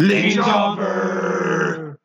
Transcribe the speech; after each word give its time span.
Les 0.00 0.30
Jobbers! 0.30 1.96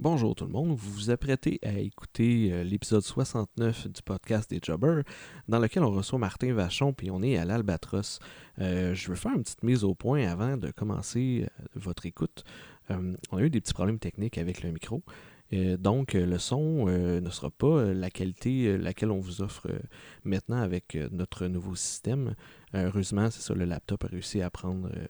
Bonjour 0.00 0.34
tout 0.34 0.46
le 0.46 0.50
monde, 0.50 0.70
vous 0.70 0.90
vous 0.90 1.10
apprêtez 1.10 1.60
à 1.62 1.78
écouter 1.78 2.50
euh, 2.50 2.64
l'épisode 2.64 3.02
69 3.04 3.86
du 3.86 4.02
podcast 4.02 4.50
des 4.50 4.58
Jobbers, 4.60 5.04
dans 5.46 5.60
lequel 5.60 5.84
on 5.84 5.92
reçoit 5.92 6.18
Martin 6.18 6.52
Vachon, 6.54 6.92
puis 6.92 7.12
on 7.12 7.22
est 7.22 7.36
à 7.36 7.44
l'Albatros. 7.44 8.18
Euh, 8.58 8.94
je 8.94 9.08
veux 9.08 9.14
faire 9.14 9.30
une 9.30 9.44
petite 9.44 9.62
mise 9.62 9.84
au 9.84 9.94
point 9.94 10.26
avant 10.26 10.56
de 10.56 10.72
commencer 10.72 11.46
euh, 11.46 11.64
votre 11.76 12.04
écoute. 12.04 12.42
Euh, 12.90 13.14
on 13.30 13.36
a 13.36 13.42
eu 13.42 13.50
des 13.50 13.60
petits 13.60 13.74
problèmes 13.74 14.00
techniques 14.00 14.36
avec 14.36 14.64
le 14.64 14.72
micro. 14.72 15.04
Euh, 15.52 15.76
donc, 15.76 16.14
euh, 16.16 16.26
le 16.26 16.38
son 16.38 16.86
euh, 16.88 17.20
ne 17.20 17.30
sera 17.30 17.50
pas 17.50 17.66
euh, 17.66 17.94
la 17.94 18.10
qualité 18.10 18.66
euh, 18.66 18.76
laquelle 18.76 19.12
on 19.12 19.20
vous 19.20 19.40
offre 19.40 19.68
euh, 19.70 19.78
maintenant 20.24 20.60
avec 20.60 20.96
euh, 20.96 21.08
notre 21.12 21.46
nouveau 21.46 21.76
système. 21.76 22.34
Euh, 22.74 22.86
heureusement, 22.86 23.30
c'est 23.30 23.42
ça, 23.42 23.54
le 23.54 23.66
laptop 23.66 24.04
a 24.04 24.08
réussi 24.08 24.42
à 24.42 24.50
prendre 24.50 24.88
euh, 24.88 25.06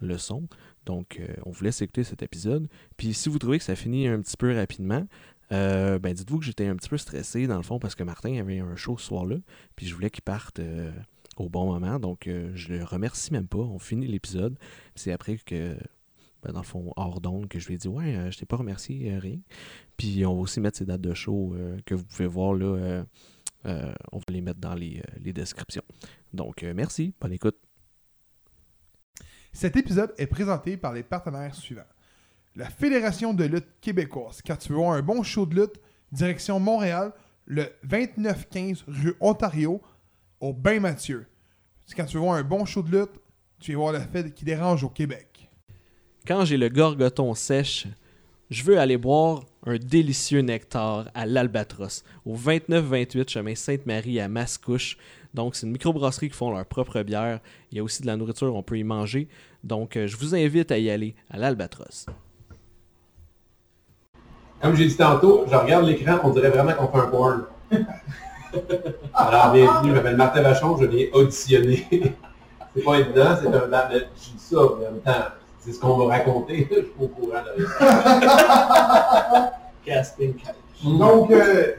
le 0.00 0.18
son. 0.18 0.48
Donc, 0.86 1.18
euh, 1.20 1.26
on 1.44 1.50
vous 1.50 1.64
laisse 1.64 1.80
écouter 1.82 2.04
cet 2.04 2.22
épisode. 2.22 2.68
Puis, 2.96 3.14
si 3.14 3.28
vous 3.28 3.38
trouvez 3.38 3.58
que 3.58 3.64
ça 3.64 3.76
finit 3.76 4.06
un 4.06 4.20
petit 4.20 4.36
peu 4.36 4.54
rapidement, 4.54 5.06
euh, 5.52 5.98
ben 5.98 6.12
dites-vous 6.12 6.38
que 6.38 6.44
j'étais 6.44 6.66
un 6.66 6.76
petit 6.76 6.88
peu 6.88 6.96
stressé 6.96 7.46
dans 7.46 7.56
le 7.56 7.62
fond 7.62 7.78
parce 7.78 7.94
que 7.94 8.02
Martin 8.02 8.38
avait 8.38 8.58
un 8.58 8.76
show 8.76 8.98
ce 8.98 9.06
soir-là. 9.06 9.36
Puis, 9.76 9.86
je 9.86 9.94
voulais 9.94 10.10
qu'il 10.10 10.22
parte 10.22 10.58
euh, 10.58 10.90
au 11.36 11.48
bon 11.48 11.66
moment. 11.66 11.98
Donc, 11.98 12.28
je 12.28 12.72
le 12.72 12.84
remercie 12.84 13.32
même 13.32 13.48
pas. 13.48 13.58
On 13.58 13.78
finit 13.78 14.06
l'épisode. 14.06 14.58
C'est 14.94 15.12
après 15.12 15.36
que, 15.38 15.76
ben, 16.42 16.52
dans 16.52 16.60
le 16.60 16.66
fond, 16.66 16.92
hors 16.96 17.20
d'onde, 17.20 17.48
que 17.48 17.58
je 17.58 17.66
lui 17.68 17.74
ai 17.74 17.78
dit 17.78 17.88
Ouais, 17.88 18.30
je 18.30 18.38
t'ai 18.38 18.46
pas 18.46 18.56
remercié, 18.56 19.18
rien. 19.18 19.38
Puis, 19.96 20.24
on 20.26 20.34
va 20.34 20.40
aussi 20.40 20.60
mettre 20.60 20.78
ces 20.78 20.86
dates 20.86 21.00
de 21.00 21.14
show 21.14 21.54
que 21.86 21.94
vous 21.94 22.04
pouvez 22.04 22.26
voir 22.26 22.54
là. 22.54 23.04
on 23.64 24.18
va 24.18 24.24
les 24.28 24.40
mettre 24.40 24.60
dans 24.60 24.74
les, 24.74 25.02
les 25.22 25.32
descriptions. 25.32 25.84
Donc, 26.32 26.62
merci. 26.62 27.14
Bonne 27.20 27.32
écoute. 27.32 27.56
Cet 29.54 29.76
épisode 29.76 30.12
est 30.18 30.26
présenté 30.26 30.76
par 30.76 30.92
les 30.92 31.04
partenaires 31.04 31.54
suivants. 31.54 31.82
La 32.56 32.68
Fédération 32.68 33.32
de 33.32 33.44
lutte 33.44 33.68
québécoise. 33.80 34.42
Quand 34.44 34.56
tu 34.56 34.72
veux 34.72 34.82
un 34.82 35.00
bon 35.00 35.22
show 35.22 35.46
de 35.46 35.54
lutte, 35.54 35.80
direction 36.10 36.58
Montréal, 36.58 37.12
le 37.46 37.66
2915 37.84 38.84
rue 38.88 39.14
Ontario, 39.20 39.80
au 40.40 40.52
Bain 40.52 40.80
Mathieu. 40.80 41.26
Quand 41.96 42.04
tu 42.04 42.18
veux 42.18 42.28
un 42.28 42.42
bon 42.42 42.64
show 42.64 42.82
de 42.82 42.98
lutte, 42.98 43.12
tu 43.60 43.72
vas 43.72 43.78
voir 43.78 43.92
la 43.92 44.00
fête 44.00 44.34
qui 44.34 44.44
dérange 44.44 44.82
au 44.82 44.88
Québec. 44.88 45.48
Quand 46.26 46.44
j'ai 46.44 46.56
le 46.56 46.68
gorgoton 46.68 47.32
sèche, 47.34 47.86
je 48.54 48.62
veux 48.62 48.78
aller 48.78 48.96
boire 48.96 49.42
un 49.66 49.78
délicieux 49.78 50.40
nectar 50.40 51.08
à 51.12 51.26
l'Albatros, 51.26 52.04
au 52.24 52.36
29-28 52.36 53.28
chemin 53.28 53.54
Sainte-Marie 53.56 54.20
à 54.20 54.28
Mascouche. 54.28 54.96
Donc, 55.34 55.56
c'est 55.56 55.66
une 55.66 55.72
microbrasserie 55.72 56.28
qui 56.28 56.36
font 56.36 56.52
leur 56.52 56.64
propre 56.64 57.02
bière. 57.02 57.40
Il 57.72 57.78
y 57.78 57.80
a 57.80 57.82
aussi 57.82 58.02
de 58.02 58.06
la 58.06 58.16
nourriture, 58.16 58.54
on 58.54 58.62
peut 58.62 58.78
y 58.78 58.84
manger. 58.84 59.28
Donc, 59.64 59.96
euh, 59.96 60.06
je 60.06 60.16
vous 60.16 60.36
invite 60.36 60.70
à 60.70 60.78
y 60.78 60.88
aller 60.88 61.16
à 61.30 61.36
l'Albatros. 61.36 62.06
Comme 64.62 64.76
j'ai 64.76 64.86
dit 64.86 64.96
tantôt, 64.96 65.44
je 65.50 65.56
regarde 65.56 65.86
l'écran, 65.86 66.20
on 66.22 66.30
dirait 66.30 66.50
vraiment 66.50 66.74
qu'on 66.74 66.86
fait 66.86 67.04
un 67.04 67.08
porn. 67.08 67.44
Alors, 69.14 69.52
bienvenue, 69.52 69.90
je 69.90 69.94
m'appelle 69.94 70.16
Martin 70.16 70.42
Vachon, 70.42 70.76
je 70.80 70.86
viens 70.86 71.06
auditionner. 71.12 71.86
c'est 72.76 72.84
pas 72.84 73.00
évident, 73.00 73.36
c'est 73.42 73.48
un. 73.48 73.90
Je 73.90 74.30
dis 74.30 74.38
ça, 74.38 74.58
mais 74.78 74.86
en 74.86 74.92
même 74.92 75.00
temps, 75.00 75.24
c'est 75.64 75.72
ce 75.72 75.80
qu'on 75.80 75.96
m'a 75.96 76.16
raconté, 76.18 76.68
je 76.70 76.74
suis 76.74 76.92
au 77.00 77.08
courant 77.08 77.40
de 77.56 77.64
Casting 79.86 80.34
couch. 80.34 80.54
Donc, 80.84 81.30
euh, 81.30 81.72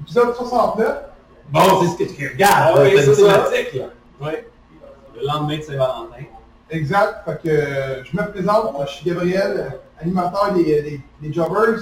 épisode 0.00 0.34
69. 0.34 1.02
Bon, 1.50 1.60
c'est 1.82 1.88
ce 1.88 1.96
que 1.98 2.16
tu 2.16 2.28
regardes, 2.28 2.74
Ah 2.78 2.82
oui, 2.82 2.90
c'est 2.96 3.14
thématique, 3.14 3.74
là. 3.74 3.84
Oui. 4.20 4.30
Le 5.14 5.26
lendemain 5.26 5.58
de 5.58 5.62
Saint-Valentin. 5.62 6.24
Exact. 6.70 7.24
Fait 7.24 7.42
que 7.42 7.48
euh, 7.48 8.04
je 8.04 8.16
me 8.16 8.30
présente, 8.30 8.74
je 8.86 8.92
suis 8.92 9.06
Gabriel, 9.10 9.80
animateur 10.00 10.52
des, 10.54 10.64
des, 10.64 11.00
des 11.20 11.32
Jobbers. 11.32 11.80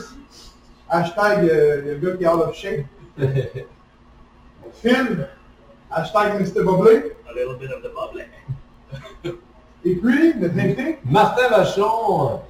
Hashtag 0.88 1.48
euh, 1.48 1.82
le 1.82 1.94
gars 1.98 2.16
qui 2.16 2.24
est 2.24 2.28
out 2.28 2.42
of 2.42 2.54
shape. 2.54 2.84
Phil. 4.82 5.28
Hashtag 5.90 6.40
Mr. 6.40 6.62
Bubbly. 6.64 6.96
A 7.28 7.32
little 7.34 7.56
bit 7.56 7.70
of 7.72 7.82
the 7.82 7.88
bubbly. 7.94 8.24
Et 9.84 9.94
puis, 9.96 10.34
notre 10.38 10.58
invité. 10.58 10.98
Martin 11.04 11.48
Vachon, 11.48 12.40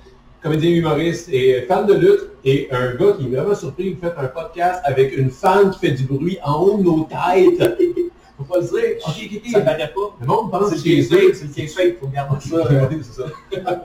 comédien 0.43 0.71
humoriste 0.71 1.29
et 1.33 1.63
fan 1.63 1.87
de 1.87 1.95
lutte, 1.95 2.31
et 2.45 2.69
un 2.71 2.95
gars 2.95 3.13
qui 3.19 3.27
est 3.27 3.37
vraiment 3.37 3.55
surpris, 3.55 3.95
vous 3.95 4.01
faites 4.01 4.17
un 4.17 4.27
podcast 4.27 4.81
avec 4.85 5.17
une 5.17 5.31
fan 5.31 5.71
qui 5.71 5.79
fait 5.81 5.93
du 5.93 6.05
bruit 6.05 6.39
en 6.45 6.61
haut 6.61 6.79
de 6.79 6.83
nos 6.83 7.05
têtes. 7.05 7.79
Faut 8.37 8.45
pas 8.45 8.59
le 8.59 8.65
dire. 8.65 9.51
Ça 9.53 9.61
paraît 9.61 9.93
pas. 9.95 10.17
Le 10.21 10.27
monde 10.27 10.51
pense 10.51 10.71
C'est 10.71 10.83
que 10.83 10.89
le 10.89 10.95
est 10.99 11.03
c'est 11.03 11.17
fake, 11.17 11.35
c'est 11.37 11.57
le 11.57 11.65
est 11.65 11.69
fake, 11.69 12.01
faut 12.01 12.09
garder 12.09 12.41
ça. 12.41 12.57
Oui, 12.91 13.01
c'est 13.03 13.23
ça. 13.23 13.29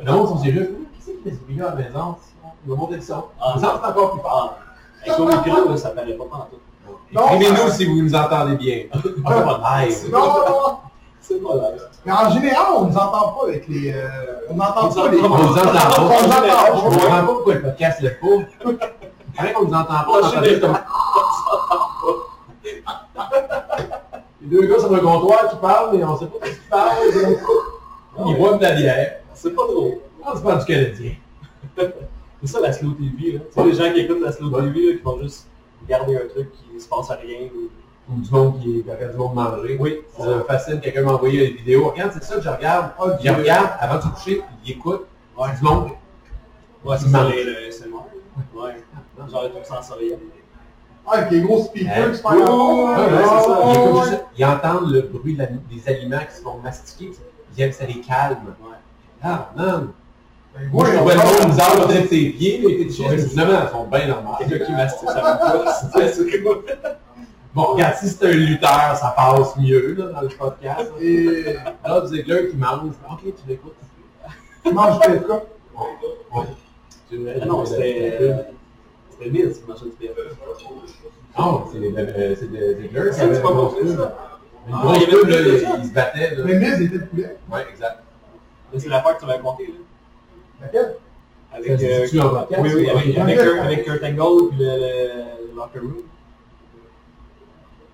Le 0.04 0.12
monde 0.12 0.28
sont 0.28 0.38
sérieux. 0.40 0.76
Qui 0.96 1.02
c'est 1.06 1.12
qui 1.12 1.24
fait 1.24 1.36
ce 1.36 1.42
bruit-là 1.44 1.68
à 1.68 1.76
la 1.76 1.84
maison? 1.84 2.16
Il 2.66 2.72
va 2.72 2.76
monter 2.76 2.96
le 2.96 3.02
son. 3.02 3.26
Ah, 3.40 3.54
Le 3.56 3.62
son 3.62 3.68
c'est 3.68 3.88
encore 3.88 4.12
plus 4.14 4.22
fort. 4.22 4.58
Avec 5.06 5.18
ton 5.18 5.28
micro, 5.28 5.78
ça 5.78 5.90
paraît 5.90 6.14
pas 6.14 6.24
en 6.24 6.48
tout. 6.50 6.58
Écrivez-nous 7.12 7.68
euh, 7.68 7.72
si 7.72 7.86
vous 7.86 8.02
nous 8.02 8.16
entendez 8.16 8.56
bien. 8.56 8.84
C'est. 9.90 10.10
Non, 10.12 10.20
non, 10.20 10.78
C'est 11.30 11.44
pas 11.44 11.50
mais 12.06 12.12
en 12.12 12.32
général, 12.32 12.66
on 12.76 12.86
ne 12.86 12.90
nous 12.90 12.98
entend 12.98 13.32
pas 13.34 13.44
avec 13.48 13.68
les. 13.68 13.94
euh, 13.94 14.08
on 14.50 14.56
n'entend 14.56 14.90
pas 14.90 15.10
les. 15.12 15.20
On 15.20 15.30
nous 15.30 15.36
entend 15.36 15.62
pas. 15.64 15.96
On 16.00 16.04
nous 16.04 16.10
entend 16.10 16.44
Je 16.44 16.50
pas. 16.50 16.82
comprends 16.82 17.10
pas 17.10 17.22
pourquoi 17.28 17.54
le 17.54 17.62
podcast 17.62 18.02
le 18.02 18.10
faut. 18.20 18.42
Pareil 19.36 19.54
qu'on 19.54 19.66
nous 19.66 19.74
entend 19.74 19.84
pas, 19.84 20.08
on 20.10 20.24
entend 20.26 20.44
juste 20.44 20.62
comme... 20.62 20.78
Les 24.42 24.48
deux 24.48 24.66
gars 24.68 24.80
sur 24.80 24.92
le 24.92 25.00
comptoir 25.02 25.50
qui 25.50 25.56
parlent, 25.58 25.96
mais 25.98 26.04
on 26.04 26.18
sait 26.18 26.26
pas 26.28 26.40
de 26.48 26.52
ce 26.52 26.58
qu'ils 26.60 26.70
parlent. 26.70 28.28
Ils 28.28 28.38
boivent 28.38 28.58
de 28.58 28.64
la 28.64 28.72
bière. 28.72 29.16
C'est 29.34 29.56
pas 29.56 29.64
trop. 29.68 30.02
On 30.26 30.36
se 30.36 30.42
parle 30.42 30.60
du 30.60 30.66
Canadien. 30.66 31.12
C'est 32.42 32.48
ça 32.48 32.60
la 32.62 32.72
slow 32.74 32.92
TV. 32.92 33.34
Là. 33.34 33.40
Tu 33.40 33.54
sais, 33.54 33.64
les 33.66 33.74
gens 33.74 33.94
qui 33.94 34.00
écoutent 34.02 34.22
la 34.22 34.32
slow 34.32 34.50
TV, 34.50 34.64
là, 34.92 34.98
qui 34.98 35.04
vont 35.04 35.20
juste 35.22 35.48
regarder 35.84 36.16
un 36.16 36.28
truc 36.28 36.50
qui 36.54 36.80
se 36.80 36.88
passe 36.88 37.12
à 37.12 37.16
rien. 37.16 37.48
ou- 37.54 37.70
Ou 38.12 38.22
du 38.22 38.32
monde 38.32 38.60
qui 38.62 38.84
regarde 38.90 39.12
du 39.12 39.18
monde 39.18 39.34
manger. 39.36 39.78
Oui. 39.80 40.00
Ça 40.18 40.26
me 40.26 40.44
fascine, 40.44 40.80
quelqu'un 40.82 41.04
m'a 41.04 41.14
envoyé 41.14 41.50
une 41.52 41.58
vidéo. 41.58 41.90
Regarde, 41.90 42.12
c'est 42.14 42.24
ça 42.24 42.36
que 42.36 42.42
je 42.42 42.50
regarde. 42.50 42.92
Ah, 43.00 43.06
Il 43.24 43.32
regarde 43.32 43.70
avant 43.80 43.98
de 43.98 44.02
se 44.02 44.08
coucher, 44.08 44.42
il 44.66 44.72
écoute. 44.72 45.06
Ouais. 45.38 45.48
Du 45.58 45.64
monde. 45.64 45.90
Ouais, 46.84 46.98
c'est 47.00 47.10
ça, 47.10 47.24
les, 47.30 47.44
le 47.44 47.72
SMR. 47.72 47.98
Ouais. 48.56 48.84
Genre 49.32 49.44
le 49.44 49.50
truc 49.50 49.66
sensoriel. 49.66 50.18
Ah, 51.06 51.18
avec 51.18 51.32
les 51.32 51.42
gros 51.42 51.64
speakers, 51.64 51.92
Hein? 51.98 52.12
c'est 52.14 52.22
pas 52.24 52.36
grave. 52.36 53.20
c'est 53.24 53.48
ça. 53.48 54.20
Ils, 54.38 54.44
ça. 54.44 54.54
Entendent 54.56 54.92
le 54.92 55.02
bruit 55.02 55.34
de 55.34 55.40
la- 55.40 55.46
des 55.48 55.88
aliments 55.88 56.20
qui 56.30 56.36
se 56.38 56.42
font 56.42 56.58
mastiquer. 56.64 57.12
Ils 57.58 57.62
aiment 57.64 57.70
que 57.72 57.76
ça 57.76 57.86
les 57.86 58.00
calme. 58.02 58.38
Ouais. 58.62 58.76
Ah, 59.24 59.50
man! 59.56 59.90
Ben, 60.56 60.70
Moi, 60.72 60.86
je 60.86 60.96
trouvais 60.98 61.14
le 61.16 61.20
monde 61.20 61.50
bizarre 61.52 61.88
peut-être 61.88 62.10
ses 62.10 62.30
pieds, 62.30 62.58
les 62.60 62.86
mais 62.86 62.90
c'est 62.92 63.28
finalement, 63.30 63.60
ils 63.68 63.72
sont 63.72 63.88
bien 63.88 64.08
normaux. 64.08 64.32
Quelqu'un 64.40 64.66
qui 64.66 64.72
mastique 64.72 65.10
sa 65.10 65.22
bouche. 65.36 65.70
C'est 65.94 66.08
c'est 66.14 66.44
quoi? 66.44 66.56
Bon, 67.54 67.64
regarde, 67.64 67.96
si 67.96 68.08
c'est 68.10 68.26
un 68.28 68.32
lutteur, 68.32 68.96
ça 68.96 69.14
passe 69.16 69.56
mieux 69.58 69.96
là, 69.96 70.06
dans 70.08 70.22
le 70.22 70.28
podcast. 70.30 70.92
Et 71.02 71.44
Là, 71.84 72.04
c'est 72.08 72.24
quelqu'un 72.24 72.52
qui 72.52 72.58
mange. 72.58 72.94
Ok, 73.12 73.20
tu 73.24 73.32
l'écoutes. 73.48 73.74
tu 74.64 74.74
manges. 74.74 75.00
Ouais. 76.32 76.44
Ah 77.42 77.46
non, 77.46 77.66
c'était... 77.66 78.18
euh, 78.22 78.36
C'était 79.10 79.30
Miz 79.32 79.60
qui 79.60 79.68
mangeait 79.68 79.86
du 79.86 79.92
PF. 79.92 80.16
Non, 81.38 81.66
c'est 81.72 81.80
des 81.80 81.94
euh, 81.98 82.36
c'est 82.36 82.48
tu 82.48 83.44
m'as 83.44 83.52
montré 83.52 83.88
ça? 83.88 84.18
Ah, 84.72 84.82
grosse 84.84 84.98
il 84.98 85.10
y 85.10 85.16
avait 85.16 85.42
là, 85.62 85.78
il 85.80 85.86
se 85.86 85.94
battait. 85.94 86.36
Là. 86.36 86.44
Mais 86.46 86.56
Miz 86.60 86.82
était 86.82 86.96
le 86.98 87.06
poulet. 87.08 87.38
Ouais, 87.52 87.66
exact. 87.72 88.04
Mais 88.72 88.80
c'est 88.80 88.90
l'affaire 88.90 89.16
que 89.16 89.22
tu 89.22 89.26
m'avais 89.26 89.40
conté, 89.40 89.68
là. 89.68 89.74
Laquelle? 90.62 90.96
Avec, 91.52 91.82
euh, 91.82 92.08
oui, 92.60 92.72
oui, 92.76 93.18
avec, 93.18 93.86
Kurt, 93.86 94.04
Angle 94.04 94.50
puis 94.50 94.60
le 94.60 95.56
locker 95.56 95.80
room. 95.80 96.04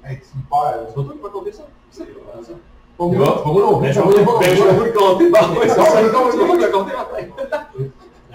Tu 0.08 0.38
me 0.38 0.50
perds. 0.50 0.86
C'est 0.88 0.96
pas 0.96 1.02
toi 1.02 1.14
qui 1.14 1.22
m'as 1.24 1.30
conté 1.30 1.52
ça? 1.52 1.64
C'est 1.92 2.06
pas 2.06 2.44
ça. 2.44 2.54
Pas 2.98 3.06
Tu 3.10 3.16
moi. 3.18 3.44
pas 3.44 3.50
moi 3.50 3.62
non 3.62 3.80
plus. 3.80 3.88
Ben, 3.88 3.94
je 3.94 4.00
vais 4.00 4.06
ben, 4.06 4.14
vais 4.14 4.74
vous 4.74 4.84
le 4.84 4.92
compter. 4.92 5.30
Bah, 5.30 5.50
ouais, 5.60 5.68
c'est 5.70 5.78
moi 5.78 6.56
qui 6.58 6.64
l'ai 6.64 6.72
compté, 6.72 6.92
Martin. 6.94 7.28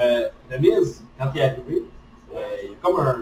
Euh, 0.01 0.29
le 0.51 0.59
Miz, 0.59 1.03
quand 1.19 1.27
il 1.35 1.41
est 1.41 1.45
arrivé, 1.45 1.83
euh, 2.35 2.39
il 2.65 2.71
y 2.71 2.73
a 2.73 2.77
comme 2.83 3.01
un... 3.01 3.17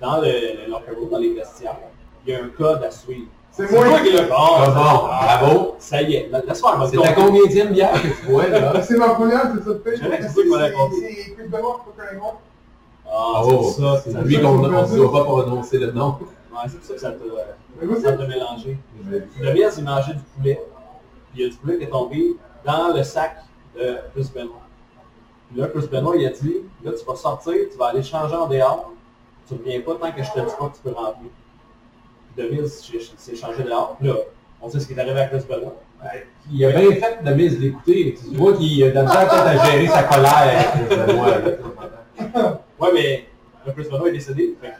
Dans 0.00 0.20
le, 0.20 0.26
le 0.26 0.70
locker 0.70 0.92
room, 0.96 1.08
dans 1.10 1.18
les 1.18 1.34
vestiaires, 1.34 1.76
il 2.26 2.32
y 2.32 2.36
a 2.36 2.44
un 2.44 2.48
code 2.48 2.84
à 2.84 2.90
suivre. 2.90 3.26
C'est 3.50 3.68
moi. 3.72 3.98
qui 4.00 4.12
l'as 4.12 4.28
Ah, 4.30 4.66
bon, 4.66 5.48
bravo. 5.48 5.74
Ça 5.80 6.00
y 6.02 6.14
est, 6.14 6.30
laisse 6.30 6.60
faire, 6.60 6.88
C'est 6.88 6.96
ta 6.96 7.12
combien 7.14 7.42
de 7.42 7.68
bière 7.72 7.92
que 8.00 8.06
tu 8.06 8.26
bois, 8.28 8.46
là? 8.46 8.80
C'est 8.82 8.96
ma 8.96 9.08
première, 9.10 9.50
c'est 9.54 9.64
ça 9.64 9.70
le 9.70 9.80
fait. 9.80 9.96
Je 9.96 10.02
savais 10.02 10.18
que 10.18 10.42
qui 10.42 10.48
m'as 10.48 10.58
raconté. 10.58 10.96
C'est 11.00 11.34
Chris 11.34 11.48
Benoit, 11.48 11.84
pas 11.96 12.04
Kurt 12.04 12.22
Angle. 12.22 12.36
Ah, 13.10 13.42
Oh, 13.44 13.62
c'est 13.74 13.80
ça, 13.82 14.00
c'est 14.04 14.12
c'est 14.12 14.18
lui 14.22 14.40
qu'on 14.40 14.58
ne 14.58 14.68
doit 14.96 15.12
pas 15.12 15.24
prononcer 15.24 15.78
le 15.78 15.92
nom. 15.92 16.18
Ouais, 16.52 16.58
c'est 16.68 16.76
pour 16.78 16.86
ça 16.86 16.94
que 16.94 17.00
ça 17.00 17.12
Mais 17.80 17.86
moi, 17.86 17.96
ça 17.96 18.02
c'est- 18.10 18.16
t'a 18.16 18.26
mélangé. 18.26 18.76
Le 19.40 19.52
Miz, 19.52 19.74
il 19.78 19.84
mangeait 19.84 20.14
du 20.14 20.20
poulet. 20.36 20.60
Puis 21.32 21.40
il 21.40 21.42
y 21.42 21.46
a 21.46 21.50
du 21.50 21.56
poulet 21.56 21.78
qui 21.78 21.84
est 21.84 21.88
tombé 21.88 22.36
dans 22.64 22.94
le 22.94 23.02
sac 23.02 23.36
de 23.76 23.96
Chris 24.14 24.30
Benoit. 24.34 24.60
Puis 25.50 25.60
là, 25.60 25.68
Chris 25.68 25.86
Benoit, 25.90 26.16
il 26.16 26.26
a 26.26 26.30
dit, 26.30 26.56
là, 26.84 26.92
tu 26.98 27.04
vas 27.06 27.14
sortir, 27.16 27.54
tu 27.70 27.78
vas 27.78 27.86
aller 27.86 28.02
changer 28.02 28.34
en 28.34 28.46
dehors. 28.46 28.92
Tu 29.46 29.54
reviens 29.54 29.80
pas 29.80 29.94
tant 29.94 30.12
que 30.12 30.22
je 30.22 30.30
te 30.32 30.40
dis 30.40 30.54
pas 30.58 30.66
que 30.68 30.76
tu 30.76 30.82
peux 30.82 30.90
rentrer. 30.92 31.30
Puis 32.36 32.44
The 32.44 32.50
Miz 32.52 32.90
s'est- 33.16 33.36
changé 33.36 33.62
dehors. 33.62 33.96
Là, 34.00 34.14
On 34.60 34.68
sait 34.68 34.80
ce 34.80 34.88
qui 34.88 34.92
est 34.94 34.98
arrivé 35.00 35.20
à 35.20 35.26
Chris 35.28 35.44
Benoit. 35.48 35.76
Il 36.50 36.64
a 36.64 36.70
bien 36.72 36.90
fait 36.96 37.22
de 37.24 37.32
mise 37.32 37.58
l'écouter. 37.60 38.18
Tu 38.20 38.36
vois 38.36 38.52
qu'il 38.54 38.82
a 38.84 38.88
de 38.90 38.94
la 38.94 39.02
misère 39.04 39.32
à 39.32 39.64
gérer 39.70 39.86
sa 39.86 40.02
colère. 40.02 40.72
euh. 42.36 42.54
Ouais, 42.80 42.90
mais 42.94 43.28
le 43.66 43.72
Chris 43.72 43.88
Benoit 43.90 44.08
est 44.08 44.12
décédé. 44.12 44.56
Fait 44.60 44.68
que 44.68 44.74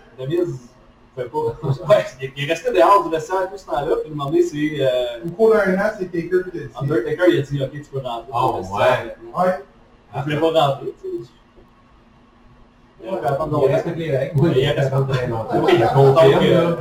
fait 1.16 1.24
pas. 1.28 1.38
Ouais, 1.88 2.04
il- 2.22 2.32
il 2.36 2.44
est 2.44 2.52
resté 2.52 2.72
dehors 2.72 3.08
du 3.08 3.14
restaurant 3.14 3.46
tout 3.50 3.56
ce 3.58 3.66
temps-là. 3.66 3.96
Puis 4.02 4.10
demandé, 4.10 4.42
c'est 4.42 4.76
euh, 4.80 5.26
Au 5.26 5.30
cours 5.30 5.52
d'un 5.52 5.76
an, 5.78 5.90
c'est 5.98 6.06
Taker 6.06 6.44
qui 6.44 6.58
t'a 6.58 6.64
dit. 6.64 6.70
Undertaker, 6.80 7.24
il 7.28 7.38
a 7.38 7.42
dit, 7.42 7.62
ok, 7.62 7.70
tu 7.72 7.80
peux 7.90 7.98
rentrer. 7.98 8.30
Oh, 8.32 8.60
ouais. 8.72 9.16
Ouais. 9.36 9.54
Il 10.16 10.22
voulait 10.22 10.36
pas 10.40 10.66
rentrer, 10.68 10.94
tu 11.02 11.24
sais. 11.24 11.30
Il 13.66 13.72
respecte 13.74 13.96
les 13.98 14.16
règles. 14.16 14.32
Il. 14.56 14.64
Oui, 15.60 15.72
Il 15.74 15.86
confirme, 15.86 16.44
euh. 16.44 16.76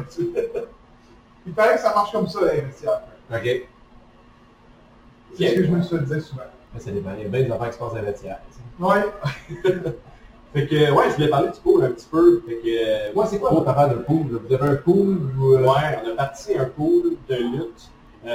Il 1.46 1.54
paraît 1.54 1.76
que 1.76 1.82
ça 1.82 1.94
marche 1.94 2.12
comme 2.12 2.28
ça, 2.28 2.40
les 2.54 2.62
vestiaires. 2.62 3.02
OK. 3.32 3.68
C'est 5.38 5.48
ce 5.50 5.56
que 5.56 5.64
je 5.66 5.72
me 5.72 5.82
suis 5.82 6.00
dit 6.00 6.22
souvent. 6.22 6.42
Ça 6.78 6.92
dépend. 6.92 7.12
Il 7.18 7.24
y 7.24 7.26
a 7.26 7.30
bien 7.30 7.44
des 7.44 7.52
affaires 7.52 7.68
qui 7.70 7.74
se 7.74 7.80
passent 7.80 7.94
dans 7.94 8.00
le 8.00 8.06
vestiaire. 8.06 8.40
Ouais. 8.80 9.06
Fait 10.58 10.66
que, 10.68 10.92
ouais, 10.92 11.04
je 11.10 11.16
voulais 11.16 11.28
parler 11.30 11.50
du 11.50 11.60
pool 11.60 11.84
un 11.86 11.90
petit 11.92 12.08
peu. 12.10 12.42
Fait 12.48 12.56
que, 12.56 12.68
euh, 12.68 13.12
Moi, 13.14 13.26
c'est 13.28 13.38
quoi 13.40 13.52
votre 13.52 13.68
affaire 13.70 13.90
de 13.90 13.96
pool? 14.02 14.26
là? 14.32 14.40
Vous 14.48 14.54
avez 14.56 14.70
un 14.72 14.76
pool 14.78 15.18
ou... 15.40 15.54
euh, 15.54 15.60
Ouais, 15.62 16.00
on 16.04 16.12
a 16.12 16.16
parti 16.16 16.58
un 16.58 16.66
pool 16.66 17.16
de 17.30 17.36
lutte. 17.36 17.90
Euh, 18.26 18.30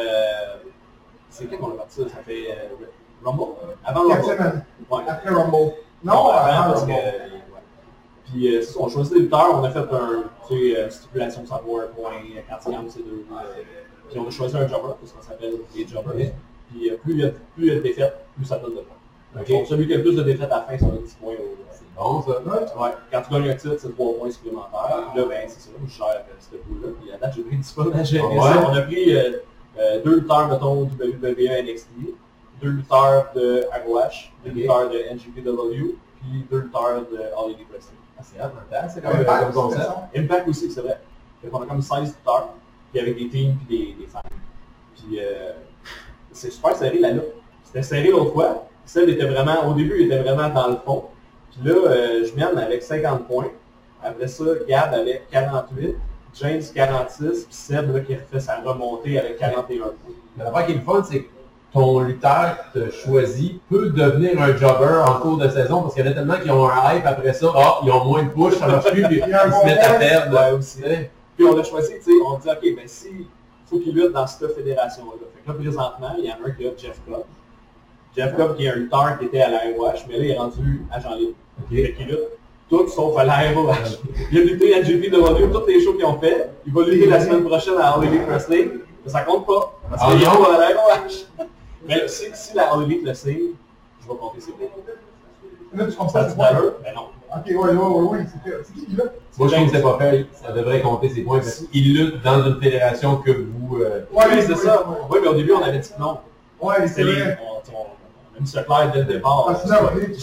c'est 1.31 1.47
quand 1.47 1.57
qu'on 1.57 1.73
a 1.73 1.77
parti 1.79 2.03
ça? 2.03 2.09
Ça 2.09 2.17
fait 2.25 2.47
euh, 2.51 3.25
Rumble? 3.25 3.43
Avant 3.85 4.03
Rumble? 4.09 4.23
semaines. 4.25 4.65
Ouais. 4.91 5.01
Après 5.09 5.31
Rumble. 5.31 5.53
Non, 6.05 6.13
Non, 6.15 6.29
avant 6.29 6.53
avant, 6.53 6.71
parce. 6.71 6.81
Rumble. 6.83 6.95
Puis, 8.31 8.57
euh, 8.57 8.63
on 8.79 8.89
choisit 8.89 9.13
des 9.15 9.21
lutteurs, 9.21 9.59
on 9.61 9.65
a 9.65 9.71
fait 9.71 9.79
un, 9.81 10.25
tu 10.49 10.55
sais, 10.73 10.79
euh, 10.79 10.91
stipulation 10.91 11.45
sans 11.45 11.61
il 11.67 12.73
y 12.73 12.77
en 12.77 12.81
a, 12.81 12.89
c'est 12.89 13.05
deux. 13.05 13.25
euh, 13.33 13.63
Puis 14.11 14.19
on 14.19 14.27
a 14.27 14.31
choisi 14.31 14.57
un 14.57 14.67
jobber, 14.69 14.95
parce 15.01 15.13
qu'on 15.13 15.23
s'appelle 15.23 15.55
les 15.75 15.87
jobbers. 15.87 16.15
Puis 16.71 16.91
euh, 16.91 16.97
plus 17.03 17.13
il 17.59 17.65
y 17.67 17.71
a 17.71 17.75
de 17.75 17.81
défaites, 17.81 18.15
plus 18.37 18.45
ça 18.47 18.59
donne 18.59 18.71
de 18.77 18.81
points. 18.81 19.41
OK. 19.41 19.49
Donc 19.51 19.67
celui 19.67 19.87
qui 19.87 19.95
a 19.95 19.97
le 19.97 20.03
plus 20.03 20.15
de 20.17 20.23
défaites 20.23 20.51
à 20.53 20.57
la 20.57 20.63
fin, 20.63 20.79
ça 20.79 20.87
donne 20.87 21.03
10 21.03 21.15
points 21.15 21.33
au... 21.35 21.72
C'est 21.95 22.03
bon, 22.03 22.23
ça. 22.23 22.31
Ouais. 22.31 22.83
Ouais, 22.83 22.95
quand 23.11 23.23
tu 23.23 23.33
gagnes 23.35 23.51
un 23.51 23.55
titre, 23.55 23.77
c'est 23.79 23.93
3 23.95 24.19
points 24.19 24.31
supplémentaires. 24.31 25.09
Puis 25.13 25.21
là, 25.21 25.27
ben, 25.29 25.49
c'est 25.49 25.61
ça, 25.61 25.71
je 25.87 25.91
gère 25.93 26.07
euh, 26.07 26.21
ce 26.41 26.57
pool-là. 26.57 26.89
Puis 27.01 27.13
à 27.13 27.19
date, 27.19 27.35
j'ai 27.37 27.43
pris 27.43 27.57
10 27.57 27.73
points 27.73 27.93
à 27.95 28.03
gérer 28.05 28.25
Ah 28.31 28.35
ouais? 28.35 28.41
ça. 28.63 28.69
On 28.71 28.75
a 28.75 28.83
pris 28.83 29.15
euh, 29.17 29.31
euh, 29.79 30.03
deux 30.03 30.17
lutteurs, 30.21 30.49
mettons, 30.49 30.83
WWE 30.83 31.63
NXT, 31.65 31.89
deux 32.63 32.69
lutteurs 32.71 33.27
de 33.35 33.67
ROH, 33.87 34.31
deux 34.45 34.51
Ok. 34.51 34.57
lutteurs 34.57 34.91
de 34.91 34.99
NGPW, 35.15 35.97
puis 36.21 36.45
deux 36.51 36.59
lutteurs 36.61 37.03
de 37.11 37.19
All 37.19 37.51
Elite 37.53 37.69
Wrestling. 37.71 37.99
Ah, 38.19 38.23
c'est 38.23 38.41
intéressant, 38.41 38.95
c'est 38.95 39.01
Comme 39.03 39.13
comme, 39.17 39.25
Pac, 39.25 39.41
comme 39.43 39.53
concept. 39.53 39.91
Impact 40.17 40.49
aussi, 40.49 40.71
c'est 40.71 40.81
vrai. 40.81 41.01
Fait 41.43 41.49
qu'on 41.49 41.63
a 41.63 41.67
comme 41.67 41.83
16 41.83 42.01
lutteurs, 42.17 42.49
puis 42.93 43.01
avec 43.01 43.17
des 43.17 43.29
teams 43.29 43.57
puis 43.67 43.79
des, 43.79 43.93
des 44.05 44.07
fans. 44.07 44.21
Puis 44.95 45.19
euh, 45.21 45.53
c'est 46.31 46.51
super 46.53 46.75
serré 46.77 46.99
la 46.99 47.11
lutte. 47.13 47.25
C'était 47.65 47.83
serré 47.83 48.09
l'autre 48.11 48.33
fois. 48.33 48.67
Celle 48.85 49.11
était 49.11 49.27
vraiment, 49.27 49.69
au 49.69 49.75
début, 49.75 49.95
il 50.01 50.07
était 50.07 50.23
vraiment 50.23 50.49
dans 50.49 50.69
le 50.69 50.77
fond. 50.85 51.05
Puis 51.53 51.69
là, 51.69 51.75
euh, 51.75 52.25
je 52.25 52.35
mène 52.35 52.59
avec 52.59 52.83
50 52.83 53.27
points. 53.27 53.51
Après 54.03 54.29
ça, 54.29 54.45
Gab 54.69 54.95
avec 54.95 55.29
48, 55.31 55.97
James 56.41 56.63
46, 56.75 57.45
puis 57.45 57.47
Seb 57.51 57.95
là, 57.95 58.01
qui 58.01 58.15
refait 58.15 58.41
sa 58.41 58.61
remontée 58.61 59.19
avec 59.19 59.39
41 59.39 59.79
points. 59.79 59.93
Mais 60.37 60.45
l'affaire 60.45 60.67
qui 60.67 60.73
est 60.73 60.77
le 60.77 60.81
fun, 60.81 61.05
c'est 61.09 61.21
que 61.21 61.29
ton 61.73 62.01
lutteur 62.01 62.57
que 62.75 62.79
tu 62.81 62.93
choisi 62.93 63.61
peut 63.71 63.91
devenir 63.91 64.41
un 64.41 64.57
jobber 64.57 65.03
en 65.07 65.21
cours 65.21 65.39
de 65.39 65.49
saison 65.49 65.83
parce 65.83 65.95
qu'il 65.95 66.05
y 66.05 66.09
en 66.09 66.11
a 66.11 66.15
tellement 66.15 66.39
qui 66.43 66.51
ont 66.51 66.69
un 66.69 66.95
hype 66.95 67.07
après 67.07 67.33
ça. 67.33 67.47
Ah, 67.55 67.79
ils 67.83 67.91
ont 67.91 68.05
moins 68.05 68.23
de 68.23 68.29
push, 68.29 68.59
ça 68.59 68.67
marche 68.67 68.91
plus, 68.91 69.05
puis 69.05 69.17
ils 69.19 69.23
se 69.23 69.67
mettent 69.67 69.85
à 69.85 69.95
perdre. 69.95 70.39
Ouais, 70.39 70.51
aussi. 70.53 70.83
Puis 71.37 71.47
on 71.47 71.59
a 71.59 71.63
choisi, 71.63 71.95
tu 71.95 72.03
sais, 72.05 72.11
on 72.27 72.39
dit, 72.39 72.49
OK, 72.49 72.77
ben 72.77 72.87
si, 72.87 73.27
faut 73.67 73.79
qu'il 73.79 73.95
lutte 73.95 74.13
dans 74.13 74.27
cette 74.27 74.55
fédération-là. 74.55 75.27
Fait 75.35 75.43
que 75.43 75.49
là, 75.49 75.63
présentement, 75.63 76.15
il 76.19 76.25
y 76.25 76.29
en 76.31 76.35
a 76.35 76.49
un 76.49 76.51
qui 76.51 76.67
a 76.67 76.71
Jeff 76.77 77.01
Cobb. 77.09 77.25
Jeff 78.17 78.37
Cobb 78.37 78.57
qui 78.57 78.65
est 78.67 78.69
un 78.71 78.75
lutteur 78.77 79.19
qui 79.19 79.25
était 79.27 79.41
à 79.41 79.51
la 79.51 79.59
ROH, 79.77 79.93
mais 80.09 80.19
là, 80.19 80.25
il 80.25 80.31
est 80.31 80.39
rendu 80.39 80.83
agent 80.93 81.15
libre. 81.17 81.33
Fait 81.71 81.93
qu'il 81.93 82.07
lutte 82.07 82.19
tout 82.69 82.89
sauf 82.89 83.17
à 83.19 83.25
la 83.25 83.35
ROH. 83.53 83.73
Il 84.33 84.39
a 84.39 84.45
lutté 84.45 84.75
à 84.75 84.83
JPW, 84.83 85.53
tous 85.53 85.67
les 85.67 85.83
shows 85.85 85.93
qu'ils 85.95 86.07
ont 86.07 86.19
fait. 86.19 86.51
Il 86.67 86.73
va 86.73 86.83
lutter 86.85 87.07
la 87.07 87.21
semaine 87.21 87.45
prochaine 87.45 87.75
à 87.79 87.91
All 87.91 88.05
Elite 88.05 88.23
Wrestling. 88.27 88.71
Mais 89.05 89.11
ça 89.11 89.21
compte 89.23 89.47
pas. 89.47 89.79
Parce 89.91 90.03
Ah 90.07 90.13
qu'il 90.13 90.23
est 90.23 90.27
non? 90.27 90.43
pas 90.43 90.55
à 90.57 90.59
la 90.59 90.81
ROH. 90.81 91.47
Mais 91.87 92.09
si, 92.09 92.25
si 92.33 92.57
la 92.57 92.73
All 92.73 92.85
Elite 92.85 93.05
le 93.05 93.13
signe, 93.13 93.51
je 94.03 94.09
vais 94.09 94.19
compter 94.19 94.41
ses 94.41 94.53
points. 94.53 94.69
Là, 95.75 95.85
tu 95.87 95.93
comprends 95.93 96.09
Ça 96.09 96.29
c'est 96.31 96.35
quoi? 96.37 96.51
Ben 96.83 96.95
non. 96.95 97.03
Ok, 97.35 97.47
ouais, 97.47 97.55
ouais, 97.55 97.73
ouais, 97.75 98.19
ouais, 98.19 98.27
c'est 98.31 98.51
fait. 98.51 98.57
C'est 98.65 98.73
qui, 98.87 98.97
là? 98.97 99.05
Moi, 99.39 99.49
je 99.49 99.55
trouve 99.55 99.67
que 99.71 99.77
c'est 99.77 99.83
pas 99.83 99.99
fait. 99.99 100.27
Ça 100.33 100.53
devrait 100.53 100.81
compter 100.83 101.09
ses 101.11 101.23
points 101.23 101.39
parce 101.41 101.61
qu'il 101.71 101.95
lutte 101.99 102.23
dans 102.23 102.43
une 102.45 102.61
fédération 102.61 103.17
que 103.17 103.31
vous... 103.33 103.79
euh, 103.83 104.01
Oui, 104.13 104.23
c'est 104.41 104.49
ouais, 104.51 104.57
ça. 104.57 104.89
ouais. 104.89 104.97
Oui, 105.11 105.19
mais 105.23 105.29
au 105.29 105.35
début, 105.35 105.53
on 105.53 105.63
avait 105.63 105.79
dit 105.79 105.91
non. 105.99 106.19
Ouais, 106.61 106.87
c'est 106.89 107.03
vrai. 107.03 107.39
On, 107.43 107.75
on, 107.77 107.87
a 108.37 108.41
mis 108.41 108.47
ça 108.47 108.63
clair 108.63 108.91
dès 108.93 109.01
le 109.01 109.05
départ. 109.05 109.55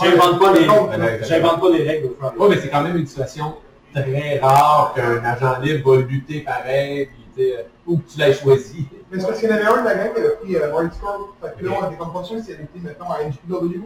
J'invente 0.02 0.40
pas 0.40 0.54
les... 0.54 0.68
Ouais, 0.68 1.20
J'invente 1.24 1.62
pas 1.62 1.70
les 1.70 1.84
règles 1.88 2.08
au 2.08 2.26
à 2.26 2.34
Oui, 2.38 2.48
mais 2.50 2.58
c'est 2.62 2.70
quand 2.70 2.82
même 2.84 2.98
une 2.98 3.08
situation 3.08 3.56
très 3.94 4.40
rare 4.40 4.94
qu'un 4.96 5.24
agent 5.24 5.60
libre 5.62 5.96
va 5.96 6.02
lutter 6.02 6.42
pareil, 6.42 7.08
puis 7.08 7.26
tu 7.36 7.42
sais, 7.42 7.58
euh, 7.58 7.64
ou 7.88 7.98
que 7.98 8.10
tu 8.12 8.20
l'aies 8.20 8.34
choisi. 8.34 8.88
Mais 9.12 9.20
c'est 9.20 9.26
parce 9.28 9.40
qu'il 9.40 9.50
y 9.50 9.52
en 9.52 9.56
avait 9.56 9.66
un 9.66 9.82
de 9.82 9.86
la 9.88 9.96
gang 9.96 10.14
qui 10.14 10.20
avait 10.20 10.36
pris 10.36 10.56
euh, 10.56 10.72
Warren 10.72 10.92
Score. 10.92 11.36
Fait 11.42 11.60
que 11.60 11.66
là, 11.66 11.72
on 11.82 11.88
était 11.88 11.98
comme 11.98 12.14
pas 12.14 12.24
sûr 12.24 12.40
si 12.44 12.52
elle 12.52 12.62
était, 12.62 12.80
mettons, 12.84 13.10
à 13.10 13.24
NGPW. 13.24 13.82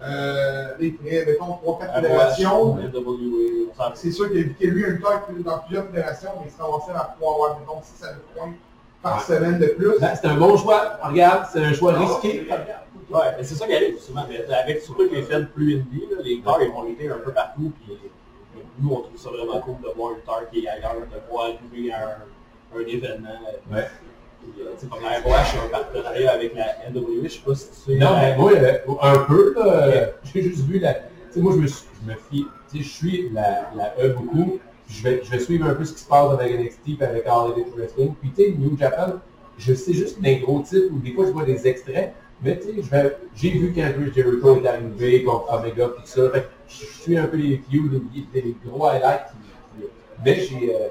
Euh, 0.00 0.68
il 0.80 0.94
prenait, 0.96 1.24
mettons, 1.26 1.58
3-4 1.66 1.94
fédérations. 1.96 2.78
C'est 3.94 4.10
sûr 4.12 4.28
que, 4.28 4.34
que 4.34 4.66
lui, 4.66 4.84
un 4.84 4.88
lutteur 4.90 5.26
qui 5.26 5.42
dans 5.42 5.58
plusieurs 5.58 5.86
fédérations, 5.86 6.30
mais 6.38 6.50
il 6.50 6.52
se 6.56 6.62
ramassait 6.62 6.92
à 6.94 7.04
pouvoir 7.16 7.34
avoir, 7.34 7.58
mettons, 7.60 7.80
6 7.82 8.04
à 8.04 8.08
9 8.12 8.16
points 8.36 8.52
par 9.02 9.16
Ouais. 9.16 9.34
semaine 9.34 9.58
de 9.58 9.66
plus. 9.68 9.98
Ben, 10.00 10.10
c'est 10.20 10.26
un 10.28 10.34
bon 10.36 10.56
choix. 10.56 10.98
Regarde, 11.02 11.46
c'est 11.52 11.60
un 11.64 11.72
choix 11.72 11.94
risqué. 11.94 12.46
Ouais, 13.10 13.20
mais 13.38 13.44
c'est 13.44 13.54
ça 13.54 13.66
qui 13.66 13.74
arrive 13.74 13.98
souvent. 13.98 14.24
Avec 14.64 14.82
surtout 14.82 15.02
avec 15.02 15.12
les 15.14 15.22
feds 15.22 15.46
plus 15.54 15.76
indie, 15.76 16.06
là, 16.10 16.18
les 16.22 16.40
corps 16.40 16.60
ils 16.62 16.70
vont 16.70 16.84
lutter 16.84 17.08
un 17.08 17.18
peu 17.18 17.32
partout. 17.32 17.72
Puis 17.86 17.96
nous, 18.80 18.90
on 18.92 19.00
trouve 19.00 19.16
ça 19.16 19.30
vraiment 19.30 19.60
cool 19.60 19.76
de 19.82 19.88
voir 19.96 20.12
un 20.12 20.16
lutteur 20.16 20.50
qui 20.50 20.64
est 20.64 20.68
ailleurs, 20.68 20.94
de 21.00 21.30
voir 21.30 21.46
à 21.46 21.48
un, 21.48 22.78
un 22.80 22.86
événement. 22.86 23.28
Ouais. 23.72 23.86
Puis, 24.40 24.62
euh, 24.62 24.88
comme 24.90 25.02
la 25.02 25.20
ROH, 25.20 25.64
un 25.66 25.68
partenariat 25.70 26.32
avec 26.32 26.54
la 26.54 26.90
NWA, 26.90 27.24
je 27.24 27.28
sais 27.28 27.40
pas 27.44 27.54
si 27.54 27.68
tu 27.70 27.74
sais. 27.92 27.94
Non, 27.98 28.10
mais 28.16 28.36
moi, 28.36 28.52
euh, 28.52 28.78
un 29.02 29.18
peu, 29.24 29.54
là, 29.54 30.10
j'ai 30.24 30.42
juste 30.42 30.64
vu 30.64 30.78
la... 30.78 30.94
Tu 30.94 31.00
sais, 31.32 31.40
moi, 31.40 31.52
je 31.54 31.58
me, 31.58 31.66
suis- 31.66 31.86
je 32.04 32.10
me 32.12 32.16
fie... 32.30 32.46
Tu 32.70 32.78
sais, 32.78 32.84
je 32.84 32.88
suis 32.88 33.30
la, 33.30 33.70
la 33.74 33.94
E 34.00 34.10
beaucoup. 34.10 34.60
Je 34.88 35.02
vais, 35.02 35.20
je 35.24 35.30
vais 35.30 35.38
suivre 35.40 35.66
un 35.66 35.74
peu 35.74 35.84
ce 35.84 35.92
qui 35.94 36.00
se 36.00 36.08
passe 36.08 36.32
avec 36.32 36.58
NXT 36.58 37.00
et 37.00 37.04
avec 37.04 37.26
All 37.26 37.52
Elite 37.56 37.74
Wrestling. 37.76 38.14
Puis, 38.20 38.30
tu 38.30 38.44
sais, 38.44 38.50
New 38.56 38.78
Japan, 38.78 39.14
je 39.58 39.74
sais 39.74 39.92
juste 39.92 40.20
des 40.20 40.36
gros 40.38 40.60
titres 40.60 40.92
ou 40.92 40.98
des 40.98 41.12
fois, 41.12 41.26
je 41.26 41.30
vois 41.32 41.44
des 41.44 41.66
extraits. 41.66 42.14
Mais, 42.42 42.58
tu 42.58 42.82
sais, 42.82 43.16
j'ai 43.34 43.50
vu 43.50 43.72
quand 43.74 43.90
Chris 43.92 44.12
Jericho 44.14 44.60
est 44.62 44.66
arrivé 44.68 45.24
contre 45.24 45.52
Omega 45.52 45.86
et 45.86 45.88
tout 45.88 46.02
ça. 46.04 46.22
Je 46.68 46.84
suis 46.84 47.18
un 47.18 47.26
peu 47.26 47.36
les 47.36 47.60
views, 47.68 47.90
les, 48.34 48.40
les 48.40 48.56
gros 48.64 48.86
highlights. 48.86 49.32
Mais 50.24 50.34
j'ai... 50.36 50.74
euh, 50.74 50.88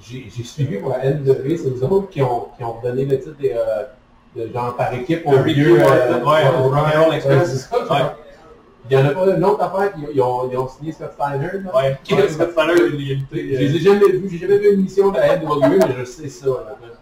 suivi 0.00 0.78
pour 0.78 0.90
la 0.90 1.10
NW, 1.10 1.56
c'est 1.56 1.68
eux 1.68 1.84
autres 1.84 2.08
qui 2.08 2.22
ont, 2.22 2.48
qui 2.56 2.64
ont 2.64 2.80
donné 2.82 3.04
le 3.04 3.18
titre 3.18 3.36
des, 3.38 3.52
euh, 3.52 3.84
de 4.34 4.52
genre 4.52 4.76
par 4.76 4.92
équipe 4.94 5.26
au 5.26 5.36
vieux... 5.42 5.78
Morton, 5.78 6.30
ouais, 6.30 6.48
au 6.58 6.68
Rock'n'Roll 6.70 7.14
Express. 7.14 7.70
Il 8.90 8.96
n'y 8.96 9.02
en 9.02 9.06
a 9.06 9.10
pas 9.14 9.26
une 9.36 9.44
autre 9.44 9.62
affaire 9.62 9.92
qu'ils 9.94 10.08
ils 10.14 10.20
ont, 10.20 10.50
ils 10.50 10.58
ont 10.58 10.66
signé 10.68 10.90
Scott 10.92 11.12
Steiner. 11.14 11.62
là? 11.64 11.76
Ouais, 11.76 11.96
qui 12.02 12.14
Ouais. 12.14 12.22
est 12.24 12.28
Scott 12.30 12.50
Steiner, 12.52 12.72
il 12.92 13.08
lutté. 13.18 13.48
Je 13.48 13.54
euh, 13.54 13.58
les 13.60 13.76
ai 13.76 13.78
jamais 13.78 14.08
vus, 14.10 14.28
j'ai 14.30 14.38
jamais 14.38 14.58
vu 14.58 14.72
une 14.72 14.80
émission 14.80 15.10
de 15.10 15.16
la 15.18 15.36
NW, 15.36 15.60
mais 15.88 15.94
je 16.00 16.04
sais 16.04 16.28
ça. 16.28 16.46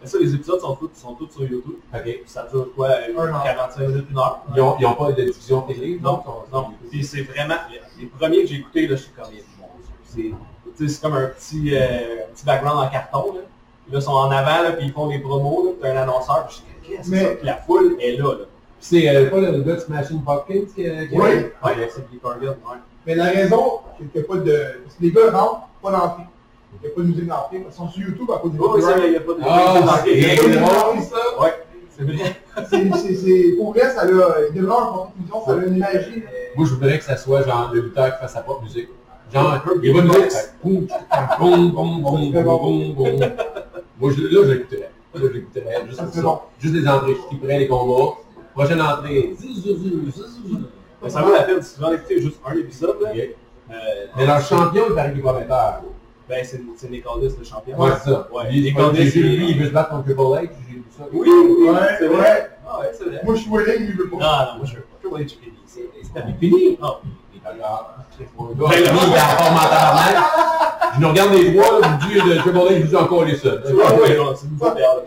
ça, 0.04 0.18
les 0.21 0.35
épisodes 0.35 0.61
sont 0.61 0.75
tous, 0.76 0.90
sont 0.95 1.14
tous 1.14 1.30
sur 1.30 1.42
YouTube. 1.42 1.76
OK. 1.95 2.18
Ça 2.26 2.47
dure 2.52 2.68
quoi, 2.76 2.88
Un 2.90 3.18
heure. 3.18 3.42
45 3.42 3.88
minutes, 3.88 4.07
une 4.11 4.18
heure? 4.18 4.40
Ils 4.54 4.59
n'ont 4.61 4.76
ils 4.78 4.87
ont 4.87 4.95
pas 4.95 5.12
de 5.12 5.23
diffusion 5.23 5.62
télé? 5.62 5.99
Non, 6.02 6.23
non. 6.52 6.66
Puis 6.90 7.02
c'est 7.04 7.23
vraiment, 7.23 7.54
les 7.99 8.07
premiers 8.07 8.42
que 8.42 8.49
j'ai 8.49 8.57
écoutés, 8.57 8.87
là, 8.87 8.97
je 8.97 9.02
suis 9.02 9.12
comme, 9.12 9.26
c'est, 10.04 10.33
c'est 10.88 11.00
comme 11.02 11.14
un 11.14 11.26
petit, 11.28 11.71
euh, 11.75 12.25
petit 12.35 12.45
background 12.45 12.78
en 12.87 12.88
carton, 12.90 13.33
là. 13.35 13.40
Là, 13.90 13.99
ils 13.99 14.02
sont 14.02 14.11
en 14.12 14.30
avant, 14.30 14.62
là, 14.62 14.73
puis 14.73 14.87
ils 14.87 14.92
font 14.92 15.07
des 15.09 15.18
promos, 15.18 15.64
là, 15.64 15.71
puis 15.73 15.80
t'as 15.80 15.99
un 15.99 16.02
annonceur, 16.02 16.47
puis 16.47 16.59
je 16.59 16.88
dis, 16.90 16.97
qu'est-ce 16.97 17.11
que 17.11 17.16
c'est 17.16 17.25
ça? 17.25 17.35
Puis 17.37 17.47
la 17.47 17.57
foule 17.57 17.97
est 18.00 18.16
là, 18.18 18.35
là. 18.35 18.45
C'est 18.80 19.08
euh, 19.08 19.28
pas 19.30 19.38
le 19.40 19.61
gars 19.62 19.75
de 19.75 19.80
Smashing 19.80 20.23
Pumpkins 20.23 20.66
qui, 20.75 20.82
qui 20.85 20.88
Oui. 21.12 21.18
Ouais, 21.18 21.88
c'est 21.90 22.20
Corgan, 22.23 22.49
ouais. 22.50 22.76
Mais 23.06 23.14
la 23.14 23.25
raison, 23.25 23.80
c'est 23.99 24.04
qu'il 24.12 24.20
n'y 24.20 24.26
a 24.26 24.28
pas 24.28 24.37
de. 24.38 24.62
Parce 24.85 24.94
que 24.97 25.02
les 25.02 25.11
gars 25.12 25.30
rentrent, 25.32 25.68
pas 25.82 25.90
d'entrée. 25.92 26.23
Il 26.82 26.87
n'y 26.87 26.92
a 26.92 26.94
pas 26.94 27.00
de 27.02 27.06
musique 27.06 27.26
d'entrée. 27.26 27.64
Ils 27.66 27.73
sont 27.75 27.88
sur 27.88 28.02
YouTube 28.06 28.30
à 28.35 28.38
cause 28.38 28.52
du 28.52 28.58
Oui, 28.58 28.66
c'est 28.76 28.80
copyright. 28.82 28.97
vrai, 28.99 29.06
il 29.06 29.11
n'y 29.11 29.16
a 29.16 29.20
pas 29.20 29.32
de... 29.32 29.38
Ah, 29.42 30.04
il 30.06 30.20
y 30.20 30.25
a 30.25 30.37
pas 30.37 30.49
de- 30.49 30.54
drôle, 30.54 31.02
ça! 31.02 31.42
Ouais, 31.42 31.54
c'est 31.97 32.04
vrai. 32.04 33.56
Pour 33.56 33.73
vrai, 33.73 33.90
ça 33.90 34.02
a. 34.02 34.06
Demeure 34.54 34.92
en 34.92 35.06
conclusion, 35.06 35.44
ça 35.47 35.52
a 35.52 35.56
une 35.66 35.78
magie. 35.78 36.23
Moi, 36.56 36.66
je 36.66 36.75
voudrais 36.75 36.99
que 36.99 37.04
ça 37.04 37.16
soit 37.16 37.42
genre 37.42 37.70
le 37.73 37.80
lutteur 37.80 38.14
qui 38.14 38.20
fasse 38.20 38.32
sa 38.35 38.42
propre 38.42 38.62
musique. 38.62 38.88
Genre, 39.32 39.61
il 39.82 39.92
va 39.97 40.02
nous 40.02 40.11
dire, 40.11 40.28
boum, 40.62 40.87
boum, 41.38 41.70
boum, 41.73 42.02
boum, 42.02 42.32
boum, 42.32 42.32
boum, 42.42 42.94
boum. 42.94 43.30
Moi, 44.00 44.12
je- 44.16 44.23
là, 44.23 44.47
j'écouterais. 44.47 44.90
Là, 45.14 45.20
j'écouterais. 45.32 45.87
Juste 45.88 46.02
pour 46.04 46.14
ça. 46.14 46.23
bon. 46.23 46.38
Juste 46.61 46.75
des 46.75 46.87
entrées. 46.88 47.14
Je 47.14 47.20
skipperais 47.26 47.58
les 47.61 47.68
combats. 47.68 48.14
Prochaine 48.59 48.83
entrée. 48.83 49.35
Ça 51.09 51.23
vaut 51.23 51.33
la 51.33 51.43
peine, 51.45 51.62
si 51.62 51.75
tu 51.75 51.81
veux 51.81 51.87
en 51.87 51.93
écouter 51.93 52.21
juste 52.21 52.41
un 52.45 52.57
épisode, 52.57 52.97
là, 53.00 53.11
euh, 53.15 53.75
Mais 54.17 54.27
leur 54.27 54.41
champion, 54.41 54.83
il 54.88 54.95
paraît 54.97 55.12
qu'il 55.12 55.23
prometteur. 55.23 55.83
Ben, 56.29 56.45
c'est 56.45 56.61
c'est 56.77 56.91
Nicolas, 56.91 57.23
le 57.38 57.45
champion. 57.45 57.79
Ouais, 57.81 57.91
c'est 58.03 58.11
ça. 58.11 58.29
Ouais, 58.33 58.50
Nicolas, 58.50 58.91
lui, 58.91 59.50
il 59.50 59.59
veut 59.61 59.67
se 59.69 59.71
battre 59.73 59.91
contre 59.91 60.05
Triple 60.07 60.21
H, 60.21 60.41
j'ai 60.69 60.75
vu 60.75 60.83
ça. 60.91 61.05
Oui, 61.12 61.29
oui, 61.31 61.69
Ouais, 61.69 61.79
c'est 62.00 62.09
ouais. 62.09 62.17
vrai. 62.17 62.50
Ah 62.69 62.81
ouais, 62.81 62.91
c'est 62.93 63.05
vrai. 63.05 63.21
Moi, 63.25 63.35
je 63.37 63.41
suis 63.43 63.50
willing, 63.50 63.87
il 63.91 63.97
veut 63.97 64.09
Non, 64.12 64.19
pas. 64.19 64.50
non, 64.53 64.59
moi 64.59 64.67
je 64.67 64.75
veux 64.75 64.83
pas. 64.83 64.97
Triple 65.00 65.23
H, 65.23 65.29
fini. 65.41 65.53
C'est 65.65 65.81
c'est 65.81 66.00
Il 66.03 66.07
est 66.07 66.12
terminé. 66.12 66.38
fini. 66.41 66.79
Non. 66.83 66.97
Il 67.33 67.38
est 67.38 67.49
encore- 67.49 67.95
Mon 68.37 68.47
gars, 68.69 68.77
lui, 68.77 68.83
il 68.83 68.87
est 68.87 68.91
en 68.91 68.95
forme 68.97 69.57
en 69.57 69.69
tabarnak. 69.69 70.17
Je 70.97 71.00
nous 71.03 71.09
regarde 71.11 71.33
les 71.35 71.53
là, 71.53 71.62
vous 71.81 72.09
dites 72.09 72.25
de 72.25 72.35
Triple 72.38 72.57
H, 72.59 72.77
je 72.77 72.83
vous 72.83 72.88
dis 72.88 72.97
encore 72.97 73.25
les 73.25 73.37
seuls. 73.37 73.62
Non, 73.71 74.35
c'est 74.35 74.47
une 74.49 74.57
fois 74.59 74.71
derrière 74.75 74.97
la 74.97 75.03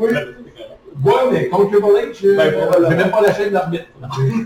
oui. 0.00 0.08
Ouais, 1.04 1.12
mais 1.30 1.48
contre 1.48 1.70
Triple 1.70 1.86
H, 1.86 2.26
euh, 2.26 2.36
Ben, 2.36 2.52
probablement. 2.52 2.90
j'ai 2.90 2.96
même 2.96 3.10
pas 3.10 3.20
la 3.20 3.34
chaîne 3.34 3.48
de 3.50 3.54
l'arbitre. 3.54 3.84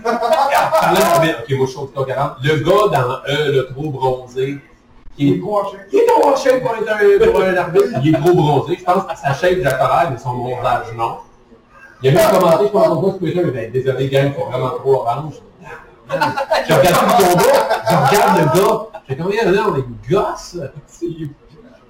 Parlant 0.03 0.99
d'arbitre, 0.99 1.39
ok, 1.49 1.57
moi 1.57 1.67
je 1.67 1.71
que 1.87 2.05
40. 2.05 2.31
Le 2.43 2.55
gars 2.57 2.99
dans 2.99 3.33
E, 3.33 3.51
le 3.51 3.67
trop 3.73 3.89
bronzé, 3.89 4.57
qui 5.17 5.27
Il 5.27 5.33
est 5.33 5.37
est 5.37 5.39
trop 5.41 5.59
en 5.59 5.65
est 5.97 6.05
trop 6.05 6.35
shape 6.35 6.61
pour 6.61 6.75
être 6.75 6.91
un, 6.91 7.31
pour 7.31 7.41
un 7.41 7.57
arbitre. 7.57 7.85
Il 8.03 8.15
est 8.15 8.19
trop 8.19 8.33
bronzé. 8.33 8.77
Je 8.79 8.83
pense 8.83 9.03
que 9.05 9.17
sa 9.17 9.33
shape 9.33 9.57
naturelle, 9.57 10.07
mais 10.11 10.17
son 10.17 10.33
bronzage, 10.33 10.93
non. 10.95 11.17
Il 12.03 12.13
y 12.13 12.17
a 12.17 12.21
même 12.21 12.39
commenté, 12.39 12.65
je 12.65 12.69
pense, 12.71 12.87
qu'on 12.87 13.09
sur 13.09 13.19
Twitter, 13.19 13.41
mais 13.53 13.67
désolé, 13.67 14.07
gang, 14.09 14.31
c'est 14.37 14.43
vraiment 14.43 14.69
trop 14.71 14.93
orange. 15.01 15.33
Je 16.07 16.73
regarde 16.73 16.95
tout 16.97 17.05
le 17.05 17.33
combat, 17.33 17.81
je 17.89 17.95
regarde 17.95 18.39
le 18.39 18.59
gars. 18.59 18.87
J'ai 19.07 19.17
combien 19.17 19.45
de 19.51 19.57
on 19.59 19.75
est 19.77 20.09
gosse. 20.09 20.57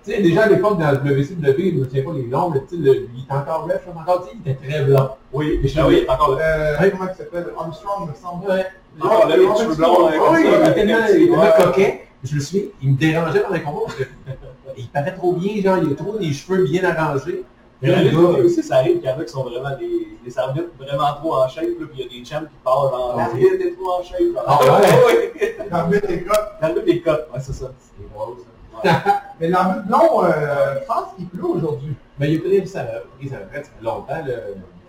Tu 0.06 0.12
sais, 0.12 0.22
déjà 0.22 0.44
à 0.44 0.48
l'époque, 0.50 0.78
dans 0.78 0.92
le 0.92 0.98
WCW, 0.98 1.72
je 1.72 1.76
ne 1.76 1.80
me 1.80 1.86
souviens 1.86 2.04
pas 2.04 2.14
les 2.14 2.24
noms, 2.28 2.50
mais 2.52 2.60
tu 2.70 2.76
sais, 2.76 2.82
le- 2.82 3.08
il 3.16 3.24
était 3.24 3.34
encore 3.34 3.64
ref, 3.66 3.82
je 3.86 4.00
encore, 4.00 4.22
tu 4.24 4.30
sais, 4.30 4.38
il 4.46 4.52
était 4.52 4.68
très 4.68 4.82
blanc. 4.84 5.18
Oui, 5.34 5.60
Et 5.64 5.68
je- 5.68 5.80
ah 5.80 5.88
oui, 5.88 6.06
encore 6.08 6.36
là. 6.38 6.46
Euh, 6.80 6.90
comment 6.92 7.10
il 7.12 7.16
s'appelle? 7.16 7.48
Armstrong, 7.58 8.10
me 8.10 8.14
semble. 8.16 8.46
Ouais. 8.48 8.66
Ah, 9.02 9.28
là, 9.28 9.36
les 9.38 9.44
cheveux 9.58 9.76
blancs, 9.76 9.98
hein, 10.14 10.20
Oui, 10.32 10.40
il 10.44 10.70
était 10.70 10.74
tellement, 10.74 11.54
il 11.58 11.64
coquet. 11.64 12.08
Je 12.24 12.36
me 12.36 12.40
souviens, 12.40 12.64
il 12.84 12.92
me 12.92 12.98
dérangeait 12.98 13.42
dans 13.44 13.50
les 13.54 13.62
combats 13.62 13.80
parce 13.86 13.96
que 13.96 14.04
il 14.78 14.88
paraît 14.90 15.14
trop 15.16 15.34
bien, 15.34 15.62
genre, 15.62 15.78
il 15.84 15.92
a 15.92 15.96
trop 15.96 16.18
des 16.18 16.32
cheveux 16.34 16.64
bien 16.66 16.84
arrangés. 16.84 17.44
Mais 17.82 17.90
la 17.90 18.04
Le 18.04 18.46
aussi, 18.46 18.64
ça 18.64 18.78
arrive 18.78 19.00
qu'il 19.00 19.10
y 19.10 19.12
en 19.12 19.20
a 19.20 19.24
qui 19.24 19.32
sont 19.32 19.44
vraiment 19.44 19.76
des, 19.78 20.08
des 20.24 20.38
arbitres 20.40 20.70
vraiment 20.80 21.14
trop 21.20 21.36
en 21.36 21.48
shape, 21.48 21.66
là, 21.66 21.86
puis 21.92 22.00
il 22.00 22.02
y 22.02 22.06
a 22.06 22.20
des 22.20 22.26
champs 22.26 22.40
qui 22.42 22.56
parlent 22.64 22.90
Ah, 22.94 23.14
l'arbitre 23.18 23.56
est 23.60 23.72
trop 23.76 24.00
en 24.00 24.04
shape. 24.04 24.20
Ah, 24.48 24.60
ouais? 24.64 25.56
L'arbitre 25.72 26.10
est 26.10 26.22
cote. 26.24 26.40
L'arbitre 26.62 26.88
est 26.88 27.00
cotes, 27.02 27.28
ouais, 27.34 27.40
c'est 27.42 27.54
ça. 27.54 27.72
C'est 27.80 28.14
drôle, 28.14 28.36
ça. 28.38 28.46
Mais 29.39 29.50
l'arbitre 29.50 29.86
blanc, 29.88 30.24
euh, 30.24 30.79
je 30.82 30.86
pense 30.86 31.13
qu'il 31.15 31.27
pleut 31.27 31.46
aujourd'hui. 31.46 31.96
Mais 32.20 32.32
il 32.32 32.38
a 32.38 32.41
pris 32.41 32.67
sa, 32.67 32.82
retraite, 32.82 33.03
ça 33.29 33.38
fait 33.77 33.84
longtemps, 33.84 34.25
là. 34.25 34.34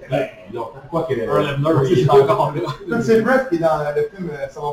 Ben, 0.09 0.29
longtemps. 0.53 0.83
Quoi 0.89 1.03
que... 1.09 1.15
Earl 1.15 1.49
Hebner, 1.49 1.71
il 1.91 1.99
est 2.01 2.11
encore 2.11 2.55
là. 2.55 3.01
C'est 3.03 3.21
le 3.21 3.29
ref 3.31 3.49
qui 3.49 3.57
est 3.57 3.59
dans 3.59 3.79
le 3.95 4.03
film 4.15 4.31
euh, 4.33 4.49
Ça 4.49 4.61
va 4.61 4.67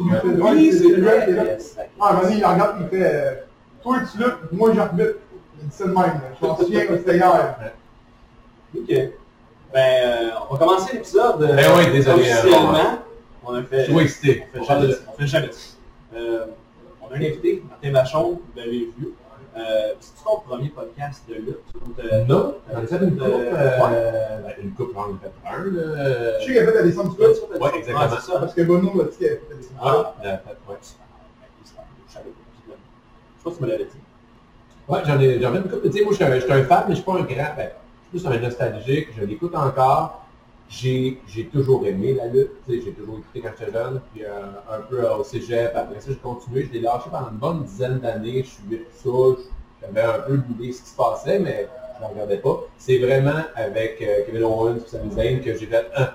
ouais, 0.00 0.40
Oui, 0.40 0.72
c'est 0.72 0.88
le 0.88 1.06
ref 1.06 1.24
qui 1.24 1.30
est 1.30 1.34
là. 1.34 1.42
vrai. 1.44 1.58
Ah, 2.00 2.12
vas-y, 2.14 2.38
il 2.38 2.44
regarde, 2.44 2.76
il 2.80 2.88
fait 2.88 3.14
euh, 3.14 3.34
Toi, 3.82 3.98
tu 4.10 4.18
luttes, 4.18 4.52
moi, 4.52 4.72
j'arbitre. 4.74 5.16
Il 5.60 5.68
dit 5.68 5.74
ça 5.76 5.84
de 5.84 5.88
même. 5.90 5.96
là. 5.96 6.20
Je 6.40 6.46
m'en 6.46 6.56
souviens 6.56 6.86
comme 6.86 6.98
c'était 6.98 7.16
hier. 7.16 7.56
Ok. 8.74 8.88
Ben, 9.72 10.04
euh, 10.06 10.30
on 10.48 10.54
va 10.54 10.58
commencer 10.58 10.92
l'épisode 10.94 11.42
euh, 11.42 11.54
Ben 11.56 11.70
oui, 11.76 11.92
désolé, 11.92 12.22
officiellement. 12.32 12.98
On 13.44 13.54
a 13.54 13.60
Je 13.60 13.66
fait... 13.66 13.82
suis 13.84 13.92
trop 13.92 14.00
excité. 14.00 14.46
On 14.54 14.58
fait 14.58 14.66
jamais. 14.66 14.94
On 15.08 15.12
fait 15.12 15.26
jamais 15.26 15.52
ça. 15.52 15.76
Euh, 16.14 16.46
on 17.08 17.12
a 17.12 17.16
un 17.16 17.20
invité, 17.20 17.62
Martin 17.68 17.92
Vachon, 17.92 18.30
vous 18.32 18.40
l'avez 18.56 18.90
vu. 18.98 19.14
Euh, 19.56 19.94
C'est 20.00 20.22
ton 20.22 20.40
premier 20.40 20.68
podcast 20.68 21.22
de 21.28 21.34
lutte? 21.36 21.58
Euh, 22.12 22.24
Non, 22.26 22.56
j'en 22.70 22.82
ai 22.82 22.86
fait 22.86 22.96
une 22.98 23.16
coupe, 23.16 23.22
Euh, 23.26 23.78
euh, 23.82 24.38
ben, 24.42 24.54
une 24.62 24.72
coupe, 24.74 24.92
j'en 24.94 25.08
ai 25.08 25.14
fait 25.18 25.32
un. 25.48 25.64
Je 25.64 26.44
sais 26.44 26.52
qu'il 26.52 26.58
a 26.58 26.66
fait 26.66 26.74
la 26.74 26.82
descente 26.82 27.16
du 27.16 27.22
gars. 27.22 27.28
Ouais, 27.28 27.78
exactement. 27.78 28.20
Ça. 28.20 28.38
Parce 28.40 28.52
que 28.54 28.62
Bono 28.62 28.92
m'a 28.92 29.04
dit 29.04 29.16
qu'il 29.16 29.26
avait 29.26 29.36
fait 29.36 29.48
la 29.50 29.56
descente. 29.56 29.76
Ah, 29.80 30.14
j'ai 30.22 30.28
fait, 30.28 30.34
ouais. 30.68 30.76
Je 30.82 30.88
sais 30.88 31.78
pas 33.44 33.50
si 33.50 33.56
tu 33.56 33.62
me 33.62 33.68
l'avais 33.68 33.84
dit. 33.84 33.90
Ouais, 34.88 34.98
j'en 35.06 35.20
ai, 35.20 35.40
j'en 35.40 35.54
ai 35.54 35.56
une 35.56 35.62
couple. 35.64 35.90
Tu 35.90 35.98
sais, 35.98 36.04
moi, 36.04 36.12
je 36.12 36.16
suis 36.16 36.24
un, 36.24 36.38
je 36.38 36.62
fan, 36.64 36.84
mais 36.88 36.94
je 36.94 36.94
suis 36.96 37.04
pas 37.04 37.12
un 37.12 37.22
grand. 37.22 37.54
Ben, 37.56 37.70
je 38.12 38.18
suis 38.18 38.28
plus 38.28 38.36
un 38.36 38.40
nostalgique. 38.40 39.08
Je 39.18 39.24
l'écoute 39.24 39.54
encore. 39.54 40.25
J'ai, 40.68 41.20
j'ai 41.28 41.46
toujours 41.46 41.86
aimé 41.86 42.14
la 42.14 42.26
lutte. 42.26 42.50
J'ai 42.68 42.92
toujours 42.92 43.18
écouté 43.18 43.40
quand 43.40 43.50
j'étais 43.58 43.72
jeune. 43.72 44.00
Puis 44.12 44.24
euh, 44.24 44.46
un 44.70 44.80
peu 44.80 45.08
au 45.08 45.24
cégep. 45.24 45.72
Après 45.74 46.00
ça, 46.00 46.10
j'ai 46.10 46.16
continué. 46.16 46.64
Je 46.64 46.72
l'ai 46.72 46.80
lâché 46.80 47.08
pendant 47.10 47.30
une 47.30 47.38
bonne 47.38 47.64
dizaine 47.64 48.00
d'années. 48.00 48.42
Je 48.42 48.48
suivais 48.50 48.84
tout 49.02 49.36
ça. 49.36 49.42
J'avais 49.82 50.02
un 50.02 50.18
peu 50.20 50.40
l'idée 50.48 50.72
ce 50.72 50.82
qui 50.82 50.88
se 50.88 50.96
passait, 50.96 51.38
mais 51.38 51.68
je 51.98 52.04
ne 52.04 52.10
regardais 52.10 52.38
pas. 52.38 52.60
C'est 52.78 52.98
vraiment 52.98 53.42
avec 53.54 54.02
euh, 54.02 54.24
Kevin 54.26 54.42
Owens 54.44 54.76
et 54.76 54.88
Sami 54.88 55.12
Zayn 55.12 55.40
que 55.40 55.56
j'ai 55.56 55.66
fait 55.66 55.86
un. 55.96 56.08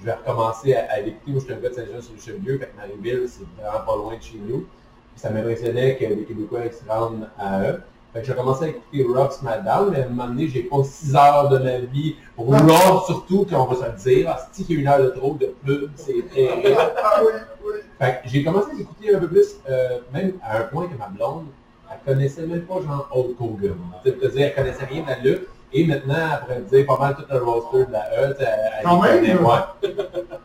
Je 0.00 0.04
vais 0.04 0.12
recommencer 0.14 0.74
à, 0.74 0.92
à 0.92 1.00
l'écouter. 1.00 1.32
Moi, 1.32 1.42
je 1.48 1.52
un 1.54 1.56
gars 1.56 1.68
de 1.70 1.74
Saint-Jean-sur-le-Chevalier. 1.74 2.58
Fait 2.58 2.66
que 2.66 2.76
Marieville, 2.76 3.28
c'est 3.28 3.44
vraiment 3.60 3.84
pas 3.84 3.96
loin 3.96 4.16
de 4.16 4.22
chez 4.22 4.38
nous. 4.38 4.60
Puis 4.60 5.16
ça 5.16 5.30
m'impressionnait 5.30 5.96
que 5.96 6.04
les 6.04 6.24
Québécois 6.24 6.60
se 6.70 6.88
rendent 6.88 7.28
à 7.38 7.62
eux. 7.62 7.80
Fait 8.16 8.22
que 8.22 8.26
j'ai 8.28 8.34
commencé 8.34 8.64
à 8.64 8.68
écouter 8.68 9.06
Rock 9.14 9.32
SmackDown, 9.32 9.90
mais 9.90 10.00
à 10.02 10.06
un 10.06 10.08
moment 10.08 10.28
donné, 10.28 10.48
j'ai 10.48 10.62
pas 10.62 10.82
6 10.82 11.14
heures 11.14 11.48
de 11.50 11.58
ma 11.58 11.78
vie 11.80 12.16
pour 12.34 12.46
Raw, 12.46 13.00
surtout 13.06 13.44
qu'on 13.44 13.64
va 13.66 13.74
se 13.76 13.84
le 13.90 13.96
dire. 14.12 14.30
Ah, 14.34 14.48
qu'il 14.54 14.70
y 14.72 14.76
a 14.78 14.80
une 14.80 14.88
heure 14.88 15.02
de 15.02 15.08
trop 15.10 15.34
de 15.34 15.54
pub, 15.64 15.90
c'est 15.96 16.22
terrible. 16.32 16.76
Ah. 17.04 17.20
Fait 17.98 18.20
que 18.22 18.28
j'ai 18.28 18.44
commencé 18.44 18.68
à 18.76 18.80
écouter 18.80 19.14
un 19.14 19.18
peu 19.18 19.28
plus, 19.28 19.56
euh, 19.68 19.98
même 20.12 20.32
à 20.42 20.58
un 20.58 20.62
point 20.62 20.86
que 20.86 20.96
ma 20.98 21.08
blonde, 21.08 21.46
elle 21.90 21.98
connaissait 22.14 22.46
même 22.46 22.62
pas 22.62 22.74
genre 22.74 23.08
Hulk 23.12 23.40
Hogan. 23.40 23.74
Tu 24.04 24.10
sais, 24.10 24.16
te 24.16 24.26
dire, 24.26 24.46
elle 24.46 24.54
connaissait 24.54 24.84
rien 24.84 25.02
de 25.02 25.08
la 25.08 25.18
lutte. 25.18 25.48
Et 25.72 25.84
maintenant, 25.86 26.14
elle 26.14 26.40
pourrait 26.40 26.58
me 26.60 26.64
dire 26.68 26.86
pas 26.86 26.98
mal 26.98 27.16
tout 27.16 27.24
le 27.30 27.38
roster 27.42 27.84
de 27.86 27.92
la 27.92 28.04
E. 28.22 28.36
elle- 28.38 28.46
elle 28.78 28.84
Quand 28.84 29.02
les 29.02 29.20
même, 29.20 29.38
connaît, 29.38 29.48
ouais. 29.48 29.94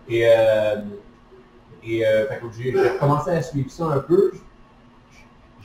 Et, 0.10 0.24
euh, 0.28 0.76
et 1.84 2.06
euh, 2.06 2.28
fait 2.28 2.36
que 2.40 2.46
j'ai 2.58 2.72
j'ai 2.72 2.98
commencé 3.00 3.32
à 3.32 3.42
suivre 3.42 3.70
ça 3.72 3.84
un 3.86 4.00
peu. 4.00 4.32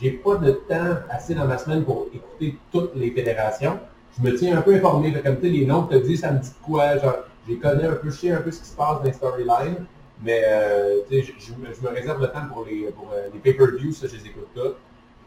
J'ai 0.01 0.11
pas 0.11 0.37
de 0.37 0.53
temps 0.53 0.97
assez 1.11 1.35
dans 1.35 1.47
ma 1.47 1.59
semaine 1.59 1.85
pour 1.85 2.07
écouter 2.13 2.59
toutes 2.71 2.95
les 2.97 3.11
fédérations. 3.11 3.79
Je 4.19 4.23
me 4.29 4.37
tiens 4.37 4.59
un 4.59 4.63
peu 4.63 4.75
informé. 4.75 5.13
Comme 5.23 5.37
tu 5.37 5.43
sais, 5.43 5.49
les 5.49 5.67
noms 5.67 5.89
as 5.91 5.99
dit, 5.99 6.17
ça 6.17 6.33
me 6.33 6.39
dit 6.39 6.53
quoi. 6.63 6.99
Genre, 6.99 7.17
je 7.47 7.53
les 7.53 7.59
connais 7.59 7.85
un 7.87 7.93
peu, 7.93 8.11
je 8.11 8.17
sais 8.17 8.31
un 8.31 8.41
peu 8.41 8.51
ce 8.51 8.61
qui 8.61 8.69
se 8.69 8.77
passe 8.77 8.99
dans 8.99 9.05
les 9.05 9.13
storylines. 9.13 9.87
Mais 10.23 10.43
euh, 10.47 11.01
je, 11.11 11.17
je 11.17 11.53
me, 11.53 11.73
je 11.75 11.83
me 11.83 11.89
réserve 11.95 12.21
le 12.21 12.29
temps 12.29 12.47
pour 12.53 12.65
les, 12.65 12.91
pour, 12.93 13.11
euh, 13.15 13.29
les 13.33 13.39
pay-per-views, 13.39 13.93
ça, 13.93 14.07
je 14.07 14.17
les 14.17 14.27
écoute 14.27 14.49
tous. 14.55 14.75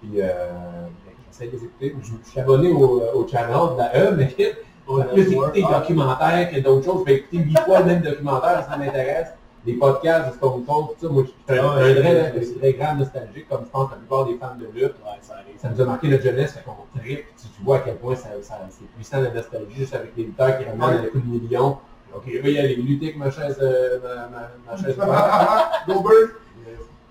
Puis 0.01 0.21
euh, 0.21 0.27
ben, 1.05 1.13
j'essaie 1.31 1.47
de 1.47 1.51
les 1.51 1.63
écouter. 1.63 1.95
Je, 2.01 2.11
je 2.23 2.29
suis 2.29 2.39
abonné 2.39 2.71
au, 2.71 3.01
au 3.13 3.27
channel 3.27 3.73
de 3.73 3.77
la 3.77 3.95
E, 3.95 4.15
mais 4.15 4.35
je 4.39 4.95
vais 4.95 5.13
plus 5.13 5.31
écouter 5.33 5.61
des 5.61 5.67
documentaires 5.67 6.49
que 6.51 6.59
d'autres 6.59 6.85
choses. 6.85 7.01
Je 7.01 7.05
vais 7.05 7.17
écouter 7.19 7.37
huit 7.37 7.59
fois 7.59 7.79
le 7.79 7.85
même 7.85 8.01
documentaire, 8.01 8.65
ça 8.69 8.77
m'intéresse. 8.77 9.27
Les 9.69 9.75
podcasts 9.77 10.29
de 10.29 10.33
Stone 10.33 10.63
Cold, 10.65 10.87
tout 10.87 11.07
ça, 11.07 11.13
moi, 11.13 11.23
je 11.23 11.53
suis 11.53 11.59
un, 11.61 11.67
vrai, 11.67 12.33
c'est- 12.41 12.59
très 12.59 12.73
grand 12.73 12.95
nostalgique, 12.95 13.47
comme 13.47 13.61
je 13.65 13.69
pense 13.69 13.91
la 13.91 13.97
plupart 13.97 14.25
des 14.25 14.35
fans 14.37 14.55
de 14.59 14.65
lutte. 14.79 14.95
Ça 15.57 15.69
nous 15.69 15.81
a 15.81 15.85
marqué 15.85 16.07
notre 16.07 16.23
jeunesse, 16.23 16.53
fait 16.53 16.63
qu'on 16.63 16.99
tripe. 16.99 17.25
Tu, 17.39 17.47
tu 17.55 17.63
vois 17.63 17.77
à 17.77 17.79
quel 17.79 17.95
point 17.97 18.15
ça, 18.15 18.29
ça- 18.41 18.59
c'est 18.69 18.87
puissant 18.95 19.21
la 19.21 19.29
nostalgie, 19.31 19.75
juste 19.77 19.93
avec 19.93 20.11
les 20.17 20.23
lutteurs 20.23 20.57
qui 20.57 20.65
ramènent 20.65 20.99
un 21.01 21.03
coup 21.07 21.19
de 21.19 21.27
million. 21.27 21.77
Ok, 22.15 22.23
je 22.33 22.39
vais 22.39 22.53
y 22.53 22.57
aller 22.57 22.75
lutter 22.75 23.07
avec 23.07 23.17
ma 23.17 23.29
chaise, 23.29 23.57
euh, 23.61 23.99
ma, 24.01 24.15
ma, 24.35 24.49
ma 24.71 24.77
chaise 24.81 24.95
ouverte. 24.97 25.71
Goldberg. 25.87 26.29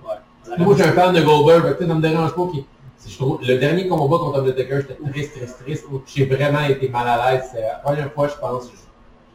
Ouais. 0.05 0.57
Moi, 0.59 0.75
je 0.77 0.83
suis 0.83 0.91
un 0.91 0.93
fan 0.95 1.15
de 1.15 1.23
Goldberg, 1.23 1.77
ça 1.79 1.95
me 1.95 2.01
dérange 2.01 2.35
pas 2.35 2.47
qu'il... 2.51 2.65
si 2.97 3.11
je 3.13 3.17
trouve, 3.19 3.39
le 3.47 3.59
dernier 3.59 3.87
combat 3.87 4.19
contre 4.19 4.41
Undertaker, 4.41 4.81
j'étais 4.81 5.11
triste, 5.13 5.37
triste, 5.39 5.59
triste. 5.65 5.85
J'ai 6.07 6.25
vraiment 6.27 6.63
été 6.65 6.89
mal 6.89 7.07
à 7.09 7.31
l'aise. 7.33 7.45
C'est 7.53 7.61
la 7.63 7.75
première 7.77 8.13
fois, 8.13 8.27
je 8.27 8.35
pense, 8.37 8.67
que 8.67 8.73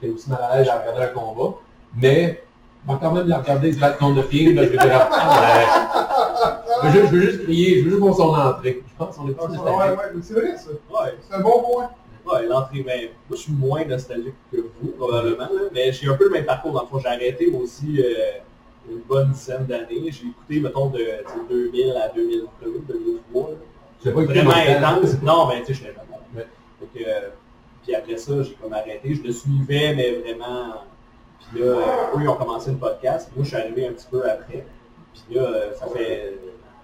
j'étais 0.01 0.13
aussi 0.13 0.29
mal 0.29 0.39
à 0.41 0.57
l'aise 0.57 0.67
à 0.67 0.79
regarder 0.79 1.03
un 1.03 1.07
combat. 1.07 1.55
Mais, 1.95 2.43
je 2.87 2.91
vais 2.93 2.99
quand 2.99 3.11
même 3.11 3.27
la 3.27 3.37
regarder 3.39 3.71
se 3.73 3.79
battre 3.79 3.97
contre 3.97 4.17
le 4.17 4.23
film. 4.23 4.55
là, 4.55 4.63
Je 4.63 4.69
vais 4.69 4.77
dire, 4.77 5.07
ah, 5.11 5.41
ouais. 6.83 6.89
je, 6.91 6.99
veux 6.99 7.01
juste, 7.01 7.11
je 7.11 7.15
veux 7.15 7.21
juste 7.21 7.43
crier, 7.43 7.79
je 7.79 7.83
veux 7.83 7.89
juste 7.91 8.01
voir 8.01 8.15
son 8.15 8.33
entrée. 8.33 8.83
Je 8.87 8.95
pense 8.97 9.15
qu'on 9.15 9.29
est 9.29 9.35
Ah, 9.39 9.45
tous 9.47 9.55
ça, 9.55 9.61
Ouais, 9.63 9.89
ouais, 9.89 9.95
mais 10.15 10.21
c'est 10.21 10.33
vrai 10.33 10.57
ça. 10.57 10.69
Ouais. 10.71 11.13
C'est 11.21 11.35
un 11.35 11.39
bon 11.41 11.61
point. 11.63 11.89
Ouais, 12.25 12.45
l'entrée, 12.47 12.81
ben, 12.83 13.01
moi 13.29 13.31
je 13.31 13.35
suis 13.35 13.51
moins 13.51 13.83
nostalgique 13.83 14.33
que 14.51 14.57
vous, 14.81 14.91
probablement, 14.97 15.43
là, 15.43 15.61
mais 15.73 15.91
j'ai 15.91 16.07
un 16.09 16.13
peu 16.15 16.25
le 16.25 16.29
même 16.29 16.45
parcours. 16.45 16.71
Dans 16.71 16.81
le 16.83 16.87
fond, 16.87 16.99
j'ai 16.99 17.07
arrêté 17.09 17.47
aussi 17.47 18.01
euh, 18.01 18.39
une 18.89 18.99
bonne 18.99 19.31
dizaine 19.31 19.65
d'années. 19.65 20.09
J'ai 20.09 20.27
écouté, 20.27 20.59
mettons, 20.61 20.87
de 20.89 20.99
tu 20.99 21.03
sais, 21.03 21.71
2000 21.71 21.93
à 22.01 22.07
2002, 22.09 22.81
2003. 22.87 23.49
là. 23.49 23.55
Je 24.05 24.09
pas 24.11 24.21
Vraiment 24.21 24.51
intense. 24.51 25.21
Non, 25.21 25.47
mais 25.47 25.61
tu 25.61 25.73
sais, 25.73 25.81
j'étais 25.85 25.93
pas 25.93 26.03
Ouais. 26.35 26.47
Euh, 27.07 27.29
Puis 27.83 27.95
après 27.95 28.17
ça, 28.17 28.41
j'ai 28.43 28.53
comme 28.61 28.73
arrêté. 28.73 29.15
Je 29.15 29.21
le 29.23 29.31
suivais, 29.31 29.93
mais 29.95 30.11
vraiment. 30.19 30.75
Là, 31.55 31.65
eux, 32.15 32.19
ils 32.22 32.27
ont 32.29 32.36
commencé 32.36 32.72
le 32.72 32.77
podcast. 32.77 33.29
Moi, 33.36 33.43
je 33.43 33.50
suis 33.50 33.57
arrivé 33.57 33.88
un 33.88 33.91
petit 33.91 34.07
peu 34.10 34.24
après. 34.29 34.65
Puis 35.13 35.36
là, 35.36 35.48
ça 35.79 35.86
fait 35.88 36.33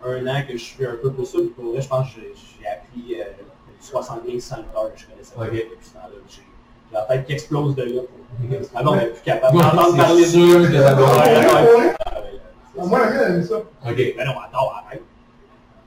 un 0.05 0.27
an 0.27 0.41
que 0.47 0.53
je 0.57 0.63
suis 0.63 0.85
un 0.85 0.95
peu 1.01 1.11
pour 1.11 1.25
ça. 1.25 1.37
Puis 1.39 1.47
pour 1.49 1.71
vrai, 1.73 1.81
je 1.81 1.87
pense 1.87 2.07
que 2.13 2.21
j'ai- 2.21 2.67
appris 2.67 3.19
euh, 3.19 3.23
75 3.81 4.41
100 4.43 4.55
heures 4.57 4.93
que 4.93 4.99
je 4.99 5.07
connaissais 5.07 5.33
pas 5.35 5.41
Ok. 5.43 5.51
depuis 5.51 5.67
ce 5.81 5.93
temps-là. 5.93 6.15
J'ai 6.27 6.41
la 6.91 7.01
tête 7.03 7.25
qui 7.25 7.33
explose 7.33 7.75
de 7.75 7.83
là. 7.83 8.01
Ah 8.75 8.83
non, 8.83 8.91
on 8.91 8.95
n'est 8.95 9.05
plus 9.07 9.21
capable 9.23 9.57
d'entendre 9.57 9.97
parler 9.97 10.21
de 10.23 10.27
ça 10.27 10.37
Ouais. 10.37 11.95
Ah, 11.99 12.21
Ah, 12.81 12.85
Moi, 12.85 12.99
la 12.99 13.05
mienne, 13.09 13.21
elle 13.25 13.35
aime 13.35 13.43
ça. 13.43 13.55
Ok. 13.57 13.95
Ben 14.17 14.25
non, 14.25 14.33
attends, 14.39 14.71
arrête. 14.85 15.01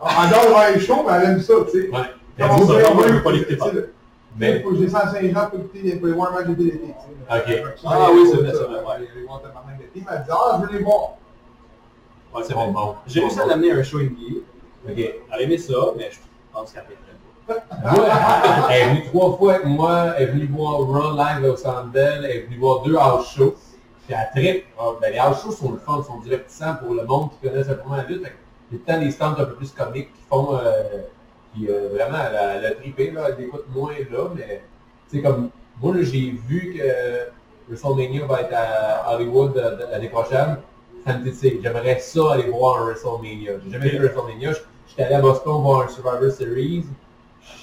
En 0.00 0.28
dehors, 0.28 0.58
ouais, 0.58 0.80
chaud, 0.80 1.04
mais 1.06 1.12
elle 1.16 1.30
aime 1.30 1.40
ça, 1.40 1.54
tu 1.70 1.82
sais. 1.82 1.88
Ouais. 1.88 2.48
Vous, 2.48 2.66
pas 3.22 3.32
l'écouter 3.32 3.56
pas. 3.56 3.70
Mais, 4.36 4.62
que 4.62 4.76
j'ai 4.76 4.88
105 4.88 5.36
ans 5.36 5.50
pour 5.50 5.60
pour 5.60 5.78
aller 5.78 6.12
voir 6.12 6.32
un 6.32 6.34
match 6.34 6.46
de. 6.46 6.64
Ok. 6.64 7.74
Ah 7.84 8.08
oui, 8.12 8.28
c'est 8.30 8.36
vrai, 8.38 8.52
c'est 8.52 8.64
vrai, 8.64 8.98
vais 9.14 9.26
voir 9.26 9.42
ta 9.42 9.48
marque 9.48 9.78
de 9.78 9.84
elle 9.94 10.02
m'a 10.02 10.16
dit, 10.16 10.30
ah, 10.30 10.60
je 10.60 10.66
veux 10.66 10.78
les 10.78 10.84
voir. 10.84 11.16
Ouais, 12.34 12.42
c'est 12.44 12.54
bon, 12.54 12.64
vrai. 12.64 12.72
bon. 12.72 12.94
J'ai 13.06 13.20
réussi 13.20 13.40
à 13.40 13.46
l'amener 13.46 13.72
à 13.72 13.76
un 13.76 13.82
show 13.82 14.00
NBA. 14.00 14.38
Ok. 14.88 14.96
Elle 14.96 15.14
a 15.30 15.40
aimé 15.40 15.58
ça, 15.58 15.74
mais 15.96 16.10
je 16.10 16.18
pense 16.52 16.72
qu'elle 16.72 16.82
fait 16.84 17.54
Moi, 17.92 18.06
elle 18.70 18.80
est 18.80 18.88
venue 18.88 19.04
trois 19.06 19.36
fois 19.36 19.54
avec 19.54 19.66
moi, 19.66 20.14
elle 20.16 20.22
est 20.22 20.32
venue 20.32 20.46
voir 20.46 20.80
Run 20.80 21.16
Live 21.16 21.50
au 21.50 21.86
Bell, 21.88 22.24
elle 22.24 22.30
est 22.30 22.40
venue 22.46 22.58
voir 22.58 22.82
deux 22.82 22.96
house 22.96 23.34
shows. 23.34 23.54
Puis 24.06 24.16
elle 24.16 24.42
trip. 24.42 24.64
Ah, 24.78 24.84
ben, 25.00 25.12
les 25.12 25.18
house 25.18 25.42
shows 25.42 25.52
sont 25.52 25.72
le 25.72 25.78
fun, 25.78 26.02
sont 26.02 26.20
divertissants 26.20 26.76
pour 26.82 26.94
le 26.94 27.04
monde 27.04 27.30
qui 27.30 27.48
connaît 27.48 27.64
simplement 27.64 27.96
la 27.96 28.04
lutte. 28.04 28.22
Il 28.70 28.78
y 28.78 28.80
a 28.80 28.94
temps 28.94 29.00
des 29.00 29.10
stands 29.10 29.34
un 29.38 29.44
peu 29.44 29.54
plus 29.54 29.70
comiques 29.72 30.12
qui 30.14 30.22
font, 30.28 30.56
euh, 30.56 31.02
puis 31.52 31.68
euh, 31.68 31.88
vraiment, 31.92 32.18
elle 32.28 32.36
a, 32.36 32.54
elle 32.56 32.66
a 32.66 32.70
trippé, 32.72 33.10
là, 33.10 33.28
elle 33.28 33.44
écoute 33.44 33.64
moins 33.74 33.92
là, 34.10 34.30
mais 34.34 34.62
sais, 35.12 35.22
comme, 35.22 35.50
moi, 35.80 35.94
j'ai 36.00 36.30
vu 36.48 36.74
que 36.78 37.28
WrestleMania 37.68 38.26
va 38.26 38.40
être 38.40 38.54
à 38.54 39.14
Hollywood 39.14 39.56
euh, 39.56 39.90
l'année 39.90 40.08
prochaine. 40.08 40.58
Ça 41.06 41.18
me 41.18 41.24
dit, 41.24 41.60
j'aimerais 41.62 41.98
ça 41.98 42.32
aller 42.32 42.50
voir 42.50 42.82
un 42.82 42.84
WrestleMania. 42.86 43.52
J'ai 43.64 43.72
jamais 43.72 43.88
vu 43.90 43.98
WrestleMania. 43.98 44.52
J'étais 44.88 45.04
allé 45.04 45.14
à 45.16 45.20
Boston 45.20 45.62
voir 45.62 45.82
un 45.82 45.88
Survivor 45.88 46.30
Series. 46.30 46.84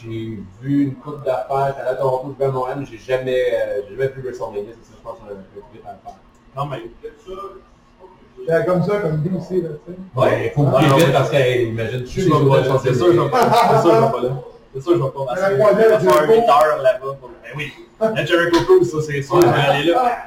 J'ai 0.01 0.39
vu 0.61 0.83
une 0.83 0.95
coupe 0.95 1.23
d'affaires. 1.23 1.67
J'étais 1.69 1.81
allé 1.81 1.89
à 1.89 1.95
Toronto, 1.95 2.33
je 2.33 2.39
vais 2.39 2.49
à 2.49 2.51
Montréal, 2.51 2.77
mais 2.79 2.85
j'ai 2.85 2.97
jamais, 2.97 3.45
euh, 3.53 3.81
jamais 3.89 4.07
vu 4.09 4.21
WrestleMania. 4.21 4.73
C'est 4.81 4.91
ça, 4.91 4.97
je 4.97 5.03
pense, 5.03 5.17
un, 5.23 5.33
un 5.33 5.69
trip 5.71 5.85
à 5.85 5.97
faire. 6.03 6.19
Quand 6.55 6.65
même. 6.65 6.81
Comme 8.65 8.83
ça, 8.83 8.95
comme 8.97 9.17
dit 9.17 9.29
aussi, 9.37 9.61
là, 9.61 9.69
tu 9.85 9.93
sais. 9.93 9.97
Ouais, 10.19 10.45
il 10.45 10.51
faut 10.51 10.65
Ah, 10.67 10.71
bouger 10.79 10.87
non, 10.89 10.95
vite 10.97 11.11
parce 11.13 11.29
qu'imagine, 11.29 12.05
Je 12.07 12.21
vais 12.21 12.29
pas, 12.29 12.79
c'est 12.83 12.93
sûr, 12.95 13.13
je 13.13 13.19
vais 13.19 13.29
pas, 13.29 13.49
c'est 13.75 13.81
sûr, 13.81 13.95
je 13.95 14.01
vais 14.01 14.11
pas 14.11 14.21
là. 14.21 14.29
C'est 14.75 14.81
sûr, 14.81 14.91
je 14.97 15.03
vais 15.03 15.09
pas. 15.09 15.25
Parce 15.27 15.41
La 15.41 15.49
que 15.49 15.55
croisette, 15.59 15.85
je 15.85 16.05
vais 16.05 16.11
faire 16.11 16.13
Jericho. 16.27 16.33
8 16.33 16.49
heures 16.49 16.81
là-bas. 16.83 16.99
pour- 17.19 17.29
Ben 17.29 17.49
oui. 17.57 17.73
La 18.01 18.25
Jericho 18.25 18.59
Cruise, 18.65 18.91
ça, 18.91 18.97
c'est 19.01 19.21
sûr, 19.21 19.41
je 19.41 19.45
vais 19.47 19.51
aller 19.77 19.91
là. 19.91 20.01
Ah. 20.03 20.17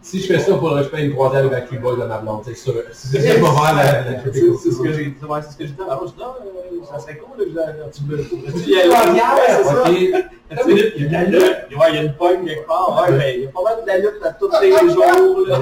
Si 0.00 0.20
je 0.20 0.26
fais 0.32 0.38
ça, 0.38 0.52
il 0.52 0.58
faudrait 0.58 0.80
que 0.82 0.86
je 0.86 0.90
paye 0.90 1.06
une 1.06 1.12
croisière 1.14 1.40
avec 1.40 1.52
Backstreet 1.52 1.78
Boys 1.78 1.96
de 1.96 2.04
ma 2.04 2.18
blonde, 2.18 2.40
c'est 2.44 2.54
sûr. 2.56 2.72
Si 2.92 3.08
c'est 3.08 3.18
qui 3.18 3.40
va 3.40 3.50
faire 3.50 3.74
la, 3.76 3.82
la 3.82 4.22
C'est 4.24 4.32
c'est 4.32 4.70
ce 4.70 4.80
que 4.82 4.92
j'ai 4.92 5.06
dit. 5.06 5.14
Ouais, 5.28 5.40
c'est 5.42 5.52
ce 5.52 5.56
que 5.58 5.66
j'ai 5.66 5.72
dit. 5.72 5.82
Alors, 5.86 6.02
je 6.06 6.12
dis, 6.12 6.18
non, 6.18 6.26
euh, 6.28 6.84
ça 6.90 6.98
serait 7.00 7.16
cool, 7.18 7.44
tu 7.92 8.02
veux. 8.04 8.24
Tu 8.24 8.70
y. 8.70 8.74
Tu 10.50 10.56
sais, 10.56 10.92
Il 10.96 11.12
y 11.12 11.14
a 11.16 11.24
de 11.26 11.32
la 11.32 11.38
lutte. 11.40 11.56
Il 11.70 11.76
y 11.76 11.98
a 11.98 12.02
une 12.02 12.14
pogne 12.14 12.46
quelque 12.46 12.66
part. 12.66 13.04
Ouais, 13.06 13.14
mais 13.18 13.34
il 13.36 13.42
y 13.42 13.46
a 13.46 13.50
pas 13.50 13.62
mal 13.64 13.82
de 13.82 13.86
la 13.86 13.98
lutte 13.98 14.22
à 14.24 14.30
tous 14.32 14.50
les 14.62 14.70
jours, 14.94 15.46
là. 15.46 15.58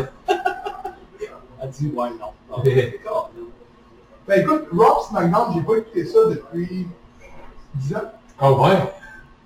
Elle 1.63 1.71
dit, 1.71 1.93
ouais, 1.95 2.09
non. 2.21 2.63
Ben 4.29 4.41
écoute, 4.41 4.65
Raw 4.73 5.03
SmackDown, 5.09 5.55
j'ai 5.55 5.61
pas 5.63 5.77
écouté 5.77 6.05
ça 6.05 6.19
depuis 6.29 6.89
10 7.77 7.95
ans. 7.95 8.01
Ah 8.41 8.53
ouais? 8.53 8.69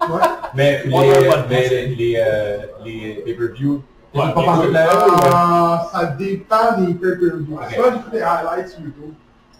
Ouais. 0.09 0.23
Mais 0.55 0.83
les, 0.85 0.91
conseil. 0.91 1.31
les, 1.51 1.87
les, 1.95 2.17
euh, 2.19 2.59
les 2.83 3.15
pay-per-view, 3.27 3.83
tu 4.15 4.19
Ouais, 4.19 4.33
pas 4.33 4.41
les 4.41 4.47
pensé 4.47 4.67
de 4.69 4.73
la 4.73 4.87
Euh, 4.91 5.07
euh? 5.07 5.77
ça 5.93 6.07
dépend 6.07 6.79
des 6.81 6.95
pay-per-view. 6.95 7.55
Ok. 7.57 7.75
Soit 7.75 7.93
j'écoute 7.93 8.11
des 8.13 8.23
highlights 8.23 8.69
sur 8.71 8.81
YouTube, 8.81 9.13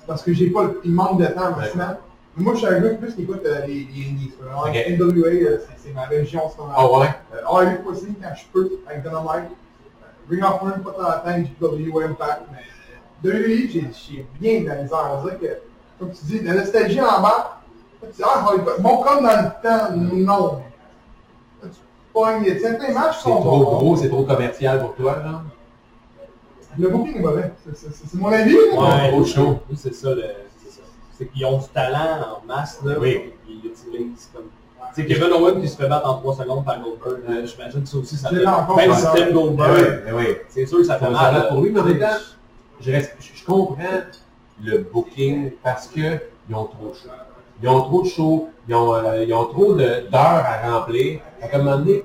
parce 0.07 0.23
que 0.23 0.33
j'ai 0.33 0.49
pas 0.49 0.63
le, 0.63 0.81
il 0.85 0.93
manque 0.93 1.21
de 1.21 1.27
temps 1.27 1.51
maintenant. 1.55 1.97
Mais 2.37 2.45
moi, 2.45 2.55
je 2.55 2.59
suis 2.61 2.67
un 2.69 2.81
gars 2.81 2.89
plus 2.95 3.15
qui 3.15 3.23
écoute 3.23 3.43
euh, 3.45 3.67
les, 3.67 3.75
les 3.95 4.09
indies. 4.11 4.33
Vraiment, 4.41 4.63
Ok. 4.63 4.75
NWA, 4.89 5.27
euh, 5.29 5.59
c'est- 5.61 5.77
c'est 5.89 5.93
ma 5.93 6.05
région 6.07 6.47
en 6.47 6.51
ce 6.51 6.57
moment. 6.57 6.73
Ah 6.75 6.91
ouais? 6.99 7.09
Euh, 7.35 7.47
RF 7.47 7.87
aussi, 7.87 8.07
quand 8.23 8.35
je 8.35 8.45
peux, 8.51 8.71
avec 8.89 9.03
Dynamite. 9.03 9.51
Euh, 10.31 10.35
Ring 10.35 10.45
of 10.45 10.63
Honor, 10.63 10.79
pas 10.85 10.93
tant 10.93 11.03
la 11.09 11.17
temps, 11.19 11.43
GW 11.61 12.01
Impact. 12.05 12.43
Mais 12.53 13.29
WWE, 13.31 13.69
j'ai 13.71 13.87
j'ai 13.93 14.27
bien 14.41 14.61
de 14.63 14.67
la 14.69 14.75
misère. 14.83 15.21
Dirait 15.23 15.37
que, 15.37 15.59
comme 15.99 16.13
tu 16.13 16.25
dis, 16.27 16.41
la 16.41 16.55
nostalgie 16.55 17.01
en 17.01 17.21
bas. 17.21 17.61
Tu 18.03 18.07
dis, 18.17 18.23
ah, 18.25 18.47
bon, 18.79 18.97
comme 18.99 19.23
dans 19.25 19.29
le 19.43 19.63
temps, 19.63 19.97
non. 19.97 20.63
Tu 21.63 21.69
pognes, 22.13 22.59
certains 22.59 22.93
matchs 22.95 23.17
C'est 23.19 23.23
sont 23.25 23.41
trop 23.41 23.59
bons. 23.65 23.77
gros, 23.77 23.97
c'est 23.97 24.09
trop 24.09 24.25
commercial 24.25 24.81
pour 24.81 24.95
toi, 24.95 25.17
là? 25.17 25.43
Le 26.79 26.89
booking 26.89 27.17
est 27.17 27.21
mauvais. 27.21 27.53
C'est- 27.75 27.91
C'est 27.91 28.07
c'est 28.07 28.15
mon 28.19 28.29
avis. 28.33 28.57
moi. 28.73 28.89
Ouais, 28.95 29.11
trop 29.11 29.25
chaud. 29.25 29.59
oui, 29.69 29.77
C'est 29.77 29.93
ça, 29.93 30.11
le- 30.15 30.23
c'est 30.63 30.71
ça. 30.71 30.81
C'est 31.19 31.27
qu'ils 31.27 31.45
ont 31.45 31.59
du 31.59 31.69
talent 31.69 32.41
en 32.43 32.47
masse, 32.47 32.81
là. 32.85 32.95
Oui. 32.99 33.09
et 33.09 33.35
Ils 33.49 33.61
l'utilisent 33.63 34.31
comme. 34.33 34.45
Sais, 34.93 35.07
Kevin 35.07 35.33
Owens 35.33 35.61
qui 35.61 35.69
se 35.69 35.77
fait 35.77 35.89
battre 35.89 36.09
en 36.11 36.19
3 36.19 36.35
secondes 36.37 36.65
par 36.65 36.81
Goldberg, 36.81 37.21
euh, 37.31 37.47
j'imagine 37.47 37.83
que 37.83 37.89
ça 37.89 37.97
aussi, 37.99 38.17
ça 38.17 38.29
fait. 38.29 38.37
Même 38.77 38.93
si 38.95 39.13
t'aimes 39.13 39.29
Eh 39.31 39.33
Goldberg, 39.33 39.73
oui, 39.77 39.85
eh 40.09 40.13
oui. 40.13 40.37
c'est 40.49 40.67
sûr 40.67 40.79
que 40.79 40.85
ça 40.85 40.99
fait 40.99 41.11
mal. 41.11 41.49
pour 41.49 41.61
lui, 41.61 41.71
mais 41.71 41.81
en 41.81 41.85
même 41.85 41.99
temps, 41.99 42.07
je, 42.81 42.91
reste- 42.91 43.15
je- 43.21 43.39
je 43.41 43.45
comprends 43.45 43.77
le 44.63 44.79
booking 44.79 45.53
parce 45.63 45.87
que 45.87 46.01
ils 46.49 46.55
ont 46.55 46.65
trop 46.65 46.89
de 46.91 46.95
shows. 46.95 47.09
Ils 47.63 47.69
ont 47.69 47.81
trop 47.83 48.03
de 48.03 48.09
shows, 48.09 48.49
ils 48.69 48.75
ont, 48.75 48.95
euh, 48.95 49.25
ils 49.25 49.33
ont 49.33 49.45
trop 49.47 49.75
d'heures 49.75 50.09
à 50.13 50.71
remplir. 50.79 51.21
À 51.43 51.55
un 51.55 51.59
moment 51.59 51.79
donné, 51.79 52.05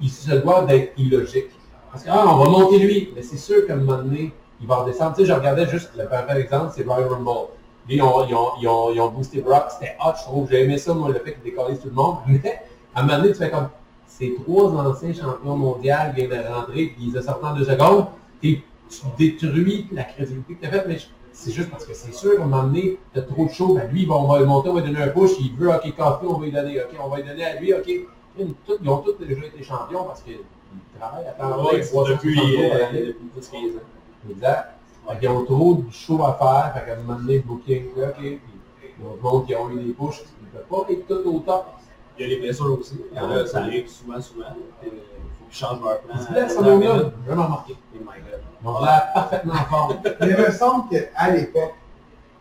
ils 0.00 0.08
se 0.10 0.30
doivent 0.36 0.66
d'être 0.66 0.92
illogiques. 0.98 1.50
Parce 1.92 2.04
que, 2.04 2.08
ah, 2.10 2.24
on 2.26 2.36
va 2.44 2.48
monter 2.50 2.78
lui, 2.78 3.10
mais 3.14 3.22
c'est 3.22 3.36
sûr 3.36 3.66
qu'à 3.66 3.74
un 3.74 3.76
moment 3.76 3.98
donné, 3.98 4.32
il 4.60 4.66
va 4.66 4.76
redescendre. 4.76 5.14
Tu 5.16 5.22
sais, 5.22 5.26
je 5.28 5.32
regardais 5.32 5.66
juste, 5.68 5.90
le 5.98 6.06
parfait 6.06 6.40
exemple, 6.40 6.72
c'est 6.74 6.86
Royal 6.86 7.08
Rumble. 7.08 7.48
Ils 7.88 8.02
ont, 8.02 8.24
ils, 8.26 8.34
ont, 8.34 8.50
ils, 8.60 8.68
ont, 8.68 8.92
ils 8.92 9.00
ont 9.00 9.08
boosté 9.08 9.40
Brock, 9.40 9.64
c'était 9.70 9.96
hot, 10.04 10.12
je 10.18 10.22
trouve. 10.22 10.48
J'ai 10.50 10.62
aimé 10.62 10.78
ça, 10.78 10.94
moi, 10.94 11.08
le 11.08 11.14
fait 11.14 11.34
qu'il 11.34 11.42
décollait 11.42 11.76
tout 11.76 11.88
le 11.88 11.94
monde. 11.94 12.18
Mais 12.28 12.60
à 12.94 13.00
un 13.00 13.02
moment 13.02 13.18
donné, 13.18 13.32
tu 13.32 13.38
fais 13.38 13.50
comme, 13.50 13.68
ces 14.06 14.34
trois 14.34 14.70
anciens 14.70 15.12
champions 15.12 15.56
mondiaux 15.56 15.94
viennent 16.14 16.30
de 16.30 16.54
rentrer, 16.54 16.86
puis 16.86 17.06
ils 17.08 17.18
ont 17.18 17.22
sorti 17.22 17.44
en 17.44 17.54
deux 17.54 17.64
secondes, 17.64 18.06
et 18.42 18.62
tu 18.88 19.06
détruis 19.18 19.88
la 19.92 20.04
crédibilité 20.04 20.54
que 20.54 20.60
tu 20.60 20.66
as 20.66 20.70
faite, 20.70 20.84
mais 20.88 20.98
c'est 21.32 21.52
juste 21.52 21.70
parce 21.70 21.86
que 21.86 21.94
c'est 21.94 22.12
sûr, 22.12 22.32
à 22.38 22.44
un 22.44 22.46
moment 22.46 22.64
donné, 22.64 22.98
tu 23.12 23.18
as 23.18 23.22
trop 23.22 23.46
de 23.46 23.50
show, 23.50 23.74
ben 23.74 23.88
lui, 23.90 24.06
on 24.10 24.26
va 24.26 24.40
le 24.40 24.44
monter, 24.44 24.68
on 24.68 24.74
va 24.74 24.80
lui 24.80 24.92
donner 24.92 25.04
un 25.04 25.08
push, 25.08 25.30
il 25.40 25.52
veut, 25.54 25.70
ok, 25.70 25.96
coffee, 25.96 26.26
on 26.26 26.38
va 26.38 26.44
lui 26.44 26.52
donner, 26.52 26.80
ok, 26.80 26.98
on 27.02 27.08
va 27.08 27.16
lui 27.16 27.24
donner 27.24 27.44
à 27.44 27.60
lui, 27.60 27.72
ok. 27.72 27.90
Ils 28.38 28.88
ont 28.88 28.98
tous 28.98 29.24
déjà 29.24 29.46
été 29.46 29.62
champions 29.62 30.04
parce 30.04 30.22
qu'ils 30.22 30.38
travaillent 30.98 31.26
à 31.26 31.32
temps 31.32 31.64
Ouais, 31.64 31.78
plein, 31.78 31.86
360 31.86 32.08
depuis, 32.10 32.38
euh, 32.38 33.06
depuis 33.08 33.40
10-15 33.40 33.76
ans. 33.76 34.30
Exact. 34.30 34.79
Fait 35.08 35.18
qu'ils 35.18 35.28
ont 35.28 35.44
trop 35.44 35.74
de 35.74 35.90
show 35.90 36.22
à 36.24 36.34
faire, 36.34 36.72
fait 36.74 36.86
qu'à 36.86 36.98
un 36.98 37.02
moment 37.02 37.18
donné, 37.18 37.36
le 37.36 37.42
booking, 37.42 37.96
là, 37.96 38.08
ok, 38.08 38.16
puis 38.16 38.40
il 38.98 39.04
y 39.04 39.06
a 39.06 39.10
d'autres 39.10 39.22
monde 39.22 39.46
qui 39.46 39.54
ont 39.54 39.70
eu 39.70 39.82
des 39.82 39.92
pushs, 39.92 40.22
ils 40.40 40.46
ne 40.46 40.62
peuvent 40.62 40.84
pas 40.86 40.92
être 40.92 41.06
tout 41.06 41.28
au 41.28 41.38
top. 41.40 41.66
Il 42.18 42.22
y 42.22 42.24
a 42.24 42.28
les 42.28 42.40
blessures 42.40 42.78
aussi. 42.78 43.00
Il 43.10 43.16
y 43.16 43.20
en 43.20 43.30
a, 43.30 43.46
ça 43.46 43.60
arrive 43.60 43.88
souvent, 43.88 44.20
souvent. 44.20 44.44
Il 44.82 44.90
faut 44.90 44.96
qu'ils 45.48 45.58
changent 45.58 45.80
leur 45.82 46.00
plan. 46.00 46.14
Minute. 46.14 47.12
j'ai 47.24 47.26
vraiment 47.26 47.44
remarqué. 47.44 47.76
Oh 47.94 47.98
my 47.98 48.20
god. 48.20 48.40
Ils 48.62 48.68
ont 48.68 48.84
l'air 48.84 49.12
parfaitement. 49.14 49.54
Mais 50.20 50.28
il 50.28 50.36
me 50.36 50.50
semble 50.50 50.90
qu'à 50.90 51.30
l'époque, 51.30 51.74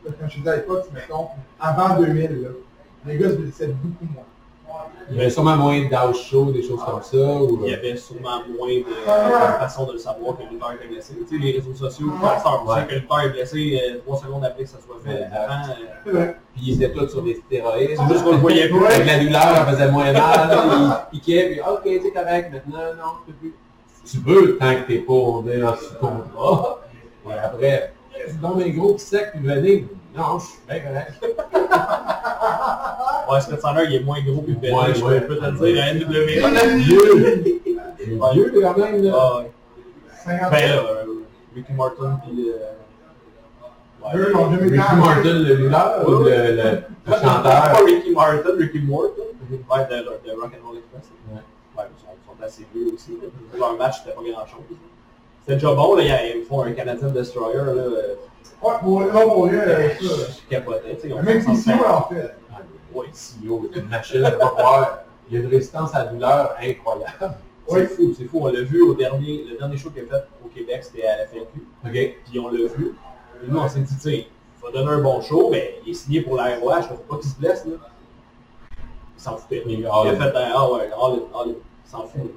quand 0.03 0.27
je 0.27 0.41
dis 0.41 0.49
à 0.49 0.55
l'époque, 0.57 0.85
mettons, 0.93 1.27
avant 1.59 1.97
2000, 1.97 2.41
là, 2.41 2.49
les 3.05 3.17
gars 3.17 3.29
se 3.29 3.35
blessaient 3.35 3.67
beaucoup 3.67 4.13
moins. 4.13 4.23
Il 5.11 5.17
y 5.17 5.21
avait 5.21 5.29
sûrement 5.31 5.55
moins 5.55 5.79
d'house 5.89 6.21
show, 6.21 6.51
des 6.51 6.61
choses 6.61 6.83
comme 6.85 7.01
ça. 7.01 7.17
Ou, 7.17 7.61
Il 7.63 7.71
y 7.71 7.73
avait 7.73 7.95
sûrement 7.95 8.41
moins 8.55 8.67
de, 8.67 8.79
de 8.83 9.59
façon 9.59 9.87
de 9.87 9.93
le 9.93 9.97
savoir 9.97 10.37
que 10.37 10.43
le 10.43 10.49
lutteur 10.49 10.73
était 10.73 10.87
blessé. 10.87 11.15
Tu 11.27 11.35
sais, 11.37 11.43
les 11.43 11.51
réseaux 11.53 11.73
sociaux, 11.73 12.11
quand 12.21 12.27
ça 12.39 12.63
Ouais. 12.63 12.81
sait 12.81 12.85
que 12.87 12.93
le 12.93 12.99
lutteur 12.99 13.19
est 13.21 13.29
blessé 13.29 13.81
euh, 13.83 13.97
trois 14.05 14.17
secondes 14.19 14.45
après 14.45 14.63
que 14.63 14.69
ça 14.69 14.77
soit 14.85 14.97
fait. 15.03 15.19
Ouais. 15.19 15.27
Avant, 15.33 15.73
euh. 16.19 16.31
Puis 16.53 16.63
ils 16.67 16.83
étaient 16.83 16.93
tous 16.93 17.09
sur 17.09 17.23
des 17.23 17.35
stéroïdes. 17.35 17.97
c'est 17.97 18.13
juste 18.13 18.23
qu'on 18.23 18.31
le 18.33 18.37
voyait 18.37 18.69
plus. 18.69 18.85
Avec 18.85 19.07
la 19.07 19.19
douleur, 19.19 19.41
ça 19.41 19.65
faisait 19.65 19.91
moins 19.91 20.11
mal, 20.13 20.13
là, 20.49 21.09
il 21.13 21.19
piquait, 21.19 21.49
puis 21.49 21.59
ok, 21.61 21.81
c'est 22.03 22.11
correct, 22.11 22.51
maintenant, 22.53 22.79
non, 22.97 23.11
tu 23.25 23.31
peux 23.33 23.39
plus. 23.39 23.55
Tu 24.05 24.17
peux, 24.19 24.57
tant 24.57 24.75
que 24.75 24.87
t'es 24.87 24.99
pas 24.99 25.13
on 25.13 25.47
est 25.47 25.63
en 25.63 25.75
sous-contrat. 25.75 26.81
Et 27.29 27.33
après, 27.33 27.93
c'est 28.27 28.39
dans 28.41 28.55
mes 28.55 28.71
gros 28.71 28.97
sec, 28.97 29.31
puis 29.33 29.41
venez. 29.47 29.87
Non, 30.19 30.39
je 30.39 30.45
suis 30.45 30.59
bien 30.67 30.79
correct. 30.79 31.13
Ouais, 33.29 33.39
Scott 33.41 33.59
Steiner, 33.59 33.83
il 33.87 33.93
est 33.95 33.99
moins 34.03 34.19
gros 34.21 34.41
que 34.41 34.49
le 34.49 34.55
Ouais, 34.57 34.93
je 34.95 35.03
ouais. 35.03 35.21
peux 35.21 35.37
te 35.37 35.45
le 35.45 35.51
dire, 35.51 35.83
à 35.83 35.93
NWA. 35.93 36.49
On 36.49 36.55
a 36.55 36.65
Vieux! 36.77 37.15
Vieux, 38.33 38.51
quand 38.61 38.77
même, 38.77 39.03
là. 39.03 39.37
Ouais. 39.37 39.51
50 40.25 40.51
Ben 40.51 40.69
là, 40.69 40.75
euh, 40.77 41.05
Ricky 41.55 41.73
Martin, 41.73 42.19
puis... 42.25 42.49
euh, 42.49 44.15
Eux, 44.17 44.27
ils 44.31 44.35
ont 44.35 44.49
jamais 44.51 44.63
Ricky 44.63 44.95
Martin, 44.95 45.23
le 45.23 45.53
lutteur, 45.55 46.09
ou 46.09 46.11
le, 46.23 46.29
le, 46.29 46.55
le 46.55 46.81
Pas 47.05 47.21
chanteur? 47.21 47.85
Ricky 47.85 48.11
Martin, 48.11 48.49
Ricky 48.57 48.79
Morton. 48.79 49.23
Ouais, 49.51 49.85
de, 49.85 49.95
de 50.29 50.41
Rock 50.41 50.51
and 50.55 50.63
Roll 50.67 50.77
Express. 50.77 51.05
Ouais. 51.31 51.41
Ouais, 51.77 51.83
ils 51.95 52.01
sont, 52.01 52.07
assez 52.43 52.65
vieux 52.73 52.87
aussi. 52.95 53.11
leur 53.59 53.77
match, 53.77 53.95
c'était 54.03 54.15
pas 54.15 54.21
grand-chose. 54.23 54.65
C'était 55.41 55.53
déjà 55.55 55.71
bon, 55.75 55.95
là, 55.95 56.03
ils 56.03 56.43
font 56.45 56.61
un 56.63 56.71
Canadian 56.71 57.09
Destroyer, 57.09 57.57
là, 57.57 57.63
euh, 57.73 58.15
Ouais, 58.61 58.73
pour, 58.81 59.01
non, 59.01 59.29
pour 59.29 59.45
eux, 59.47 59.51
euh, 59.53 59.89
ça. 59.89 59.97
je 60.01 60.49
capotais, 60.49 60.95
tu 60.95 61.01
sais. 61.01 61.07
ils 61.07 61.13
ont 61.13 61.23
Même 61.23 61.39
si 61.39 61.45
65. 61.45 61.79
c'est 61.79 61.87
en 61.87 62.01
fait. 62.03 62.35
Ouais, 62.93 63.05
CEO, 63.07 63.69
c'est 63.71 63.79
une 63.79 63.87
machine 63.87 64.25
à 64.25 64.31
pas. 64.31 65.05
Il 65.29 65.35
y 65.35 65.37
a 65.37 65.43
une 65.43 65.49
résistance 65.49 65.93
à 65.93 66.05
la 66.05 66.11
douleur 66.11 66.55
incroyable. 66.61 67.37
c'est 67.67 67.87
fou, 67.87 68.13
c'est 68.17 68.25
fou. 68.25 68.39
On 68.41 68.47
l'a 68.47 68.61
vu 68.61 68.81
au 68.81 68.95
dernier, 68.95 69.45
le 69.49 69.57
dernier 69.57 69.77
show 69.77 69.91
qu'il 69.91 70.03
a 70.03 70.07
fait 70.07 70.25
au 70.43 70.49
Québec, 70.49 70.83
c'était 70.83 71.05
à 71.05 71.17
la 71.19 71.27
FLQ. 71.27 71.67
OK? 71.85 71.91
Puis 72.25 72.39
on 72.39 72.49
l'a 72.49 72.67
vu. 72.67 72.95
Et 73.41 73.47
nous, 73.47 73.59
on 73.59 73.69
s'est 73.69 73.79
dit, 73.79 73.95
tu 73.95 74.01
sais, 74.01 74.17
il 74.17 74.61
va 74.61 74.71
donner 74.71 74.91
un 74.91 75.01
bon 75.01 75.21
show, 75.21 75.49
mais 75.51 75.75
il 75.85 75.91
est 75.91 75.93
signé 75.93 76.21
pour 76.21 76.35
la 76.35 76.57
ROH, 76.57 76.79
il 76.79 76.83
faut 76.83 76.95
pas 76.95 77.17
qu'il 77.17 77.29
se 77.29 77.37
blesse, 77.37 77.65
là. 77.65 77.73
Il 79.17 79.21
s'en 79.21 79.37
foutait. 79.37 79.63
Il, 79.67 79.85
a 79.85 80.15
fait 80.15 80.37
un, 80.37 80.51
ah 80.53 80.71
ouais. 80.71 80.89
Il 81.45 81.55
s'en 81.89 82.05
fout. 82.07 82.31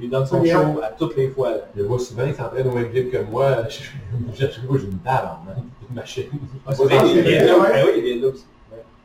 Il 0.00 0.08
donne 0.10 0.26
son 0.26 0.44
show 0.44 0.80
à 0.82 0.88
toutes 0.88 1.16
les 1.16 1.28
fois, 1.28 1.50
là. 1.50 1.56
Je 1.76 1.82
le 1.82 1.86
vois 1.86 1.98
souvent, 1.98 2.24
il 2.26 2.34
s'entraîne 2.34 2.66
au 2.66 2.72
même 2.72 2.90
rythme 2.92 3.10
que 3.10 3.22
moi. 3.30 3.58
Je 3.68 4.38
cherche 4.38 4.60
quoi, 4.66 4.78
j'ai 4.78 4.86
une 4.86 4.98
table, 4.98 5.28
hein, 5.48 5.54
une 5.88 5.94
machine. 5.96 6.24
Ah, 6.66 6.72
c'est 6.74 6.84
vrai, 6.84 6.96
il 7.04 7.14
c'est 7.14 7.22
vient 7.22 7.40
vrai, 7.40 7.46
là. 7.46 7.58
ouais. 7.58 7.72
Ben 7.72 7.84
oui, 7.94 8.12
il 8.16 8.24
aussi. 8.24 8.44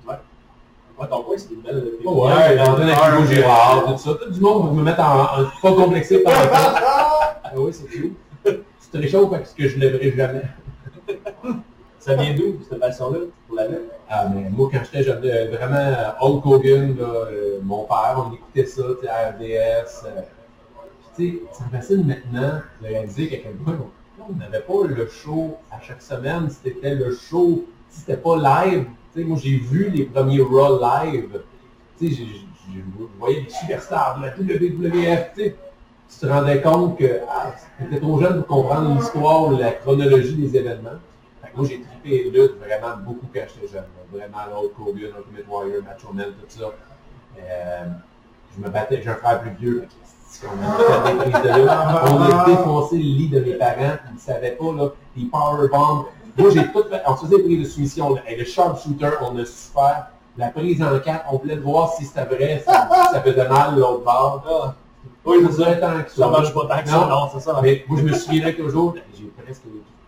Ouais. 0.07 0.13
Ouais, 0.99 1.07
ton 1.07 1.23
coin, 1.23 1.35
c'est 1.37 1.53
une 1.53 1.61
belle 1.61 1.83
Oh, 2.05 2.25
ouais, 2.25 2.31
j'ai 2.53 2.61
entraîné 2.61 2.91
avec 2.93 3.19
Hugo 3.19 3.33
Girard, 3.33 3.85
tout 3.85 3.97
ça. 3.97 4.11
Tout 4.15 4.31
du 4.31 4.39
monde 4.39 4.69
vous 4.69 4.75
me 4.75 4.83
mettre 4.83 5.01
en, 5.01 5.41
en 5.41 5.45
pas 5.61 5.73
complexé 5.73 6.19
par 6.23 6.33
rapport. 6.33 6.83
Ah 7.49 7.51
oui, 7.55 7.71
c'est 7.71 7.85
tout. 7.85 8.13
Tu 8.43 8.89
te 8.91 8.97
réchauffes 8.97 9.29
parce 9.29 9.53
que 9.53 9.67
je 9.69 9.75
ne 9.77 9.81
lèverai 9.81 10.11
jamais. 10.11 10.41
Ça 11.99 12.15
vient 12.15 12.33
d'où, 12.35 12.57
cette 12.69 12.79
passion-là, 12.79 13.19
pour 13.47 13.55
la 13.55 13.67
lutte? 13.67 13.79
Ah, 14.09 14.25
mais 14.33 14.49
moi, 14.49 14.69
quand 14.71 14.79
j'étais 14.83 15.03
jeune, 15.03 15.21
euh, 15.23 15.47
vraiment, 15.51 15.75
euh, 15.77 16.11
Hulk 16.21 16.45
Hogan, 16.45 16.95
là, 16.97 17.05
euh, 17.05 17.59
mon 17.63 17.83
père, 17.83 18.25
on 18.29 18.33
écoutait 18.33 18.65
ça, 18.65 18.83
tu 18.99 19.05
sais, 19.05 19.11
RDS. 19.11 20.05
euh, 20.07 20.21
c'est 21.17 21.41
facile 21.71 22.05
maintenant 22.05 22.61
de 22.81 22.87
réaliser 22.87 23.27
qu'à 23.27 23.37
quel 23.37 23.53
point 23.53 23.77
on 24.19 24.33
n'avait 24.33 24.61
pas 24.61 24.87
le 24.87 25.07
show 25.07 25.57
à 25.71 25.81
chaque 25.81 26.01
semaine, 26.01 26.49
c'était 26.49 26.95
le 26.95 27.15
show, 27.15 27.65
c'était 27.89 28.17
pas 28.17 28.35
live. 28.35 28.85
Moi, 29.15 29.37
j'ai 29.41 29.57
vu 29.57 29.89
les 29.89 30.03
premiers 30.03 30.41
Raw 30.41 30.79
live. 30.79 31.41
Tu 31.97 32.09
sais, 32.09 32.15
j'ai- 32.15 32.25
j'ai- 32.25 32.43
je 32.75 33.19
voyais 33.19 33.41
des 33.41 33.49
superstars 33.49 34.19
de 34.19 34.25
la 34.25 34.31
WWF, 34.35 35.31
tu 35.35 35.53
te 36.19 36.25
rendais 36.27 36.61
compte 36.61 36.99
que 36.99 37.21
ah, 37.27 37.53
t'étais 37.79 37.99
trop 37.99 38.19
jeune 38.21 38.43
pour 38.43 38.63
comprendre 38.63 38.95
l'histoire, 38.95 39.51
la 39.51 39.71
chronologie 39.71 40.35
des 40.35 40.55
événements. 40.55 40.99
Moi, 41.55 41.65
j'ai 41.67 41.81
trippé 41.81 42.09
les 42.09 42.29
luttes 42.29 42.57
vraiment 42.59 42.97
beaucoup 43.03 43.25
quand 43.33 43.41
j'étais 43.55 43.73
jeune. 43.73 43.85
Vraiment, 44.11 44.37
l'autre 44.53 44.75
Kobe, 44.75 44.97
Ultimate 44.97 45.47
Warrior, 45.49 45.81
Macho 45.83 46.13
Man, 46.13 46.27
tout 46.39 46.59
ça. 46.59 46.71
Euh, 47.39 47.85
je 48.55 48.63
me 48.63 48.69
battais, 48.69 49.01
j'ai 49.01 49.09
un 49.09 49.15
frère 49.15 49.41
plus 49.41 49.51
vieux. 49.59 49.87
De. 50.41 52.11
On 52.11 52.21
a 52.21 52.45
défoncé 52.45 52.97
le 52.97 53.03
lit 53.03 53.29
de 53.29 53.39
mes 53.39 53.53
parents. 53.53 53.97
Ils 54.09 54.15
ne 54.15 54.19
savaient 54.19 54.51
pas, 54.51 54.71
là, 54.73 54.89
des 55.15 55.25
powerbombs. 55.25 56.05
Moi, 56.37 56.49
j'ai 56.53 56.67
tout 56.71 56.83
fait. 56.89 57.01
On 57.07 57.15
se 57.15 57.25
faisait 57.25 57.37
des 57.37 57.43
prises 57.43 57.59
de 57.59 57.65
soumission. 57.65 58.13
là. 58.15 58.21
Et 58.27 58.35
le 58.35 58.45
sharpshooter, 58.45 59.09
on 59.21 59.37
a 59.37 59.45
su 59.45 59.71
faire. 59.73 60.07
La 60.37 60.49
prise 60.49 60.81
en 60.83 60.99
quatre, 60.99 61.25
on 61.31 61.37
voulait 61.37 61.55
voir 61.55 61.93
si 61.93 62.05
c'était 62.05 62.25
vrai, 62.25 62.59
si 62.59 62.71
ça 62.71 63.21
faisait 63.23 63.49
mal 63.49 63.75
l'autre 63.75 64.03
bord. 64.03 64.43
Ah, 64.47 64.75
oui, 65.25 65.37
c'est 65.49 65.63
ça. 65.63 65.75
tant 65.75 66.03
que 66.03 66.11
Ça 66.11 66.27
marche 66.27 66.53
pas 66.53 66.67
tant 66.67 66.83
que 66.83 66.89
ça, 66.89 66.97
Non. 66.99 67.07
non, 67.07 67.29
c'est 67.33 67.39
ça. 67.39 67.59
Mais 67.63 67.83
moi, 67.87 67.97
je 67.99 68.05
me 68.05 68.13
souviens 68.13 68.51
toujours, 68.53 68.93
j'ai 69.17 69.31
presque 69.43 69.63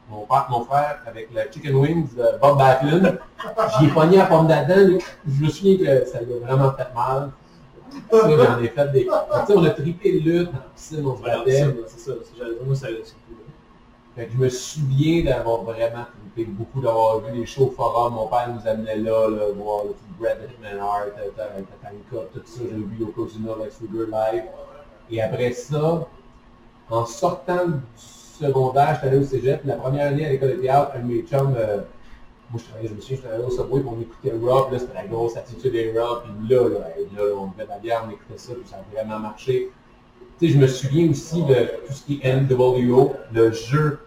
mon, 0.10 0.21
père, 0.25 0.45
mon 0.51 0.63
frère 0.65 0.99
avec 1.08 1.29
le 1.34 1.41
Chicken 1.51 1.75
Wings 1.75 2.15
de 2.15 2.39
Bob 2.39 2.60
Backlund, 2.60 3.17
j'y 3.79 3.86
ai 3.86 3.88
pogné 3.89 4.21
à 4.21 4.25
pomme 4.27 4.45
d'Adam. 4.47 4.99
Je 5.27 5.43
me 5.43 5.49
souviens 5.49 5.77
que 5.77 6.05
ça 6.05 6.21
lui 6.21 6.34
a 6.34 6.45
vraiment 6.45 6.71
fait 6.73 6.88
mal. 6.95 7.32
Ça, 8.12 8.30
j'en 8.30 8.60
ai 8.62 8.67
fait 8.67 8.91
des. 8.91 9.08
On 9.49 9.63
a 9.63 9.69
trippé 9.71 10.12
lutte, 10.19 10.47
dans 10.52 10.54
la 10.54 10.65
piscine, 10.75 11.06
on 11.06 11.17
se 11.17 11.21
battait. 11.21 11.75
c'est 11.88 11.99
ça, 11.99 12.12
c'est 12.23 12.65
Moi, 12.65 12.75
ça- 12.75 12.88
c'est 13.04 13.13
cool. 13.28 13.38
Fait 14.15 14.25
que 14.25 14.34
je 14.34 14.38
me 14.38 14.49
souviens 14.49 15.23
d'avoir 15.23 15.62
vraiment 15.63 16.06
trippé 16.34 16.49
beaucoup, 16.52 16.82
d'avoir 16.82 17.19
vu 17.19 17.39
les 17.39 17.45
shows 17.45 17.67
au 17.67 17.71
forum. 17.71 18.13
Mon 18.15 18.28
père 18.28 18.49
nous 18.54 18.67
amenait 18.69 18.97
là, 18.97 19.30
là 19.30 19.43
voir 19.56 19.84
le 19.86 19.89
petit 19.91 20.04
Brett 20.19 20.39
Hitman 20.52 20.80
Hart, 20.80 21.10
Tatanka, 21.36 22.28
tout 22.34 22.41
ça. 22.45 22.62
J'ai 22.63 22.75
vu 22.75 22.97
Yokozuna, 22.99 23.52
Lex 23.63 23.80
Luger 23.82 24.06
live. 24.12 24.43
Et 25.12 25.21
après 25.21 25.52
ça, 25.54 26.08
en 26.89 27.06
sortant 27.06 27.67
du 27.67 27.80
secondaire, 27.95 28.95
j'étais 28.95 29.08
allé 29.08 29.17
au 29.19 29.28
cégep. 29.28 29.62
La 29.65 29.75
première 29.75 30.08
année 30.08 30.25
à 30.25 30.30
l'école 30.30 30.58
de 30.58 30.62
théâtre, 30.62 30.91
un 30.95 30.99
de 30.99 31.06
mes 31.13 31.21
chums, 31.21 31.56
euh, 31.58 31.80
moi 32.51 32.59
je 32.59 32.63
travaillais, 32.63 32.89
je 32.89 32.93
me 32.95 33.01
souviens, 33.01 33.17
j'étais 33.17 33.33
allé 33.33 33.43
au 33.43 33.49
Subway, 33.49 33.81
puis 33.81 33.89
on 33.95 34.01
écoutait 34.01 34.33
Rock, 34.43 34.71
là 34.71 34.79
c'était 34.79 34.93
la 34.93 35.05
grosse 35.05 35.38
attitude 35.38 35.71
des 35.71 35.97
Rock, 35.97 36.23
puis 36.23 36.55
là, 36.55 36.69
là, 36.69 36.79
là, 37.15 37.23
on 37.38 37.47
buvait 37.47 37.65
de 37.65 37.69
la 37.69 37.77
bière, 37.77 38.05
on 38.07 38.12
écoutait 38.12 38.38
ça, 38.38 38.53
puis 38.53 38.67
ça 38.67 38.77
a 38.77 38.95
vraiment 38.95 39.19
marché. 39.19 39.71
Tu 40.39 40.47
sais, 40.47 40.53
je 40.53 40.57
me 40.57 40.67
souviens 40.67 41.09
aussi 41.09 41.43
de 41.43 41.55
tout 41.85 41.93
ce 41.93 42.03
qui 42.05 42.19
est 42.23 42.33
NWO, 42.33 43.13
le 43.33 43.51
jeu 43.51 43.99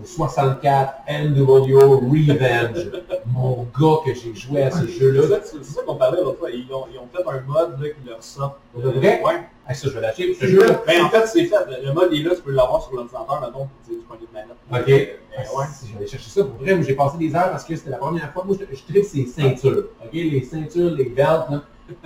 au 0.00 0.04
64, 0.04 0.94
NWO 1.08 1.98
Revenge. 1.98 2.90
Mon 3.26 3.66
gars 3.78 3.96
que 4.04 4.14
j'ai 4.14 4.34
joué 4.34 4.62
à 4.62 4.70
ce 4.70 4.86
jeu-là. 4.86 5.38
c'est 5.44 5.64
ça 5.64 5.82
qu'on 5.82 5.96
parlait 5.96 6.20
l'autre 6.20 6.38
fois. 6.38 6.50
Ils 6.50 6.72
ont, 6.72 6.86
ils 6.92 6.98
ont 6.98 7.08
fait 7.12 7.22
un 7.28 7.40
mode 7.42 7.80
là, 7.80 7.88
qui 7.90 8.08
leur 8.08 8.22
sort. 8.22 8.58
Ouais. 8.74 9.48
Ah, 9.66 9.74
ça, 9.74 9.88
je 9.88 9.94
vais 9.94 10.00
lâcher. 10.00 10.34
Jeu-là. 10.34 10.82
Mais 10.86 11.00
en 11.00 11.08
fait, 11.08 11.26
c'est 11.26 11.46
fait. 11.46 11.82
Le 11.82 11.92
mode 11.92 12.12
est 12.12 12.22
là, 12.22 12.34
tu 12.34 12.42
peux 12.42 12.52
l'avoir 12.52 12.82
sur 12.82 12.94
l'ordinateur, 12.94 13.40
mettons, 13.40 13.68
tu 13.86 13.92
sais, 13.92 13.98
du 13.98 14.04
point 14.04 14.16
de 14.16 14.26
manette. 14.32 14.56
Ok. 14.70 14.90
Euh, 14.90 15.58
ouais. 15.58 15.66
Si 15.72 15.90
j'allais 15.92 16.06
chercher 16.06 16.30
ça, 16.30 16.44
pour 16.44 16.56
vrai, 16.56 16.82
j'ai 16.82 16.94
passé 16.94 17.18
des 17.18 17.34
heures 17.34 17.50
parce 17.50 17.64
que 17.64 17.74
c'était 17.74 17.90
la 17.90 17.96
première 17.96 18.30
fois. 18.32 18.44
Moi, 18.44 18.56
je, 18.60 18.76
je 18.76 18.82
tripe 18.82 19.04
ces 19.04 19.26
ceintures. 19.26 19.86
Ok, 20.04 20.12
les 20.12 20.42
ceintures, 20.42 20.90
les 20.90 21.04
belts. 21.04 21.50
Là. 21.50 21.62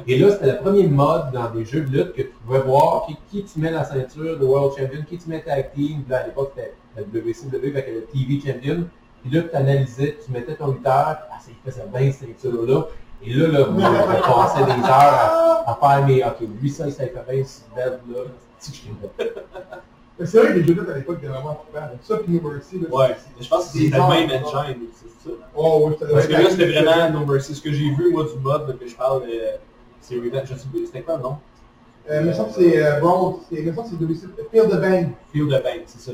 Et 0.06 0.18
là, 0.18 0.30
c'était 0.32 0.52
le 0.52 0.58
premier 0.58 0.86
mode 0.86 1.32
dans 1.32 1.50
des 1.50 1.64
jeux 1.64 1.82
de 1.82 1.90
lutte 1.96 2.12
que 2.12 2.22
tu 2.22 2.32
pouvais 2.46 2.60
voir 2.60 3.08
ok, 3.08 3.16
qui 3.30 3.44
tu 3.44 3.60
mets 3.60 3.70
la 3.70 3.84
ceinture 3.84 4.38
de 4.38 4.44
World 4.44 4.78
Champion, 4.78 5.02
qui 5.08 5.18
tu 5.18 5.28
mets 5.28 5.42
tag 5.42 5.72
team. 5.74 6.04
Là, 6.08 6.18
à 6.18 6.26
l'époque, 6.26 6.52
c'était 6.54 6.74
la 6.96 7.02
WCW 7.02 7.70
avec 7.70 7.88
le 7.92 8.04
TV 8.04 8.40
Champion. 8.44 8.84
Puis 9.22 9.32
là, 9.32 9.42
tu 9.42 9.56
analysais, 9.56 10.16
tu 10.24 10.32
mettais 10.32 10.54
ton 10.54 10.68
lutteur, 10.68 11.18
ah, 11.30 11.38
ça, 11.40 11.50
il 11.50 11.70
faisait 11.70 11.84
bien 11.92 12.12
cette 12.12 12.40
ceinture-là. 12.40 12.86
Et 13.22 13.34
là, 13.34 13.48
là, 13.48 13.66
moi, 13.66 13.90
je 14.16 14.22
passais 14.22 14.64
des 14.64 14.82
heures 14.84 14.90
à, 14.92 15.70
à 15.70 15.74
faire 15.80 16.06
mes, 16.06 16.24
ok, 16.24 16.36
lui, 16.60 16.70
ça, 16.70 16.86
il 16.86 16.92
fait 16.92 17.12
bien 17.28 17.44
ce 17.44 17.60
belt-là. 17.74 18.20
Si 18.58 18.72
je 18.74 19.24
t'ai 19.24 19.32
Mais 20.18 20.26
C'est 20.26 20.38
vrai 20.38 20.48
que 20.48 20.52
les 20.54 20.62
lutte 20.62 20.88
à 20.88 20.94
l'époque 20.94 21.18
étaient 21.18 21.28
vraiment 21.28 21.60
super. 21.66 21.90
Ça, 22.02 22.16
puis 22.18 22.32
No 22.32 22.50
Mercy, 22.50 22.80
là, 22.80 22.86
Ouais. 22.90 23.16
je 23.40 23.48
pense 23.48 23.66
que 23.66 23.78
c'était 23.78 23.96
le 23.96 24.02
même 24.08 24.30
engine, 24.44 24.76
c'est 24.94 25.28
ça. 25.28 25.36
Oh, 25.54 25.88
ouais, 25.88 25.96
Parce 26.12 26.26
que 26.26 26.32
là, 26.32 26.50
c'était 26.50 26.70
vraiment 26.80 27.20
No 27.20 27.26
Mercy. 27.26 27.54
Ce 27.54 27.62
que 27.62 27.72
j'ai 27.72 27.90
vu, 27.90 28.10
moi, 28.12 28.24
du 28.24 28.38
mode 28.40 28.68
là, 28.68 28.74
que 28.74 28.86
je 28.86 28.94
parle, 28.96 29.22
euh, 29.24 29.56
c'est 30.00 30.14
Revenge. 30.16 30.46
Je 30.48 30.54
sais 30.54 30.68
plus, 30.72 30.86
c'était 30.86 31.02
quoi 31.02 31.16
le 31.16 31.22
nom? 31.22 31.38
Euh, 32.10 32.22
mais 32.24 32.32
ça, 32.32 32.46
c'est 32.50 32.82
euh, 32.84 33.00
Brawl, 33.00 33.34
c'est 33.50 33.60
mais 33.62 33.72
ça, 33.72 33.82
c'est 33.84 33.96
WC, 34.02 34.26
Field 34.50 34.72
of 34.72 34.80
Bang. 34.80 35.10
Field 35.32 35.52
of 35.52 35.62
Bang, 35.62 35.82
c'est 35.86 36.00
ça. 36.00 36.12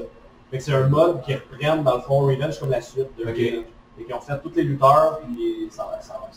Fait 0.51 0.59
que 0.59 0.63
c'est 0.65 0.75
un 0.75 0.89
mode 0.89 1.23
qui 1.23 1.35
reprenne, 1.35 1.83
dans 1.85 1.97
le 1.97 2.03
fond, 2.03 2.21
Revenge 2.21 2.59
comme 2.59 2.71
la 2.71 2.81
suite 2.81 3.09
de. 3.17 3.23
Revenge. 3.25 3.65
Et 3.99 4.05
qui 4.05 4.13
ont 4.13 4.21
fait 4.21 4.39
tous 4.43 4.51
les 4.57 4.65
lutteurs, 4.65 5.21
puis 5.21 5.69
ça 5.71 5.85
va, 5.91 6.01
ça 6.01 6.15
va. 6.15 6.29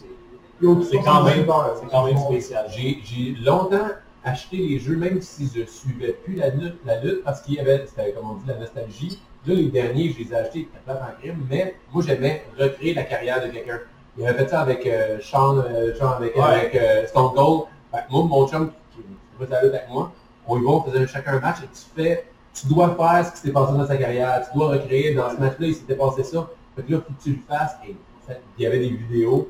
C'est- 0.61 0.97
quand 1.03 1.23
même, 1.23 1.45
quand 1.91 2.05
même 2.05 2.17
spécial. 2.17 2.65
J'ai 2.69 3.35
longtemps 3.43 3.87
acheté 4.23 4.57
les 4.57 4.79
jeux, 4.79 4.97
même 4.97 5.21
si 5.21 5.49
je 5.53 5.65
suivais 5.65 6.13
plus 6.13 6.35
la 6.35 6.49
lutte, 6.49 6.75
la 6.85 6.99
lutte 6.99 7.23
parce 7.23 7.41
qu'il 7.41 7.55
y 7.55 7.59
avait, 7.59 7.85
c'était 7.87 8.11
comme 8.13 8.31
on 8.31 8.33
dit, 8.35 8.43
la 8.47 8.55
nostalgie. 8.57 9.19
Là, 9.45 9.53
les 9.53 9.67
derniers, 9.69 10.09
je 10.11 10.23
les 10.23 10.33
ai 10.33 10.35
achetés, 10.35 10.67
en 10.89 10.93
crime, 11.21 11.45
mais 11.49 11.75
moi, 11.93 12.03
j'aimais 12.05 12.43
recréer 12.59 12.93
la 12.93 13.03
carrière 13.03 13.41
de 13.45 13.49
quelqu'un. 13.49 13.79
Il 14.17 14.25
avait 14.27 14.37
fait 14.43 14.49
ça 14.49 14.61
avec 14.61 14.85
euh, 14.85 15.19
Sean, 15.21 15.59
euh, 15.59 15.93
Sean 15.95 16.09
avec, 16.13 16.35
Ouais. 16.35 16.41
avec 16.43 16.75
euh, 16.75 17.07
Stone 17.07 17.31
Cold. 17.33 17.61
Fait 17.91 17.99
que 18.07 18.11
moi, 18.11 18.23
mon 18.23 18.47
chum 18.47 18.71
qui, 18.91 18.97
qui 18.97 19.05
faisait 19.39 19.51
la 19.51 19.63
lutte 19.63 19.73
avec 19.75 19.89
moi, 19.89 20.11
on 20.47 20.59
y 20.59 20.63
va, 20.63 20.69
on 20.71 20.81
faisait 20.81 21.07
chacun 21.07 21.33
un 21.35 21.39
match 21.39 21.57
et 21.63 21.67
tu 21.67 21.83
fais, 22.03 22.25
tu 22.53 22.67
dois 22.67 22.95
faire 22.95 23.25
ce 23.27 23.31
qui 23.33 23.47
s'est 23.47 23.53
passé 23.53 23.73
dans 23.77 23.87
sa 23.87 23.95
carrière. 23.95 24.43
Tu 24.51 24.57
dois 24.57 24.69
recréer 24.69 25.13
dans 25.13 25.29
ce 25.29 25.37
match-là, 25.37 25.67
il 25.67 25.75
s'était 25.75 25.95
passé 25.95 26.23
ça. 26.23 26.49
Fait 26.75 26.81
que 26.83 26.91
là, 26.91 26.97
faut 27.07 27.13
que 27.13 27.23
tu 27.23 27.29
le 27.29 27.39
fasses. 27.47 27.75
Et 27.87 27.91
en 27.91 28.27
fait, 28.27 28.41
il 28.57 28.63
y 28.63 28.67
avait 28.67 28.79
des 28.79 28.89
vidéos. 28.89 29.47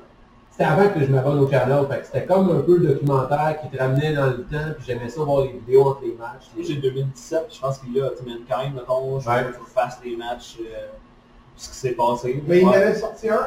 C'était 0.58 0.72
avant 0.72 0.90
que 0.90 1.00
je 1.06 1.12
m'abonne 1.12 1.38
au 1.40 1.46
canal, 1.46 1.86
fait 1.88 2.04
c'était 2.04 2.26
comme 2.26 2.50
un 2.50 2.62
peu 2.62 2.78
le 2.78 2.88
documentaire 2.94 3.58
qui 3.62 3.70
te 3.70 3.78
ramenait 3.78 4.14
dans 4.16 4.26
le 4.26 4.38
temps, 4.46 4.74
puis 4.76 4.86
j'aimais 4.88 5.08
ça 5.08 5.22
voir 5.22 5.44
les 5.44 5.52
vidéos 5.52 5.84
entre 5.90 6.02
les 6.02 6.14
matchs. 6.14 6.50
Moi, 6.56 6.66
j'ai 6.68 6.78
2017, 6.78 7.46
je 7.54 7.60
pense 7.60 7.78
qu'il 7.78 7.94
y 7.96 8.02
a 8.02 8.10
tu 8.10 8.24
Mankind, 8.28 8.74
mettons, 8.74 9.20
je 9.20 9.30
Ouais. 9.30 9.44
veux 9.44 9.52
que 9.52 9.58
tu 9.58 9.64
fasses 9.72 10.00
les 10.04 10.16
matchs, 10.18 10.58
euh, 10.62 10.88
ce 11.56 11.70
qui 11.70 11.76
s'est 11.76 11.92
passé. 11.92 12.44
Mais 12.48 12.62
il 12.62 12.66
Ouais. 12.68 12.72
m'avait 12.72 12.96
sorti 12.96 13.30
un, 13.30 13.38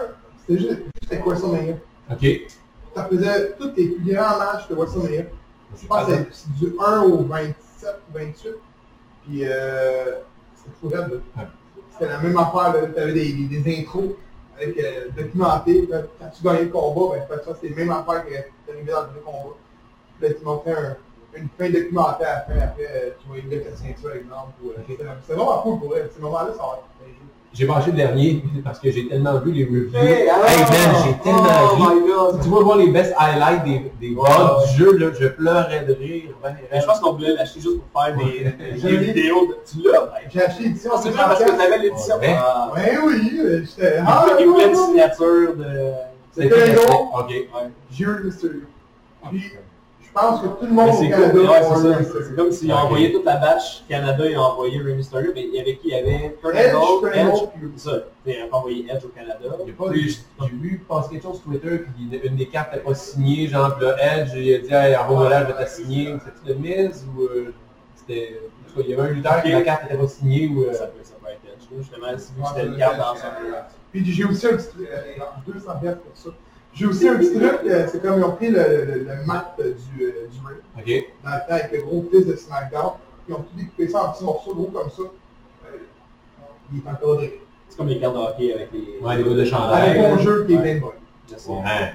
c'était 0.46 0.60
juste, 0.62 0.80
c'était 1.02 1.18
WrestleMania. 1.20 1.74
Ok. 2.12 2.26
Ça 2.94 3.04
faisait 3.06 3.52
tous 3.58 3.72
les 3.76 3.88
plus 3.88 4.14
grands 4.14 4.38
matchs 4.38 4.68
de 4.68 4.74
WrestleMania. 4.76 5.22
Je 5.82 5.86
pense 5.88 6.06
que 6.06 6.12
c'est 6.30 6.52
du 6.60 6.74
1 6.78 7.00
au 7.02 7.24
27 7.24 7.56
ou 8.08 8.18
28. 8.18 8.50
Puis 9.26 9.40
euh, 9.46 10.18
c'était 10.80 10.96
là. 10.96 11.06
Ouais. 11.08 11.46
C'était 11.92 12.08
la 12.12 12.18
même 12.20 12.36
affaire. 12.36 12.72
T'avais 12.94 13.12
des, 13.14 13.32
des, 13.32 13.58
des 13.62 13.80
intros 13.80 14.14
avec 14.60 14.78
euh, 14.78 15.08
documenté. 15.16 15.86
Là, 15.86 16.02
quand 16.18 16.28
tu 16.28 16.42
gagnais 16.42 16.64
le 16.64 16.70
combat, 16.70 17.16
ben, 17.16 17.22
tu 17.22 17.34
fais 17.38 17.44
ça, 17.44 17.58
c'était 17.60 17.74
la 17.74 17.76
même 17.76 17.90
affaire 17.90 18.24
que 18.26 18.70
t'arrivais 18.70 18.92
dans 18.92 19.02
le 19.02 19.20
combat. 19.24 19.56
Puis 20.18 20.28
là, 20.28 20.34
tu 20.34 20.44
montrais 20.44 20.72
un, 20.72 20.96
une 21.34 21.48
fin 21.58 21.70
documentaire 21.70 22.28
à 22.28 22.32
la 22.34 22.40
fin. 22.42 22.66
Après, 22.66 22.88
euh, 22.90 23.10
tu 23.20 23.28
voyais 23.28 23.42
le 23.42 23.50
gars 23.50 23.58
qui 23.58 23.66
a 23.66 23.70
la 23.70 23.76
ceinture, 23.76 24.12
exemple. 24.12 24.52
euh, 24.64 24.72
c'était 24.86 25.04
vraiment 25.34 25.62
cool 25.62 25.80
pour 25.80 25.96
elle. 25.96 26.10
Ces 26.14 26.20
moments-là, 26.20 26.52
ça 26.52 26.62
va 26.62 26.78
être. 26.78 26.84
J'ai 27.52 27.66
mangé 27.66 27.90
le 27.90 27.96
dernier 27.96 28.44
parce 28.62 28.78
que 28.78 28.90
j'ai 28.92 29.08
tellement 29.08 29.38
vu 29.40 29.50
les 29.50 29.64
reviews. 29.64 29.90
Hey, 29.96 30.22
Hey, 30.22 30.28
ah! 30.30 30.38
man, 30.38 31.02
j'ai 31.04 31.14
tellement 31.18 31.42
Oh 31.72 31.74
ri. 31.74 31.82
my 32.00 32.06
god! 32.08 32.42
Tu 32.42 32.48
vas 32.48 32.60
voir 32.60 32.76
les 32.78 32.86
best 32.90 33.12
highlights 33.18 33.64
des, 33.64 33.90
des 34.00 34.14
ouais. 34.14 34.28
du 34.70 34.78
jeu, 34.78 34.96
là, 34.96 35.06
je 35.20 35.26
pleurais 35.26 35.84
de 35.84 35.92
rire. 35.94 36.30
ben, 36.42 36.54
Mais 36.70 36.80
je 36.80 36.86
pense 36.86 37.00
qu'on 37.00 37.12
voulait 37.14 37.34
l'acheter 37.34 37.60
juste 37.60 37.78
pour 37.80 38.02
faire 38.04 38.16
des, 38.16 38.44
des 38.80 38.88
vu. 38.88 38.96
vidéos. 38.98 39.46
De... 39.48 39.56
Tu 39.68 39.82
l'as? 39.88 40.00
ben, 40.02 40.30
J'ai 40.32 40.42
acheté 40.44 40.62
l'édition 40.62 40.92
C'est 41.02 41.10
vrai 41.10 41.22
parce 41.24 41.42
que 41.42 41.50
t'avais 41.50 41.78
l'édition. 41.78 42.16
Ouais. 42.18 42.36
Ah. 42.38 42.70
Ouais, 42.72 42.98
oui, 43.04 43.40
j'étais. 43.64 43.96
Ah, 44.06 44.26
il 44.38 44.46
voulait 44.46 44.68
une 44.68 44.74
signature 44.76 45.56
de... 45.56 45.66
C'était 46.32 46.48
fait. 46.54 46.74
long. 46.76 47.08
Ok. 47.18 47.30
Ouais. 47.30 47.46
J'ai 47.90 48.04
eu 48.04 48.06
le 48.06 48.24
mystery. 48.26 48.60
Puis, 49.28 49.42
je 50.12 50.20
pense 50.20 50.40
que 50.40 50.46
tout 50.46 50.66
le 50.66 50.72
monde 50.72 50.86
Mais 50.86 50.92
au 50.92 50.98
c'est 51.00 51.08
Canada 51.08 51.30
cool, 51.30 51.40
ouais, 51.42 51.54
a 51.56 52.24
c'est 52.28 52.36
comme 52.36 52.50
s'ils 52.52 52.72
ont 52.72 52.76
envoyé 52.76 53.12
toute 53.12 53.24
la 53.24 53.36
batch 53.36 53.84
Canada, 53.88 54.24
ils 54.28 54.36
ont 54.36 54.40
envoyé 54.42 54.80
Rey 54.82 54.94
Mysterio, 54.94 55.30
mais 55.34 55.44
il 55.44 55.54
y 55.54 55.60
avait 55.60 55.76
qui? 55.76 55.88
Il 55.88 55.90
y 55.90 55.94
avait 55.94 56.36
Kurt 56.42 56.54
Edge, 56.56 56.74
Angle, 56.74 57.10
Edge, 57.14 57.48
ça. 57.76 57.92
Ils 58.26 58.40
n'ont 58.40 58.48
pas 58.48 58.56
envoyé 58.56 58.86
Edge 58.90 59.04
au 59.04 59.08
Canada. 59.08 59.56
J'ai 59.64 59.72
pas 59.72 59.88
Puis, 59.90 60.00
vu, 60.02 60.14
j'ai 60.42 60.48
vu 60.56 60.84
passer 60.88 61.10
quelque 61.10 61.22
chose 61.22 61.36
sur 61.36 61.44
Twitter, 61.44 61.78
puis 61.78 61.92
une, 62.04 62.30
une 62.30 62.36
des 62.36 62.46
cartes 62.46 62.72
n'était 62.72 62.84
pas 62.84 62.94
signée, 62.94 63.46
genre 63.46 63.76
le 63.80 63.94
Edge, 64.00 64.30
il 64.34 64.54
a 64.54 64.58
dit 64.58 64.72
hey, 64.74 64.96
envoie-moi 64.96 65.28
là, 65.30 65.42
je 65.42 65.46
vais 65.46 65.52
te 65.54 65.58
la 65.60 65.66
signer. 65.66 66.14
C'était 66.24 66.54
de 66.54 66.58
Miz 66.58 67.06
ou 67.16 67.22
euh, 67.22 67.54
c'était. 67.94 68.40
En 68.42 68.72
tout 68.72 68.76
cas, 68.80 68.84
il 68.86 68.90
y 68.90 68.94
avait 68.94 69.08
un 69.08 69.12
lutteur 69.12 69.42
qui 69.42 69.50
la 69.52 69.62
carte 69.62 69.82
n'était 69.84 69.96
pas 69.96 70.08
signée 70.08 70.48
ou. 70.48 70.62
euh, 70.64 70.72
Ça 70.72 70.86
peut, 70.86 70.98
ça 71.02 71.14
peut 71.22 71.28
être 71.30 71.40
Edge. 71.54 71.68
Justement, 71.78 72.06
si 72.18 72.32
c'était 72.48 72.66
une 72.66 72.76
carte 72.76 72.96
dans 72.98 73.14
son... 73.14 73.26
Puis 73.92 74.04
j'ai 74.12 74.24
aussi 74.24 74.46
un 74.46 74.56
petit 74.56 74.68
truc, 74.68 74.88
euh, 74.92 75.52
200 75.52 75.70
pièces 75.80 75.94
pour 75.96 76.16
ça. 76.16 76.30
J'ai 76.72 76.86
aussi 76.86 77.08
un 77.08 77.16
petit 77.16 77.32
truc, 77.34 77.60
euh, 77.66 77.86
c'est 77.90 78.00
comme 78.00 78.18
ils 78.18 78.24
ont 78.24 78.32
pris 78.32 78.48
le, 78.50 78.58
le, 78.58 79.06
le 79.08 79.26
mat 79.26 79.54
euh, 79.60 79.72
du, 79.96 80.04
euh, 80.04 80.28
du 80.30 80.38
ring, 80.46 80.58
Ok. 80.78 81.12
dans 81.24 81.30
le 81.30 81.36
temps 81.36 81.44
avec 81.54 81.72
le 81.72 81.82
gros 81.82 82.04
fils 82.10 82.26
de 82.26 82.36
SmackDown, 82.36 82.92
ils 83.28 83.34
ont 83.34 83.38
tout 83.38 83.56
découpé 83.56 83.88
ça 83.88 84.04
en 84.04 84.12
petits 84.12 84.24
morceaux 84.24 84.54
gros 84.54 84.64
comme 84.72 84.88
ça. 84.90 85.02
Euh, 85.02 85.76
il 86.72 86.78
est 86.78 86.88
encadré. 86.90 87.40
C'est 87.68 87.76
comme 87.76 87.88
les 87.88 87.98
cartes 88.00 88.14
de 88.14 88.18
hockey 88.20 88.52
avec 88.54 88.68
les... 88.72 88.98
Ouais, 89.04 89.16
les 89.16 89.22
bouts 89.24 89.34
de 89.34 89.44
chandail. 89.44 89.90
Avec 89.90 90.02
mon 90.02 90.18
jeu 90.18 90.44
qui 90.46 90.54
est 90.54 90.58
bien 90.58 90.76
bon. 90.78 90.92
Ouais. 91.62 91.92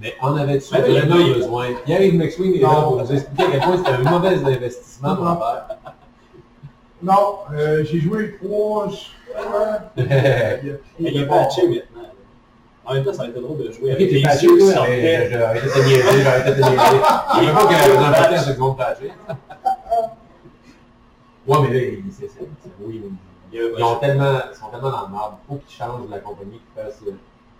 Mais 0.00 0.14
en 0.20 0.36
avait-tu 0.36 0.72
Ben, 0.72 0.84
il 0.88 0.92
y 0.94 0.98
a 0.98 1.00
vraiment 1.02 1.14
pas- 1.16 1.20
il- 1.28 1.34
besoin? 1.34 1.66
Pierre-Yves 1.84 2.14
McSween 2.18 2.54
est 2.54 2.58
là 2.58 2.82
pour 2.82 2.96
nous 3.02 3.12
expliquer 3.12 3.42
à 3.44 3.50
quel 3.52 3.60
point 3.60 3.76
c'était 3.78 3.90
un 3.90 4.10
mauvais 4.10 4.28
investissement 4.44 5.14
pour 5.16 5.24
Non. 5.24 5.36
faire. 5.36 5.66
Non, 7.02 7.38
euh, 7.54 7.84
j'ai 7.84 8.00
joué 8.00 8.36
trois. 8.42 8.88
je- 8.88 10.02
Mais 10.02 10.62
il 11.00 11.16
est 11.22 11.26
patché 11.26 11.68
maintenant. 11.68 11.93
En 12.86 12.94
même 12.94 13.04
temps, 13.04 13.12
ça 13.14 13.20
aurait 13.22 13.30
été 13.30 13.40
drôle 13.40 13.58
de 13.58 13.72
jouer 13.72 13.92
avec 13.92 14.10
les 14.10 14.20
yeux 14.20 14.24
qui 14.24 14.58
toi? 14.58 14.72
sortaient. 14.72 15.28
J'ai 15.30 15.36
arrêté 15.36 15.66
de 15.66 15.72
te 15.72 15.78
niaiser, 15.78 16.02
j'ai 16.22 16.26
arrêté 16.26 16.50
de 16.50 16.56
niaiser. 16.56 16.76
Je 16.76 17.40
savais 17.40 17.52
pas 17.52 17.66
qu'il 17.66 17.76
y 17.76 17.80
avait 17.80 17.96
un 17.96 18.12
podcast 18.12 18.48
de 18.48 18.52
secondes 18.52 18.76
patché. 18.76 19.10
Ouais, 21.46 21.56
mais 21.62 21.74
là, 21.74 21.80
il- 21.82 22.04
c'est 22.12 22.28
c'est- 22.28 22.38
c'est- 22.38 22.70
oui, 22.80 23.02
ils, 23.52 23.82
ont 23.82 23.96
tellement, 23.96 24.38
ils 24.52 24.56
sont 24.56 24.66
tellement 24.70 24.90
dans 24.90 25.02
le 25.06 25.12
marbre. 25.12 25.38
Il 25.44 25.52
faut 25.54 25.60
qu'ils 25.66 25.76
changent 25.76 26.08
la 26.10 26.18
compagnie 26.18 26.58
qui 26.58 26.80
fasse 26.82 27.00
euh, 27.06 27.12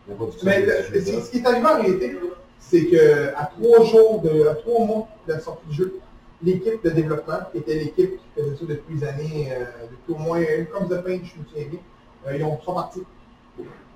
la 0.09 0.15
production 0.15 0.47
Mais 0.47 0.63
de 0.63 0.67
le- 0.93 1.01
ce 1.23 1.31
qui 1.31 1.39
est 1.39 1.47
arrivé 1.47 1.67
en 1.67 1.81
réalité, 1.81 2.19
c'est 2.59 2.87
que 2.87 3.29
à 3.37 3.47
trois 3.59 3.85
jours, 3.85 4.21
de, 4.23 4.47
à 4.49 4.55
trois 4.55 4.85
mois 4.85 5.09
de 5.29 5.33
la 5.35 5.41
sortie 5.41 5.67
du 5.69 5.75
jeu, 5.75 5.99
l'équipe 6.43 6.83
de 6.85 6.91
développement, 6.91 7.39
qui 7.53 7.59
était 7.59 7.75
l'équipe 7.77 8.19
qui 8.19 8.41
faisait 8.43 8.57
ça 8.57 8.65
depuis 8.67 8.95
des 8.97 9.07
années, 9.07 9.49
euh, 9.53 9.65
depuis 9.91 10.13
au 10.15 10.19
moins, 10.23 10.41
comme 10.73 10.89
The 10.89 11.03
Paint, 11.03 11.21
je 11.25 11.41
me 11.41 11.45
souviens 11.47 11.67
bien, 11.71 11.81
euh, 12.27 12.37
ils 12.37 12.45
ont, 12.45 12.59
sont 12.65 12.75
partis. 12.75 13.03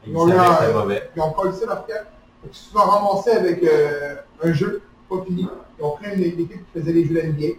Ils 0.09 0.17
ont 0.17 0.29
eu 0.29 0.33
savaient 0.33 0.49
que 0.49 0.55
c'était 0.55 0.71
un- 0.73 0.81
mauvais. 0.81 1.11
Ils 1.17 1.23
ont 1.23 1.31
collé 1.33 1.53
leur 1.67 1.87
cap. 1.87 2.13
Ils 2.49 2.55
se 2.55 2.71
sont 2.71 2.79
ramassés 2.79 3.31
avec 3.33 3.63
euh, 3.65 4.15
un 4.43 4.53
jeu 4.53 4.83
pas 5.09 5.17
fini. 5.27 5.49
Ils 5.79 5.85
ont 5.85 5.91
pris 5.93 6.07
une, 6.15 6.21
l'équipe 6.21 6.51
qui 6.51 6.79
faisait 6.81 6.93
les 6.93 7.05
jeux 7.05 7.15
d'NBA, 7.15 7.55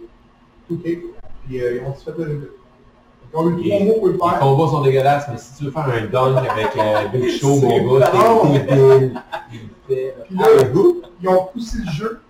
2K, 0.70 0.98
puis 1.46 1.62
euh, 1.62 1.76
ils 1.76 1.82
ont 1.86 1.92
fait 1.94 2.12
le 2.18 2.24
jeu. 2.40 2.56
Ils 3.32 3.36
ont 3.36 3.50
eu 3.50 3.56
trois 3.68 3.78
Et- 3.78 3.84
mois 3.84 3.94
pour 3.96 4.06
le 4.06 4.12
Les 4.14 4.18
faire. 4.18 4.38
combats 4.40 4.70
sont 4.70 4.82
dégueulasses, 4.82 5.26
mais 5.30 5.38
si 5.38 5.54
tu 5.58 5.64
veux 5.64 5.70
faire 5.70 5.88
un 5.88 6.06
dunk 6.06 6.36
avec 6.36 6.76
euh, 6.76 7.08
Big 7.12 7.30
Show, 7.38 7.56
mon 7.60 7.98
gars, 7.98 8.10
c'est 8.12 8.66
débile. 8.66 9.22
Puis 9.86 10.36
là, 10.36 10.46
ils 11.22 11.28
ont 11.28 11.44
poussé 11.52 11.78
le 11.84 11.90
jeu. 11.92 12.20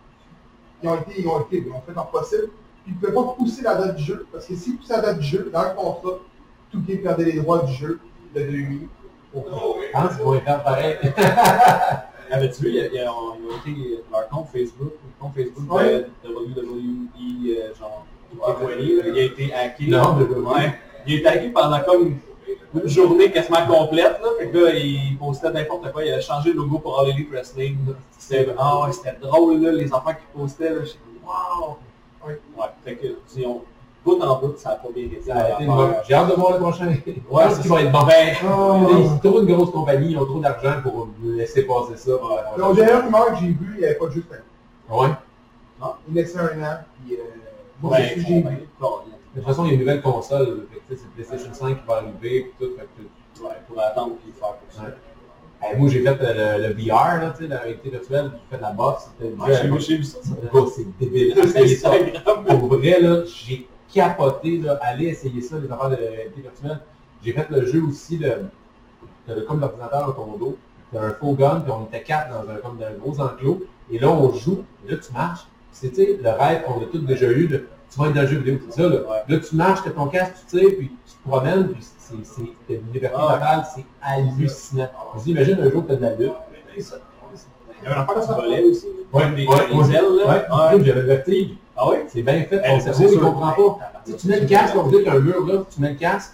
Ils 0.82 0.88
ont 0.88 0.94
été, 0.96 1.20
ils 1.20 1.28
ont 1.28 1.40
été, 1.42 1.58
ils 1.66 1.72
ont 1.72 1.80
fait 1.86 1.94
leur 1.94 2.08
possible. 2.10 2.48
Puis 2.84 2.92
ils 2.92 2.94
ne 2.94 2.98
pouvaient 3.00 3.12
pas 3.12 3.34
pousser 3.34 3.62
la 3.62 3.74
date 3.74 3.96
du 3.96 4.02
jeu, 4.04 4.26
parce 4.32 4.46
que 4.46 4.54
s'ils 4.54 4.76
poussaient 4.78 4.94
la 4.96 5.02
date 5.02 5.18
du 5.18 5.26
jeu, 5.26 5.50
dans 5.52 5.62
le 5.62 5.74
contrat, 5.74 6.18
tout 6.72 6.82
qui 6.82 6.96
perdait 6.96 7.24
les 7.24 7.40
droits 7.40 7.58
du 7.64 7.72
jeu 7.74 8.00
de 8.34 8.40
2000. 8.40 8.88
Qu'ils 9.32 9.42
vont 10.24 10.34
y 10.34 10.40
faire 10.40 10.62
pareil. 10.62 10.96
Avais-tu 12.30 12.62
vu, 12.62 12.70
ils 12.70 13.08
ont 13.08 13.34
été, 13.66 14.04
leur 14.10 14.28
compte 14.28 14.48
Facebook, 14.52 14.92
le 15.04 15.20
compte 15.20 15.34
Facebook 15.34 15.68
de 15.68 16.28
WWE, 16.28 17.48
euh, 17.48 17.74
genre, 17.74 18.06
il 18.78 19.18
a 19.18 19.22
été 19.22 19.52
hacké. 19.52 19.86
Non, 19.88 20.16
ouais. 20.16 20.78
Il 21.06 21.14
a 21.14 21.18
été 21.18 21.26
hacké 21.26 21.48
pendant 21.50 21.80
comme 21.80 22.18
une 22.74 22.88
journée 22.88 23.32
quasiment 23.32 23.66
complète, 23.66 24.20
là. 24.22 24.28
Fait 24.38 24.48
que 24.48 24.58
là, 24.58 24.74
il 24.74 25.16
postait 25.18 25.50
n'importe 25.50 25.90
quoi, 25.90 26.04
il 26.04 26.12
a 26.12 26.20
changé 26.20 26.50
le 26.52 26.58
logo 26.58 26.78
pour 26.78 27.00
All 27.00 27.10
Elite 27.10 27.30
Wrestling. 27.30 27.78
C'était, 28.16 28.54
ah 28.58 28.86
c'était 28.92 29.16
drôle, 29.20 29.60
là, 29.60 29.72
les 29.72 29.92
enfants 29.92 30.12
qui 30.12 30.38
postaient, 30.38 30.70
là, 30.70 30.84
j'étais 30.84 30.98
wow! 31.24 31.78
Ouais. 32.24 32.40
Ouais, 32.56 32.66
fait 32.84 32.96
que, 32.96 33.06
disons, 33.28 33.62
bout 34.04 34.20
en 34.20 34.38
bout, 34.40 34.56
ça 34.56 34.70
a 34.70 34.74
pas 34.76 34.88
bien 34.94 35.04
été. 35.04 35.20
J'ai 35.24 36.14
hâte 36.14 36.30
de 36.30 36.34
voir 36.34 36.52
le 36.54 36.58
prochain. 36.60 36.86
Ouais, 37.30 37.44
c'est 37.50 37.62
ça. 37.62 37.74
va 37.74 37.82
être 37.82 37.92
bon. 37.92 38.02
Ben. 38.04 38.34
Ils 39.14 39.20
trop 39.20 39.40
une 39.40 39.46
grosse 39.54 39.70
compagnie, 39.70 40.10
ils 40.12 40.18
ont 40.18 40.26
trop 40.26 40.40
d'argent 40.40 40.80
pour 40.82 41.08
laisser 41.22 41.62
passer 41.62 41.96
ça. 41.96 42.12
Donc, 42.58 42.76
dernière 42.76 43.04
rumeur 43.04 43.26
que 43.32 43.36
j'ai 43.40 43.46
vue, 43.48 43.74
il 43.74 43.78
n'y 43.80 43.84
avait 43.84 43.94
pas 43.96 44.06
de 44.06 44.12
jeu 44.12 44.24
année. 44.30 45.00
Ouais. 45.00 45.14
Il 46.08 46.14
laissait 46.14 46.38
un 46.38 46.62
an, 46.62 46.78
puis 47.04 47.16
euh, 47.16 47.22
moi, 47.80 47.96
ben, 47.96 48.08
c'est. 48.14 48.22
Colin. 48.22 49.04
De 49.34 49.40
toute 49.40 49.48
façon, 49.48 49.64
il 49.64 49.68
y 49.68 49.70
a 49.70 49.74
une 49.74 49.80
nouvelle 49.80 50.02
console. 50.02 50.66
sais, 50.88 50.96
C'est 50.96 51.10
PlayStation 51.12 51.54
5 51.54 51.80
qui 51.80 51.86
va 51.86 51.96
arriver. 51.96 52.52
Tout, 52.58 52.70
fait 52.76 53.42
Ouais, 53.42 53.48
pour 53.66 53.80
attendre 53.80 54.16
puis 54.22 54.32
faire 54.32 54.54
pour 54.54 54.70
ça. 54.70 54.82
Ouais. 54.82 54.94
Eh, 55.72 55.76
moi, 55.76 55.88
j'ai 55.88 56.02
fait 56.02 56.18
euh, 56.20 56.58
le, 56.58 56.68
le 56.68 56.74
VR, 56.74 57.20
là, 57.20 57.34
tu 57.36 57.44
sais, 57.44 57.48
la 57.48 57.58
réalité 57.58 57.90
virtuelle. 57.90 58.30
J'ai 58.34 58.56
fait 58.56 58.62
la 58.62 58.72
boxe. 58.72 59.10
C'était 59.18 59.34
Ouais, 59.34 59.78
j'ai 59.80 59.96
vu, 59.96 60.04
ça. 60.04 60.18
c'est 60.74 60.98
débile. 60.98 61.34
Instagram. 61.38 62.44
Pour 62.58 62.76
vrai, 62.76 63.00
là, 63.00 63.22
j'ai 63.24 63.66
capoté, 63.92 64.58
là, 64.58 64.78
allez 64.82 65.06
essayer 65.06 65.40
ça, 65.40 65.56
les 65.58 65.70
affaires 65.70 65.90
de 65.90 65.96
réalité 65.96 66.40
virtuelle. 66.40 66.80
J'ai 67.22 67.32
fait 67.32 67.46
le 67.50 67.66
jeu 67.66 67.82
aussi 67.84 68.18
de, 68.18 68.32
de 69.28 69.40
comme 69.42 69.60
l'ordinateur 69.60 70.06
dans 70.06 70.12
ton 70.12 70.38
dos. 70.38 70.58
T'as 70.92 71.02
un 71.02 71.10
faux 71.10 71.34
gun, 71.34 71.60
puis 71.60 71.72
on 71.72 71.84
était 71.84 72.02
quatre 72.02 72.30
dans 72.30 72.50
un, 72.50 72.56
comme 72.56 72.78
dans 72.78 72.86
un 72.86 72.92
gros 72.92 73.20
enclos. 73.20 73.62
Et 73.90 73.98
là, 73.98 74.08
on 74.10 74.32
joue, 74.32 74.64
et 74.86 74.92
là, 74.92 74.98
tu 74.98 75.12
marches. 75.12 75.46
C'est, 75.72 75.90
tu 75.92 76.16
le 76.20 76.30
rêve 76.30 76.62
qu'on 76.64 76.80
a 76.82 76.86
tous 76.86 76.98
déjà 76.98 77.30
eu 77.30 77.46
de, 77.46 77.66
tu 77.90 77.98
vas 77.98 78.06
être 78.06 78.14
dans 78.14 78.22
le 78.22 78.26
jeu 78.26 78.38
vidéo, 78.38 78.58
c'est 78.68 78.82
ça, 78.82 78.88
là. 78.88 78.98
Tu 79.28 79.56
marches, 79.56 79.80
t'as 79.84 79.90
ton 79.90 80.06
casque, 80.06 80.34
tu 80.48 80.58
tires, 80.58 80.76
puis 80.78 80.90
tu 81.06 81.12
te 81.12 81.28
promènes, 81.28 81.68
puis 81.68 81.82
c'est, 81.82 82.74
une 82.74 82.92
liberté 82.92 83.16
Ah 83.18 83.34
totale, 83.34 83.66
c'est 83.74 83.84
hallucinant. 84.02 84.88
Vas-y, 85.14 85.30
imagine 85.30 85.60
un 85.60 85.70
jour 85.70 85.86
que 85.86 85.92
t'as 85.92 85.96
de 85.96 86.02
la 86.02 86.14
lutte. 86.14 86.32
Il 86.76 86.82
y 87.84 87.86
avait 87.86 87.96
un 87.96 88.02
affaire 88.02 88.20
qui 88.20 88.42
volait 88.42 88.64
aussi. 88.64 88.86
Des, 89.12 89.94
ailes, 89.94 90.04
là. 90.18 90.70
Ouais. 90.70 90.84
j'avais 90.84 91.00
le 91.00 91.06
vertige. 91.06 91.50
Ah 91.82 91.88
oui? 91.88 91.96
C'est 92.08 92.22
bien 92.22 92.44
fait, 92.44 92.60
ton 92.60 92.78
c'est 92.78 92.92
cerveau, 92.92 93.02
il 93.04 93.10
sûr. 93.10 93.20
comprend 93.22 93.52
pas. 93.52 93.92
Tu 94.04 94.10
sais, 94.12 94.16
tu 94.18 94.28
mets 94.28 94.40
le 94.40 94.46
casque, 94.46 94.74
on 94.76 94.86
dit 94.88 94.96
qu'il 94.96 95.04
y 95.06 95.08
a 95.08 95.12
un 95.14 95.18
mur 95.20 95.46
là, 95.46 95.62
tu 95.70 95.80
mets 95.80 95.90
le 95.92 95.94
casque, 95.94 96.32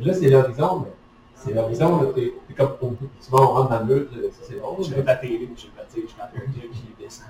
là 0.00 0.14
c'est 0.14 0.28
l'horizon, 0.30 0.78
mais 0.80 0.92
c'est 1.34 1.52
l'horizon, 1.52 2.02
là, 2.02 2.08
t'es 2.14 2.32
comme, 2.56 2.96
tu 2.98 3.30
vas, 3.30 3.38
on 3.42 3.46
rentre 3.48 3.68
dans 3.70 3.80
le 3.80 3.94
mur, 3.94 4.06
ça, 4.10 4.18
c'est 4.48 4.58
drôle. 4.58 4.76
Mais- 4.80 4.96
fait 4.96 5.02
la 5.02 5.16
télé, 5.16 5.38
mais 5.50 5.56
j'ai 5.56 5.68
le 5.68 5.74
vertige 5.76 6.16
quand 6.18 6.24
il 6.32 6.38
y 6.38 6.40
a 6.40 6.44
un 6.48 6.52
truc 6.52 6.72
qui 6.72 7.02
descend. 7.04 7.26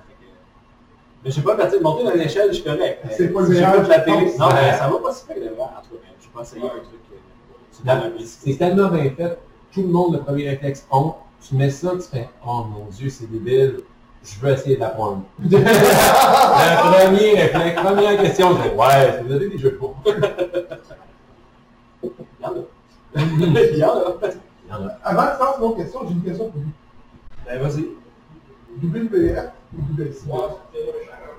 Mais 1.23 1.31
j'ai 1.31 1.41
pas 1.41 1.51
le 1.51 1.57
vertige. 1.57 1.81
Monter 1.81 2.03
dans 2.05 2.13
l'échelle, 2.13 2.47
je 2.49 2.53
suis 2.53 2.63
correct. 2.63 3.03
C'est 3.11 3.27
pas 3.33 3.41
le 3.41 3.47
meilleur, 3.49 3.87
la 3.89 3.99
je 3.99 4.03
télé. 4.05 4.37
Non, 4.39 4.47
mais 4.53 4.71
ça 4.77 4.87
va 4.89 4.99
pas 4.99 5.13
si 5.13 5.25
bien 5.27 5.49
de 5.49 5.53
voir. 5.53 5.69
En 5.77 5.81
tout 5.81 5.95
cas, 5.95 6.07
j'ai 6.21 6.29
pas 6.33 6.41
essayé 6.43 6.63
un 6.63 6.67
truc. 6.69 7.01
euh, 7.11 7.85
la. 7.85 8.25
C'est 8.25 8.55
tellement 8.57 8.87
bien 8.87 9.11
fait, 9.11 9.37
tout 9.73 9.81
le 9.81 9.87
monde, 9.89 10.13
le 10.13 10.19
premier 10.21 10.49
réflexe, 10.49 10.87
on, 10.91 11.13
tu 11.45 11.55
mets 11.55 11.69
ça, 11.69 11.91
tu 11.95 12.03
fais, 12.03 12.29
oh 12.47 12.63
mon 12.63 12.85
dieu, 12.85 13.09
c'est 13.09 13.29
débile, 13.29 13.81
je 14.35 14.45
veux 14.45 14.53
essayer 14.53 14.77
d'apprendre. 14.77 15.23
le 15.39 15.57
premier 16.91 17.41
réflexe, 17.41 17.81
première 17.81 18.21
question, 18.21 18.57
c'est, 18.61 18.75
ouais, 18.75 19.21
vous 19.23 19.33
avez 19.33 19.49
des 19.49 19.57
jeux 19.57 19.71
de 19.71 19.77
cours? 19.77 19.95
Il 22.03 22.09
y 22.41 22.45
en 22.45 22.51
a. 22.51 22.53
Il 23.15 23.77
y 23.77 23.83
en 23.83 23.89
a. 23.89 24.15
Il 24.65 24.69
y 24.69 24.73
en 24.73 24.87
a. 24.87 24.91
Avant 25.03 25.23
de 25.23 25.27
faire 25.37 25.63
autre 25.63 25.77
question, 25.77 25.99
j'ai 26.07 26.13
une 26.13 26.23
question 26.23 26.49
pour 26.49 26.61
lui. 26.61 26.69
Ben 27.45 27.59
vas-y. 27.61 27.85
WWF 28.81 29.51
ou 29.73 29.81
WCW? 29.97 30.59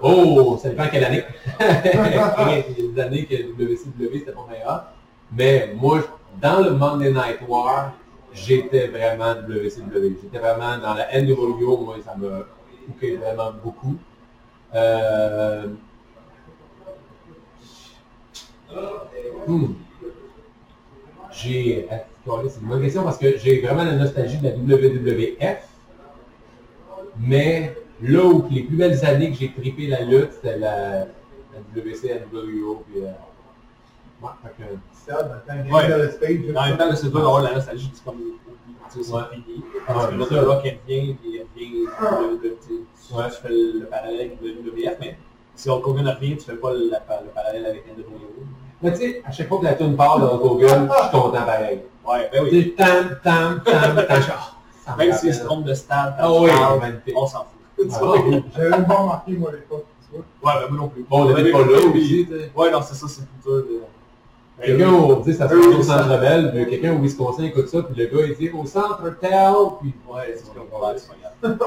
Oh, 0.02 0.58
ça 0.60 0.70
dépend 0.70 0.88
quelle 0.90 1.04
année. 1.04 1.24
Il 1.60 1.64
y 1.64 2.88
a 2.88 2.92
des 2.92 3.00
années 3.00 3.26
que 3.26 3.34
WCW 3.34 4.18
c'était 4.18 4.32
pas 4.32 4.46
meilleur. 4.50 4.86
Mais 5.36 5.74
moi, 5.76 6.00
dans 6.40 6.60
le 6.60 6.70
Monday 6.70 7.12
Night 7.12 7.38
War, 7.46 7.92
j'étais 8.32 8.88
vraiment 8.88 9.34
WCW. 9.34 10.16
J'étais 10.22 10.38
vraiment 10.38 10.78
dans 10.78 10.94
la 10.94 11.20
NWO, 11.20 11.78
moi, 11.78 11.96
ça 12.04 12.14
coupé 12.90 13.16
vraiment 13.16 13.52
beaucoup. 13.62 13.96
Euh... 14.74 15.66
hmm. 19.46 19.66
J'ai. 21.32 21.88
C'est 22.24 22.60
une 22.60 22.68
bonne 22.68 22.82
question 22.82 23.02
parce 23.02 23.18
que 23.18 23.38
j'ai 23.38 23.60
vraiment 23.60 23.84
la 23.84 23.96
nostalgie 23.96 24.38
de 24.38 24.48
la 24.48 24.54
WWF. 24.56 25.66
Mais 27.18 27.74
là 28.02 28.24
où 28.24 28.46
les 28.50 28.62
plus 28.62 28.76
belles 28.76 29.04
années 29.04 29.30
que 29.30 29.36
j'ai 29.36 29.52
trippé 29.52 29.86
la 29.86 30.02
lutte, 30.02 30.32
c'était 30.34 30.58
la, 30.58 31.00
la 31.00 31.60
WC, 31.74 32.08
la 32.08 32.38
WO. 32.38 32.84
Puis, 32.86 33.02
euh, 33.02 33.10
ouais, 34.22 34.28
fait 34.42 34.62
que- 34.64 34.78
ça, 34.92 35.22
dans 35.22 35.34
le 35.34 35.40
temps, 35.40 35.74
Ouais. 35.74 35.88
dans 35.88 35.96
le 35.96 36.10
stage. 36.10 36.36
En 36.56 36.66
même 36.68 36.76
temps, 36.78 36.94
c'est 36.94 37.08
dur 37.08 37.14
d'avoir 37.20 37.42
la 37.42 37.54
nostalgie, 37.54 37.90
c'est 37.94 38.04
comme 38.04 38.18
tu 38.92 39.02
sais, 39.02 39.12
Ouais. 39.12 39.20
c'est 39.30 39.36
fini. 39.36 39.64
Ah, 39.88 39.92
Parce 39.94 40.06
que 40.08 40.14
là, 40.14 40.26
le 40.42 40.48
rock, 40.48 40.60
elle 40.64 40.78
puis 40.78 41.16
elle 41.36 41.46
revient, 41.54 41.86
de- 42.42 42.48
de- 42.48 43.16
Ouais. 43.16 43.24
tu 43.30 43.36
fais 43.42 43.48
le, 43.48 43.80
le 43.80 43.86
parallèle 43.86 44.20
avec 44.20 44.38
le 44.42 44.48
WWF, 44.70 44.96
mais 45.00 45.18
si 45.54 45.68
Hulk 45.68 45.86
Hogan 45.86 46.08
revient, 46.08 46.36
tu 46.36 46.44
fais 46.44 46.54
pas 46.56 46.72
le, 46.72 46.90
la- 46.90 47.20
le 47.22 47.28
parallèle 47.34 47.66
avec 47.66 47.84
NWO. 47.86 48.44
Mais 48.82 48.92
tu 48.92 48.98
sais, 48.98 49.22
à 49.26 49.30
chaque 49.30 49.48
fois 49.48 49.58
que 49.58 49.64
la 49.64 49.74
tune 49.74 49.96
part 49.96 50.18
dans 50.18 50.34
Hogan, 50.40 50.88
je 50.90 51.02
suis 51.02 51.10
content 51.10 51.32
pareil. 51.44 51.80
Ouais, 52.08 52.28
ben 52.32 52.44
Tu 52.48 52.54
oui. 52.54 52.62
sais, 52.62 52.70
tam, 52.84 53.16
tam, 53.22 53.62
tam, 53.64 53.94
tam, 54.06 54.22
je 54.22 54.30
ah, 54.86 54.96
Même 54.96 55.12
rappelle. 55.12 55.34
se 55.34 55.44
trompe 55.44 55.64
de 55.64 55.74
stade, 55.74 56.14
Ah 56.18 56.30
on 56.32 57.26
s'en 57.26 57.44
fout. 57.44 57.90
J'avais 58.56 58.70
même 58.70 58.86
pas 58.86 58.94
remarqué, 58.94 59.32
moi, 59.32 59.50
à 59.50 59.52
l'époque. 59.52 59.86
Ouais, 60.12 60.22
ben 60.42 60.52
moi 60.70 60.78
non 60.78 60.88
plus. 60.88 61.04
Bon, 61.08 61.22
on 61.24 61.28
n'était 61.34 61.52
pas 61.52 61.58
là 61.60 61.78
aussi. 61.94 62.28
Ouais, 62.56 62.70
non, 62.70 62.80
c'est 62.82 62.94
ça, 62.94 63.06
c'est 63.08 63.22
de... 63.46 63.82
Quelqu'un 64.64 64.90
sais, 65.24 65.32
ça 65.32 65.48
se 65.48 65.54
passe 65.54 65.66
au 65.66 65.82
centre 65.82 65.84
savent. 66.04 66.12
rebelle, 66.12 66.52
mais 66.54 66.66
quelqu'un 66.66 66.94
au 66.94 66.98
Wisconsin 67.00 67.44
écoute 67.44 67.68
ça, 67.68 67.82
puis 67.82 67.94
le 68.00 68.06
gars 68.06 68.26
il 68.26 68.36
dit 68.36 68.50
au 68.50 68.64
centre 68.66 69.02
tel, 69.20 69.30
puis 69.80 69.94
Ouais, 70.08 70.34
c'est 70.36 70.52
comme 70.54 70.66
c'est 70.70 71.58
pas 71.58 71.66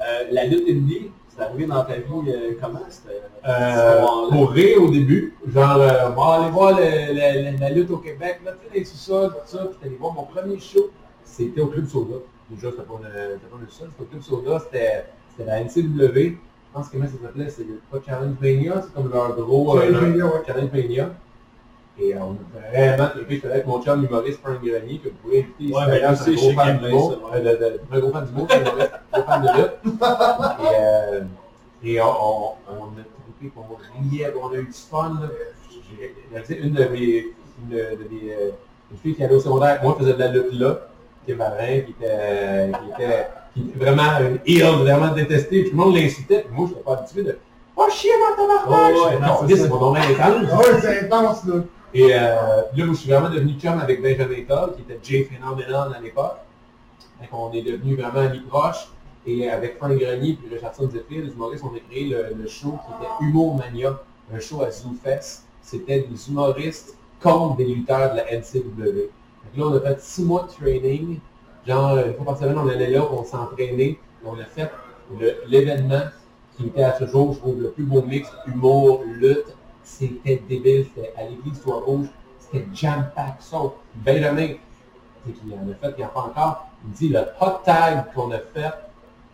Euh, 0.00 0.24
la 0.30 0.44
lutte 0.46 0.68
indie, 0.68 1.10
c'est 1.28 1.42
arrivé 1.42 1.66
dans 1.66 1.84
ta 1.84 1.94
vie 1.94 2.02
euh, 2.28 2.52
comment? 2.60 2.78
C'était... 2.88 3.20
Euh, 3.48 4.04
pour 4.30 4.50
rire 4.52 4.82
au 4.82 4.88
début, 4.90 5.34
genre, 5.52 5.76
euh, 5.80 6.10
on 6.10 6.20
va 6.20 6.34
aller 6.42 6.50
voir 6.50 6.72
le- 6.78 7.12
le- 7.12 7.50
le- 7.52 7.58
la 7.58 7.70
lutte 7.70 7.90
au 7.90 7.96
Québec, 7.98 8.40
là, 8.44 8.52
tu 8.52 8.68
sais, 8.72 8.78
les 8.78 8.84
sous-sols, 8.84 9.30
tout 9.30 9.36
ça, 9.56 9.64
puis 9.66 9.88
allé 9.88 9.96
voir 9.96 10.12
mon 10.14 10.22
premier 10.24 10.58
show, 10.60 10.90
c'était 11.24 11.60
au 11.60 11.66
Club 11.66 11.88
Soda. 11.88 12.16
Déjà, 12.48 12.70
c'était 12.70 12.82
pas, 12.84 12.94
une- 12.94 13.38
pas 13.40 13.56
le 13.60 13.66
seul, 13.68 13.88
c'était 13.90 14.02
au 14.02 14.06
Club 14.06 14.22
Soda, 14.22 14.60
c'était 14.60 15.04
la 15.44 15.60
NCW, 15.62 16.38
je 16.70 16.78
pense 16.78 16.88
que 16.88 16.98
ça 17.00 17.06
s'appelait, 17.22 17.48
c'est 17.50 17.64
pas 17.90 17.98
Challenge 18.06 18.36
Mania, 18.40 18.82
c'est 18.82 18.92
comme 18.94 19.10
leur 19.12 19.34
gros 19.36 19.76
euh, 19.76 19.80
Challenge 19.82 20.02
Mania, 20.02 20.26
ouais. 20.26 20.42
Challenge. 20.46 20.70
Et 22.00 22.14
on 22.16 22.30
a 22.32 22.70
vraiment 22.70 23.08
trippé. 23.10 23.34
Je 23.36 23.40
faisais 23.40 23.52
avec 23.54 23.66
mon 23.66 23.82
chum 23.82 24.04
humoriste 24.04 24.40
Frank 24.40 24.62
Grenier, 24.62 24.98
que 24.98 25.08
vous 25.08 25.14
pouvez 25.22 25.38
inviter 25.40 25.64
ici. 25.64 25.72
Ouais, 25.74 25.86
D'ailleurs, 25.86 26.10
ben, 26.10 26.16
c'est 26.16 26.30
un 26.30 26.36
sais, 26.36 26.40
gros 26.40 26.52
fan 26.52 26.80
Euh, 26.84 27.40
de- 27.40 27.58
de- 27.58 27.80
Un 27.90 27.98
gros 27.98 28.10
fan 28.12 28.24
d'humour, 28.26 28.46
c'est 28.48 28.56
un 28.56 28.60
gros 28.60 29.22
fan 29.26 29.42
de 29.42 29.48
lutte. 29.58 29.70
Et, 31.84 32.00
euh, 32.00 32.04
on, 32.04 32.52
on, 32.68 32.84
a 32.84 33.04
trippé, 33.38 33.52
on 33.56 34.08
riait, 34.10 34.32
on 34.40 34.48
a 34.52 34.54
eu 34.56 34.64
du 34.66 34.72
fun. 34.72 35.20
là. 35.20 35.28
Une 36.50 36.72
de 36.72 36.84
mes, 36.84 37.26
une 37.62 37.68
de 37.70 38.08
mes, 38.10 38.32
euh, 38.32 38.50
une 38.92 38.98
fille 38.98 39.14
qui 39.14 39.24
allait 39.24 39.34
au 39.34 39.40
secondaire 39.40 39.80
moi 39.82 39.96
faisait 39.98 40.12
de 40.14 40.18
la 40.18 40.28
lutte 40.28 40.52
là, 40.52 40.78
qui 41.24 41.32
est 41.32 41.34
marin, 41.34 41.80
qui 41.80 41.94
était, 41.98 43.26
qui 43.54 43.60
était, 43.60 43.78
vraiment 43.78 44.18
une 44.20 44.38
heel, 44.46 44.76
vraiment 44.76 45.12
détestée. 45.14 45.64
Tout 45.64 45.70
le 45.70 45.76
monde 45.76 45.94
l'insultait, 45.94 46.42
puis 46.42 46.54
moi, 46.54 46.66
je 46.66 46.72
n'étais 46.72 46.84
pas 46.84 46.92
habitué 46.92 47.22
de 47.22 47.38
«Oh, 47.76 47.86
chier, 47.90 48.10
mon 48.18 48.36
tabarnak! 48.36 48.94
Oh, 48.96 49.06
ouais, 49.06 49.20
non, 49.20 49.56
c'est 49.56 49.68
mon 49.68 49.78
nom 49.78 49.94
c'est 50.80 51.04
intense, 51.04 51.44
là. 51.44 51.54
Et 51.94 52.12
euh, 52.12 52.18
là, 52.18 52.62
je 52.74 52.92
suis 52.92 53.10
vraiment 53.10 53.30
devenu 53.30 53.54
chum 53.58 53.78
avec 53.78 54.02
Benjamin 54.02 54.42
Toll, 54.46 54.74
qui 54.74 54.82
était 54.82 54.98
Jay 55.02 55.24
Phenomenon 55.24 55.92
à 55.92 56.00
l'époque. 56.00 56.38
Donc, 57.20 57.28
on 57.32 57.52
est 57.52 57.62
devenu 57.62 57.96
vraiment 57.96 58.28
amis 58.28 58.40
proches. 58.40 58.88
Et 59.26 59.48
avec 59.50 59.78
Frank 59.78 59.92
Grenier 59.92 60.38
et 60.44 60.54
Richardson 60.54 60.88
Zephyr, 60.90 61.24
les 61.24 61.32
humoristes, 61.32 61.64
on 61.64 61.74
a 61.76 61.80
créé 61.90 62.08
le, 62.08 62.34
le 62.34 62.48
show 62.48 62.78
qui 62.84 62.92
était 63.04 63.12
Humour 63.20 63.56
Mania, 63.56 64.00
un 64.34 64.40
show 64.40 64.62
à 64.62 64.70
ZooFest. 64.70 65.44
C'était 65.62 66.00
des 66.00 66.28
humoristes 66.28 66.96
contre 67.22 67.56
des 67.56 67.66
lutteurs 67.66 68.12
de 68.12 68.16
la 68.18 68.24
NCW. 68.32 69.10
Donc 69.44 69.56
là, 69.56 69.64
on 69.66 69.74
a 69.76 69.80
fait 69.80 70.00
six 70.00 70.24
mois 70.24 70.42
de 70.42 70.64
training. 70.64 71.18
Genre, 71.66 71.98
une 71.98 72.14
fois 72.14 72.24
par 72.24 72.38
semaine, 72.38 72.58
on 72.58 72.68
allait 72.68 72.90
là, 72.90 73.06
on 73.10 73.24
s'entraînait. 73.24 73.98
On 74.24 74.34
a 74.34 74.44
fait 74.44 74.70
l'événement 75.46 76.02
qui 76.56 76.66
était 76.66 76.82
à 76.82 76.98
ce 76.98 77.06
jour, 77.06 77.34
je 77.34 77.38
trouve, 77.38 77.62
le 77.62 77.70
plus 77.70 77.84
beau 77.84 78.02
mix 78.02 78.28
humour, 78.46 79.02
lutte. 79.06 79.54
C'était 79.82 80.42
débile. 80.48 80.86
C'était 80.94 81.12
à 81.16 81.24
l'église 81.24 81.60
Toit 81.62 81.82
Rouge. 81.84 82.06
C'était 82.38 82.66
jam-pack 82.72 83.36
sauf 83.40 83.72
Benjamin, 83.94 84.48
tu 84.48 84.54
sais, 85.26 85.32
qui 85.32 85.52
en 85.52 85.70
a 85.70 85.74
fait, 85.74 85.96
qui 85.96 86.04
en 86.04 86.08
fait 86.08 86.18
encore, 86.18 86.68
il 86.84 86.92
dit 86.92 87.08
le 87.08 87.20
hot 87.40 87.60
tag 87.64 88.04
qu'on 88.14 88.30
a 88.30 88.38
fait 88.38 88.72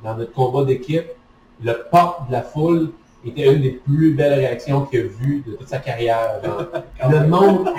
dans 0.03 0.17
notre 0.17 0.33
combat 0.33 0.65
d'équipe, 0.65 1.07
le 1.63 1.73
pop 1.91 2.27
de 2.27 2.33
la 2.33 2.43
foule 2.43 2.91
était 3.25 3.53
une 3.53 3.63
des 3.63 3.71
plus 3.71 4.13
belles 4.15 4.35
réactions 4.35 4.85
qu'il 4.87 5.01
a 5.01 5.03
vues 5.05 5.43
de 5.47 5.53
toute 5.53 5.69
sa 5.69 5.79
carrière. 5.79 6.43
genre. 6.45 6.67
le 7.11 7.27
monde, 7.27 7.71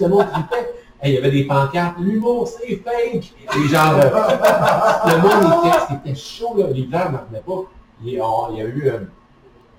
le 0.00 0.08
monde 0.08 0.26
Hey, 1.04 1.14
il 1.14 1.14
y 1.16 1.18
avait 1.18 1.32
des 1.32 1.44
pancartes, 1.44 1.98
l'humour 1.98 2.46
c'est 2.46 2.76
fake! 2.76 3.32
Et 3.56 3.68
genre, 3.68 3.94
euh, 3.96 5.10
le 5.10 5.20
monde 5.20 5.72
était, 6.04 6.14
chaud, 6.14 6.54
là. 6.56 6.68
les 6.68 6.88
gens 6.88 7.10
n'en 7.10 7.18
revenaient 7.18 7.42
pas. 7.44 7.64
Il 8.04 8.12
y 8.12 8.20
a, 8.20 8.64
eu, 8.64 8.88
euh, 8.88 9.00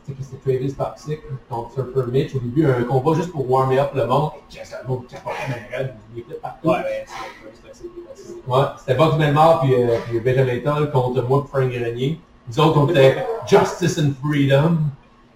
c'était 0.06 0.36
Travis 0.44 0.74
Toxic 0.74 1.22
contre 1.50 1.76
Surfer 1.76 2.12
Mitch, 2.12 2.36
au 2.36 2.40
début, 2.40 2.66
un 2.66 2.84
combat 2.84 3.14
juste 3.14 3.32
pour 3.32 3.50
warmer 3.50 3.80
up 3.80 3.92
le 3.96 4.06
monde. 4.06 4.32
Just 4.50 4.76
le 4.82 4.90
monde 4.90 5.08
capotait 5.08 5.94
il 6.14 6.20
était 6.20 6.34
partout. 6.34 6.68
Ouais, 6.68 8.66
c'était 8.80 8.96
Box 8.96 9.18
Belmar 9.18 9.62
puis, 9.62 9.76
euh, 9.76 9.98
puis 10.10 10.20
Benjamin 10.20 10.60
Toll 10.60 10.92
contre 10.92 11.24
moi 11.24 11.46
et 11.46 11.48
Frank 11.48 11.72
Grenier. 11.72 12.20
Nous 12.50 12.60
autres, 12.60 12.78
on 12.78 12.90
était 12.90 13.26
Justice 13.48 13.98
and 13.98 14.12
Freedom. 14.22 14.78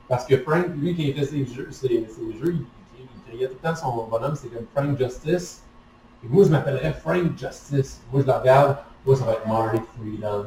Parce 0.09 0.25
que 0.25 0.37
Frank, 0.37 0.65
lui, 0.75 0.93
qui 0.95 1.13
fait 1.13 1.23
ses 1.23 1.45
jeux, 1.45 1.69
ses, 1.71 1.87
ses 1.87 2.37
jeux 2.39 2.55
il, 2.55 2.65
il, 2.99 3.05
il 3.05 3.31
criait 3.31 3.47
tout 3.47 3.55
le 3.63 3.69
temps 3.69 3.75
son 3.75 4.05
bonhomme, 4.07 4.35
c'est 4.35 4.49
comme 4.49 4.65
Frank 4.75 4.97
Justice. 4.97 5.63
Et 6.23 6.27
moi, 6.29 6.43
je 6.45 6.49
m'appellerais 6.49 6.93
Frank 6.93 7.37
Justice. 7.37 8.01
Moi, 8.11 8.21
je 8.21 8.27
le 8.27 8.33
regarde, 8.33 8.77
moi, 9.05 9.15
ça 9.15 9.25
va 9.25 9.33
être 9.33 9.47
Marty 9.47 9.79
Freedom. 9.97 10.45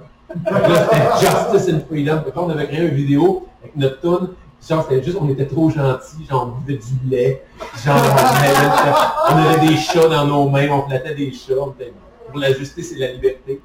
Là, 0.50 0.84
c'était 0.84 1.26
Justice 1.56 1.74
and 1.74 1.80
Freedom. 1.88 2.16
Là, 2.16 2.32
on 2.36 2.50
avait 2.50 2.66
créé 2.66 2.80
une 2.88 2.94
vidéo 2.94 3.46
avec 3.62 3.76
notre 3.76 4.00
tune. 4.00 4.28
Genre, 4.68 4.86
c'était 4.88 5.02
juste, 5.02 5.16
on 5.20 5.28
était 5.30 5.46
trop 5.46 5.70
gentils, 5.70 6.26
genre, 6.28 6.52
on 6.54 6.60
buvait 6.60 6.78
du 6.78 7.08
lait. 7.08 7.44
Genre, 7.82 7.96
on 7.96 8.26
avait, 8.36 9.32
on 9.32 9.36
avait 9.36 9.66
des 9.68 9.76
chats 9.76 10.08
dans 10.08 10.26
nos 10.26 10.48
mains, 10.50 10.68
on 10.70 10.82
flattait 10.86 11.14
des 11.14 11.32
chats. 11.32 11.54
on 11.58 11.70
était- 11.72 11.92
pour 12.30 12.38
la 12.38 12.52
justice 12.52 12.92
et 12.92 12.96
la 12.98 13.12
liberté. 13.12 13.60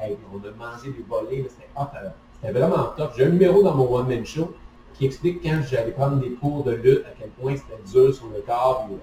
Hey, 0.00 0.16
on 0.32 0.38
a 0.38 0.50
mangé 0.70 0.90
des 0.90 1.04
volets, 1.08 1.46
c'était 1.48 1.68
hot, 1.76 1.82
euh, 2.02 2.08
c'était 2.40 2.52
vraiment 2.58 2.86
top. 2.96 3.12
J'ai 3.16 3.26
un 3.26 3.28
numéro 3.28 3.62
dans 3.62 3.74
mon 3.74 3.94
one-man 3.94 4.24
show 4.26 4.54
qui 4.94 5.06
explique 5.06 5.42
quand 5.42 5.60
j'allais 5.70 5.92
prendre 5.92 6.16
des 6.16 6.30
cours 6.32 6.64
de 6.64 6.72
lutte, 6.72 7.04
à 7.06 7.10
quel 7.18 7.28
point 7.30 7.54
c'était 7.54 7.80
dur 7.92 8.12
sur 8.14 8.26
le 8.34 8.40
corps. 8.40 8.88
et 8.90 8.94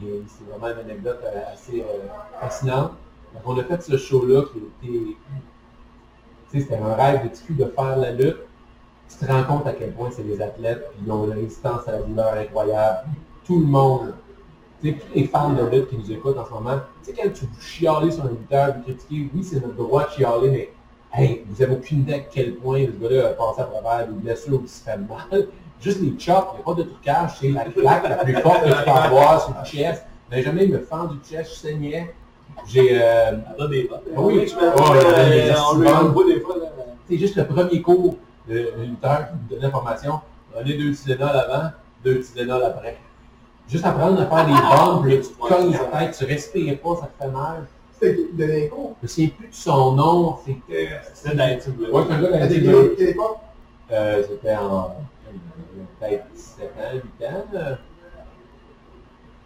c'est 0.00 0.44
vraiment 0.50 0.68
une 0.74 0.90
anecdote 0.90 1.20
euh, 1.24 1.52
assez 1.52 1.80
euh, 1.80 2.06
fascinante. 2.40 2.92
Donc 3.34 3.42
on 3.46 3.58
a 3.58 3.64
fait 3.64 3.82
ce 3.82 3.96
show-là 3.96 4.42
qui 4.52 4.88
était... 4.88 5.16
C'était 6.52 6.76
un 6.76 6.94
rêve 6.94 7.30
de 7.30 7.36
cul 7.36 7.54
de 7.54 7.64
faire 7.64 7.96
la 7.96 8.12
lutte. 8.12 8.36
Tu 9.08 9.24
te 9.24 9.30
rends 9.30 9.44
compte 9.44 9.66
à 9.66 9.72
quel 9.72 9.92
point 9.92 10.10
c'est 10.10 10.22
des 10.22 10.40
athlètes, 10.40 10.90
puis 10.90 11.00
ils 11.06 11.10
ont 11.10 11.24
une 11.24 11.32
résistance 11.32 11.88
à 11.88 11.92
la 11.92 12.02
douleur 12.02 12.34
incroyable. 12.34 13.08
Tout 13.44 13.60
le 13.60 13.66
monde 13.66 14.14
tu 14.82 14.90
sais, 14.90 14.96
tous 14.96 15.14
les 15.14 15.24
fans 15.26 15.52
de 15.52 15.64
lutte 15.64 15.88
qui 15.88 15.96
nous 15.96 16.12
écoutent 16.12 16.36
en 16.36 16.44
ce 16.44 16.50
moment, 16.50 16.80
tu 17.04 17.10
sais, 17.10 17.16
quand 17.16 17.32
tu 17.32 17.46
vous 17.46 17.60
chialez 17.60 18.10
sur 18.10 18.24
un 18.24 18.30
lutteur, 18.30 18.74
vous 18.76 18.82
critiquez, 18.82 19.30
oui, 19.32 19.44
c'est 19.44 19.60
notre 19.60 19.76
droit 19.76 20.06
de 20.06 20.10
chialer, 20.10 20.50
mais 21.16 21.44
vous 21.46 21.62
avez 21.62 21.74
aucune 21.74 22.00
idée 22.00 22.14
à 22.14 22.18
quel 22.20 22.56
point 22.56 22.84
ce 22.86 23.00
gars-là 23.00 23.28
a 23.28 23.32
passé 23.34 23.60
à 23.60 23.64
travers 23.64 24.08
des 24.08 24.14
blessures 24.14 24.60
qui 24.62 24.68
se 24.68 24.82
fait 24.82 24.96
mal. 24.96 25.48
Juste 25.82 26.00
les 26.00 26.10
chops, 26.18 26.46
il 26.52 26.56
n'y 26.56 26.60
a 26.60 26.64
pas 26.64 26.74
de 26.74 26.82
trucage, 26.84 27.30
c'est 27.40 27.48
la 27.48 27.64
claque 27.64 28.08
la 28.08 28.16
plus 28.16 28.34
forte 28.36 28.62
que 28.64 28.68
tu 28.68 28.84
peux 28.84 28.90
avoir 28.90 29.42
sur 29.42 29.54
le 29.58 29.64
chest. 29.66 30.04
Benjamin 30.30 30.66
me 30.68 30.78
fend 30.78 31.06
du 31.06 31.16
chest, 31.28 31.50
je 31.50 31.56
saignais. 31.56 32.14
J'ai, 32.68 33.00
euh, 33.02 33.32
des 33.68 33.84
bottes. 33.84 34.02
Oui. 34.16 34.46
je 34.46 34.54
me- 34.54 34.72
Oh, 34.76 34.94
euh, 34.94 35.54
on 36.14 36.24
des 36.24 36.40
fois. 36.40 36.54
c'est 37.08 37.18
juste 37.18 37.34
le 37.36 37.46
premier 37.46 37.82
cours 37.82 38.14
de, 38.48 38.54
de 38.54 38.82
lutteur 38.84 39.26
qui 39.28 39.54
me 39.54 39.60
donnait 39.60 39.72
formation. 39.72 40.20
Prenez 40.52 40.74
deux 40.76 40.92
Tylenol 40.92 41.30
avant, 41.30 41.70
deux 42.04 42.20
Tylenol 42.20 42.62
après. 42.62 42.98
Juste 43.68 43.84
apprendre 43.84 44.20
à 44.20 44.26
faire 44.26 44.46
des 44.46 44.52
bombes, 44.52 45.02
puis 45.02 45.16
là, 45.16 45.22
tu 45.22 45.28
te 45.30 45.38
cognes 45.38 45.72
la 45.72 45.98
tête, 46.00 46.16
tu 46.16 46.24
respires 46.26 46.78
pas, 46.80 46.96
ça 46.96 47.08
te 47.18 47.24
fait 47.24 47.30
mal. 47.30 47.66
C'était 47.92 48.16
qui 48.16 48.32
donnait 48.34 48.68
cours? 48.68 48.94
Je 49.02 49.06
ne 49.06 49.08
sais 49.08 49.26
plus 49.28 49.48
de 49.48 49.54
son 49.54 49.92
nom, 49.92 50.36
c'était... 50.44 50.90
C'était 51.14 51.34
dans 51.36 51.44
la 51.44 51.50
là. 51.50 51.56
Ouais, 51.56 52.02
c'est 52.06 52.12
un 52.14 52.20
gars 52.20 52.28
de 52.28 53.12
la? 53.14 53.96
Euh, 53.96 54.22
C'était 54.28 54.54
en... 54.56 54.94
peut-être 56.08 56.24
17 56.34 56.72
ans, 56.78 57.00
8 57.20 57.26
ans. 57.26 57.44
là. 57.52 57.78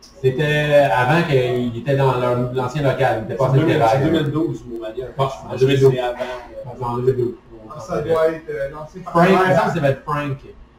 C'était 0.00 0.74
avant 0.92 1.22
qu'il 1.28 1.76
était 1.78 1.96
dans 1.96 2.14
l'ancien 2.52 2.82
local, 2.82 3.24
il 3.28 3.32
était 3.32 3.36
pas 3.36 3.52
C'est 3.52 3.60
à 3.60 3.88
c'est 3.88 3.98
Saint-Hubert. 4.02 4.24
2012, 4.24 4.64
Moumania. 4.66 5.06
Ah, 5.18 5.28
Je 5.28 5.54
en 5.54 5.58
sais 5.58 5.64
que 5.66 5.80
2012. 5.80 5.92
c'est 5.92 6.00
avant. 6.00 6.86
En 6.88 6.98
2012. 6.98 7.34
Ah, 7.68 7.80
Ça 7.80 8.02
doit 8.02 8.28
être 8.28 8.48
euh, 8.50 8.70
lancé 8.70 9.00
par 9.00 9.12
Frank, 9.12 9.72
ça 9.74 9.80
va 9.80 9.88
être 9.90 10.02
Frank, 10.04 10.38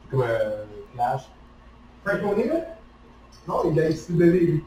comme 0.10 0.24
Flash. 0.96 1.22
Frank 2.04 2.20
O'Neill? 2.32 2.63
Non, 3.48 3.56
il 3.72 3.80
a 3.80 3.92
SCW, 3.92 4.13
lui. 4.24 4.63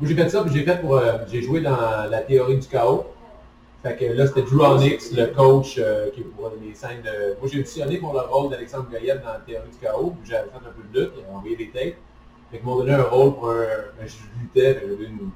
Moi, 0.00 0.08
j'ai 0.08 0.14
fait 0.14 0.28
ça, 0.28 0.42
puis 0.42 0.52
j'ai 0.54 0.64
fait 0.64 0.80
pour... 0.80 0.96
euh, 0.96 1.18
j'ai 1.30 1.42
joué 1.42 1.60
dans 1.60 1.76
la 2.10 2.20
théorie 2.22 2.56
du 2.58 2.66
chaos. 2.66 3.04
Fait 3.82 3.96
que 3.96 4.04
là, 4.06 4.26
c'était 4.26 4.42
Drew 4.42 4.60
Onyx, 4.60 5.12
le 5.12 5.26
coach, 5.26 5.76
euh, 5.78 6.10
qui 6.10 6.20
est 6.20 6.24
pour 6.24 6.50
les 6.60 6.74
scènes 6.74 7.02
de... 7.02 7.38
Moi, 7.38 7.48
j'ai 7.50 7.60
auditionné 7.60 7.98
pour 7.98 8.12
le 8.12 8.20
rôle 8.20 8.50
d'Alexandre 8.50 8.88
Goyette 8.90 9.22
dans 9.22 9.34
la 9.34 9.38
théorie 9.38 9.70
du 9.70 9.78
chaos, 9.78 10.14
puis 10.20 10.30
j'avais 10.30 10.48
fait 10.48 10.56
un 10.56 10.72
peu 10.72 10.82
de 10.92 11.00
lutte, 11.00 11.12
il 11.16 11.24
a 11.24 11.36
envoyé 11.36 11.56
des 11.56 11.70
tapes. 11.70 11.96
Fait 12.50 12.60
m'ont 12.64 12.76
donné 12.76 12.92
un 12.92 13.02
rôle 13.04 13.34
pour 13.34 13.50
un... 13.50 13.66
ben, 13.98 14.06
je 14.06 14.40
luttais, 14.40 14.80
j'avais 14.80 15.04
une... 15.04 15.30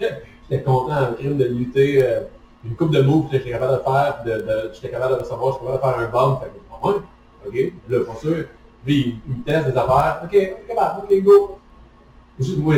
J'étais 0.50 0.62
content 0.62 1.10
en 1.10 1.12
crime 1.14 1.36
de 1.36 1.44
lutter, 1.44 2.02
euh, 2.02 2.20
une 2.64 2.76
coupe 2.76 2.90
de 2.90 3.02
moves 3.02 3.28
que 3.28 3.38
j'étais 3.38 3.50
capable 3.50 3.78
de 3.78 3.82
faire, 3.82 4.22
de, 4.24 4.70
j'étais 4.72 4.90
capable 4.90 5.14
de 5.14 5.20
recevoir, 5.20 5.54
j'étais 5.54 5.72
capable 5.72 6.02
de 6.02 6.08
faire 6.08 6.08
un 6.08 6.10
bomb, 6.10 6.40
fait 6.40 6.46
que, 6.46 6.60
ah 6.70 7.46
ok, 7.46 7.72
là, 7.88 8.04
pas 8.04 8.20
sûr. 8.20 8.44
Puis, 8.84 9.20
il, 9.26 9.36
me 9.36 9.44
des 9.44 9.76
affaires, 9.76 10.22
ok, 10.24 10.56
ok, 10.70 10.76
ok, 11.02 11.22
go. 11.22 11.59
Moi, 12.58 12.74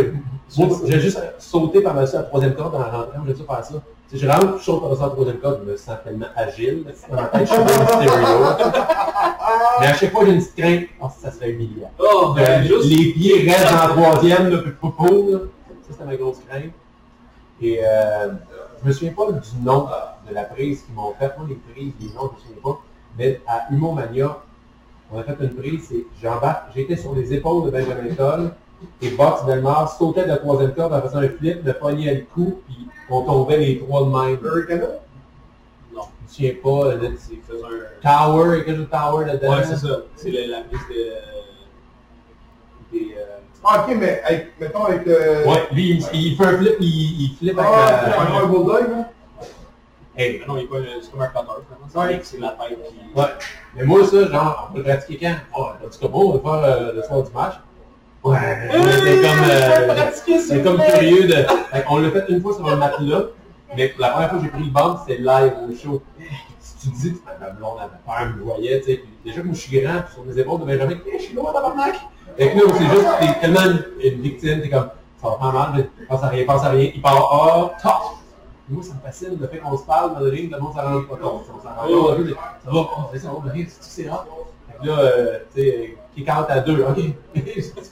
moi, 0.59 0.69
j'ai 0.87 1.01
juste 1.01 1.23
sauté 1.39 1.81
par-dessus 1.81 2.17
la 2.17 2.23
troisième 2.25 2.55
corde 2.55 2.75
en 2.75 2.79
rentrant, 2.79 3.23
j'ai 3.27 3.35
dû 3.35 3.43
faire 3.43 3.65
ça. 3.65 3.75
Si 4.09 4.19
je 4.19 4.27
rentre, 4.29 4.59
je 4.59 4.65
saute 4.65 4.81
par-dessus 4.81 5.03
la 5.03 5.09
troisième 5.11 5.39
corde, 5.39 5.61
je 5.65 5.71
me 5.71 5.77
sens 5.77 5.97
tellement 6.05 6.27
agile. 6.37 6.85
Dans 7.09 7.17
ma 7.17 7.25
tête, 7.29 7.49
je 7.49 7.53
suis. 7.55 7.63
Mais 9.81 9.87
à 9.87 9.95
chaque 9.95 10.13
fois, 10.13 10.25
j'ai 10.27 10.33
une 10.33 10.39
petite 10.41 10.57
crainte. 10.57 10.85
Oh, 11.01 11.07
ça 11.21 11.31
serait 11.31 11.51
humiliant. 11.51 11.91
Oh, 11.99 12.33
ben, 12.35 12.43
Euh, 12.43 12.63
juste. 12.65 12.85
Les 12.87 13.13
pieds 13.13 13.49
restent 13.51 13.71
la 13.73 13.89
troisième, 13.89 14.49
là, 14.51 14.59
puis 14.59 14.73
poupou, 14.73 15.31
là. 15.31 15.39
Ça, 15.87 15.93
c'était 15.93 16.05
ma 16.05 16.17
grosse 16.17 16.39
crainte. 16.49 16.73
Et 17.61 17.81
euh, 17.83 18.29
je 18.83 18.89
me 18.89 18.93
souviens 18.93 19.13
pas 19.13 19.33
du 19.33 19.65
nom 19.65 19.87
de 20.29 20.35
la 20.35 20.45
prise 20.45 20.83
qu'ils 20.83 20.95
m'ont 20.95 21.15
fait. 21.19 21.33
Moi, 21.39 21.47
les 21.49 21.55
prises, 21.55 21.93
les 22.01 22.09
noms, 22.09 22.31
je 22.33 22.37
me 22.37 22.41
souviens 22.41 22.63
pas. 22.63 22.81
Mais 23.19 23.41
à 23.47 23.67
Humour 23.71 23.95
Mania, 23.95 24.39
on 25.13 25.19
a 25.19 25.23
fait 25.23 25.37
une 25.41 25.55
prise, 25.55 25.87
c'est 25.89 26.05
j'embarque, 26.23 26.73
j'étais 26.75 26.97
sur 26.97 27.15
les 27.15 27.35
épaules 27.35 27.67
de 27.67 27.71
Benjamin 27.71 28.15
Toll, 28.17 28.53
et 29.01 29.11
Box 29.11 29.45
Belmar 29.45 29.91
sautait 29.97 30.23
de 30.25 30.29
la 30.29 30.37
troisième 30.39 30.73
corde 30.75 30.93
en 30.93 31.03
faisant 31.03 31.19
un 31.21 31.29
flip, 31.29 31.65
me 31.65 31.73
pognait 31.73 32.15
le 32.15 32.21
cou, 32.35 32.61
puis 32.67 32.87
on 33.11 33.23
tombait 33.23 33.57
les 33.59 33.79
trois 33.81 34.05
de 34.05 34.07
même. 34.11 34.39
Hurricane? 34.45 34.81
Non, 35.95 36.03
Je 36.21 36.25
me 36.25 36.29
souviens 36.29 36.55
pas, 36.63 36.87
euh, 36.89 36.97
de- 36.99 37.17
c'est 37.19 37.37
faisait 37.47 37.65
un. 37.65 38.01
Tower, 38.03 38.45
il 38.55 38.59
y 38.59 38.61
a 38.61 38.65
quelque 38.65 38.77
chose 38.77 38.87
de 38.87 38.91
Tower 38.91 39.25
là-dedans. 39.27 39.57
Ouais, 39.57 39.65
c'est 39.65 39.77
ça. 39.77 39.97
C'est 40.17 40.31
le- 40.31 40.51
la 40.51 40.61
piste 40.63 40.89
de. 40.89 41.13
Des. 42.93 43.15
euh, 43.19 43.39
Ah, 43.65 43.87
ok, 43.89 43.95
mais 43.97 44.21
avec, 44.25 44.53
mettons 44.61 44.85
avec 44.85 45.07
le... 45.07 45.47
Ouais, 45.49 45.69
lui, 45.73 45.91
il, 45.91 46.05
il 46.21 46.37
fait 46.37 46.45
un 46.47 46.59
flip, 46.59 46.77
il, 46.81 47.23
il 47.23 47.37
flippe 47.39 47.59
Ah, 47.61 47.87
avec 47.87 48.19
un 48.31 48.41
la... 48.41 48.47
bulldog, 48.47 48.91
là. 48.91 49.09
Hey, 50.17 50.41
Ah 50.43 50.47
Non, 50.49 50.57
il 50.59 50.65
est 50.65 50.67
pas. 50.67 50.77
C'est 51.01 51.11
comme 51.11 51.21
un 51.23 51.27
cutter. 51.29 51.41
finalement. 51.95 52.13
Ouais. 52.13 52.21
C'est 52.25 52.41
la 52.41 52.49
tête 52.49 52.79
qui. 52.89 53.19
Ouais. 53.19 53.25
Mais 53.77 53.85
moi, 53.85 54.05
ça, 54.05 54.29
genre, 54.29 54.69
on 54.69 54.73
peut 54.75 54.79
le 54.81 54.85
pratiquer 54.85 55.19
quand? 55.27 55.35
Oh, 55.57 55.67
en 55.87 55.89
tout 55.89 55.99
cas, 55.99 56.09
bon, 56.09 56.21
on 56.21 56.31
va 56.31 56.35
le 56.37 56.41
faire 56.43 56.77
euh, 56.77 56.93
le 56.93 57.03
soir 57.03 57.23
du 57.23 57.33
match. 57.33 57.55
Ouais, 58.25 58.39
c'est 58.71 59.21
comme, 59.21 59.45
euh, 59.51 60.39
c'est 60.39 60.63
comme 60.63 60.77
plaît. 60.77 60.93
curieux 60.93 61.27
de... 61.27 61.83
Qu'on 61.83 61.99
l'a 61.99 62.11
fait 62.13 62.25
une 62.29 62.41
fois 62.41 62.55
sur 62.55 62.69
un 62.69 62.77
matelas, 62.77 63.25
mais 63.77 63.93
la 63.99 64.11
première 64.11 64.31
fois 64.31 64.39
que 64.39 64.45
j'ai 64.45 64.51
pris 64.51 64.63
le 64.63 64.71
bump, 64.71 64.99
c'était 65.01 65.21
live 65.21 65.53
au 65.69 65.75
show. 65.75 66.03
Si 66.61 66.77
tu 66.79 66.89
dis, 66.95 67.21
ma 67.41 67.51
blonde 67.51 67.79
avait 67.81 67.91
peur, 68.07 68.37
me 68.37 68.43
voyait, 68.45 68.81
tu 68.81 68.87
sais, 68.87 69.05
déjà 69.25 69.41
que 69.41 69.47
moi 69.47 69.55
je 69.55 69.61
suis 69.61 69.81
grand, 69.81 70.03
puis 70.03 70.15
sur 70.15 70.25
mes 70.25 70.39
épaules 70.39 70.61
de 70.61 70.67
Benjamin, 70.67 70.93
hey, 70.93 71.19
je 71.19 71.23
suis 71.25 71.35
loin 71.35 71.53
tabarnak! 71.53 71.97
Et 72.39 72.51
que 72.51 72.57
là, 72.59 72.63
c'est 72.79 72.85
juste, 72.85 73.09
t'es 73.21 73.41
tellement 73.41 73.79
une, 74.01 74.23
victime, 74.23 74.63
t'es 74.63 74.69
comme, 74.69 74.89
ça 75.21 75.29
va 75.29 75.39
faire 75.39 75.53
mal, 75.53 75.73
mais 75.77 76.07
pense 76.07 76.23
à 76.23 76.29
rien, 76.29 76.45
pense 76.45 76.65
à 76.65 76.71
rien, 76.71 76.91
il 76.95 77.03
part, 77.03 77.29
ah, 77.33 77.73
tough! 77.83 78.19
Moi, 78.69 78.85
ça 78.85 78.95
me 78.95 79.01
fascine 79.01 79.37
le 79.41 79.49
fait 79.49 79.59
qu'on 79.59 79.77
se 79.77 79.85
parle 79.85 80.15
dans 80.15 80.21
le 80.21 80.31
ring, 80.31 80.51
le 80.51 80.59
monde 80.61 80.73
s'en 80.75 80.83
rend 80.83 81.03
pas 81.03 81.17
compte. 81.17 81.43
On 81.53 81.61
s'en 81.61 81.75
rend 81.75 81.89
compte, 81.89 82.19
mais 82.21 82.31
ça 82.31 82.71
va, 82.71 83.09
c'est 83.13 83.19
ça, 83.19 83.33
on 83.37 83.41
rire, 83.51 83.67
c'est 83.69 84.03
c'est 84.03 84.09
rare. 84.09 84.27
Que 84.81 84.87
là, 84.87 84.99
euh, 84.99 85.39
tu 85.55 85.61
sais, 85.61 85.97
kick 86.15 86.29
out 86.29 86.47
à 86.49 86.61
deux, 86.61 86.83
ok, 86.83 86.99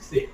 c'est. 0.01 0.29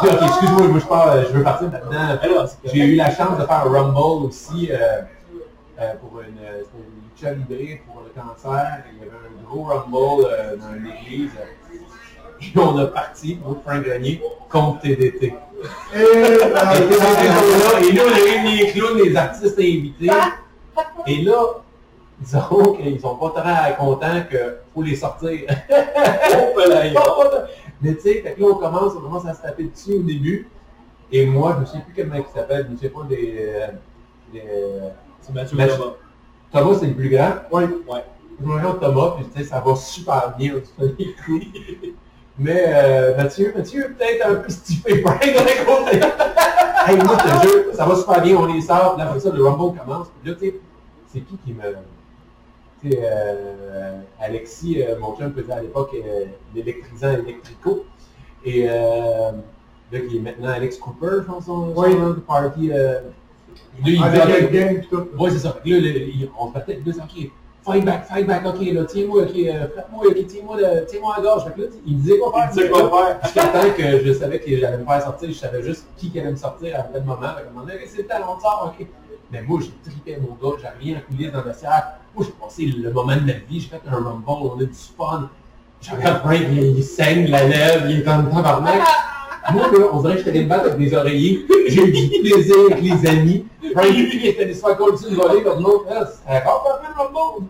Puis, 0.00 0.10
ok, 0.10 0.22
excuse-moi, 0.22 0.68
moi 0.68 0.80
je 0.80 0.86
pars, 0.86 1.08
euh, 1.10 1.22
je 1.28 1.36
veux 1.36 1.42
partir 1.42 1.70
maintenant. 1.70 2.18
C'est 2.62 2.70
J'ai 2.72 2.84
eu 2.84 2.96
la 2.96 3.10
chance 3.10 3.38
de 3.38 3.44
faire 3.44 3.66
un 3.66 3.70
Rumble 3.70 4.26
aussi 4.26 4.70
euh, 4.70 5.02
euh, 5.80 5.92
pour 6.00 6.20
une, 6.20 6.28
une 6.28 7.10
lucha 7.10 7.32
libre 7.32 7.82
pour 7.86 8.02
le 8.02 8.10
cancer. 8.20 8.78
Il 8.92 8.98
y 8.98 9.02
avait 9.02 9.10
un 9.16 9.48
gros 9.48 9.64
Rumble 9.64 10.26
euh, 10.30 10.56
dans 10.56 10.74
une 10.76 10.86
église. 10.86 11.30
Et 12.40 12.58
on 12.58 12.76
a 12.78 12.86
parti, 12.86 13.38
moi, 13.44 13.56
Frank 13.64 13.84
Grenier, 13.84 14.20
contre 14.50 14.80
TDT. 14.80 15.26
Et, 15.26 15.98
Et 15.98 16.02
TDT 16.02 16.94
sont 16.94 17.12
là, 17.12 17.80
et 17.80 17.92
là, 17.92 18.02
on 18.04 18.14
a 18.14 18.18
eu 18.20 18.56
les 18.56 18.72
clowns, 18.72 18.98
les 18.98 19.16
artistes 19.16 19.58
invités. 19.58 20.10
Et 21.06 21.22
là, 21.22 21.61
disons 22.22 22.74
qu'ils 22.74 23.00
sont 23.00 23.16
pas 23.16 23.30
très 23.30 23.76
contents 23.76 24.22
qu'il 24.28 24.54
faut 24.74 24.82
les 24.82 24.96
sortir. 24.96 25.40
Oh, 26.34 27.24
Mais 27.82 27.94
tu 27.94 28.00
sais, 28.00 28.22
là, 28.24 28.46
on 28.46 28.54
commence, 28.54 28.92
on 28.96 29.00
commence 29.00 29.26
à 29.26 29.34
se 29.34 29.42
taper 29.42 29.64
dessus 29.64 29.94
au 29.94 30.02
début. 30.02 30.48
Et 31.10 31.26
moi, 31.26 31.54
je 31.56 31.60
ne 31.60 31.66
sais 31.66 31.78
plus 31.84 31.92
quel 31.94 32.08
mec 32.08 32.24
il 32.30 32.34
s'appelle, 32.34 32.66
je 32.68 32.72
ne 32.72 32.78
sais 32.78 32.88
pas 32.88 33.02
des... 33.08 33.34
euh, 33.38 33.66
des 34.32 34.42
euh, 34.48 34.88
C'est 35.20 35.34
Mathieu. 35.34 35.56
Thomas. 35.58 35.94
Thomas, 36.52 36.76
c'est 36.80 36.86
le 36.86 36.94
plus 36.94 37.10
grand. 37.10 37.32
Oui. 37.50 37.64
Ouais. 37.88 38.04
Je 38.40 38.46
me 38.46 38.54
regarde 38.54 38.80
Thomas, 38.80 39.14
puis 39.16 39.26
tu 39.26 39.38
sais, 39.38 39.44
ça 39.44 39.60
va 39.60 39.74
super 39.76 40.34
bien, 40.38 40.54
coups. 40.78 41.46
Mais 42.38 42.64
euh, 42.68 43.16
Mathieu, 43.16 43.52
Mathieu, 43.54 43.94
peut-être 43.98 44.26
un 44.26 44.34
peu 44.36 44.48
de 44.48 45.02
l'autre 45.02 45.66
côté. 45.66 45.96
hey, 46.86 46.96
moi, 47.04 47.16
je 47.18 47.24
te 47.24 47.48
jure, 47.48 47.74
ça 47.74 47.84
va 47.84 47.94
super 47.96 48.22
bien, 48.22 48.36
on 48.36 48.46
les 48.46 48.60
sort, 48.62 48.94
puis 48.94 49.02
là, 49.02 49.08
après 49.08 49.20
ça, 49.20 49.30
le 49.30 49.44
Rumble 49.44 49.78
commence. 49.78 50.08
Puis 50.22 50.30
là, 50.30 50.36
tu 50.38 50.46
sais, 50.46 50.60
c'est 51.12 51.20
qui 51.20 51.36
qui 51.44 51.52
me... 51.52 51.62
Sais, 52.82 52.98
euh, 53.00 54.00
Alexis, 54.20 54.82
euh, 54.82 54.98
mon 54.98 55.16
chum 55.16 55.32
faisait 55.32 55.52
à 55.52 55.60
l'époque 55.62 55.94
euh, 55.94 56.24
l'électrisant 56.54 57.12
électrico. 57.12 57.84
Et 58.44 58.66
euh, 58.68 59.30
là, 59.92 60.00
qui 60.00 60.16
est 60.16 60.20
maintenant 60.20 60.48
Alex 60.48 60.78
Cooper, 60.78 61.18
je 61.20 61.32
pense, 61.32 61.44
son, 61.46 61.72
Oui. 61.76 61.94
nom 61.94 62.10
de 62.10 62.14
party. 62.20 62.70
Euh, 62.72 63.00
lui, 63.84 63.94
il 63.94 64.02
Avec 64.02 64.24
le 64.40 64.46
OK, 64.46 64.52
game 64.52 64.76
et 64.76 64.80
tout. 64.80 65.06
Ouais, 65.18 65.30
c'est 65.30 65.38
ça. 65.38 65.50
Là, 65.64 65.78
le- 65.78 66.28
on 66.38 66.48
se 66.48 66.54
battait, 66.54 66.80
c'est 66.84 67.00
OK, 67.00 67.30
fight 67.64 67.84
back, 67.84 68.04
fight 68.06 68.26
back, 68.26 68.44
OK, 68.46 68.60
là, 68.72 68.84
tiens-moi, 68.84 69.22
OK, 69.22 69.36
euh, 69.36 69.68
frappe-moi, 69.68 70.06
OK, 70.08 70.26
tiens-moi 70.26 70.56
tiens-moi 70.88 71.14
à 71.14 71.18
la 71.18 71.22
gorge. 71.22 71.44
Fait 71.44 71.52
que 71.52 71.60
là, 71.60 71.66
il 71.86 71.96
me 71.96 72.00
disait 72.00 72.18
quoi 72.18 72.32
faire. 72.32 72.48
Il 72.50 72.56
disait 72.56 72.68
quoi 72.68 72.90
faire. 73.06 73.20
Jusqu'à 73.22 73.46
temps 73.46 73.70
que 73.76 74.04
je 74.04 74.12
savais 74.12 74.40
que 74.40 74.56
j'allais 74.56 74.78
me 74.78 74.84
faire 74.84 75.02
sortir, 75.02 75.28
je 75.28 75.34
savais 75.34 75.62
juste 75.62 75.86
qui 75.96 76.18
allait 76.18 76.32
me 76.32 76.36
sortir 76.36 76.80
à 76.80 76.82
quel 76.92 77.04
moment. 77.04 77.20
Fait 77.36 77.46
un 77.46 77.50
moment 77.52 77.64
donné, 77.64 77.78
c'est 77.86 78.02
le 78.02 78.08
sort, 78.08 78.74
OK. 78.76 78.86
Mais 79.30 79.42
moi, 79.42 79.60
j'ai 79.62 79.72
trippé 79.90 80.18
mon 80.20 80.34
gars, 80.34 80.56
j'avais 80.60 80.78
rien 80.80 80.98
en 80.98 81.00
coulisses 81.12 81.30
dans 81.32 81.38
le 81.42 81.44
vestiaire. 81.44 81.98
Moi, 82.14 82.26
j'ai 82.26 82.32
passé 82.32 82.66
le 82.66 82.90
moment 82.92 83.16
de 83.16 83.20
ma 83.20 83.32
vie, 83.32 83.60
j'ai 83.60 83.68
fait 83.68 83.80
un 83.88 83.94
rumble, 83.94 84.24
on 84.28 84.56
a 84.60 84.64
du 84.64 84.70
fun. 84.96 85.28
Je 85.80 85.90
regarde 85.90 86.20
Frank, 86.20 86.36
il, 86.50 86.76
il 86.78 86.84
saigne 86.84 87.28
la 87.30 87.44
lèvre, 87.44 87.86
il 87.88 88.00
est 88.00 88.08
en 88.08 88.24
tabarnak. 88.24 88.82
Moi, 89.52 89.62
là, 89.72 89.86
on 89.92 90.00
dirait 90.02 90.16
que 90.18 90.24
j'étais 90.24 90.42
me 90.44 90.48
battre 90.48 90.66
avec 90.66 90.78
des 90.78 90.94
oreillers. 90.94 91.46
J'ai 91.68 91.82
eu 91.82 91.92
du 92.08 92.20
plaisir 92.20 92.54
avec 92.70 92.82
les 92.82 93.08
amis. 93.08 93.46
Frank, 93.74 93.86
il 93.90 94.26
était 94.26 94.52
faire 94.52 94.76
coller 94.76 94.96
sur 94.96 95.08
une 95.08 95.16
volée, 95.16 95.42
comme 95.42 95.62
l'autre, 95.62 95.86
là, 95.90 96.06
c'est 96.06 96.36
encore 96.46 96.80
fait 96.82 96.88
le 96.88 97.02
rumble. 97.02 97.46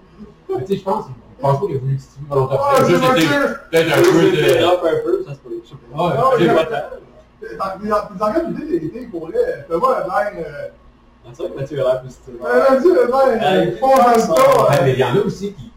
Mais 0.49 0.65
tu 0.65 0.73
sais, 0.73 0.79
je 0.79 0.85
pense, 0.85 1.05
je 1.37 1.43
pense 1.43 1.61
pas 1.61 1.67
qu'il 1.67 1.77
a 1.77 1.79
voulu 1.81 1.97
titiller 1.97 2.27
volontairement. 2.31 2.65
Ah, 2.71 2.85
Juste 2.85 3.05
été 3.05 3.27
peut-être 3.71 3.99
un 3.99 4.03
Je 4.03 4.11
peu 4.11 4.31
de... 4.31 4.65
un 4.65 5.03
peu, 5.05 5.25
ça 5.27 5.35
se 5.35 5.39
peut. 5.41 5.51
je 5.65 5.69
sais 5.69 5.75
pas. 5.93 6.07
Ouais, 6.07 6.13
Ah, 6.17 6.31
j'ai 6.39 6.47
pas- 6.47 6.91
les 7.43 7.57
dans 7.57 8.05
les 8.15 8.23
enquêtes 8.23 8.55
d'idées 8.55 8.79
d'été, 8.81 9.07
pour 9.07 9.27
vrai, 9.27 9.67
fais-moi 9.69 10.07
la 10.09 10.31
line. 10.31 10.45
Euh, 11.27 11.31
C'est 11.33 11.43
vrai 11.43 11.53
que 11.53 11.61
Mathieu 11.61 11.81
a 11.87 11.93
l'air 11.93 12.03
positif. 12.03 12.35
euh, 12.45 12.65
Vas-y, 12.69 13.39
la 13.39 13.53
Hey, 13.61 13.67
line, 13.67 13.77
fonce 13.79 13.99
dans 13.99 14.09
le 14.15 14.19
ça, 14.21 14.35
tas. 14.35 14.63
Ouais, 14.63 14.77
euh, 14.79 14.83
mais 14.85 14.93
il 14.93 14.99
y 14.99 15.05
en 15.05 15.17
a 15.17 15.21
aussi 15.21 15.53
qui, 15.53 15.71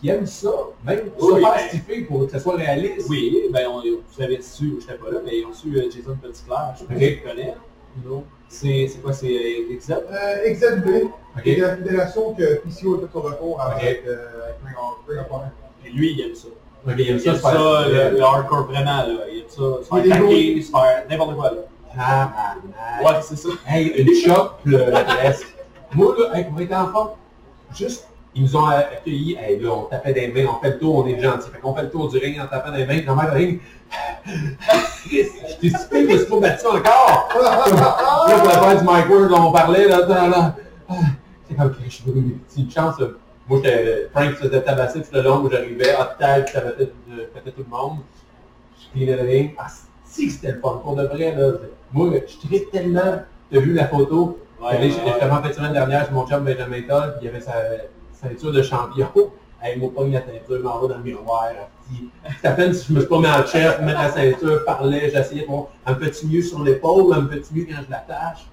qui 0.00 0.08
aiment 0.08 0.26
ça, 0.26 0.50
même 0.84 1.10
Oui, 1.20 1.34
se 1.34 1.40
faire 1.40 1.54
mais- 1.56 1.68
stiffer 1.68 2.00
pour 2.02 2.26
que 2.26 2.32
ça 2.32 2.38
soit 2.40 2.56
réaliste. 2.56 3.06
Oui, 3.08 3.42
ben 3.52 3.66
on, 3.70 3.80
vous 3.80 4.22
avez 4.22 4.40
su, 4.42 4.74
je 4.80 4.86
n'étais 4.86 4.94
pas 4.94 5.10
là, 5.10 5.18
mais 5.24 5.38
ils 5.38 5.46
ont 5.46 5.52
su 5.52 5.68
euh, 5.76 5.82
Jason 5.90 6.16
Petitclerc, 6.20 6.74
je 6.74 6.78
sais 6.80 7.16
pas 7.22 7.28
connais. 7.30 7.54
C'est 8.48 8.86
c'est 8.88 9.02
quoi, 9.02 9.12
c'est 9.12 9.26
euh, 9.26 9.76
XZ? 9.76 9.90
euh, 9.90 10.52
XZB, 10.54 11.04
Ok. 11.36 11.42
qui 11.42 11.50
est 11.50 11.56
la 11.60 11.76
fédération 11.76 12.32
que 12.34 12.60
PCO 12.60 12.94
a 12.96 13.00
fait 13.00 13.12
son 13.12 13.20
recours 13.20 13.60
avec, 13.60 14.04
euh, 14.06 14.16
Ring 14.64 14.74
of- 14.78 15.26
Honor. 15.30 15.48
Et 15.84 15.90
lui, 15.90 16.12
il 16.12 16.20
aime 16.22 16.34
ça. 16.34 16.48
Ok, 16.86 16.94
il 16.96 17.10
aime 17.10 17.18
ça 17.18 17.34
ça, 17.34 17.38
stiffer. 17.50 17.92
le, 18.12 18.16
le 18.16 18.22
hardcore 18.22 18.64
vraiment, 18.66 19.02
là. 19.02 19.26
Il 19.30 19.40
aime 19.40 19.44
ça, 19.48 19.56
se 19.56 19.88
faire 20.02 20.18
gros. 20.20 20.28
taquer, 20.28 20.62
se 20.62 20.70
faire 20.70 21.04
n'importe 21.10 21.36
quoi, 21.36 21.50
là. 21.50 21.56
Tabarnak. 21.94 23.02
Ouais, 23.02 23.20
c'est 23.22 23.36
ça. 23.36 23.48
Hey, 23.66 23.88
une 23.96 24.14
chope, 24.14 24.60
là, 24.64 25.04
presque. 25.04 25.54
Moi, 25.94 26.14
là, 26.18 26.36
hey, 26.38 26.44
quand 26.44 26.52
on 26.56 26.60
était 26.60 26.74
enfant, 26.74 27.16
juste, 27.74 28.06
ils 28.34 28.42
nous 28.42 28.56
ont 28.56 28.66
accueillis, 28.66 29.36
hey, 29.40 29.58
là, 29.58 29.70
on 29.72 29.82
tapait 29.84 30.12
des 30.12 30.28
mains, 30.28 30.50
on 30.50 30.62
fait 30.62 30.70
le 30.72 30.78
tour, 30.78 30.96
on 30.96 31.06
est 31.06 31.20
gentil. 31.20 31.48
Fait 31.50 31.58
qu'on 31.58 31.74
fait 31.74 31.82
le 31.82 31.90
tour 31.90 32.08
du 32.08 32.18
ring 32.18 32.38
en 32.40 32.46
tapant 32.46 32.72
des 32.72 32.86
mains, 32.86 33.00
le 33.00 33.32
ring. 33.32 33.60
J'étais 35.10 35.24
stupide, 35.76 36.08
je 36.08 36.12
me 36.12 36.18
suis 36.18 36.26
pas 36.26 36.40
battu 36.40 36.66
encore. 36.66 37.28
Là, 37.42 38.38
pour 38.38 38.48
la 38.48 38.60
faire 38.60 38.78
du 38.78 38.84
Mike 38.84 39.08
Ward, 39.08 39.32
on 39.32 39.52
parlait, 39.52 39.88
là, 39.88 40.06
là, 40.06 40.28
là. 40.28 40.56
C'est 41.48 41.56
comme, 41.56 41.74
je 41.84 41.88
suis 41.90 42.04
une 42.58 42.70
chance. 42.70 42.98
là. 43.00 43.06
Moi, 43.48 43.60
j'étais, 43.64 44.10
Frank 44.12 44.30
se 44.32 44.44
faisait 44.44 44.62
tabasser 44.62 45.00
tout 45.00 45.08
le 45.14 45.22
long 45.22 45.40
où 45.40 45.50
j'arrivais, 45.50 45.94
hot 45.94 46.18
tag, 46.18 46.46
euh, 46.54 46.86
battait 47.34 47.50
tout 47.50 47.64
le 47.64 47.70
monde. 47.76 48.00
Je 48.78 48.92
cleanais 48.92 49.16
le 49.16 49.26
ring. 49.26 49.54
Ah, 49.58 49.66
si 50.04 50.30
c'était 50.30 50.52
le 50.52 50.60
fun, 50.60 50.80
pour 50.84 50.94
de 50.96 51.04
vrai, 51.06 51.34
là. 51.34 51.52
Moi, 51.92 52.10
je 52.26 52.46
tripe 52.46 52.70
tellement. 52.70 53.22
T'as 53.50 53.60
vu 53.60 53.72
la 53.72 53.86
photo? 53.88 54.38
Ouais, 54.60 54.78
ouais, 54.78 54.92
ouais. 54.92 55.30
en 55.30 55.42
fait 55.42 55.52
semaine 55.52 55.72
dernière 55.72 56.06
chez 56.06 56.12
mon 56.12 56.26
chum 56.26 56.44
Benjamin 56.44 56.82
Toll, 56.82 57.14
puis 57.18 57.26
il 57.26 57.28
avait 57.28 57.40
sa 57.40 57.54
ceinture 58.12 58.52
de 58.52 58.62
champion. 58.62 59.08
Hey, 59.62 59.78
moi, 59.78 59.90
pogne 59.94 60.12
la 60.12 60.20
ceinture, 60.20 60.62
m'en 60.62 60.78
va 60.80 60.88
dans 60.88 60.98
le 60.98 61.04
miroir. 61.04 61.48
C'est 62.40 62.48
à 62.48 62.52
peine 62.52 62.74
si 62.74 62.88
je 62.88 62.92
me 62.92 63.00
suis 63.00 63.08
pas 63.08 63.18
mis 63.18 63.26
en 63.26 63.46
chef, 63.46 63.80
mettre 63.80 64.00
la 64.00 64.10
ceinture, 64.10 64.64
parlais, 64.64 65.10
j'essayais 65.10 65.46
de 65.46 65.52
un 65.86 65.94
petit 65.94 66.26
mieux 66.26 66.42
sur 66.42 66.62
l'épaule, 66.62 67.14
un 67.14 67.22
petit 67.22 67.54
mieux 67.54 67.64
quand 67.64 67.82
je 67.84 67.90
l'attache. 67.90 68.46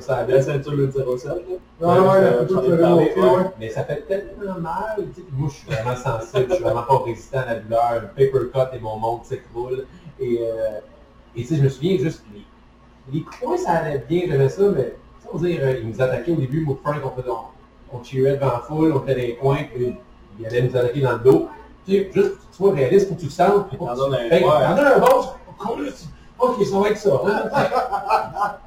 Ça, 0.00 0.26
La 0.26 0.42
ceinture 0.42 0.72
le 0.72 0.90
07, 0.90 1.24
là. 1.24 1.34
Ouais, 1.80 1.98
ouais, 1.98 2.20
la 2.22 2.32
photo. 2.46 3.50
Mais 3.58 3.70
ça 3.70 3.84
fait 3.84 4.02
tellement 4.06 4.60
mal, 4.60 5.06
moi 5.32 5.48
je 5.50 5.54
suis 5.54 5.66
vraiment 5.66 5.96
sensible, 5.96 6.46
je 6.50 6.54
suis 6.54 6.62
vraiment 6.62 6.82
pas 6.82 6.98
résistant 6.98 7.38
à 7.38 7.46
la 7.46 7.54
douleur, 7.56 7.92
un 7.92 8.00
paper 8.00 8.50
cut 8.52 8.76
et 8.76 8.80
mon 8.80 8.98
monde 8.98 9.24
s'écroule. 9.24 9.86
Et, 10.20 10.40
euh, 10.42 10.80
et 11.34 11.42
tu 11.42 11.48
sais, 11.48 11.56
je 11.56 11.62
me 11.62 11.68
souviens 11.70 11.96
juste, 11.98 12.22
les, 12.34 12.44
les 13.12 13.22
coins 13.22 13.56
ça 13.56 13.72
allait 13.72 14.04
bien, 14.08 14.22
j'aimais 14.28 14.48
ça, 14.48 14.62
mais 14.74 14.94
tu 15.20 15.22
sais, 15.22 15.28
on 15.32 15.38
dire, 15.38 15.60
euh, 15.62 15.78
ils 15.80 15.88
nous 15.88 16.00
attaquaient 16.00 16.32
au 16.32 16.36
début, 16.36 16.64
moi 16.64 16.76
Frank, 16.82 16.96
on, 17.04 17.10
faisait, 17.10 17.30
on, 17.30 17.96
on 17.96 18.00
devant 18.00 18.46
la 18.46 18.58
foule, 18.60 18.92
on 18.92 19.00
fait 19.00 19.14
des 19.14 19.34
coins, 19.36 19.64
puis 19.74 19.94
ils 20.38 20.46
allaient 20.46 20.62
nous 20.62 20.76
attaquer 20.76 21.00
dans 21.00 21.12
le 21.12 21.18
dos. 21.18 21.48
Tu 21.86 21.92
sais, 21.92 22.10
juste 22.14 22.14
pour 22.14 22.38
que 22.38 22.50
tu 22.50 22.56
sois 22.56 22.74
réaliste, 22.74 23.08
faut 23.08 23.14
que 23.14 23.20
tu 23.20 23.26
le 23.26 23.32
sentes, 23.32 23.68
puis 23.68 23.78
T'en 23.78 23.94
donnes 23.94 24.14
un-. 24.14 24.28
T'en 24.40 24.76
donnes 24.76 24.86
un 24.86 24.98
bon, 24.98 25.22
ok, 26.42 26.64
ça 26.64 26.78
va 26.78 26.88
être 26.88 26.98
ça. 26.98 27.20
Hein? 27.26 27.50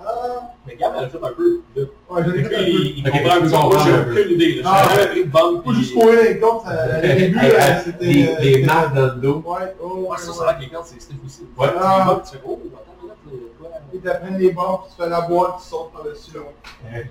Mais 0.68 0.76
Gab, 0.78 0.94
elle 0.98 1.06
a 1.06 1.10
fait 1.10 1.18
un 1.18 1.32
peu. 1.34 1.62
Ouais, 1.76 1.86
j'en 2.10 2.34
ai 2.34 2.42
Depuis, 2.42 2.50
fait 2.50 2.56
un 2.56 2.64
peu. 2.64 2.66
il, 2.66 3.04
comprend 3.04 3.36
un 3.36 3.42
peu. 3.42 3.78
J'ai 3.84 4.22
aucune 4.22 4.32
idée. 4.34 4.62
Ah, 4.66 4.88
pris 5.12 5.24
de 5.24 5.74
juste 5.78 5.94
courir 5.94 6.24
les 6.24 6.40
comptes, 6.40 6.64
au 6.66 7.02
début, 7.02 7.40
c'était... 7.84 8.06
des, 8.06 8.58
des 8.58 8.66
marques 8.66 8.96
dans 8.96 9.06
le 9.06 9.22
dos. 9.22 9.44
Ouais, 9.46 9.76
oh, 9.82 10.08
Ouais, 10.10 10.18
ça, 10.18 10.32
c'est 10.34 10.96
aussi. 11.26 11.42
Ouais. 11.58 11.68
Tu 11.68 11.74
Ah. 11.80 12.22
tu 12.26 12.32
fais, 12.32 12.44
oh, 12.48 12.60
attends, 12.74 12.95
Ils 13.96 14.02
t'apprennent 14.02 14.38
les 14.38 14.52
bords, 14.52 14.84
puis 14.88 14.96
tu 14.98 15.04
fais 15.04 15.10
la 15.10 15.22
boîte, 15.22 15.56
tu 15.62 15.70
sautes 15.70 15.92
par-dessus 15.94 16.32
l'autre. 16.36 16.50
Euh, 16.94 17.02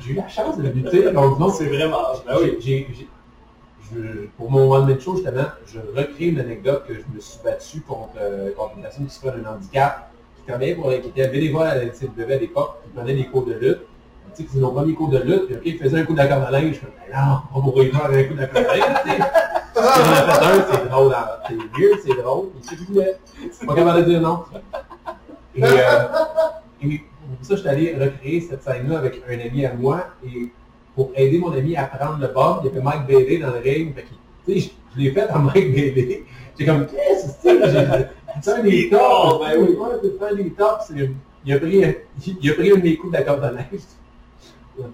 J'ai 0.00 0.12
eu 0.12 0.16
la 0.16 0.28
chance 0.28 0.56
de 0.56 0.68
lutter 0.68 1.02
l'autre 1.10 1.38
Non, 1.38 1.50
c'est 1.50 1.66
vraiment. 1.66 2.02
Ben 2.26 2.36
oui. 2.40 2.56
J'ai- 2.60 2.60
j'ai- 2.60 2.94
j'ai- 2.94 3.08
je- 3.92 4.26
Pour 4.38 4.50
mon 4.50 4.70
one 4.72 4.86
man 4.86 5.00
show, 5.00 5.16
justement, 5.16 5.44
je 5.66 5.78
recrée 5.94 6.26
une 6.26 6.40
anecdote 6.40 6.84
que 6.88 6.94
je 6.94 7.02
me 7.14 7.20
suis 7.20 7.38
battu 7.44 7.80
contre, 7.82 8.14
euh, 8.20 8.52
contre 8.56 8.72
une 8.76 8.82
personne 8.82 9.06
qui 9.06 9.12
souffrait 9.14 9.32
d'un 9.38 9.50
handicap, 9.50 10.10
qui 10.38 10.50
travaillait 10.50 10.74
pour, 10.74 10.88
qui 10.90 10.94
était 11.08 11.28
bénévole 11.28 11.66
à 11.66 11.74
la 11.74 11.82
à 11.82 12.36
l'époque, 12.38 12.76
qui 12.84 12.90
prenait 12.96 13.14
des 13.14 13.26
cours 13.26 13.44
de 13.44 13.52
lutte. 13.54 13.80
Tu 14.36 14.42
sais, 14.42 14.48
c'est 14.52 14.58
nos 14.58 14.70
premiers 14.72 14.94
cours 14.94 15.08
de 15.10 15.18
lutte, 15.18 15.46
puis 15.46 15.54
ok, 15.56 15.62
il 15.64 15.78
faisait 15.78 16.00
un 16.00 16.04
coup 16.04 16.14
d'accord 16.14 16.42
à 16.42 16.50
linge, 16.50 16.74
je 16.74 16.80
fais, 16.80 16.86
Ben 17.12 17.16
non, 17.26 17.38
on 17.54 17.58
va 17.60 17.64
mourir 17.66 17.92
faire 17.94 18.06
un 18.06 18.24
coup 18.24 18.34
d'accord 18.34 18.62
à 18.70 18.76
linge, 18.76 18.96
tu 19.04 19.10
sais. 19.10 19.18
Ai 19.76 19.80
c'est 20.72 20.88
drôle, 20.88 21.14
c'est 21.48 21.54
weird, 21.56 22.00
c'est 22.04 22.22
drôle, 22.22 22.46
il 22.62 22.68
qu'il 22.68 22.86
voulait. 22.86 23.18
Pas 23.66 23.74
capable 23.74 24.04
de 24.04 24.10
dire 24.10 24.20
non. 24.20 24.44
Et, 25.56 25.62
euh, 25.62 25.68
et 26.82 26.98
pour 27.38 27.46
ça, 27.46 27.54
je 27.56 27.60
suis 27.60 27.68
allé 27.68 27.94
recréer 27.94 28.40
cette 28.40 28.62
scène-là 28.62 28.98
avec 28.98 29.22
un 29.28 29.38
ami 29.38 29.64
à 29.66 29.72
moi, 29.74 30.06
et 30.26 30.50
pour 30.94 31.10
aider 31.16 31.38
mon 31.38 31.52
ami 31.52 31.76
à 31.76 31.84
prendre 31.84 32.18
le 32.20 32.28
bord, 32.28 32.60
il 32.62 32.68
y 32.68 32.70
avait 32.72 32.80
Mike 32.82 33.06
Bailey 33.06 33.38
dans 33.38 33.50
le 33.52 33.58
ring, 33.58 33.94
fait 33.94 34.02
qu'il- 34.04 34.16
tu 34.54 34.60
sais, 34.60 34.72
je, 34.94 34.96
je 34.96 35.04
l'ai 35.04 35.10
fait 35.12 35.28
à 35.28 35.38
Mike 35.38 35.74
Bailey. 35.74 36.24
J'ai 36.58 36.66
comme, 36.66 36.86
qu'est-ce 36.86 37.26
que 37.26 37.32
c'est? 37.42 38.50
Un 38.50 38.62
des 38.62 38.90
tops, 38.90 39.40
ben 39.40 39.58
oui, 39.60 39.76
ouais, 39.76 39.88
c'est 40.02 40.24
un 40.26 40.34
des 40.34 40.50
tops. 40.50 40.92
Il 41.46 41.52
a 41.52 41.58
pris, 41.58 41.84
il 42.42 42.50
a 42.50 42.54
pris 42.54 42.72
un 42.72 42.76
des 42.78 42.96
coups 42.96 43.12
de 43.12 43.18
la 43.18 43.24
corde 43.24 43.44
à 43.44 43.52
neige. 43.52 43.80
Ben, 44.78 44.86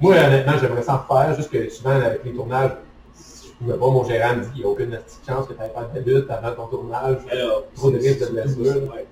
Moi, 0.00 0.14
honnêtement, 0.16 0.52
j'aimerais 0.60 0.82
ça 0.82 1.06
en 1.08 1.14
faire, 1.14 1.34
juste 1.36 1.50
que 1.50 1.68
souvent, 1.70 1.90
avec 1.90 2.24
les 2.24 2.32
tournages, 2.32 2.72
je 3.16 3.52
pouvais 3.64 3.78
pas, 3.78 3.86
mon 3.90 4.04
gérant 4.04 4.36
me 4.36 4.42
dit, 4.42 4.48
il 4.56 4.58
n'y 4.58 4.64
a 4.64 4.68
aucune 4.68 4.90
petite 4.90 5.20
chance 5.26 5.46
que 5.46 5.52
tu 5.54 5.60
ailles 5.60 5.70
faire 5.72 6.02
de 6.04 6.10
lutte 6.10 6.30
avant 6.30 6.52
ton 6.54 6.66
tournage. 6.66 7.18
Alors, 7.30 7.62
Trop 7.74 7.90
de 7.90 7.96
risques 7.98 8.20
de 8.20 8.26
blessure. 8.26 8.82
ouais. 8.92 9.06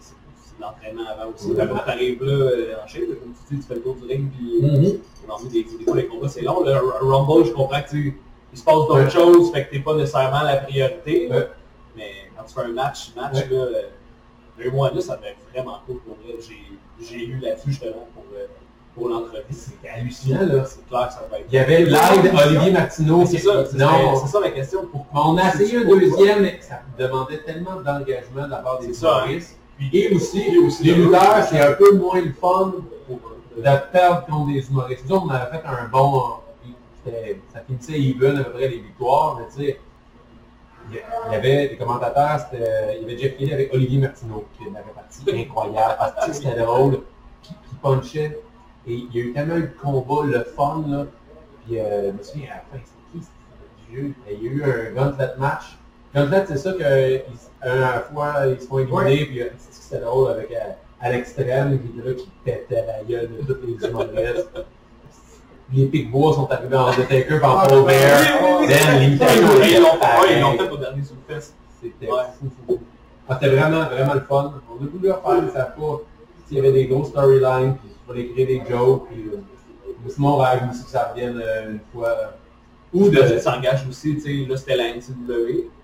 C'est 0.00 0.60
l'entraînement 0.60 1.02
avant 1.08 1.32
aussi. 1.32 1.50
Ouais. 1.52 1.66
Quand 1.68 1.78
t'arrives 1.84 2.22
là 2.24 2.32
euh, 2.32 2.74
en 2.82 2.86
shape, 2.86 3.02
comme 3.20 3.32
tu 3.48 3.54
dis, 3.54 3.60
tu 3.60 3.66
fais 3.66 3.74
le 3.74 3.82
tour 3.82 3.94
du 3.96 4.04
ring, 4.06 4.30
puis 4.32 4.60
Mhm. 4.62 4.98
on 5.28 5.44
des, 5.48 5.64
des 5.64 5.84
fois 5.84 5.96
les 5.96 6.06
combats 6.06 6.28
c'est 6.28 6.42
long. 6.42 6.62
Le 6.64 6.74
Rumble, 6.76 7.44
je 7.46 7.52
comprends 7.52 7.82
que 7.82 7.90
tu 7.90 8.20
il 8.52 8.58
se 8.58 8.64
passe 8.64 8.74
d'autres 8.74 8.94
Ouais. 9.04 9.10
choses, 9.10 9.52
fait 9.52 9.66
que 9.66 9.70
t'es 9.72 9.80
pas 9.80 9.94
nécessairement 9.94 10.42
la 10.42 10.56
priorité. 10.56 11.28
Ouais. 11.30 11.48
Mais 11.96 12.10
quand 12.36 12.44
tu 12.44 12.54
fais 12.54 12.60
un 12.62 12.68
match, 12.72 13.12
match 13.16 13.34
Ouais. 13.34 13.48
là, 13.50 13.56
euh, 13.64 13.82
deux 14.58 14.70
mois 14.70 14.90
là, 14.92 15.00
ça 15.00 15.16
devait 15.16 15.30
être 15.30 15.38
vraiment 15.52 15.78
cool 15.86 15.98
pour 16.00 16.16
vrai. 16.24 16.36
J'ai- 16.40 16.78
J'ai 16.98 17.26
lu 17.26 17.38
là-dessus 17.40 17.70
justement 17.72 18.08
pour, 18.14 18.24
euh, 18.34 18.46
pour 18.96 19.08
l'entrevue. 19.10 19.44
C'était 19.50 19.88
hallucinant, 19.90 20.40
là. 20.40 20.64
C'est 20.64 20.86
clair 20.88 21.06
que 21.08 21.14
ça 21.14 21.22
va 21.30 21.38
être. 21.38 21.46
Il 21.48 21.54
y 21.54 21.58
avait 21.58 21.84
l'aide 21.84 22.32
Olivier 22.46 22.72
Martineau. 22.72 23.24
C'est 23.26 23.38
ça, 23.38 23.64
c'est 23.70 23.76
Non, 23.76 24.16
c'est 24.16 24.26
ça 24.32 24.40
ma 24.40 24.50
question. 24.50 24.86
Pour, 24.86 25.06
Mais 25.12 25.20
on 25.22 25.36
a 25.36 25.48
essayé 25.54 25.76
un 25.78 25.84
deuxième, 25.84 26.42
mais 26.42 26.58
ça 26.60 26.80
demandait 26.98 27.38
tellement 27.42 27.76
d'engagement 27.76 28.46
de 28.46 28.50
la 28.50 28.56
part 28.56 28.80
des 28.80 28.92
C'est 28.92 29.06
hein. 29.06 29.24
humoristes. 29.26 29.56
Et 29.92 30.08
aussi, 30.14 30.42
les 30.82 30.94
le- 30.94 31.04
lutteurs, 31.04 31.44
c'est 31.48 31.60
un 31.60 31.72
peu 31.72 31.94
moins 31.96 32.20
le 32.20 32.32
fun 32.32 32.72
de 33.56 33.62
perdre 33.92 34.24
contre 34.26 34.46
des 34.52 34.66
humoristes. 34.66 35.04
Nous 35.08 35.16
on 35.16 35.28
avait 35.28 35.50
fait 35.50 35.62
un 35.66 35.86
bon... 35.88 36.22
Ça 37.52 37.60
finissait 37.66 38.00
even 38.00 38.38
à 38.40 38.44
peu 38.44 38.50
près 38.52 38.68
les 38.68 38.78
victoires, 38.80 39.38
mais 39.38 39.46
tu 39.54 39.64
sais, 39.70 39.78
il 40.90 41.32
y 41.32 41.34
avait 41.36 41.68
des 41.68 41.76
commentateurs, 41.76 42.40
c'était- 42.40 42.96
il 42.96 43.02
y 43.02 43.04
avait 43.12 43.18
Jeff 43.22 43.36
Kelly 43.36 43.52
avec 43.52 43.72
Olivier 43.72 43.98
Martineau, 44.00 44.44
qui 44.58 44.64
la 44.72 44.80
répartie 44.80 45.42
incroyable, 45.42 45.94
parce 45.98 46.26
que 46.26 46.32
c'était 46.32 46.56
drôle, 46.60 47.00
qui 47.42 47.54
punchait. 47.80 48.40
Et 48.88 48.94
il 48.94 49.08
y 49.14 49.20
a 49.20 49.24
eu 49.24 49.32
tellement 49.32 49.56
de 49.58 49.68
combats, 49.82 50.24
le 50.26 50.44
fun, 50.44 50.84
là. 50.88 51.06
Puis, 51.66 51.78
euh, 51.80 52.12
je 52.12 52.18
me 52.18 52.22
souviens, 52.22 52.48
à 52.50 52.54
la 52.54 52.60
fin, 52.78 52.84
c'était 52.84 53.26
qui? 53.26 54.14
Il 54.30 54.44
y 54.44 54.48
a 54.48 54.52
eu 54.52 54.62
un 54.64 54.94
gauntlet 54.94 55.30
match. 55.38 55.76
Gauntlet, 56.14 56.44
c'est 56.48 56.56
ça 56.58 56.72
que 56.72 56.78
ils- 57.16 57.22
à 57.68 57.74
la 57.74 58.00
fois, 58.00 58.34
ils 58.46 58.60
se 58.60 58.66
font 58.66 58.78
éliminer, 58.78 59.24
puis 59.26 59.42
euh, 59.42 59.46
c'est- 59.58 59.98
drôle 60.00 60.30
avec 60.32 60.50
euh, 60.52 60.72
à 61.00 61.10
l'extrême, 61.10 61.78
qui 61.80 61.98
était 61.98 62.08
là, 62.08 62.14
qui 62.14 62.28
pétait 62.44 62.86
la 62.86 63.02
gueule 63.04 63.30
de 63.46 63.52
tous 63.54 63.66
les 63.66 63.88
humoristes. 63.88 64.50
Les 65.72 65.86
Picbois 65.86 66.32
sont 66.34 66.46
arrivés 66.50 66.76
en 66.76 66.86
Undertaker 66.88 67.40
par 67.40 67.60
Ah, 67.64 67.66
Paul 67.68 67.84
Bear. 67.86 68.20
Then, 68.68 69.00
l'imitation 69.00 69.48
Ouais, 69.48 69.66
ils 69.72 70.40
l'ont 70.40 70.52
fait- 70.56 70.70
au 70.70 70.76
dernier 70.76 71.02
Zoufest. 71.02 71.54
C'était 71.82 72.06
Ouais. 72.10 72.18
fou, 72.38 72.46
fou. 72.66 72.78
Ah, 73.28 73.36
C'était 73.40 73.54
vraiment, 73.56 73.84
vraiment 73.84 74.14
le 74.14 74.20
fun. 74.20 74.54
On 74.70 74.74
a 74.84 74.88
voulu 74.88 75.08
le 75.08 75.12
faire, 75.14 75.42
mais 75.42 75.50
ça 75.50 75.64
pas... 75.64 76.00
Il 76.50 76.56
y 76.56 76.60
avait 76.60 76.72
des 76.72 76.86
gros 76.86 77.04
storylines, 77.04 77.74
puis 77.82 77.90
il 78.06 78.12
fallait 78.12 78.28
créer 78.28 78.46
des 78.46 78.62
jokes, 78.68 79.08
puis... 79.10 79.24
euh, 79.32 79.38
mais 80.04 80.10
sinon, 80.10 80.28
on 80.34 80.36
rêve 80.36 80.62
aussi 80.70 80.84
que 80.84 80.90
ça 80.90 81.10
revienne 81.12 81.40
euh, 81.44 81.72
une 81.72 81.80
fois... 81.92 82.16
Ou 82.94 83.08
de 83.10 83.38
s'engage 83.38 83.84
aussi, 83.88 84.14
tu 84.14 84.20
sais, 84.20 84.48
là 84.48 84.56
c'était 84.56 84.76
la 84.76 84.94
NCW. 84.94 85.28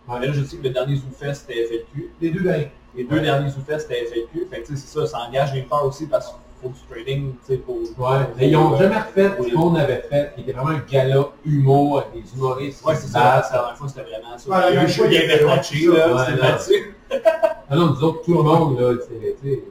Ouais. 0.09 0.19
Mais 0.21 0.27
là, 0.29 0.33
je 0.33 0.45
sais 0.45 0.57
que 0.57 0.63
le 0.63 0.71
dernier 0.71 0.97
Zoufest 0.97 1.47
c'était 1.47 1.65
FLQ. 1.67 2.11
Les 2.21 2.31
deux 2.31 2.41
derniers. 2.41 2.71
Les 2.97 3.05
deux 3.05 3.17
Ouais. 3.17 3.23
derniers 3.23 3.51
Zoufest 3.51 3.81
c'était 3.89 4.07
FLQ. 4.07 4.47
Fait 4.51 4.61
que 4.63 4.67
tu 4.69 4.77
sais, 4.77 4.83
c'est 4.87 4.99
ça, 5.01 5.07
ça 5.07 5.19
engage 5.29 5.53
les 5.53 5.63
peurs 5.63 5.85
aussi 5.85 6.07
parce 6.07 6.29
qu'il 6.29 6.37
faut 6.63 6.69
du 6.69 6.81
trading, 6.89 7.33
tu 7.33 7.39
sais, 7.43 7.57
pour... 7.59 7.77
Ouais, 7.77 8.19
mais 8.39 8.49
ils 8.49 8.53
n'ont 8.53 8.77
jamais 8.79 8.97
refait 8.97 9.31
ce 9.43 9.53
qu'on 9.55 9.75
avait 9.75 10.05
fait, 10.09 10.33
qui 10.35 10.43
était 10.43 10.53
vraiment 10.53 10.71
un 10.71 10.83
gala 10.91 11.29
humour 11.45 11.99
avec 11.99 12.23
des 12.23 12.35
humoristes. 12.35 12.85
Ouais, 12.85 12.95
c'est 12.95 13.09
ça, 13.09 13.43
la 13.43 13.51
dernière 13.59 13.77
fois 13.77 13.89
c'était 13.89 14.03
vraiment 14.09 14.39
ça. 14.39 14.51
Ouais, 14.51 14.57
Il 14.71 14.75
y 14.75 14.79
a 14.79 14.85
eu 14.85 14.89
fois, 14.89 15.07
il 15.07 15.13
y 15.13 15.17
avait- 15.19 15.45
ouais, 15.45 15.57
là, 15.57 15.63
c'était 15.63 16.37
non. 16.41 16.49
là-dessus. 16.49 16.97
Ah 17.71 17.77
non, 17.77 17.87
nous 17.91 18.05
autres, 18.05 18.23
tout 18.23 18.35
le 18.35 18.43
monde, 18.43 18.79
là, 18.81 18.95
tu 18.95 19.49
sais, 19.49 19.65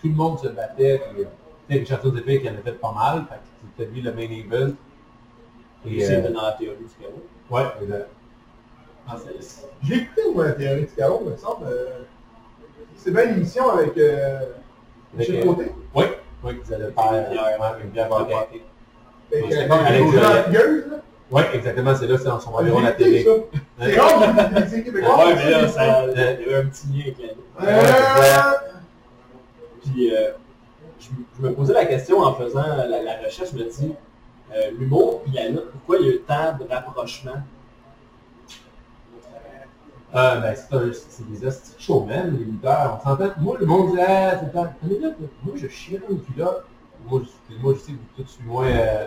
tout 0.00 0.08
le 0.08 0.14
monde 0.14 0.38
se 0.40 0.48
battait. 0.48 1.02
Puis, 1.14 1.24
Richardson 1.80 2.12
Zephyr 2.14 2.40
qui 2.42 2.48
en 2.48 2.54
a 2.54 2.62
fait 2.64 2.72
pas 2.72 2.92
mal, 2.92 3.24
fait 3.28 3.34
que 3.36 3.40
c'était 3.78 3.90
lui 3.92 4.00
le 4.02 4.12
main 4.12 4.22
event. 4.22 4.72
Et 5.86 5.96
Et, 5.96 6.00
c'est 6.04 6.16
euh, 6.24 6.30
dans 6.30 6.42
la 6.42 6.52
théorie 6.52 6.76
du 6.78 7.04
chaos. 7.04 7.22
ouais, 7.50 7.62
exact. 7.82 8.08
Ah, 9.08 9.16
c'est- 9.18 9.66
J'ai 9.82 9.94
écouté 9.96 10.22
moi, 10.32 10.44
la 10.46 10.52
théorie 10.52 10.82
du 10.82 10.92
chaos, 10.96 11.20
me 11.20 11.36
semble. 11.36 11.66
euh, 11.66 12.02
C'est 12.96 13.10
bien 13.10 13.24
une 13.24 13.36
émission 13.38 13.68
avec 13.70 13.96
euh, 13.98 14.38
Michel 15.14 15.36
Avec, 15.36 15.46
euh, 15.46 15.48
Côté. 15.54 15.72
Oui, 15.94 16.04
oui, 16.44 16.60
vous 16.64 16.72
allez 16.72 16.84
faire. 16.92 17.04
Avec 17.04 17.38
c'est 19.50 19.66
pas 19.68 19.74
avec 19.76 19.88
Alex 19.88 20.04
Jean 20.12 20.20
Joliette. 20.22 20.50
Gueuse, 20.50 20.84
là. 20.90 20.96
Oui, 21.30 21.42
exactement, 21.54 21.94
c'est 21.96 22.06
là, 22.06 22.18
c'est 22.18 22.24
dans 22.24 22.38
son 22.40 22.50
environ 22.52 22.80
la 22.80 22.92
télé. 22.92 23.26
C'est 23.80 23.98
rare, 23.98 24.20
mais 25.34 25.50
là, 25.50 25.68
ça, 25.68 26.04
il 26.06 26.16
y 26.16 26.20
avait 26.20 26.54
un 26.56 26.66
petit 26.66 26.86
lien 26.88 27.04
avec 27.06 27.16
la 27.58 28.54
Puis 29.82 30.12
je, 31.38 31.42
me- 31.42 31.54
posais 31.54 31.72
la 31.72 31.86
question 31.86 32.20
en 32.20 32.34
faisant 32.34 32.62
la, 32.62 33.18
recherche, 33.24 33.50
je 33.52 33.58
me 33.58 33.64
dis, 33.64 33.92
euh, 34.54 34.70
l'humour 34.78 35.22
puis 35.22 35.32
la 35.32 35.48
lutte, 35.48 35.70
pourquoi 35.72 35.96
il 35.98 36.06
y 36.06 36.10
a 36.10 36.14
eu 36.14 36.20
tant 36.20 36.56
de 36.58 36.68
rapprochement? 36.68 37.42
Euh, 40.14 40.40
ben, 40.40 40.54
c'est 40.54 41.30
des 41.30 41.46
hosties 41.46 41.74
de 41.74 41.80
showman, 41.80 42.36
les 42.38 42.44
lutteurs. 42.44 43.00
On 43.00 43.02
s'entend. 43.02 43.30
Moi, 43.38 43.56
le 43.58 43.66
monde 43.66 43.92
dit, 43.92 44.00
ah, 44.06 44.38
c'est 44.38 44.52
pas. 44.52 44.64
Là, 44.64 45.08
moi, 45.42 45.54
je 45.56 45.68
chie 45.68 45.98
une 46.10 46.20
culotte. 46.20 46.66
Moi, 47.08 47.22
je, 47.24 47.78
sais 47.78 47.92
que 47.92 48.22
tout 48.22 48.28
suis 48.28 48.44
moins 48.44 48.66
euh, 48.66 49.06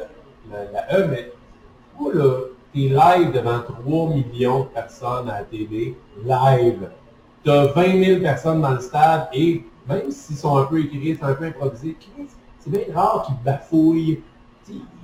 la, 0.51 0.99
E, 0.99 1.08
mais 1.08 1.32
moi, 1.99 2.12
là, 2.14 2.39
t'es 2.74 2.80
live 2.80 3.32
devant 3.32 3.60
3 3.60 4.10
millions 4.10 4.62
de 4.62 4.66
personnes 4.66 5.30
à 5.30 5.39
la 5.39 5.43
TV, 5.45 5.95
live. 6.26 6.89
T'as 7.43 7.68
20 7.68 8.03
000 8.03 8.22
personnes 8.22 8.62
dans 8.62 8.72
le 8.72 8.80
stade 8.80 9.28
et 9.32 9.64
même 9.88 10.11
s'ils 10.11 10.38
sont 10.38 10.57
un 10.57 10.65
peu 10.65 10.79
écrits, 10.79 11.17
un 11.21 11.33
peu 11.33 11.45
improvisé, 11.45 11.95
Chris, 11.99 12.27
c'est 12.59 12.69
bien 12.69 12.93
rare 12.93 13.23
qu'ils 13.25 13.36
bafouillent. 13.43 14.21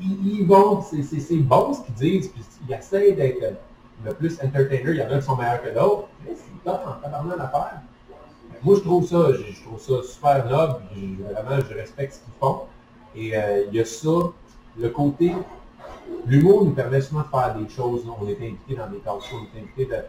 Ils, 0.02 0.46
vont, 0.48 0.82
c'est- 0.82 1.36
bon 1.38 1.74
ce 1.74 1.82
qu'ils 1.84 1.94
disent, 1.96 2.30
puis 2.30 2.42
ils 2.68 2.74
essayent 2.74 3.14
d'être 3.16 3.58
le 4.04 4.14
plus 4.14 4.40
entertainer. 4.42 4.90
Il 4.92 4.96
y 4.96 5.04
en 5.04 5.12
a 5.12 5.20
qui 5.20 5.26
sont 5.26 5.36
meilleurs 5.36 5.62
que 5.62 5.70
d'autres. 5.70 6.08
Mais 6.26 6.32
c'est 6.36 6.64
top 6.64 6.82
en 6.88 6.94
tabarnak 7.02 7.38
d'affaires. 7.38 7.82
Moi, 8.64 8.76
je 8.76 8.82
trouve 8.82 9.06
ça, 9.08 9.28
je, 9.34 9.64
trouve 9.64 9.80
ça 9.80 10.04
super 10.08 10.46
noble. 10.50 10.76
je- 10.96 11.24
vraiment, 11.24 11.64
je 11.70 11.76
respecte 11.76 12.14
ce 12.16 12.20
qu'ils 12.20 12.34
font. 12.40 12.62
Et 13.16 13.38
euh, 13.38 13.66
il 13.68 13.76
y 13.76 13.82
a 13.82 13.86
ça, 13.86 14.10
le 14.80 14.90
côté, 14.90 15.34
l'humour 16.26 16.66
nous 16.66 16.72
permet 16.72 17.02
souvent 17.02 17.22
de 17.22 17.28
faire 17.28 17.56
des 17.56 17.70
choses. 17.70 18.02
On 18.20 18.28
est 18.28 18.38
invité 18.38 18.76
dans 18.76 18.90
des 18.90 18.98
talk 19.00 19.22
on 19.34 19.58
est 19.58 19.62
invité 19.62 19.86
de, 19.86 20.02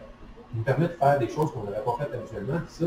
nous 0.55 0.63
permet 0.63 0.87
de 0.87 0.93
faire 0.93 1.19
des 1.19 1.29
choses 1.29 1.51
qu'on 1.51 1.63
n'aurait 1.63 1.83
pas 1.83 1.95
faites 1.99 2.13
habituellement. 2.13 2.61
Ça, 2.67 2.85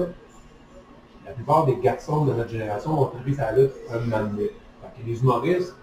la 1.26 1.32
plupart 1.32 1.66
des 1.66 1.76
garçons 1.76 2.24
de 2.24 2.32
notre 2.32 2.50
génération 2.50 3.00
ont 3.00 3.06
trouvé 3.06 3.34
ça 3.34 3.52
lutte 3.52 3.72
un 3.92 3.98
moment 3.98 4.30
donné. 4.30 4.50
Les 5.04 5.20
humoristes, 5.20 5.74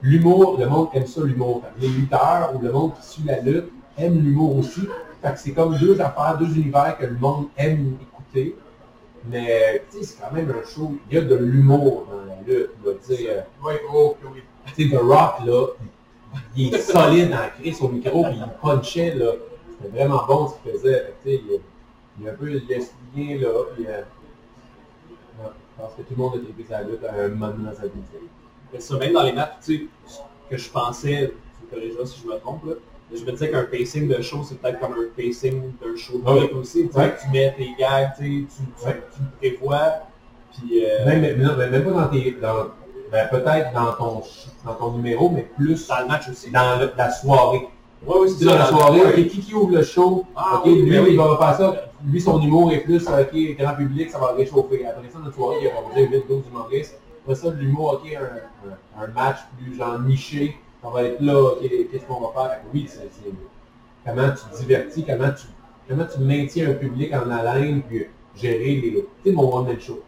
l'humour, 0.00 0.56
le 0.58 0.66
monde 0.66 0.88
aime 0.94 1.06
ça 1.06 1.20
l'humour. 1.22 1.62
Les 1.78 1.88
lutteurs 1.88 2.52
ou 2.54 2.58
le 2.60 2.72
monde 2.72 2.92
qui 2.96 3.06
suit 3.06 3.22
la 3.24 3.40
lutte 3.40 3.70
aime 3.98 4.18
l'humour 4.18 4.56
aussi. 4.58 4.88
Fait 5.22 5.32
que 5.32 5.38
c'est 5.38 5.52
comme 5.52 5.76
deux 5.78 6.00
affaires, 6.00 6.38
deux 6.38 6.56
univers 6.56 6.96
que 6.98 7.06
le 7.06 7.16
monde 7.16 7.46
aime 7.56 7.96
écouter. 8.00 8.56
Mais 9.28 9.84
c'est 9.90 10.18
quand 10.20 10.32
même 10.32 10.50
un 10.50 10.66
show. 10.68 10.94
Il 11.10 11.14
y 11.14 11.18
a 11.18 11.20
de 11.22 11.36
l'humour 11.36 12.08
dans 12.10 12.24
la 12.26 12.40
lutte. 12.44 12.70
Tu 13.06 13.14
sais, 13.14 13.30
euh, 13.30 13.40
Oui, 13.62 13.74
oh, 13.92 14.16
oui. 14.32 14.42
tu 14.74 14.90
sais, 14.90 14.96
The 14.96 15.00
Rock, 15.00 15.46
là, 15.46 15.66
il 16.56 16.74
est 16.74 16.78
solide 16.78 17.32
en 17.32 17.60
crise 17.60 17.80
au 17.82 17.88
micro, 17.88 18.24
puis 18.24 18.38
il 18.38 18.48
punchait, 18.60 19.14
là. 19.14 19.32
C'était 19.80 19.96
vraiment 19.96 20.24
bon 20.26 20.48
ce 20.48 20.54
qu'il 20.62 20.72
faisait. 20.72 21.14
Tu 21.22 21.30
sais, 21.30 21.42
il, 21.46 21.60
il 22.18 22.26
est 22.26 22.30
un 22.30 22.34
peu, 22.34 22.50
est 22.50 22.80
signé, 23.14 23.38
là, 23.38 23.48
pense 25.82 25.94
que 25.96 26.02
tout 26.02 26.14
le 26.16 26.22
monde 26.22 26.32
a 26.34 26.36
été 26.38 26.68
sa 26.68 26.82
lutte 26.82 27.04
à 27.04 27.24
un 27.24 27.28
moment 27.28 27.52
dans 27.58 27.74
sa 27.74 27.82
vie. 27.84 27.90
Mais 28.72 28.80
ça, 28.80 28.96
même 28.98 29.12
dans 29.12 29.22
les 29.24 29.32
matchs, 29.32 29.52
tu 29.64 29.76
sais, 29.78 29.86
ce 30.06 30.18
que 30.50 30.56
je 30.56 30.70
pensais, 30.70 31.32
tu 31.58 31.66
me 31.66 31.70
corrigeras 31.80 32.06
si 32.06 32.20
je 32.22 32.28
me 32.28 32.38
trompe, 32.38 32.64
là, 32.66 32.74
je 33.14 33.24
me 33.24 33.32
disais 33.32 33.50
qu'un 33.50 33.64
pacing 33.64 34.08
de 34.08 34.22
show, 34.22 34.38
c'est 34.44 34.58
peut-être 34.60 34.80
comme 34.80 34.92
un 34.92 35.08
pacing 35.16 35.72
d'un 35.82 35.96
show 35.96 36.18
de 36.18 36.22
Ah 36.26 36.34
oui. 36.34 36.40
lutte 36.42 36.52
aussi. 36.54 36.88
Tu 36.88 36.96
Ouais. 36.96 37.14
tu 37.20 37.28
mets 37.30 37.54
tes 37.56 37.74
gags, 37.78 38.12
tu, 38.16 38.46
tu, 38.46 38.62
tu, 38.80 38.86
Ouais. 38.86 39.02
tu 39.14 39.20
prévois, 39.38 39.92
puis... 40.52 40.84
euh, 40.84 41.04
Même, 41.04 41.20
mais 41.20 41.34
non, 41.34 41.52
mais 41.58 41.68
même 41.68 41.84
pas 41.84 41.90
dans 41.90 42.08
tes, 42.08 42.30
dans, 42.40 42.68
ben, 43.10 43.28
peut-être 43.30 43.72
dans 43.74 43.92
ton, 43.92 44.22
dans 44.64 44.74
ton 44.74 44.92
numéro, 44.92 45.28
mais 45.28 45.42
plus 45.42 45.86
dans 45.88 46.00
le 46.00 46.06
match 46.06 46.28
aussi. 46.30 46.50
dans 46.50 46.78
le- 46.80 46.92
la 46.96 47.10
soirée. 47.10 47.68
Oui, 48.06 48.14
Tu 48.22 48.28
c'est 48.32 48.38
sais, 48.38 48.44
dans 48.46 48.54
la 48.58 48.66
soirée, 48.66 49.00
ok, 49.04 49.14
qui, 49.28 49.40
qui 49.40 49.54
ouvre 49.54 49.74
le 49.76 49.82
show, 49.82 50.24
Ah 50.34 50.56
ok, 50.56 50.62
oui, 50.66 50.82
lui, 50.82 50.90
ben 50.90 51.02
oui. 51.04 51.10
il 51.12 51.16
va 51.18 51.36
faire 51.38 51.56
ça, 51.56 51.91
lui, 52.04 52.20
son 52.20 52.40
humour 52.40 52.72
est 52.72 52.80
plus, 52.80 53.06
ok, 53.06 53.56
grand 53.58 53.74
public, 53.74 54.10
ça 54.10 54.18
va 54.18 54.32
réchauffer. 54.32 54.86
Après 54.86 55.08
ça, 55.08 55.18
notre 55.18 55.34
soirée, 55.34 55.58
il 55.62 55.68
va 55.68 55.94
dire 55.94 56.10
8, 56.10 56.24
12 56.28 56.44
humoristes. 56.48 56.98
Après 57.22 57.34
ça, 57.34 57.50
l'humour, 57.50 58.00
ok, 58.02 58.12
un, 58.14 59.02
un, 59.02 59.06
match 59.08 59.38
plus 59.56 59.76
genre 59.76 60.00
niché, 60.00 60.56
ça 60.82 60.90
va 60.90 61.04
être 61.04 61.20
là, 61.20 61.40
ok, 61.40 61.60
qu'est-ce 61.60 62.04
qu'on 62.06 62.20
va 62.20 62.32
faire? 62.32 62.60
Oui, 62.74 62.86
c'est 62.88 63.08
comment 64.04 64.30
tu 64.30 64.60
divertis, 64.60 65.04
comment 65.04 65.30
tu, 65.30 65.46
comment 65.88 66.04
tu 66.04 66.20
maintiens 66.20 66.70
un 66.70 66.74
public 66.74 67.12
en 67.14 67.30
haleine, 67.30 67.82
puis 67.82 68.06
gérer 68.34 68.80
les, 68.80 68.92
tu 68.92 69.06
sais, 69.24 69.32
mon 69.32 69.54
one-man 69.54 69.80
show. 69.80 70.02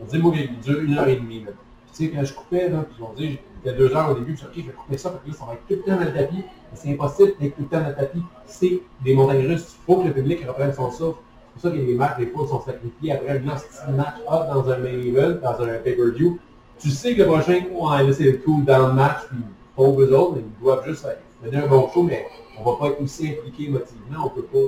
On 0.00 0.04
dit, 0.04 0.18
moi, 0.18 0.32
il 0.36 0.58
dure 0.60 0.80
une 0.80 0.96
heure 0.96 1.08
et 1.08 1.16
demie, 1.16 1.40
là. 1.40 1.50
Puis, 1.52 1.92
tu 1.96 2.06
sais, 2.06 2.16
quand 2.16 2.24
je 2.24 2.32
coupais, 2.32 2.68
là, 2.68 2.84
puis 2.90 3.02
on 3.02 3.12
dit, 3.12 3.38
c'était 3.64 3.76
deux 3.76 3.94
heures 3.96 4.10
au 4.10 4.14
début, 4.14 4.36
je 4.36 4.42
dis, 4.42 4.44
ok, 4.46 4.52
je 4.56 4.62
vais 4.70 4.72
couper 4.76 4.98
ça, 4.98 5.10
parce 5.10 5.24
que 5.24 5.30
là, 5.30 5.36
ça 5.38 5.44
va 5.46 5.54
être 5.54 5.66
tout 5.66 5.74
le 5.74 5.82
temps 5.82 5.98
dans 5.98 6.04
le 6.04 6.12
tapis. 6.12 6.44
C'est 6.74 6.90
impossible 6.90 7.32
d'être 7.40 7.56
tout 7.56 7.62
le 7.62 7.68
temps 7.68 7.80
dans 7.80 7.88
le 7.88 7.94
tapis. 7.94 8.22
C'est 8.46 8.80
des 9.02 9.14
montagnes 9.14 9.46
russes. 9.46 9.76
Il 9.78 9.84
faut 9.86 10.00
que 10.00 10.06
le 10.08 10.12
public 10.12 10.46
reprenne 10.46 10.72
son 10.74 10.90
souffle. 10.90 11.18
pour 11.54 11.62
ça 11.62 11.70
que 11.70 11.76
les 11.76 11.94
matchs, 11.94 12.18
des 12.18 12.26
fois, 12.26 12.46
sont 12.46 12.60
sacrifiés 12.60 13.12
après 13.12 13.30
un 13.38 13.48
hostie 13.48 13.68
de 13.88 13.92
match 13.96 14.14
hot 14.28 14.52
dans 14.52 14.68
un 14.70 14.78
main 14.78 14.88
event, 14.88 15.36
dans 15.42 15.62
un 15.62 15.78
pay-per-view. 15.78 16.38
Tu 16.78 16.90
sais 16.90 17.14
que 17.14 17.22
le 17.22 17.26
prochain, 17.26 17.62
ouais, 17.72 18.12
c'est 18.12 18.24
le 18.24 18.38
cool 18.38 18.64
down 18.64 18.94
match, 18.94 19.18
puis 19.30 19.38
pauvres 19.76 20.12
autres, 20.12 20.38
ils 20.38 20.62
doivent 20.62 20.84
juste 20.86 21.02
faire- 21.02 21.16
donner 21.42 21.58
un 21.58 21.68
bon 21.68 21.88
show, 21.92 22.02
mais 22.02 22.26
on 22.58 22.70
va 22.70 22.76
pas 22.78 22.86
être 22.88 23.00
aussi 23.02 23.28
impliqué 23.30 23.64
émotivement, 23.68 24.26
on 24.26 24.28
peut 24.30 24.42
pas. 24.42 24.58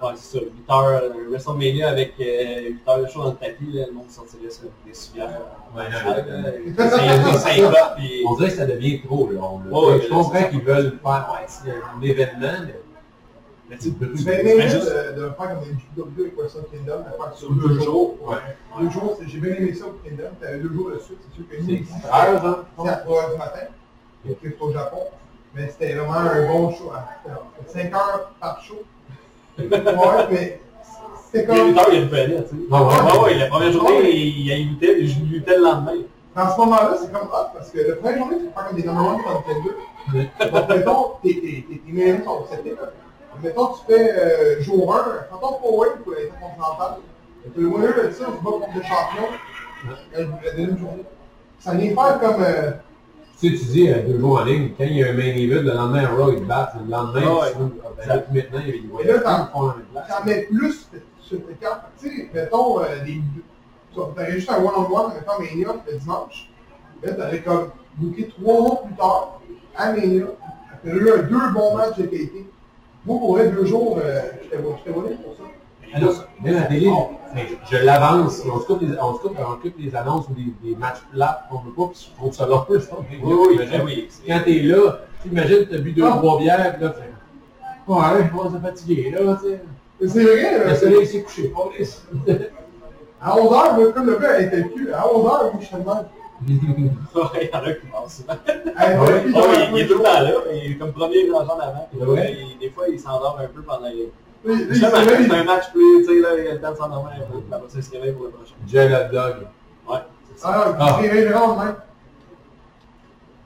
Ouais, 0.00 0.12
c'est 0.16 0.38
ça. 0.38 0.44
8 0.44 0.70
heures, 0.70 1.02
euh, 1.02 1.28
WrestleMania 1.30 1.88
avec 1.90 2.14
euh, 2.20 2.68
8 2.68 2.80
heures 2.88 2.98
de 3.02 3.06
show 3.08 3.22
dans 3.22 3.30
le 3.30 3.36
tapis, 3.36 3.72
là, 3.72 3.86
le 3.86 3.92
monde 3.92 4.08
sortirait 4.10 4.50
sur 4.50 4.68
des 4.86 4.94
cigares. 4.94 5.28
Ouais, 5.74 5.84
C'est 6.76 7.96
puis... 7.96 8.24
On 8.28 8.34
dirait 8.36 8.48
que 8.50 8.56
ça 8.56 8.66
devient 8.66 9.00
trop 9.02 9.26
long. 9.28 9.60
là. 9.64 9.70
Ouais, 9.78 9.86
ouais, 9.94 10.00
je 10.02 10.08
là, 10.08 10.14
comprends 10.16 10.42
qu'ils 10.44 10.62
veulent 10.62 10.98
faire 11.02 11.34
ouais, 11.66 11.72
un 11.96 12.02
événement, 12.02 12.52
mais 12.66 12.80
Mais 13.70 13.78
tu 13.78 13.90
bien 13.90 14.32
aimé 14.38 14.68
juste- 14.68 14.86
de, 14.88 15.20
de 15.20 15.30
faire 15.30 15.36
comme 15.36 15.60
les 15.64 16.02
WWE 16.02 16.20
avec 16.20 16.36
Wrestle 16.38 16.64
Kingdom, 16.72 16.98
de 16.98 17.16
faire 17.22 17.34
Sur 17.34 17.50
deux 17.52 17.80
jours, 17.80 18.16
Ouais. 18.26 18.36
Deux 18.80 18.90
jours, 18.90 19.18
j'ai 19.26 19.38
bien 19.38 19.54
aimé 19.56 19.74
ça 19.74 19.86
au 19.86 19.98
Kingdom, 20.08 20.30
t'avais 20.40 20.58
deux 20.58 20.72
jours 20.72 20.90
de 20.90 20.98
suite, 21.00 21.18
c'est 21.28 21.34
sûr 21.34 21.48
que 21.48 21.56
c'est 21.56 22.06
heure, 22.08 22.42
genre. 22.42 22.64
c'est 22.82 22.88
à 22.88 22.96
3 22.96 23.22
heures 23.22 23.30
du 23.32 23.36
matin, 23.38 23.66
c'est 24.24 24.60
au 24.60 24.72
Japon. 24.72 25.00
Mais 25.54 25.68
c'était 25.70 25.94
vraiment 25.94 26.12
un 26.12 26.46
bon 26.46 26.70
show. 26.72 26.92
hein. 26.94 27.04
C'était 27.66 27.90
5 27.90 27.94
heures 27.94 28.32
par 28.38 28.62
show. 28.62 28.76
Ouais, 29.58 30.26
mais 30.30 30.60
Il 31.34 31.40
a 31.40 31.42
comme. 31.44 31.56
8 31.68 31.78
heures, 31.78 31.86
il 31.90 31.94
y 31.94 31.98
a 31.98 32.00
une 32.02 32.08
planète, 32.08 32.48
tu 32.48 32.56
sais. 32.56 32.62
Ah 32.70 32.82
ouais? 32.82 32.94
Ah 32.98 33.22
ouais, 33.22 33.34
la 33.34 33.46
première 33.46 33.72
journée, 33.72 34.10
il 34.10 34.46
y 34.46 34.52
a 34.52 34.56
une 34.56 34.68
luttait, 34.70 34.94
puis 34.94 35.08
je 35.08 35.20
luttais 35.20 35.56
le 35.56 35.62
lendemain. 35.64 35.92
Dans 36.34 36.50
ce 36.52 36.56
moment-là, 36.58 36.96
c'est 37.00 37.12
comme 37.12 37.28
hot 37.28 37.48
parce 37.52 37.70
que 37.70 37.78
la 37.80 37.96
première 37.96 38.18
journée, 38.18 38.36
tu 38.38 38.44
peux 38.44 38.50
faire 38.52 38.68
comme 38.68 38.76
des 38.76 38.84
number 38.86 39.06
one 39.06 39.22
contenders. 39.22 40.52
Donc, 40.52 40.68
mettons, 40.68 41.10
tes, 41.22 41.34
tes, 41.40 41.66
tes, 41.68 41.78
tes 41.78 41.92
mains 41.92 42.24
sont 42.24 42.46
là. 42.50 42.92
Mettons, 43.42 43.66
tu 43.68 43.92
fais 43.92 44.12
euh, 44.12 44.62
jour 44.62 44.94
1, 44.94 44.98
mettons 45.32 45.52
Power 45.60 45.88
pour 46.02 46.12
l'intercontinental. 46.12 46.98
Tu 47.54 47.60
le 47.60 47.68
winner 47.68 47.88
de 47.88 48.10
ça, 48.12 48.24
tu 48.24 48.44
vas 48.44 48.50
contre 48.50 48.68
le 48.74 48.82
champion 48.82 49.28
la, 50.12 50.18
la 50.18 50.50
deuxième 50.52 50.78
journée. 50.78 51.04
Ça 51.60 51.74
vient 51.74 51.94
faire 51.94 52.20
comme. 52.20 52.44
Tu 53.40 53.56
sais, 53.56 53.64
tu 53.64 53.70
dis 53.70 53.88
euh, 53.88 54.02
deux 54.02 54.18
jours 54.18 54.40
en 54.40 54.44
ligne, 54.44 54.70
quand 54.76 54.84
il 54.84 54.96
y 54.96 55.04
a 55.04 55.10
un 55.10 55.12
main 55.12 55.22
event, 55.22 55.62
le 55.62 55.72
lendemain, 55.72 56.04
un 56.06 56.16
Raw, 56.16 56.32
te 56.32 56.40
battent, 56.40 56.74
le 56.84 56.90
lendemain, 56.90 57.22
Ah 57.24 57.34
ouais. 57.40 57.52
tu 57.52 57.58
ben 57.58 58.24
maintenant, 58.32 58.60
il 58.66 59.06
y 59.06 59.10
a 59.10 59.12
là, 59.14 59.20
t'en- 59.20 60.26
mets 60.26 60.42
plus 60.42 60.88
sur 61.20 61.46
tes 61.46 61.54
cartes. 61.54 61.84
Tu 62.00 62.08
sais, 62.08 62.30
mettons, 62.34 62.80
euh, 62.80 63.04
des, 63.04 63.20
tu 63.92 63.98
aurais 64.00 64.32
juste 64.32 64.50
un 64.50 64.56
one-on-one, 64.58 65.12
mettons 65.14 65.38
Mania 65.40 65.74
le 65.86 65.98
dimanche. 65.98 66.50
Là, 67.02 67.12
t'aurais 67.12 67.40
comme 67.42 67.70
booké 67.96 68.28
trois 68.28 68.60
mois 68.60 68.82
plus 68.84 68.94
tard, 68.96 69.40
à 69.76 69.92
Mania. 69.92 70.24
T'aurais 70.82 70.96
eu 70.96 71.22
deux 71.30 71.52
bons 71.54 71.76
matchs 71.76 71.96
de 71.98 72.06
qualité. 72.06 72.44
Moi, 73.06 73.18
pour 73.20 73.36
vrai, 73.36 73.50
deux 73.50 73.64
jours, 73.64 74.00
euh, 74.02 74.20
j'étais 74.42 74.56
j'étais 74.78 74.90
volé 74.90 75.14
pour 75.14 75.36
ça. 75.36 75.42
Non, 76.00 76.08
Même 76.42 76.54
la 76.54 76.62
télé, 76.62 76.90
je 77.70 77.76
l'avance, 77.78 78.42
on 78.52 78.60
se 78.60 78.66
coupe 78.66 78.82
les, 78.82 78.98
on 79.00 79.14
se 79.14 79.20
coupe, 79.20 79.36
on 79.38 79.56
coupe 79.60 79.74
les 79.78 79.94
annonces 79.94 80.26
ou 80.28 80.34
des, 80.34 80.52
des 80.70 80.76
matchs 80.76 80.98
plats 81.12 81.46
qu'on 81.50 81.58
veut 81.60 81.72
pas, 81.72 81.86
puis 81.92 82.08
je 82.10 82.16
trouve 82.16 82.32
ça 82.34 82.46
long. 82.46 82.64
mais 82.70 83.18
Oui, 83.22 83.34
oui, 83.58 83.68
oui. 83.84 84.08
Quand 84.26 84.40
t'es 84.44 84.60
là, 84.60 85.00
t'imagines, 85.22 85.66
t'as 85.70 85.78
bu 85.78 85.92
deux, 85.92 86.04
Ah. 86.04 86.16
trois 86.18 86.38
bières, 86.38 86.74
puis 86.74 86.84
là, 86.84 86.90
tu 86.90 87.00
fais, 87.00 87.92
ouais, 87.92 88.30
on 88.44 88.50
s'est 88.52 88.60
fatigué, 88.60 89.10
là, 89.10 89.38
tu 89.42 89.48
sais. 89.50 89.60
Mais 90.00 90.08
C'est 90.08 90.22
vrai, 90.24 90.68
Le 90.68 90.74
soleil 90.74 91.06
s'est 91.06 91.22
couché, 91.22 91.48
pas 91.48 91.70
à 93.20 93.36
11h, 93.36 93.92
comme 93.92 94.06
le 94.06 94.16
gars 94.18 94.38
le 94.40 94.62
cul, 94.68 94.92
à 94.92 95.00
11h, 95.02 95.22
moi, 95.22 95.50
je 95.60 95.66
suis. 95.66 95.74
Ouais, 96.46 97.40
il 97.42 97.50
y 97.52 97.56
en 97.56 97.58
a 97.64 97.72
qui 97.72 97.86
pensent 97.86 98.16
souvent. 98.18 98.38
Il, 99.74 99.80
est 99.80 99.86
tout 99.88 99.98
le 99.98 100.04
temps 100.04 100.20
là, 100.20 100.30
il 100.54 100.72
est 100.72 100.74
comme 100.76 100.92
premier 100.92 101.28
rangement 101.30 101.56
d'avant. 101.56 101.88
Ouais. 102.12 102.36
des 102.60 102.70
fois, 102.70 102.84
il 102.88 103.00
s'endort 103.00 103.38
un 103.42 103.48
peu 103.48 103.60
pendant 103.62 103.88
les... 103.88 104.12
lui, 104.44 104.54
il 104.70 104.84
réveillé. 104.86 105.28
c'est 105.28 105.34
un 105.36 105.44
match 105.44 105.70
plus, 105.72 105.98
tu 105.98 106.04
sais, 106.06 106.20
là, 106.20 106.28
il 106.38 106.48
a 106.48 106.54
le 106.54 106.60
temps 106.60 106.72
de 106.72 106.76
s'endormir 106.76 107.12
un 107.16 107.32
peu, 107.32 107.38
puis 107.40 107.52
après 107.54 107.68
ça, 107.68 107.74
il 107.78 107.82
se 107.82 107.90
réveille 107.90 108.12
pour 108.12 108.24
le 108.24 108.30
prochain. 108.30 108.54
Jay 108.66 108.86
Hot 108.94 109.12
Dog, 109.12 109.34
Ouais. 109.88 109.98
Ah, 110.44 110.74
Ah. 110.78 110.96
il 110.98 111.02
s'est 111.04 111.08
réveillé 111.10 111.26
vraiment 111.28 111.54
de 111.54 111.64
même. 111.64 111.74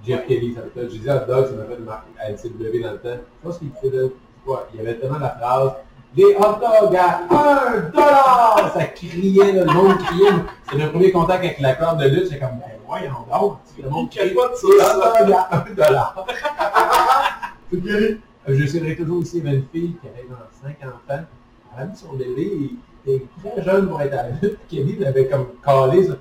Jeff 0.07 0.26
Kelly, 0.26 0.55
ça 0.55 0.61
me 0.62 0.70
fait, 0.70 0.90
j'ai 0.90 0.99
dit 0.99 1.09
Hot 1.11 1.26
Dog, 1.26 1.47
ça 1.47 1.53
m'a 1.53 1.64
fait 1.64 1.80
marquer 1.80 2.11
à 2.20 2.30
LCW 2.30 2.82
dans 2.82 2.90
le 2.93 2.99
temps. 2.99 3.09
Je 3.43 3.49
pense 3.49 3.59
qu'il 3.59 3.70
faisait, 3.80 4.12
quoi, 4.45 4.68
il 4.74 4.78
y 4.78 4.86
avait 4.86 4.99
tellement 4.99 5.18
la 5.18 5.30
phrase, 5.30 5.72
des 6.14 6.24
hot 6.36 6.59
dogs 6.61 6.97
à 6.97 7.20
1 7.30 7.90
dollar! 7.90 8.70
Ça 8.74 8.84
criait, 8.84 9.53
là, 9.53 9.64
le 9.64 9.72
monde 9.72 9.97
criait. 9.99 10.28
C'était 10.68 10.84
le 10.84 10.90
premier 10.90 11.11
contact 11.11 11.43
avec 11.45 11.59
la 11.61 11.74
corde 11.74 12.01
de 12.03 12.09
lutte, 12.09 12.26
c'est 12.28 12.38
comme, 12.38 12.59
ben 12.59 12.78
voyons 12.86 13.12
donc, 13.32 13.59
le 13.82 13.88
monde 13.88 14.09
Il 14.12 14.18
crie, 14.18 14.34
capote 14.34 14.53
des 14.62 14.78
ça, 14.78 14.97
hot 14.99 15.24
dogs 15.24 15.32
à 15.34 15.57
1 15.57 15.74
dollar. 15.74 16.26
C'est 17.70 17.80
Kelly. 17.82 18.20
Je 18.49 18.66
serais 18.66 18.97
toujours 18.97 19.18
aussi, 19.18 19.38
une 19.38 19.64
fille 19.72 19.95
qui 20.01 20.09
avait 20.09 20.26
genre 20.28 20.49
5 20.62 20.76
enfants. 20.88 21.24
Elle 21.76 21.82
a 21.82 21.86
mis 21.86 21.97
son 21.97 22.12
bébé, 22.14 22.51
il 23.07 23.12
était 23.12 23.24
très 23.43 23.62
jeune 23.62 23.88
pour 23.88 24.01
être 24.03 24.12
à 24.12 24.22
la 24.24 24.28
lutte. 24.43 24.59
Kelly 24.68 24.97
l'avait 24.99 25.26
comme 25.28 25.47
calé 25.64 26.05
ça. 26.07 26.14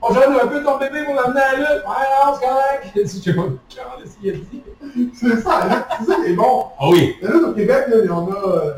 On 0.00 0.12
jeune 0.14 0.32
un 0.34 0.46
peu 0.48 0.62
ton 0.64 0.78
bébé 0.78 1.04
pour 1.04 1.14
l'amener 1.14 1.40
à 1.40 1.52
la 1.52 1.58
lutte. 1.58 1.84
Ouais, 1.86 2.06
non, 2.24 2.34
c'est 2.34 2.46
correct. 2.46 2.86
Je 2.96 3.04
sais 3.06 3.34
pas, 3.34 3.42
calé 3.68 4.06
s'il 4.06 4.30
a 4.30 4.32
dit. 4.32 4.62
C'est 5.14 5.36
ça, 5.40 5.66
là, 5.68 5.88
c'est 6.00 6.06
ça 6.06 6.16
qui 6.24 6.32
est 6.32 6.34
bon. 6.34 6.64
Ah 6.80 6.88
oui, 6.90 7.16
Mais 7.22 7.28
là, 7.28 7.36
au 7.48 7.52
Québec, 7.52 7.84
là, 7.88 7.96
il 8.02 8.06
y 8.06 8.10
en 8.10 8.30
a. 8.30 8.34
euh, 8.34 8.72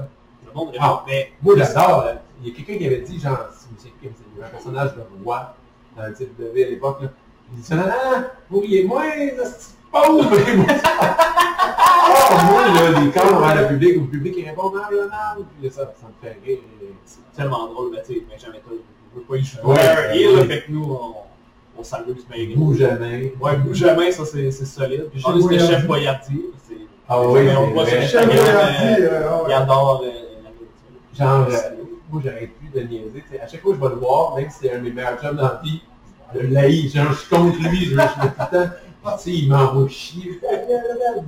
Le 0.46 0.52
monde 0.54 0.74
Ah. 0.78 1.02
mais 1.06 1.32
moi 1.42 1.54
j'adore. 1.56 2.06
Il 2.42 2.48
y 2.48 2.52
a 2.52 2.54
quelqu'un 2.56 2.76
qui 2.78 2.86
avait 2.86 3.00
dit, 3.00 3.18
genre, 3.18 3.38
c'est 3.78 3.88
Kim, 4.00 4.10
c'est 4.14 4.44
un 4.44 4.48
personnage 4.48 4.94
de 4.96 5.00
roi 5.24 5.54
dans 5.96 6.06
le 6.06 6.12
titre 6.12 6.32
de 6.38 6.44
V 6.46 6.64
à 6.64 6.68
l'époque. 6.70 6.98
là. 7.02 7.08
Il 7.56 7.62
dit, 7.62 7.72
ah, 7.72 8.24
vous 8.50 8.60
riez 8.60 8.84
moins, 8.84 9.04
Et 9.94 10.56
moi, 10.56 10.66
Oh, 12.26 12.36
moi, 12.50 12.62
là, 12.66 13.00
les 13.00 13.10
camps 13.10 13.38
vers 13.40 13.62
le 13.62 13.68
public, 13.68 13.94
le 13.96 14.06
public 14.06 14.34
il 14.38 14.48
répond, 14.48 14.64
non, 14.70 14.78
non, 14.90 15.02
non. 15.04 15.44
Puis 15.58 15.68
là, 15.68 15.70
ça, 15.70 15.92
ça 16.00 16.06
me 16.08 16.14
fait 16.28 16.36
rire. 16.44 16.58
c'est 17.04 17.20
tellement 17.36 17.66
drôle, 17.68 17.90
mais 17.92 18.02
tu 18.02 18.14
sais, 18.14 18.22
Benjamin 18.30 18.58
Todd, 18.66 18.78
il 18.78 19.18
veut 19.18 19.24
pas 19.26 19.36
y 19.36 19.44
jouer. 19.44 19.60
Ouais, 19.62 20.18
il, 20.18 20.26
là, 20.36 20.40
ouais. 20.42 20.46
fait 20.46 20.62
que 20.62 20.72
nous, 20.72 20.84
on, 20.84 21.14
on 21.78 21.84
s'amuse, 21.84 22.24
mais 22.30 22.46
Bouge 22.54 22.78
jamais. 22.78 23.34
Ouais, 23.40 23.56
bouge 23.56 23.76
jamais, 23.76 24.10
ça 24.12 24.24
c'est 24.24 24.50
c'est 24.50 24.64
solide. 24.64 25.08
Puis 25.12 25.20
c'était 25.22 25.38
Boyardi. 25.38 25.66
Chef 25.72 25.86
Boyardi. 25.86 26.42
c'est- 26.66 26.74
Ah 27.08 27.20
oui, 27.22 27.40
Mais 27.44 27.56
on 27.56 27.66
voit 27.68 27.86
sur 27.86 27.98
Instagram, 28.00 28.30
euh, 28.38 29.44
il 29.48 29.52
adore 29.52 30.02
euh, 30.04 30.08
la. 31.18 31.24
Genre, 31.24 31.46
euh, 31.50 31.56
moi, 32.10 32.22
j'arrête 32.24 32.50
plus 32.58 32.80
de 32.80 32.86
niaiser. 32.86 33.24
tu 33.28 33.36
sais, 33.36 33.40
à 33.40 33.46
chaque 33.46 33.60
fois 33.60 33.72
que 33.72 33.78
je 33.78 33.82
vais 33.82 33.90
le 33.94 34.00
voir, 34.00 34.34
même 34.36 34.50
si 34.50 34.56
c'est 34.62 34.72
un 34.72 34.78
de 34.78 34.84
mes 34.84 34.92
meilleurs 34.92 35.20
chums 35.20 35.36
dans 35.36 35.42
la 35.42 35.60
vie, 35.62 35.82
je 36.34 36.46
l'haïs. 36.46 36.92
Genre, 36.94 37.12
je 37.12 37.18
suis 37.18 37.28
contre 37.28 37.58
lui, 37.68 37.84
je, 37.86 37.94
le 37.96 38.02
tout 38.02 38.18
le 38.22 38.66
temps. 38.66 38.72
Tu 39.04 39.22
sais, 39.22 39.30
il 39.30 39.48
m'envoie 39.50 39.88
chier. 39.88 40.40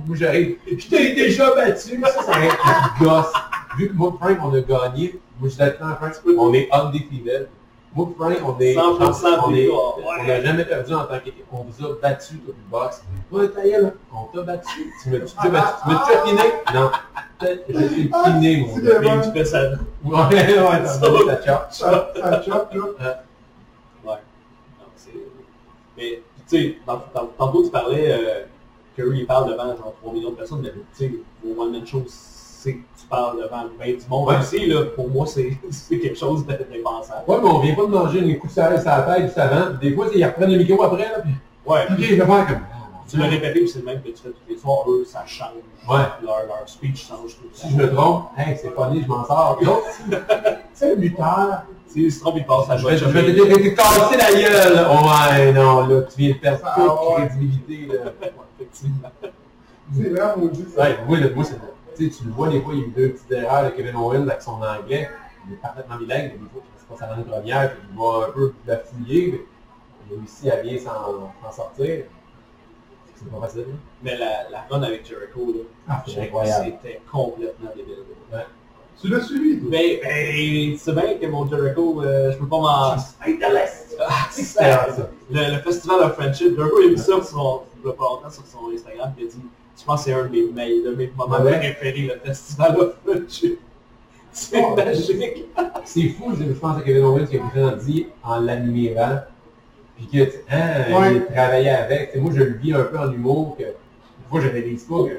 Moi, 0.05 0.15
j'arrive. 0.15 0.57
Je 0.65 0.87
t'ai 0.87 1.13
déjà 1.13 1.53
battu. 1.53 2.01
Ça, 2.01 2.23
ça 2.23 2.31
arrête 2.31 2.51
de 2.99 3.05
gosse. 3.05 3.33
Vu 3.77 3.89
que 3.89 3.93
moi, 3.93 4.13
Frank, 4.19 4.37
on 4.43 4.53
a 4.53 4.61
gagné. 4.61 5.19
Moi, 5.39 5.43
je 5.43 5.47
suis 5.49 5.57
d'accord, 5.59 5.95
Frank, 5.97 6.13
on 6.37 6.53
est 6.53 6.67
undefeated. 6.73 7.49
Moi, 7.95 8.09
Frank, 8.17 8.33
on 8.45 8.59
est. 8.59 8.73
100% 8.73 9.27
on 9.47 9.53
est- 9.53 9.69
on 9.69 10.23
n'a 10.25 10.41
jamais 10.41 10.65
perdu 10.65 10.93
en 10.93 11.05
tant 11.05 11.19
qu'équipe. 11.19 11.45
On 11.51 11.63
vous 11.63 11.85
a 11.85 11.89
battu 12.01 12.37
tout 12.39 12.47
le 12.47 12.53
box. 12.71 13.03
Ouais, 13.31 13.47
ta 13.49 13.61
gueule, 13.63 13.93
on 14.13 14.25
t'a 14.35 14.41
battu. 14.43 14.93
Tu 15.03 15.09
me 15.09 15.19
tu 15.25 15.33
t'es 15.41 15.49
battu. 15.49 15.73
Tu 15.83 15.89
m'as 15.93 16.05
déjà 16.05 16.19
piné? 16.21 16.41
Non. 16.73 16.91
Je 17.39 17.45
t'ai 17.45 18.09
piné, 18.33 18.65
mon 18.67 18.77
gars. 18.77 18.99
Puis 18.99 19.09
tu 19.31 19.37
fais 19.37 19.45
ça. 19.45 19.61
Ouais. 19.61 19.77
Ouais, 20.03 20.59
ouais, 20.59 20.83
t'as 20.83 20.97
donné 20.97 21.25
ta 21.25 21.45
chop. 21.45 21.67
Ça, 21.69 22.11
ça 22.15 22.41
chope, 22.43 22.73
là. 22.73 23.23
C'est- 24.95 25.11
Mais, 25.97 26.21
tu 26.49 26.57
sais, 26.57 26.77
tantôt 27.37 27.63
tu 27.63 27.69
parlais, 27.69 28.11
euh, 28.11 28.43
Curry 28.95 29.19
il 29.19 29.25
parle 29.25 29.51
devant 29.51 29.65
genre 29.75 29.93
3 30.01 30.13
millions 30.13 30.31
de 30.31 30.35
personnes, 30.35 30.61
mais 30.61 30.71
tu 30.71 30.79
sais, 30.93 31.11
au 31.45 31.61
One 31.61 31.71
Man 31.71 31.85
Show, 31.85 32.03
c'est 32.07 32.73
que 32.73 32.79
tu 32.99 33.05
parles 33.09 33.37
devant 33.37 33.63
20 33.79 33.85
du 33.85 34.07
monde 34.09 34.27
Ouais. 34.29 34.37
aussi, 34.39 34.65
là, 34.65 34.83
pour 34.95 35.09
moi, 35.09 35.25
c'est 35.27 35.57
quelque 35.89 36.15
chose 36.17 36.45
de- 36.45 36.53
d'impensable. 36.53 37.23
Ouais, 37.27 37.37
mais 37.41 37.49
on 37.49 37.59
vient 37.59 37.75
pas 37.75 37.81
de 37.83 37.87
manger 37.87 38.19
un 38.19 38.33
coup 38.39 38.47
de 38.47 38.51
sur 38.51 38.63
la 38.63 38.69
tête 38.79 39.23
juste 39.25 39.37
avant. 39.37 39.73
Des 39.79 39.93
fois, 39.93 40.07
ils 40.13 40.25
reprennent 40.25 40.51
le 40.51 40.57
micro 40.57 40.81
après, 40.83 41.03
là, 41.03 41.19
puis 41.21 41.31
Ouais, 41.65 41.83
ok, 41.89 41.97
je 41.99 42.15
vais 42.15 42.25
faire 42.25 42.47
comme. 42.47 42.59
tu 43.09 43.17
l'as 43.17 43.27
répété, 43.27 43.59
puis 43.59 43.67
c'est 43.69 43.79
le 43.79 43.85
même 43.85 44.01
que 44.01 44.07
tu 44.09 44.15
fais 44.23 44.29
tous 44.29 44.49
les 44.49 44.57
soirs, 44.57 44.89
eux, 44.89 45.03
ça 45.05 45.23
change. 45.25 45.49
Ouais. 45.87 45.97
Leur, 46.23 46.45
leur 46.47 46.63
speech 46.67 47.07
change 47.07 47.35
tout 47.37 47.43
le 47.43 47.49
Si 47.53 47.69
je 47.69 47.75
me 47.77 47.93
trompe, 47.93 48.25
hey, 48.37 48.57
c'est 48.61 48.71
funny, 48.73 49.01
je 49.03 49.07
m'en 49.07 49.23
sors. 49.25 49.57
L'autre, 49.61 49.83
c'est 50.73 50.91
un 50.93 50.95
lutteur. 50.95 51.63
Si 51.97 52.11
se 52.11 52.19
trompe, 52.19 52.35
il 52.37 52.45
passe 52.45 52.69
à 52.69 52.77
Je 52.77 52.87
vais 52.87 52.95
je 52.97 53.05
vais 53.05 53.33
te 53.33 53.75
cassé 53.75 54.17
la 54.17 54.31
gueule. 54.31 54.85
Ouais, 54.87 55.51
non, 55.51 55.87
là, 55.87 56.01
tu 56.03 56.17
viens 56.17 56.33
de 56.33 56.37
perdre 56.37 56.59
Ah, 56.63 56.75
toute 56.75 56.87
ouais. 57.19 57.27
crédibilité. 57.27 57.87
Effectivement. 58.59 59.09
C'est 59.95 60.09
vraiment 60.09 60.37
maudit, 60.37 60.65
ça. 60.75 60.81
Ouais, 60.83 60.97
moi, 61.07 61.17
le- 61.17 61.33
moi, 61.33 61.43
c'est. 61.43 61.55
Tu 61.95 62.11
sais, 62.11 62.17
tu 62.19 62.25
le 62.25 62.31
vois, 62.33 62.49
des 62.49 62.61
fois, 62.61 62.73
il 62.75 62.79
y 62.79 62.83
a 62.83 62.85
eu 62.85 62.89
deux 62.91 63.09
petites 63.13 63.31
erreurs 63.31 63.63
de 63.65 63.69
Kevin 63.71 63.95
Owens 63.95 64.27
avec 64.27 64.41
son 64.43 64.61
anglais. 64.61 65.09
Il 65.47 65.53
est 65.53 65.57
parfaitement 65.57 65.95
bilingue, 65.95 66.33
mais 66.33 66.37
des 66.37 66.49
fois, 66.51 66.61
c'est 66.77 66.87
pas 66.87 66.95
sa 67.07 67.15
langue 67.15 67.25
première, 67.25 67.71
puis 67.71 67.79
il 67.91 67.97
va 67.97 68.27
un 68.27 68.31
peu 68.31 68.53
la 68.67 68.77
fouiller, 68.77 69.31
mais 69.31 69.39
il 70.11 70.15
a 70.15 70.19
réussi 70.19 70.51
à 70.51 70.55
bien 70.57 70.77
s'en 70.77 71.51
sortir. 71.51 72.03
C'est 73.15 73.31
pas 73.31 73.39
facile, 73.47 73.65
hein. 73.71 73.77
Mais 74.03 74.15
la, 74.17 74.47
la 74.51 74.65
run 74.69 74.83
avec 74.83 75.03
Jericho, 75.07 75.47
là, 75.47 75.63
Ah, 75.89 76.03
c'était 76.05 77.01
complètement 77.11 77.71
débile. 77.75 77.95
Tu 79.01 79.07
l'as 79.09 79.21
suivi, 79.21 79.59
toi? 79.59 79.67
Mais, 79.71 79.99
ben, 80.03 80.71
tu 80.73 80.77
sais 80.77 80.91
bien 80.93 81.13
que 81.21 81.25
mon 81.27 81.47
Jericho, 81.47 82.01
euh, 82.03 82.31
je 82.31 82.37
peux 82.37 82.47
pas 82.47 82.57
m'en... 82.57 82.95
Ah, 83.99 84.27
ça. 84.31 85.09
Le, 85.29 85.55
le 85.55 85.61
festival 85.61 85.99
of 86.03 86.13
friendship, 86.15 86.55
Jericho 86.55 86.77
il 86.81 86.87
a 86.87 86.91
mis 86.91 86.97
ça 86.97 87.05
sur 87.05 87.23
son, 87.23 87.61
pas 87.83 87.89
longtemps 87.89 88.29
sur 88.31 88.45
son 88.45 88.71
Instagram, 88.73 89.11
il 89.19 89.25
a 89.25 89.27
dit, 89.29 89.37
je 89.79 89.83
pense 89.85 89.99
que 90.03 90.05
c'est 90.11 90.13
un 90.13 90.23
de 90.25 90.29
mes, 90.29 90.43
meilleurs- 90.51 90.85
de 90.91 90.95
mes 90.95 91.11
moments 91.15 91.39
Ouais. 91.41 91.57
préférés, 91.57 92.01
le 92.13 92.19
festival 92.27 92.77
of 92.79 92.93
friendship. 93.05 93.59
C'est 94.31 94.61
magique. 94.75 95.45
C'est 95.85 96.09
fou, 96.09 96.33
je 96.39 96.43
pense 96.53 96.77
à 96.77 96.81
Kevin 96.81 97.03
Owens 97.05 97.25
qui 97.27 97.37
a 97.37 97.41
grandi 97.55 98.07
en 98.23 98.39
l'admirant. 98.39 99.19
Puis 99.95 100.05
que, 100.07 100.25
tu- 100.25 100.37
hein, 100.51 100.99
Ouais. 100.99 101.15
il 101.15 101.25
travaillait 101.33 101.69
avec. 101.71 102.11
Tu 102.11 102.17
sais, 102.17 102.21
moi, 102.21 102.31
je 102.35 102.43
le 102.43 102.53
vis 102.57 102.73
un 102.73 102.83
peu 102.83 102.99
en 102.99 103.11
humour. 103.11 103.55
Que, 103.57 103.63
des 103.63 103.73
fois, 104.29 104.41
je 104.41 104.47
réalise 104.49 104.83
pas 104.83 105.03
que. 105.05 105.17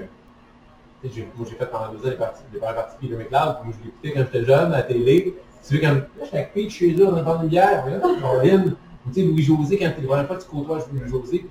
Tu 1.02 1.08
j'ai- 1.14 1.28
Moi, 1.36 1.46
j'ai 1.48 1.56
fait 1.56 1.66
pendant 1.66 1.92
deux 1.92 1.98
ans 2.06 2.10
des 2.10 2.58
premières 2.58 2.74
parties 2.74 3.06
de 3.08 3.16
McLeod. 3.16 3.56
Moi, 3.64 3.74
je 3.78 3.84
l'écoutais 3.84 4.12
quand 4.12 4.20
j'étais 4.32 4.44
jeune 4.46 4.72
à 4.72 4.76
la 4.78 4.82
télé. 4.82 5.34
Tu 5.66 5.74
sais, 5.76 5.80
quand 5.80 5.92
là, 5.94 6.00
j'étais 6.24 6.36
avec 6.36 6.54
Pete 6.54 6.70
chez 6.70 6.92
eux, 6.94 7.06
on 7.08 7.16
a 7.16 7.42
une 7.42 7.48
bière. 7.48 7.84
Caroline. 8.20 8.74
Tu 9.06 9.14
sais, 9.14 9.22
Louis-José, 9.26 9.78
quand 9.78 9.90
t'es 9.94 10.02
la 10.02 10.06
première 10.08 10.26
fois 10.26 10.36
que 10.36 10.42
tu 10.42 10.48
côtoies 10.48 10.78
Louis-José, 10.92 11.46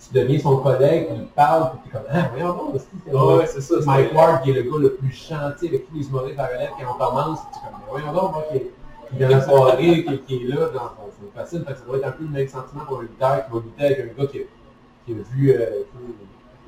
tu 0.00 0.14
deviens 0.14 0.38
son 0.38 0.58
collègue, 0.58 1.08
il 1.12 1.26
parle, 1.28 1.70
puis 1.70 1.78
t'es 1.84 1.90
comme, 1.98 2.06
ah, 2.10 2.28
voyons 2.32 2.54
donc, 2.54 2.74
c'est- 2.76 3.12
Ouais, 3.12 3.46
c'est 3.46 3.60
ça. 3.60 3.74
c'est- 3.80 3.86
Mike 3.86 4.14
Ward, 4.14 4.42
qui 4.42 4.50
est 4.50 4.52
le 4.52 4.62
gars 4.62 4.78
le 4.78 4.92
plus 4.94 5.10
chanté 5.12 5.68
avec 5.68 5.88
tous 5.88 5.96
les 5.96 6.06
humoristes 6.06 6.34
de 6.34 6.38
la 6.38 6.46
relève, 6.46 6.70
quand 6.78 6.94
on 6.94 6.98
commence, 7.04 7.38
tu 7.52 7.58
comme, 7.60 7.80
voyons 7.90 8.12
donc, 8.12 8.32
moi, 8.32 8.44
qui 8.50 8.56
est, 8.58 8.72
de 9.18 9.24
la 9.24 9.40
soirée, 9.40 10.04
qui, 10.26 10.36
est 10.36 10.44
là, 10.48 10.56
dans, 10.72 10.92
c'est 11.18 11.40
facile, 11.40 11.64
ça 11.66 11.74
doit 11.86 11.96
être 11.96 12.06
un 12.06 12.10
peu 12.12 12.24
le 12.24 12.30
même 12.30 12.46
sentiment 12.48 12.84
pour 12.86 12.98
un 12.98 13.02
lutteur 13.02 13.46
qui 13.46 13.52
va 13.52 13.58
lutter 13.60 13.84
avec 13.86 13.98
un 14.00 14.22
gars 14.22 14.28
qui, 14.30 14.38
a- 14.40 15.12
vu, 15.34 15.50
euh, 15.52 15.70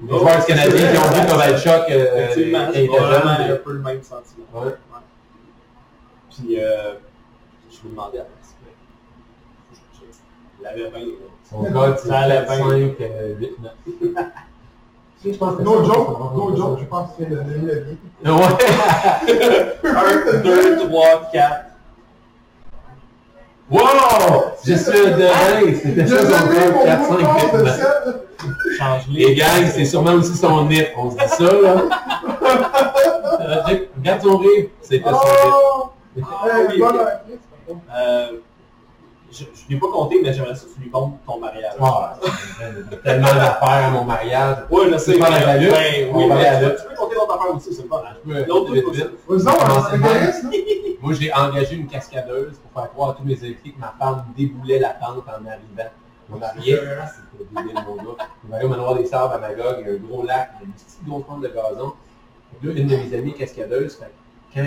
les 0.03 0.19
joueurs 0.19 0.47
canadiens 0.47 0.93
qui 0.93 0.99
ont 0.99 1.11
vu 1.11 1.27
Kovalchuk 1.27 1.91
euh, 1.91 2.25
Effectivement, 2.25 2.67
il 2.69 2.75
c'est 2.75 2.87
vraiment 2.87 3.31
un 3.31 3.57
peu 3.57 3.73
le 3.73 3.79
même 3.81 4.03
sentiment. 4.03 4.47
Ouais. 4.55 4.73
Puis, 6.31 6.61
euh, 6.61 6.95
je 7.71 7.87
me 7.87 7.91
demandais 7.91 8.19
à 8.19 8.23
la 8.23 8.29
Il 10.61 10.67
avait 10.67 10.91
20 10.91 10.99
là. 10.99 11.05
Son 11.51 11.63
gars, 11.63 11.97
c'est 11.97 12.09
Ça 12.09 12.19
allait 12.19 12.47
4, 12.47 12.57
bien. 12.57 12.89
5, 12.89 13.01
euh, 13.01 13.35
8, 13.39 13.51
9. 13.61 13.73
Je 15.23 15.31
pense 15.33 15.57
que 15.57 15.63
No 15.63 15.85
joke, 15.85 16.19
no 16.57 16.79
je 16.81 16.85
pense 16.87 17.11
que 17.11 17.15
c'est 17.19 17.29
le 17.29 17.37
demi 17.37 17.67
la 17.67 17.75
vie. 17.81 17.99
Ouais. 18.25 18.33
1, 19.85 20.41
2, 20.41 20.89
3, 20.89 21.31
4. 21.33 21.70
Wow! 23.71 24.53
Je 24.67 24.75
suis 24.75 24.99
un 24.99 25.17
devin, 25.17 25.75
c'était 25.81 26.07
ça 26.07 26.23
son 26.23 26.47
code, 26.49 26.85
4, 26.85 27.05
5, 27.05 27.53
8, 27.53 27.65
9. 27.65 28.17
Change 28.79 29.03
Les 29.11 29.35
gars, 29.35 29.67
c'est 29.73 29.85
sûrement 29.85 30.13
aussi 30.15 30.37
son 30.37 30.65
nip. 30.67 30.89
On 30.97 31.11
se 31.11 31.17
dit 31.17 31.29
ça, 31.29 31.45
là. 31.45 31.83
Regarde 33.97 34.23
son 34.23 34.37
rire. 34.39 34.67
C'était 34.83 35.09
son 35.09 35.17
Oh! 35.47 35.91
Ah, 36.23 36.47
Hey. 36.73 36.83
Euh, 37.97 38.41
je 39.33 39.45
ne 39.45 39.49
l'ai 39.71 39.77
pas 39.79 39.87
compté, 39.93 40.21
mais 40.23 40.33
j'aimerais 40.33 40.55
ça 40.55 40.67
que 40.67 40.75
tu 40.75 40.81
lui 40.81 40.91
comptes 40.91 41.19
ton 41.27 41.39
mariage. 41.39 41.73
Ah, 41.81 42.17
tellement 43.05 43.27
d'affaires 43.35 43.87
à 43.87 43.91
mon 43.91 44.05
mariage. 44.05 44.59
Ouais, 44.71 44.91
je 44.91 44.97
sais. 44.99 45.13
C'est 45.15 45.19
pas 45.19 45.31
mais- 45.31 45.41
la 45.41 45.59
ben, 45.59 46.11
on 46.13 46.19
oui, 46.19 46.29
va 46.29 46.35
mais 46.35 46.47
aller 46.47 46.67
à 46.67 46.71
tu, 46.71 46.77
peux- 46.77 46.83
tu 46.83 46.89
peux 46.89 46.95
compter 46.97 47.15
l'autre 47.15 47.35
affaire 47.39 47.55
aussi, 47.57 47.75
c'est 47.75 47.89
pas 47.89 47.99
grave. 47.99 48.17
Je 48.27 48.49
L'autre 48.49 48.75
va 48.75 49.91
c'est. 49.91 51.01
Moi, 51.03 51.15
j'ai 51.15 51.33
engagé 51.33 51.77
une 51.77 51.87
cascadeuse 51.87 52.59
pour 52.59 52.83
faire 52.83 52.91
croire 52.93 53.11
à 53.11 53.15
tous 53.15 53.25
mes 53.25 53.35
invités 53.43 53.71
que 53.73 53.81
ma 53.81 53.95
femme 53.99 54.25
déboulait 54.37 54.79
la 54.79 54.91
pente 54.91 55.25
en 55.27 55.47
arrivant. 55.47 55.91
On 56.33 56.37
mariait, 56.39 56.77
c'était 56.77 57.45
débile, 57.55 57.75
mon 57.87 57.97
gars. 57.97 58.27
On 58.49 58.53
allait 58.55 58.65
au 58.65 58.69
manoir 58.69 58.95
des 58.97 59.07
Sables 59.07 59.35
à 59.35 59.39
Magog, 59.39 59.77
il 59.81 59.87
y 59.87 59.91
a 59.91 59.95
un 59.95 59.97
gros 59.97 60.25
lac, 60.25 60.51
il 60.57 60.61
y 60.61 60.63
a 60.63 60.67
une 60.67 60.73
petite 60.73 61.05
grosse 61.07 61.25
pente 61.25 61.41
de 61.41 61.49
gazon. 61.49 61.93
Là, 62.63 62.73
une 62.77 62.87
de 62.87 62.97
mes 62.97 63.17
amies 63.19 63.33
cascadeuses, 63.35 63.99
quand 64.55 64.61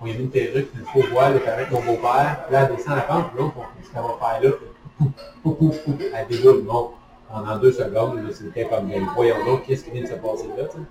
on 0.00 0.06
y 0.06 0.10
a 0.10 0.14
mis 0.14 0.24
une 0.24 0.30
perruque, 0.30 0.70
puis 0.70 0.80
le 0.80 0.84
faux 0.84 1.08
voile, 1.10 1.36
était 1.36 1.48
avec 1.48 1.70
mon 1.70 1.80
beau-père, 1.80 2.46
là, 2.50 2.68
elle 2.68 2.76
descend 2.76 2.96
la 2.96 3.02
pente, 3.02 3.30
puis 3.30 3.42
là, 3.42 3.52
on 3.56 3.80
dit 3.80 3.86
ce 3.86 3.92
qu'elle 3.92 4.02
va 4.02 4.16
faire 4.20 4.42
là, 4.42 4.50
pouf, 5.42 5.56
pouf, 5.58 5.84
pouf, 5.84 5.94
elle 6.14 6.26
déboule. 6.28 6.62
Bon, 6.62 6.90
pendant 7.30 7.58
deux 7.58 7.72
secondes, 7.72 8.20
c'était 8.32 8.64
comme, 8.64 8.88
ben, 8.88 9.06
voyons 9.14 9.44
donc, 9.44 9.64
qu'est-ce 9.66 9.84
qui 9.84 9.90
vient 9.90 10.02
de 10.02 10.08
se 10.08 10.14
passer 10.14 10.48
là, 10.56 10.64
tu 10.64 10.76
sais. 10.76 10.82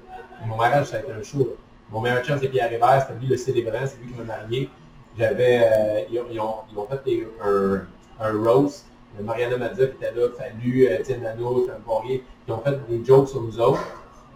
Et 0.44 0.48
Mon 0.48 0.58
mariage, 0.58 0.88
ça 0.88 0.98
a 0.98 1.00
été 1.00 1.12
un 1.12 1.24
show. 1.24 1.56
Mon 1.92 2.02
meilleur 2.02 2.24
chum, 2.24 2.38
c'est 2.42 2.48
Pierre 2.48 2.72
Hébert, 2.72 3.06
c'était 3.08 3.20
lui 3.20 3.28
le 3.28 3.38
célébrant, 3.38 3.86
c'est 3.86 3.98
lui 4.02 4.12
qui 4.12 4.18
m'a 4.18 4.24
marié. 4.24 4.70
J'avais, 5.18 5.62
euh, 5.64 6.02
ils, 6.12 6.20
ont, 6.20 6.56
ils 6.72 6.78
ils 6.78 7.04
fait 7.04 7.28
un, 7.42 8.44
roast. 8.44 8.86
Euh, 9.18 9.24
Mariana 9.24 9.58
Mazza 9.58 9.88
qui 9.88 9.96
était 10.04 10.12
là, 10.14 10.28
Fallu, 10.38 10.88
euh, 10.88 11.00
Étienne 11.00 11.22
Dano, 11.22 11.66
Sam 11.66 11.82
Poirier, 11.86 12.24
qui 12.46 12.52
ont 12.52 12.60
fait 12.60 12.78
des 12.90 13.06
jokes 13.06 13.30
sur 13.30 13.42
nous 13.42 13.60
autres. 13.60 13.80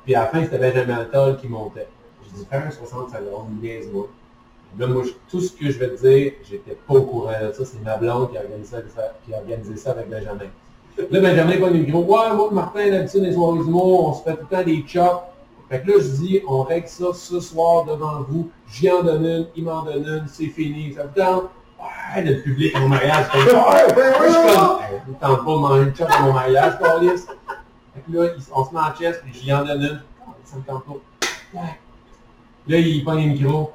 Puis 0.06 0.16
à 0.16 0.22
la 0.22 0.28
fin, 0.28 0.44
c'était 0.44 0.58
Benjamin 0.58 1.06
Toll 1.06 1.38
qui 1.38 1.50
montait. 1.50 1.88
J'ai 2.24 2.40
dit, 2.40 2.46
faire 2.46 2.66
un 2.66 2.72
60 2.72 3.10
secondes, 3.10 3.62
niaise-moi. 3.62 4.08
Là, 4.78 4.88
moi, 4.88 5.04
je- 5.04 5.12
tout 5.30 5.42
ce 5.42 5.52
que 5.52 5.70
je 5.72 5.80
vais 5.80 5.90
te 5.90 6.02
dire, 6.08 6.34
j'étais 6.50 6.78
pas 6.88 6.94
au 6.94 7.02
courant 7.02 7.32
de 7.42 7.52
ça. 7.52 7.66
C'est 7.66 7.84
ma 7.84 7.98
blonde 7.98 8.32
qui 8.32 8.38
a 8.38 8.42
organisé 8.42 8.76
ça, 8.96 9.02
qui 9.26 9.34
a 9.34 9.38
organisé 9.38 9.76
ça 9.78 9.92
avec 9.92 10.10
Benjamin. 10.10 10.46
Là, 10.98 11.20
Benjamin 11.22 11.58
prend 11.58 11.68
le 11.68 11.74
micro. 11.80 12.00
Ouais, 12.04 12.36
moi, 12.36 12.50
Martin, 12.52 12.90
d'habitude, 12.92 13.24
les 13.24 13.34
soirées 13.34 13.60
d'humour, 13.60 14.10
on 14.10 14.14
se 14.14 14.24
fait 14.24 14.36
tout 14.36 14.46
le 14.50 14.58
temps 14.58 14.64
des 14.64 14.84
chocs. 14.88 15.22
Fait 15.70 15.82
que 15.82 15.88
là, 15.88 15.94
je 16.00 16.08
dis, 16.08 16.42
on 16.48 16.64
règle 16.64 16.88
ça 16.88 17.06
ce 17.14 17.40
soir 17.40 17.86
devant 17.86 18.22
vous. 18.28 18.50
J'y 18.72 18.92
en 18.92 19.04
donne 19.04 19.26
une, 19.26 19.48
il 19.56 19.64
m'en 19.64 19.84
donne 19.84 20.04
une, 20.04 20.24
c'est 20.28 20.48
fini. 20.48 20.94
Ça 20.94 21.04
vous 21.04 21.20
tente? 21.20 21.50
Ouais, 22.16 22.24
le 22.24 22.42
public 22.42 22.78
mon 22.80 22.90
mariage, 22.90 23.26
c'est 23.32 23.40
comme 23.40 23.50
ça. 23.50 23.70
Ouais, 23.70 23.86
je 23.88 24.32
suis 24.32 24.56
comme, 24.56 24.80
Hey, 24.82 25.16
tente 25.22 25.46
pas 25.46 25.52
de 25.52 25.58
manger 25.58 25.84
une 25.84 25.96
choc 25.96 26.08
à 26.12 26.22
mon 26.22 26.34
mariage, 26.34 26.80
Carlis. 26.80 27.10
Fait 27.18 28.02
que 28.12 28.18
là, 28.18 28.30
on 28.56 28.66
se 28.66 28.74
met 28.74 28.80
en 28.80 28.96
chest, 28.96 29.22
puis 29.24 29.34
j'y 29.34 29.54
en 29.54 29.64
donne 29.64 29.82
une. 29.82 30.02
Ça 30.44 30.58
me 30.58 30.62
tente 30.64 30.84
pas. 30.86 30.94
Ouais. 31.54 31.80
Là, 32.68 32.78
il 32.78 33.04
prend 33.04 33.14
les 33.14 33.28
micros. 33.28 33.72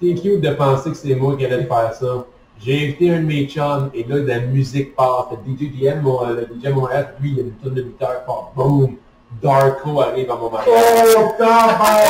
T'es 0.00 0.14
cute 0.14 0.40
de 0.40 0.50
penser 0.50 0.90
que 0.90 0.96
c'est 0.96 1.14
moi 1.14 1.36
qui 1.36 1.44
allais 1.44 1.64
faire 1.64 1.92
ça? 1.94 2.24
J'ai 2.62 2.84
invité 2.84 3.10
un 3.14 3.20
de 3.20 3.26
mes 3.26 3.46
chums, 3.46 3.90
et 3.94 4.04
là, 4.04 4.16
la 4.18 4.40
musique 4.40 4.94
part. 4.94 5.28
Que 5.30 5.50
DJ 5.50 5.94
mon, 6.02 6.26
le 6.28 6.42
DJ 6.60 6.66
à 6.66 6.70
mon 6.70 6.82
mariage, 6.82 7.06
lui, 7.20 7.30
il 7.30 7.36
y 7.36 7.40
a 7.40 7.42
une 7.44 7.50
tonne 7.52 7.74
de 7.74 7.82
8 7.82 8.02
heures, 8.02 8.24
part. 8.26 8.52
Boom! 8.54 8.96
Darko 9.42 10.00
arrive 10.00 10.30
à 10.30 10.36
mon 10.36 10.50
mariage. 10.50 10.74
Oh, 10.74 11.30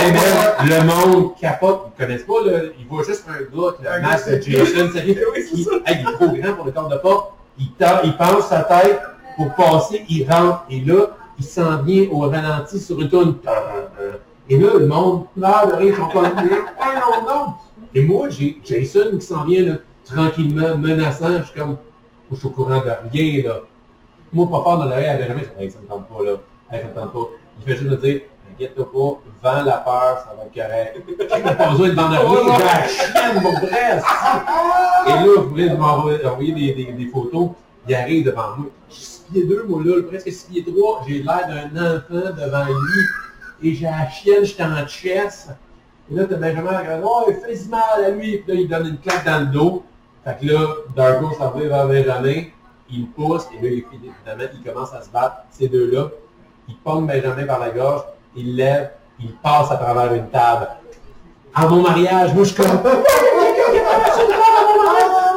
Et 0.03 0.13
là, 0.13 0.81
le 0.81 0.85
monde 0.87 1.37
capote, 1.41 1.83
ils 1.95 2.01
connaissent 2.03 2.23
pas, 2.23 2.45
là, 2.47 2.59
ils 2.79 2.87
voient 2.87 3.05
juste 3.05 3.25
un 3.29 3.33
gars 3.35 3.69
avec 3.79 3.87
Un 3.93 3.97
le 3.97 4.03
masque 4.03 4.31
de 4.31 4.41
c'est- 4.41 4.51
Jason, 4.53 4.91
sérieux, 4.93 5.27
Oui, 5.35 5.43
c'est 5.43 5.57
il, 5.59 5.69
hey, 5.87 5.99
il 6.03 6.09
est 6.09 6.13
trop 6.15 6.29
grand 6.29 6.55
pour 6.55 6.65
le 6.65 6.73
corps 6.73 6.89
de 6.89 6.97
porte, 6.97 7.33
il, 7.59 7.71
tend- 7.73 8.01
il 8.05 8.17
penche 8.17 8.45
sa 8.49 8.63
tête 8.63 9.01
pour 9.37 9.55
passer, 9.55 10.05
il 10.09 10.27
rentre, 10.31 10.65
et 10.71 10.81
là, 10.81 11.09
il 11.39 11.45
s'en 11.45 11.83
vient 11.83 12.07
au 12.11 12.21
ralenti 12.21 12.81
sur 12.81 12.99
une 13.01 13.09
tonne. 13.11 13.35
Et 14.49 14.59
là, 14.59 14.71
le 14.79 14.87
monde 14.87 15.27
pleure 15.37 15.79
ils 15.83 15.95
sont 15.95 16.07
comme, 16.09 16.25
ah 16.81 16.95
non, 16.95 17.29
non. 17.29 17.47
Et 17.95 18.03
moi, 18.03 18.29
j'ai 18.29 18.61
Jason 18.65 19.17
qui 19.19 19.27
s'en 19.27 19.45
vient, 19.45 19.65
là, 19.65 19.75
tranquillement, 20.05 20.77
menaçant, 20.77 21.39
je 21.39 21.45
suis 21.45 21.61
comme, 21.61 21.77
je 22.31 22.37
suis 22.37 22.47
au 22.47 22.51
courant 22.51 22.79
de 22.79 22.91
rien, 23.13 23.43
là. 23.45 23.61
Moi, 24.33 24.47
pas 24.47 24.63
fort 24.63 24.79
dans 24.79 24.85
l'oreille 24.85 25.07
à 25.07 25.17
Benjamin, 25.17 25.41
je 25.41 25.45
dis, 25.59 25.65
hey, 25.65 25.71
ça 25.71 25.79
me 25.81 25.87
tente 25.89 26.09
pas, 26.09 26.25
là. 26.25 26.33
Hey, 26.71 26.83
ça 26.83 26.89
me 26.89 26.95
tente 26.95 27.13
pas. 27.13 27.29
Il 27.59 27.65
fait 27.65 27.79
juste 27.79 27.91
me 27.91 27.97
dire, 27.97 28.21
inquiète-toi 28.53 28.93
pas, 28.93 29.51
vends 29.51 29.63
la 29.65 29.79
peur, 29.79 30.19
ça 30.19 30.37
va 30.37 30.45
être 30.45 30.55
correct. 30.55 31.03
J'ai 31.19 31.57
pas 31.57 31.71
besoin 31.71 31.89
de 31.89 31.95
vendre 31.95 32.13
la 32.13 32.59
j'ai 32.59 32.65
la 32.65 32.89
chienne, 32.89 33.43
mon 33.43 33.67
frère. 33.67 34.05
Et 35.07 35.11
là, 35.11 35.27
vous 35.39 35.49
voulez 35.49 35.71
m'envoyer 35.71 36.25
envoyer 36.27 36.53
des, 36.53 36.85
des, 36.85 36.93
des 36.93 37.07
photos, 37.11 37.51
il 37.89 37.95
arrive 37.95 38.25
devant 38.27 38.57
moi. 38.57 38.67
Je 38.89 38.95
suis 38.95 39.05
6 39.05 39.25
pieds 39.33 39.45
2, 39.47 39.65
moi, 39.69 39.83
là, 39.85 40.03
presque 40.03 40.31
6 40.31 40.47
pieds 40.51 40.65
3, 40.65 41.05
j'ai 41.09 41.23
l'air 41.23 41.71
d'un 41.73 41.97
enfant 41.97 42.31
devant 42.37 42.65
lui. 42.67 43.69
Et 43.69 43.75
j'ai 43.75 43.87
la 43.87 44.09
chienne, 44.09 44.45
j'étais 44.45 44.63
en 44.63 44.87
chest. 44.87 45.51
Et 46.11 46.15
là, 46.15 46.25
t'as 46.29 46.37
Benjamin 46.37 46.83
dit, 46.83 46.89
oh, 47.05 47.31
fais 47.45 47.69
mal 47.69 48.05
à 48.05 48.11
lui. 48.11 48.39
Puis 48.39 48.53
là, 48.53 48.61
il 48.61 48.69
donne 48.69 48.87
une 48.89 48.99
claque 48.99 49.25
dans 49.25 49.41
le 49.41 49.47
dos. 49.47 49.85
Fait 50.25 50.37
que 50.41 50.47
là, 50.53 50.67
Darko 50.95 51.33
s'en 51.35 51.51
va 51.51 51.61
vers 51.61 51.87
Benjamin, 51.87 52.43
il 52.91 53.09
pousse, 53.09 53.47
et 53.55 53.63
là, 53.63 53.71
il, 53.71 53.79
évidemment, 53.79 54.51
il 54.53 54.63
commence 54.63 54.93
à 54.93 55.01
se 55.01 55.09
battre, 55.09 55.45
ces 55.51 55.69
deux-là. 55.69 56.09
Il 56.69 56.77
pogne 56.77 57.07
Benjamin 57.07 57.47
par 57.47 57.59
la 57.59 57.71
gorge, 57.71 58.03
il 58.37 58.55
lève, 58.55 58.91
il 59.19 59.33
passe 59.37 59.71
à 59.71 59.77
travers 59.77 60.13
une 60.13 60.29
table. 60.29 60.69
À 61.55 61.67
mon 61.67 61.83
mariage, 61.83 62.35
moi, 62.35 62.45
je 62.45 62.53
suis 62.53 62.63
comme... 62.63 62.83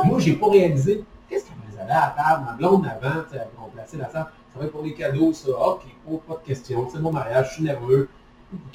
moi, 0.04 0.20
j'ai 0.20 0.34
pas 0.34 0.50
réalisé. 0.50 1.04
Qu'est-ce 1.30 1.46
qu'on 1.46 1.54
les 1.72 1.80
allait 1.80 1.92
à 1.92 2.14
la 2.18 2.24
table? 2.24 2.46
Ma 2.46 2.54
blonde 2.54 2.86
avant, 2.86 3.22
on 3.64 3.70
plaçait 3.70 3.98
la 3.98 4.06
table. 4.06 4.28
Ça 4.54 4.60
va 4.60 4.66
être 4.66 4.72
pour 4.72 4.84
les 4.84 4.94
cadeaux, 4.94 5.32
ça. 5.32 5.50
Ok, 5.50 5.84
oh, 6.12 6.22
pas 6.28 6.36
de 6.36 6.46
question. 6.46 6.88
C'est 6.92 7.00
mon 7.00 7.12
mariage, 7.12 7.50
je 7.50 7.54
suis 7.54 7.64
nerveux. 7.64 8.10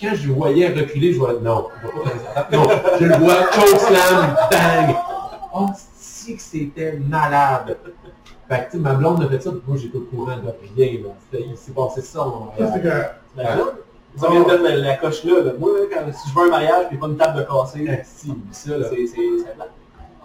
Quand 0.01 0.15
je 0.15 0.29
le 0.29 0.35
voyais 0.35 0.69
reculer, 0.69 1.13
je 1.13 1.19
vois, 1.19 1.35
non, 1.43 1.69
on. 1.85 2.57
Non, 2.57 2.67
je 3.01 3.05
le 3.07 3.17
vois, 3.17 3.51
chokeslam, 3.53 4.37
bang! 4.51 4.97
Oh, 5.55 5.67
si 5.97 6.37
que 6.37 6.43
c'était 6.43 6.99
malade! 7.09 7.77
Fait 8.49 8.59
que, 8.61 8.65
tu 8.65 8.71
sais, 8.73 8.79
ma 8.79 8.95
blonde 8.95 9.23
a 9.23 9.29
fait 9.29 9.43
ça, 9.43 9.51
puis 9.51 9.61
moi, 9.67 9.77
j'étais 9.77 9.99
au 9.99 10.03
courant 10.03 10.37
de 10.37 10.53
rien, 10.77 11.01
là. 11.03 11.39
Il 11.39 11.57
s'est 11.57 11.73
passé 11.73 12.01
ça, 12.01 12.25
mon 12.25 12.49
c'est 12.57 12.83
que... 12.83 12.89
Ça 14.17 14.31
vient 14.31 14.43
de 14.43 14.65
la, 14.65 14.77
la 14.77 14.97
coche 14.97 15.23
là, 15.25 15.43
là. 15.43 15.53
Moi, 15.59 15.71
quand, 15.93 16.01
si 16.13 16.31
je 16.31 16.35
veux 16.35 16.47
un 16.47 16.51
mariage 16.51 16.87
et 16.91 16.97
pas 16.97 17.07
une 17.07 17.17
table 17.17 17.39
de 17.39 17.43
cassé, 17.45 17.87
si, 18.05 18.33
ça, 18.51 18.77
là. 18.79 18.87
c'est 18.91 19.07
c'est- 19.07 19.55
plate. 19.55 19.71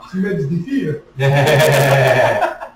Tu 0.10 0.18
mets 0.18 0.34
du 0.36 0.48
défi, 0.48 0.86
là. 0.86 0.94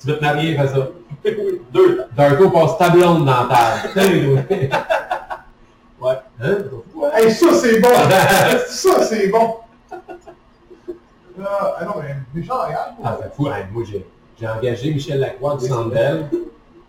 tu 0.00 0.06
veux 0.06 0.18
te 0.18 0.24
marier, 0.24 0.56
fais 0.56 0.68
ça. 0.68 0.88
Deux 1.72 1.96
tables. 1.96 2.08
Darko 2.16 2.50
passe 2.50 2.78
ta 2.78 2.88
blonde 2.90 3.24
dans 3.26 3.46
la 3.46 3.88
table. 3.94 4.44
Ouais. 6.00 6.14
Hein? 6.40 6.58
Hey, 7.12 7.30
ça, 7.30 7.52
c'est 7.52 7.78
bon! 7.80 7.88
ça, 8.68 9.02
c'est 9.04 9.28
bon! 9.28 9.56
Ah, 11.42 11.76
ah 11.78 11.84
non, 11.84 11.92
mais 12.02 12.14
méchant 12.34 12.54
regarde. 12.54 12.94
Ah, 13.04 13.18
c'est 13.22 13.34
fou. 13.34 13.48
Hein, 13.48 13.66
moi, 13.70 13.82
j'ai, 13.86 14.06
j'ai 14.38 14.48
engagé 14.48 14.94
Michel 14.94 15.20
Lacroix 15.20 15.56
du 15.56 15.66
Sandel, 15.66 16.26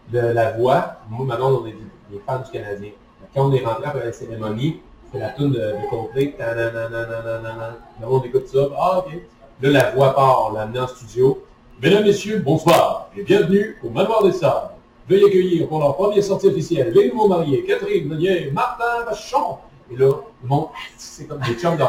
de 0.10 0.20
La 0.20 0.52
Voix. 0.52 0.98
Moi, 1.10 1.26
maintenant, 1.26 1.62
on 1.62 1.66
est 1.66 1.76
des, 2.10 2.22
fans 2.26 2.40
du 2.40 2.52
Canadien. 2.52 2.92
Quand 3.34 3.48
on 3.48 3.54
est 3.54 3.66
rentré 3.66 3.86
après 3.86 4.06
la 4.06 4.14
cérémonie, 4.14 4.82
C'est 5.12 5.20
la 5.20 5.30
tune 5.30 5.52
de, 5.52 5.60
de 5.60 5.90
Coldplay. 5.90 6.36
Le 6.40 8.08
monde 8.08 8.26
écoute 8.26 8.48
ça. 8.48 8.60
Ah, 8.78 9.00
ok. 9.00 9.12
Là, 9.62 9.70
la 9.70 9.92
voix 9.92 10.16
part, 10.16 10.48
on 10.48 10.54
l'a 10.54 10.62
amené 10.62 10.80
en 10.80 10.88
studio. 10.88 11.44
Mesdames, 11.82 12.04
Messieurs, 12.04 12.40
bonsoir 12.40 13.10
et 13.18 13.24
bienvenue 13.24 13.78
au 13.84 13.90
Manoir 13.90 14.24
des 14.24 14.32
Sables. 14.32 14.72
Veuillez 15.10 15.26
accueillir 15.26 15.68
pour 15.68 15.80
leur 15.80 15.96
première 15.96 16.24
sortie 16.24 16.48
officielle 16.48 16.94
les 16.94 17.10
nouveaux 17.10 17.28
mariés, 17.28 17.64
Catherine 17.64 18.08
Meunier, 18.08 18.52
Martin 18.52 19.04
Vachon. 19.06 19.58
Et 19.92 19.96
là, 19.98 20.12
le 20.42 20.48
monde, 20.48 20.70
c'est 20.98 21.26
comme 21.26 21.42
des 21.42 21.56
chums 21.56 21.78
de... 21.78 21.84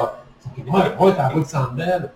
Moi, 0.66 0.82
t'as 0.98 1.28
la 1.28 1.34
voix 1.34 1.42
de. 1.42 2.08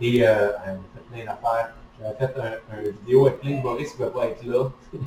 Et 0.00 0.26
euh, 0.26 0.50
on 0.66 0.70
a 0.70 0.74
fait 0.74 1.24
plein 1.24 1.24
d'affaires. 1.24 1.74
J'avais 1.98 2.16
fait 2.18 2.40
un, 2.40 2.76
un 2.76 2.82
vidéo 2.82 3.26
avec 3.26 3.40
plein 3.40 3.56
de 3.56 3.62
Boris 3.62 3.92
qui 3.94 4.02
ne 4.02 4.08
pas 4.08 4.26
être 4.26 4.44
là. 4.44 4.68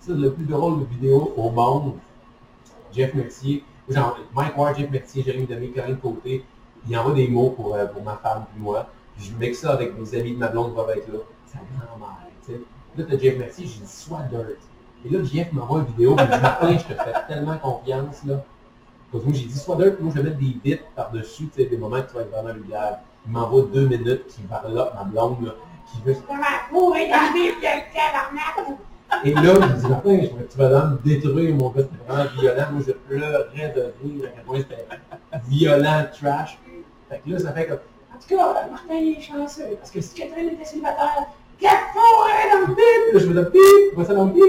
c'est 0.00 0.12
le 0.12 0.32
plus 0.32 0.44
drôle 0.44 0.80
de 0.80 0.84
vidéo 0.84 1.32
au 1.36 1.50
monde. 1.50 1.94
Jeff 2.92 3.14
Mercier, 3.14 3.64
genre 3.88 4.18
Mike 4.34 4.56
Ward, 4.56 4.76
Jeff 4.76 4.90
Mercier, 4.90 5.22
Jérémy 5.22 5.46
Demé, 5.46 5.70
Corinne 5.70 5.98
Côté, 5.98 6.44
il 6.88 6.96
envoie 6.96 7.14
des 7.14 7.28
mots 7.28 7.50
pour, 7.50 7.74
euh, 7.74 7.86
pour 7.86 8.02
ma 8.02 8.16
femme 8.16 8.44
et 8.56 8.60
moi. 8.60 8.86
Puis 9.16 9.26
je 9.26 9.36
mixe 9.36 9.60
ça 9.60 9.72
avec 9.72 9.98
mes 9.98 10.14
amis 10.18 10.32
de 10.32 10.38
ma 10.38 10.48
blonde 10.48 10.70
qui 10.70 10.76
va 10.76 10.96
être 10.96 11.08
là. 11.08 11.18
Sa 11.46 11.58
grand-mère, 11.58 12.16
tu 12.44 12.52
sais. 12.52 12.60
Là, 12.96 13.04
t'as 13.08 13.18
Jeff 13.18 13.38
Mercier, 13.38 13.66
j'ai 13.66 13.80
dit 13.80 13.86
soit 13.86 14.22
dirt. 14.30 14.46
Et 15.04 15.08
là, 15.08 15.24
Jeff 15.24 15.52
m'envoie 15.52 15.80
une 15.80 15.86
vidéo, 15.86 16.16
il 16.18 16.24
dit 16.24 16.42
Martin, 16.42 16.72
je 16.72 16.94
te 16.94 17.00
fais 17.00 17.12
tellement 17.28 17.56
confiance, 17.58 18.24
là. 18.24 18.44
Donc 19.12 19.24
moi, 19.24 19.34
j'ai 19.34 19.46
dit 19.46 19.58
soit 19.58 19.76
dirt, 19.76 20.00
moi 20.00 20.12
je 20.14 20.20
vais 20.20 20.30
mettre 20.30 20.38
des 20.38 20.54
bits 20.62 20.80
par-dessus, 20.94 21.48
tu 21.48 21.62
sais, 21.62 21.68
des 21.68 21.76
moments 21.76 22.00
que 22.02 22.10
tu 22.10 22.14
vas 22.14 22.22
être 22.22 22.30
vraiment 22.30 22.54
vulgaire. 22.54 22.98
Il 23.26 23.32
m'envoie 23.32 23.62
deux 23.72 23.86
minutes 23.86 24.26
qui 24.28 24.42
parle 24.42 24.74
là, 24.74 24.92
ma 24.94 25.04
blonde, 25.04 25.44
là, 25.44 25.52
qui 25.86 26.00
veut 26.02 26.14
et 29.24 29.34
là, 29.34 29.54
je 29.54 29.60
me 29.60 29.80
dis, 29.80 29.86
Martin, 29.88 30.20
je 30.22 30.28
tu 30.28 30.58
vas 30.58 30.86
me 30.86 30.98
détruire, 31.04 31.54
mon 31.54 31.70
gars, 31.70 31.82
c'était 31.82 32.40
violent. 32.40 32.66
Moi, 32.72 32.82
je 32.86 32.92
pleurais 32.92 33.72
de 33.74 33.92
rire 34.02 34.24
à 34.24 34.28
quel 34.28 34.44
point 34.44 34.58
c'était 34.58 34.86
violent, 35.48 36.06
trash. 36.12 36.58
Fait 37.08 37.18
que 37.18 37.30
là, 37.30 37.38
ça 37.38 37.52
fait 37.52 37.66
comme, 37.66 37.78
en 38.14 38.18
tout 38.18 38.28
cas, 38.28 38.68
Martin, 38.70 38.94
il 38.94 39.18
est 39.18 39.20
chanceux, 39.20 39.76
parce 39.78 39.90
que 39.90 40.00
si 40.00 40.14
Catherine 40.14 40.50
était 40.50 40.64
célibataire, 40.64 41.26
qu'elle 41.60 41.70
fourrait 41.92 42.50
dans 42.52 42.60
le! 42.68 42.74
Là, 43.12 43.18
je 43.18 43.18
faisais 43.18 43.44
pip, 43.50 43.92
après 43.92 44.04
ça 44.04 44.14
dans 44.14 44.24
le 44.24 44.32
pip. 44.32 44.42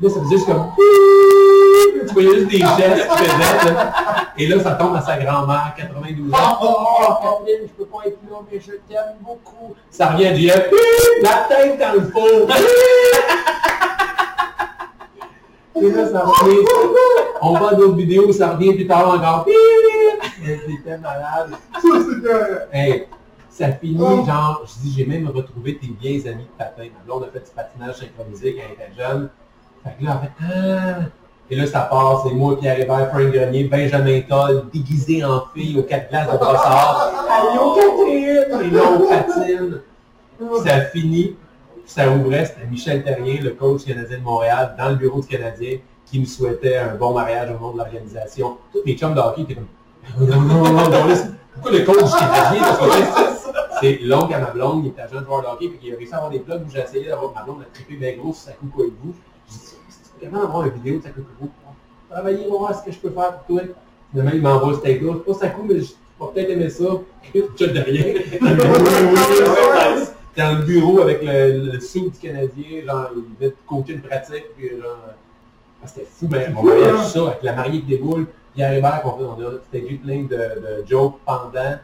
Là, 0.00 0.08
ça 0.10 0.20
faisait 0.20 0.36
juste 0.36 0.46
comme 0.46 0.66
pip. 0.76 2.06
Tu 2.08 2.14
voyais 2.14 2.34
juste 2.34 2.48
des 2.48 2.58
gestes 2.58 3.08
qu'il 3.08 3.26
faisait, 3.26 3.72
là. 3.72 3.94
Et 4.36 4.46
là, 4.46 4.60
ça 4.60 4.72
tombe 4.72 4.96
à 4.96 5.00
sa 5.00 5.16
grand-mère, 5.18 5.74
92 5.76 6.32
ans. 6.32 6.58
Oh, 6.62 7.14
Catherine, 7.22 7.68
je 7.68 7.72
peux 7.72 7.84
pas 7.84 7.98
être 8.06 8.18
là, 8.30 8.38
mais 8.50 8.60
je 8.60 8.72
t'aime 8.88 9.16
beaucoup. 9.20 9.74
Ça 9.90 10.08
revient 10.08 10.26
à 10.26 10.34
Jeff, 10.34 10.70
pip, 10.70 10.78
la 11.22 11.46
tête 11.48 11.78
dans 11.78 11.92
le 11.92 12.00
four. 12.10 12.48
Et 15.74 15.90
là, 15.90 16.06
ça 16.06 16.20
revient. 16.20 16.64
On 17.40 17.54
voit 17.56 17.74
d'autres 17.74 17.96
vidéos, 17.96 18.32
ça 18.32 18.50
revient 18.50 18.74
plus 18.74 18.86
tard 18.86 19.14
encore. 19.14 19.46
C'était 20.44 20.98
malade. 20.98 21.50
Ça, 21.74 21.80
que... 21.80 22.76
Hey, 22.76 23.06
ça 23.52 23.70
finit, 23.72 23.98
Oh. 24.00 24.24
genre, 24.24 24.62
je 24.66 24.80
dis, 24.82 24.94
j'ai 24.96 25.04
même 25.06 25.28
retrouvé 25.28 25.76
tes 25.76 25.94
vieilles 26.00 26.26
amies 26.26 26.44
de 26.44 26.56
patin. 26.58 26.84
Ma 26.84 27.04
blonde 27.04 27.24
a 27.24 27.26
fait 27.30 27.44
du 27.44 27.50
patinage 27.54 27.96
synchronisé 27.96 28.54
quand 28.56 28.62
elle 28.66 28.72
était 28.72 29.02
jeune. 29.02 29.28
Fait 29.84 29.94
que 29.98 30.04
là, 30.04 30.22
fait, 30.22 30.44
ah! 30.44 31.00
Et 31.50 31.56
là, 31.56 31.66
ça 31.66 31.80
passe, 31.80 32.20
c'est 32.24 32.34
moi, 32.34 32.58
Pierre 32.58 32.80
Hébert, 32.80 33.10
Frank 33.10 33.30
Grenier, 33.30 33.64
Benjamin 33.64 34.20
Toll, 34.22 34.64
déguisé 34.72 35.22
en 35.22 35.44
fille 35.54 35.78
aux 35.78 35.82
quatre 35.82 36.08
glaces 36.08 36.32
de 36.32 36.38
brossard. 36.38 37.12
Allô, 37.30 37.74
Catherine! 37.74 38.66
Et 38.66 38.70
là, 38.70 38.82
on 38.98 39.06
patine. 39.08 39.80
Ça 40.64 40.80
finit, 40.86 41.36
ça 41.84 42.10
ouvrait, 42.10 42.46
c'était 42.46 42.66
Michel 42.66 43.04
Terrien, 43.04 43.42
le 43.42 43.50
coach 43.50 43.84
canadien 43.84 44.18
de 44.18 44.22
Montréal, 44.22 44.74
dans 44.78 44.88
le 44.88 44.96
bureau 44.96 45.20
du 45.20 45.26
Canadien, 45.26 45.78
qui 46.06 46.20
me 46.20 46.24
souhaitait 46.24 46.78
un 46.78 46.94
bon 46.94 47.12
mariage 47.12 47.50
au 47.50 47.62
nom 47.62 47.72
de 47.72 47.78
l'organisation. 47.78 48.56
Tous 48.72 48.80
les 48.86 48.96
chums 48.96 49.14
de 49.14 49.20
hockey 49.20 49.42
étaient 49.42 49.54
comme, 49.56 49.68
non, 50.26 50.40
non, 50.40 50.62
non, 50.62 50.72
non, 50.72 50.90
pourquoi 51.54 51.70
le 51.70 51.84
coach 51.84 52.10
canadien? 52.18 52.62
C'est 53.82 53.98
l'oncle 54.00 54.32
à 54.32 54.38
ma 54.38 54.50
blonde, 54.50 54.84
il 54.84 54.88
était 54.90 55.02
de 55.02 55.24
joueur 55.24 55.42
de 55.42 55.46
hockey, 55.46 55.68
puis 55.68 55.78
il 55.82 55.92
a 55.92 55.96
réussi 55.96 56.12
à 56.14 56.16
avoir 56.18 56.30
des 56.30 56.38
plugs 56.38 56.62
où 56.64 56.70
j'ai 56.70 56.80
essayé 56.80 57.08
d'avoir 57.08 57.34
ma 57.34 57.42
blonde 57.42 57.62
à 57.62 57.64
triper 57.74 57.96
bien 57.96 58.16
gros 58.16 58.32
sur 58.32 58.44
sa 58.44 58.52
coupe 58.52 58.78
avec 58.78 58.92
vous. 59.02 59.12
Je 59.48 59.54
dis, 59.54 59.60
c'est 59.60 60.26
vraiment 60.26 60.44
avoir 60.44 60.66
une 60.66 60.74
vidéo 60.74 60.98
de 60.98 61.02
sa 61.02 61.10
coupe 61.10 61.26
avec 61.26 61.40
vous? 61.40 61.50
Travailler, 62.08 62.46
voir 62.48 62.78
ce 62.78 62.84
que 62.84 62.92
je 62.92 62.98
peux 62.98 63.10
faire 63.10 63.38
pour 63.38 63.56
toi. 63.56 63.66
Finalement, 64.10 64.32
il 64.34 64.42
m'envoie 64.42 64.74
ce 64.74 64.78
steak-là. 64.78 65.12
C'est 65.14 65.32
pas 65.32 65.38
sa 65.38 65.48
coupe, 65.48 65.66
mais 65.68 65.80
je 65.80 65.80
vais 65.80 66.32
peut-être 66.32 66.50
aimer 66.50 66.70
ça. 66.70 66.84
Je 67.34 67.64
de 67.66 67.80
rien. 67.80 68.14
dans 70.36 70.58
le 70.58 70.64
bureau 70.64 71.00
avec 71.00 71.22
le, 71.22 71.72
le 71.72 71.80
sou 71.80 72.10
du 72.10 72.18
Canadien, 72.18 72.84
genre, 72.86 73.10
il 73.16 73.34
devait 73.38 73.54
coacher 73.66 73.94
une 73.94 74.00
pratique, 74.00 74.44
puis 74.56 74.70
genre, 74.70 74.96
ah, 75.82 75.86
c'était 75.86 76.06
fou, 76.10 76.28
mais 76.30 76.48
on 76.56 76.62
voyait 76.62 76.96
ça, 77.04 77.26
avec 77.26 77.42
la 77.42 77.52
mariée 77.52 77.80
qui 77.80 77.86
déboule, 77.86 78.26
Pierre 78.54 78.72
Hébert, 78.72 79.02
on, 79.04 79.24
on 79.24 79.32
a 79.32 79.58
stagé 79.68 80.00
plein 80.02 80.22
de, 80.22 80.28
de 80.28 80.84
jokes 80.88 81.18
pendant, 81.26 81.76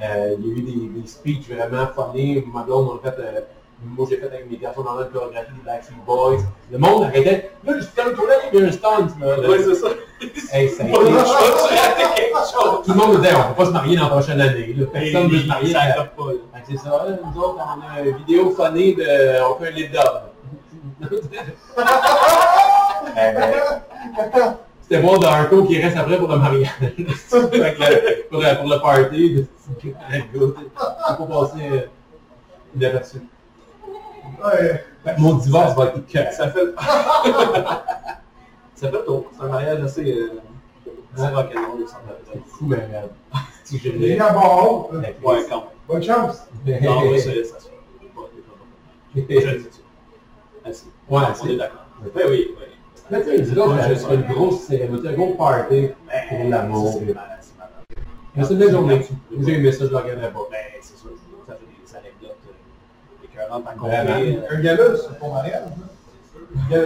Euh, 0.00 0.36
il 0.38 0.46
y 0.46 0.50
a 0.50 0.52
eu 0.56 0.62
des, 0.62 1.00
des 1.00 1.06
speeches 1.08 1.48
vraiment 1.48 1.86
funny, 1.94 2.44
ma 2.54 2.62
blonde, 2.62 2.88
on 2.92 2.96
a 3.08 3.10
fait, 3.10 3.18
euh, 3.18 3.40
moi 3.82 4.06
j'ai 4.08 4.16
fait 4.18 4.26
avec 4.26 4.48
mes 4.50 4.56
garçons 4.56 4.82
dans 4.82 4.94
la 4.94 5.06
chorégraphie 5.06 5.50
des 5.58 5.64
Backstreet 5.66 5.96
Boys, 6.06 6.38
le 6.70 6.78
monde 6.78 7.02
arrêtait, 7.04 7.50
là, 7.64 7.72
je 7.76 7.80
suis 7.82 7.90
dans 7.96 8.04
le 8.04 8.12
tournage, 8.14 8.36
il 8.52 8.60
y 8.60 8.62
a 8.62 8.66
un 8.68 8.72
stunt. 8.72 9.08
Ouais, 9.20 9.58
c'est 9.64 9.74
ça. 9.74 9.88
Hey, 10.52 10.68
ça 10.68 10.84
a 10.84 10.86
été- 10.86 10.96
quelque 10.98 12.36
chose. 12.36 12.84
tout 12.84 12.92
le 12.92 12.94
monde 12.94 13.16
disait, 13.20 13.34
on 13.34 13.38
ne 13.38 13.44
peut 13.48 13.54
pas 13.56 13.64
se 13.66 13.70
marier 13.70 13.96
dans 13.96 14.02
la 14.04 14.08
prochaine 14.10 14.40
année, 14.40 14.74
là. 14.76 14.86
personne 14.92 15.24
ne 15.24 15.28
veut 15.30 15.38
se 15.40 15.46
marier. 15.46 15.72
Ça 15.72 15.80
à- 15.80 16.04
pas, 16.04 16.22
c'est 16.68 16.76
ça, 16.76 16.90
là, 16.90 17.04
nous 17.24 17.40
autres, 17.42 17.58
on 17.58 17.96
a 17.96 18.00
une 18.08 18.16
vidéo 18.18 18.50
funny 18.50 18.94
de... 18.94 19.04
On 19.50 19.54
fait 19.56 19.68
un 19.68 19.70
lit 19.72 19.88
d'homme. 19.88 21.10
Euh, 23.16 23.40
C'était 24.88 25.02
moi 25.02 25.18
d'Arco 25.18 25.64
qui 25.64 25.78
reste 25.80 25.96
après 25.96 26.16
pour 26.18 26.28
le 26.28 26.36
mariage. 26.38 26.70
Pour, 26.80 27.40
le- 28.40 28.56
pour 28.58 28.68
le 28.68 28.80
party. 28.80 29.34
de- 29.34 29.46
Faut 31.16 31.26
pas 31.26 31.40
passer 31.46 31.68
euh, 31.72 31.80
inaperçu. 32.74 33.18
Ouais. 34.44 34.84
Mon 35.18 35.34
divorce 35.34 35.74
va 35.76 35.86
être 35.86 36.06
que 36.06 36.18
Ça 36.32 36.48
fait... 36.50 36.60
ça 38.74 38.90
fait 38.90 39.04
tôt. 39.04 39.26
C'est 39.36 39.42
un 39.44 39.48
mariage 39.48 39.82
assez... 39.82 40.12
Euh... 40.12 40.40
rock'n'roll, 41.16 41.86
ça 41.86 42.00
C'est 42.32 42.40
fou, 42.46 42.66
mais 42.66 42.76
regarde. 42.86 43.10
Si 43.64 43.78
je 43.78 43.90
l'ai. 43.90 44.18
euh, 44.18 45.02
Ouais, 45.22 45.44
quand 45.50 45.64
bonne 45.86 46.02
chance. 46.02 46.42
Non, 46.66 47.02
oui, 47.10 47.18
c'est 47.20 47.44
ça. 47.44 47.58
se 47.60 47.66
fait. 47.66 49.40
Je 49.40 49.46
le 49.48 49.58
dis 49.58 49.64
ça. 49.64 49.80
Ouais, 50.64 50.72
On 51.08 51.20
est 51.20 51.34
c'est... 51.34 51.56
d'accord. 51.56 51.84
Oui, 52.04 52.22
oui, 52.28 52.54
oui. 52.58 52.64
Mais 53.10 53.22
tu 53.22 53.28
sais, 53.28 53.40
dis 53.40 53.52
donc, 53.52 53.72
c'est 53.86 54.14
une 54.14 54.22
grosse 54.22 54.60
cérémonie, 54.62 55.08
un 55.08 55.12
gros 55.12 55.34
party. 55.34 55.88
Pour 56.28 56.48
l'amour. 56.48 56.92
C'est 56.92 56.98
c'est 56.98 57.14
malade. 57.14 57.38
Mais 58.36 58.44
c'est 58.44 58.52
une 58.52 58.58
belle 58.58 58.70
journée. 58.70 59.06
J'ai 59.40 59.54
aimé 59.54 59.72
ça, 59.72 59.78
je 59.80 59.84
ne 59.84 59.90
le 59.90 59.96
regardais 59.96 60.28
pas. 60.28 60.40
Ben, 60.50 60.58
c'est 60.82 60.98
sûr, 60.98 61.10
ça 61.46 61.54
fait 61.54 61.66
des 61.66 61.96
anecdotes 61.96 62.36
euh, 62.46 63.24
écœurantes 63.24 63.64
à 63.66 63.72
compter. 63.72 63.96
Un 63.96 64.04
mariage. 64.04 64.34
là. 64.36 64.42
Un 64.50 64.60
gala 64.60 64.96
sur 64.96 65.18
ton 65.18 65.32
mariage. 65.32 65.62
Là. 66.70 66.76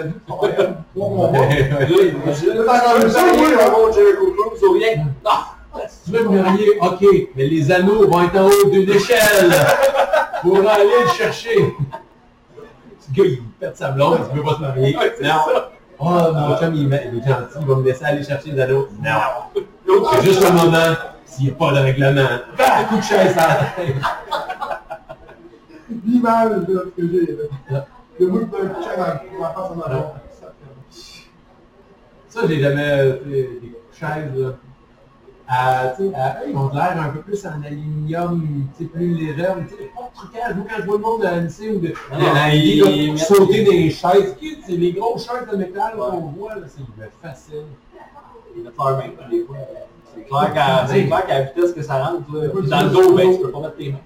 ou 4.62 4.72
rien. 4.72 5.06
Non! 5.24 5.30
Tu 6.04 6.10
veux 6.12 6.28
me 6.28 6.42
marier? 6.42 6.78
OK, 6.80 7.04
mais 7.34 7.46
les 7.46 7.72
anneaux 7.72 8.06
vont 8.08 8.22
être 8.22 8.36
en 8.36 8.46
haut 8.46 8.70
d'une 8.70 8.90
échelle 8.90 9.50
pour 10.42 10.58
aller 10.58 10.84
le 11.04 11.08
chercher. 11.10 11.74
Ce 13.00 13.12
gars, 13.12 13.24
il 13.24 13.42
pète 13.58 13.76
sa 13.76 13.90
blonde, 13.90 14.20
il 14.30 14.36
veut 14.36 14.44
pas 14.44 14.54
se 14.54 14.60
marier. 14.60 14.96
Oh, 16.04 16.32
mon 16.34 16.56
chum, 16.58 16.74
il, 16.74 16.92
est 16.92 17.10
il 17.12 17.18
est 17.18 17.28
gentil, 17.28 17.58
il 17.60 17.66
va 17.66 17.76
me 17.76 17.84
laisser 17.84 18.04
aller 18.04 18.24
chercher 18.24 18.50
les 18.50 18.60
anneaux. 18.60 18.88
Non. 19.00 19.62
C'est 20.12 20.22
juste 20.24 20.44
un 20.44 20.50
moment, 20.50 20.96
s'il 21.24 21.44
n'y 21.46 21.50
a 21.52 21.54
pas 21.54 21.70
de 21.70 21.78
règlement. 21.78 22.28
Bah, 22.58 22.84
coup 22.88 22.96
de 22.96 23.02
chaise 23.02 23.38
à 23.38 23.48
la 23.48 23.64
tête. 23.76 23.94
L'image 26.04 26.50
là, 26.50 26.80
que 26.96 27.08
j'ai. 27.08 27.38
là. 27.70 27.86
Le 28.18 28.26
bout 28.26 28.40
de 28.40 28.82
chien 28.82 28.96
dans 28.96 29.42
la 29.42 29.50
face 29.50 29.70
en 29.70 29.80
avant. 29.80 30.14
Ça, 32.28 32.40
j'ai 32.48 32.60
jamais 32.60 32.90
euh, 32.90 33.18
fait 33.18 33.60
des 33.60 33.76
chaises, 33.92 34.34
là. 34.34 34.48
Tu 35.96 36.02
ils 36.50 36.56
ont 36.56 36.68
l'air 36.72 36.96
un 37.00 37.08
peu 37.10 37.20
plus 37.20 37.44
en 37.46 37.62
aluminium, 37.62 38.66
tu 38.78 38.84
plus 38.86 39.14
légère, 39.14 39.56
mais 39.56 39.66
tu 39.66 39.74
pas 39.74 40.08
de 40.10 40.14
trucage. 40.14 40.54
Moi, 40.54 40.66
quand 40.68 40.76
je 40.80 40.86
vois 40.86 40.96
le 40.96 41.02
monde 41.02 41.20
de 41.20 41.24
l'ANC 41.26 41.76
ou 41.76 41.80
de 41.80 41.88
Non, 42.12 42.30
de 42.30 42.34
la 42.34 42.54
ils- 42.54 42.62
Ligue, 42.62 42.84
ils 42.86 43.06
là, 43.06 43.12
mettent- 43.12 43.18
sauter 43.18 43.64
des 43.64 43.90
chaises, 43.90 44.36
c'est 44.66 44.72
les 44.72 44.92
grosses 44.92 45.26
chaises 45.26 45.48
de 45.50 45.56
métal 45.56 45.94
qu'on 45.96 46.18
voit, 46.20 46.54
c'est 46.68 46.80
me 46.80 47.08
fascine. 47.22 47.66
Il 48.56 48.62
va 48.64 48.70
te 48.70 48.76
faire 48.76 48.96
même, 48.98 49.30
des 49.30 49.44
fois. 49.44 49.56
C'est 50.14 50.22
clair 50.24 50.52
qu'à 50.54 50.86
c'est 50.86 51.06
clair 51.06 51.26
qu'à 51.26 51.38
la 51.38 51.44
vitesse 51.44 51.72
que 51.72 51.82
ça 51.82 52.04
rentre, 52.04 52.30
dans 52.30 52.82
le 52.82 52.90
dos, 52.90 53.14
ben, 53.14 53.32
tu 53.34 53.40
peux 53.42 53.50
pas 53.50 53.60
mettre 53.60 53.76
tes 53.76 53.92
mains. 53.92 53.98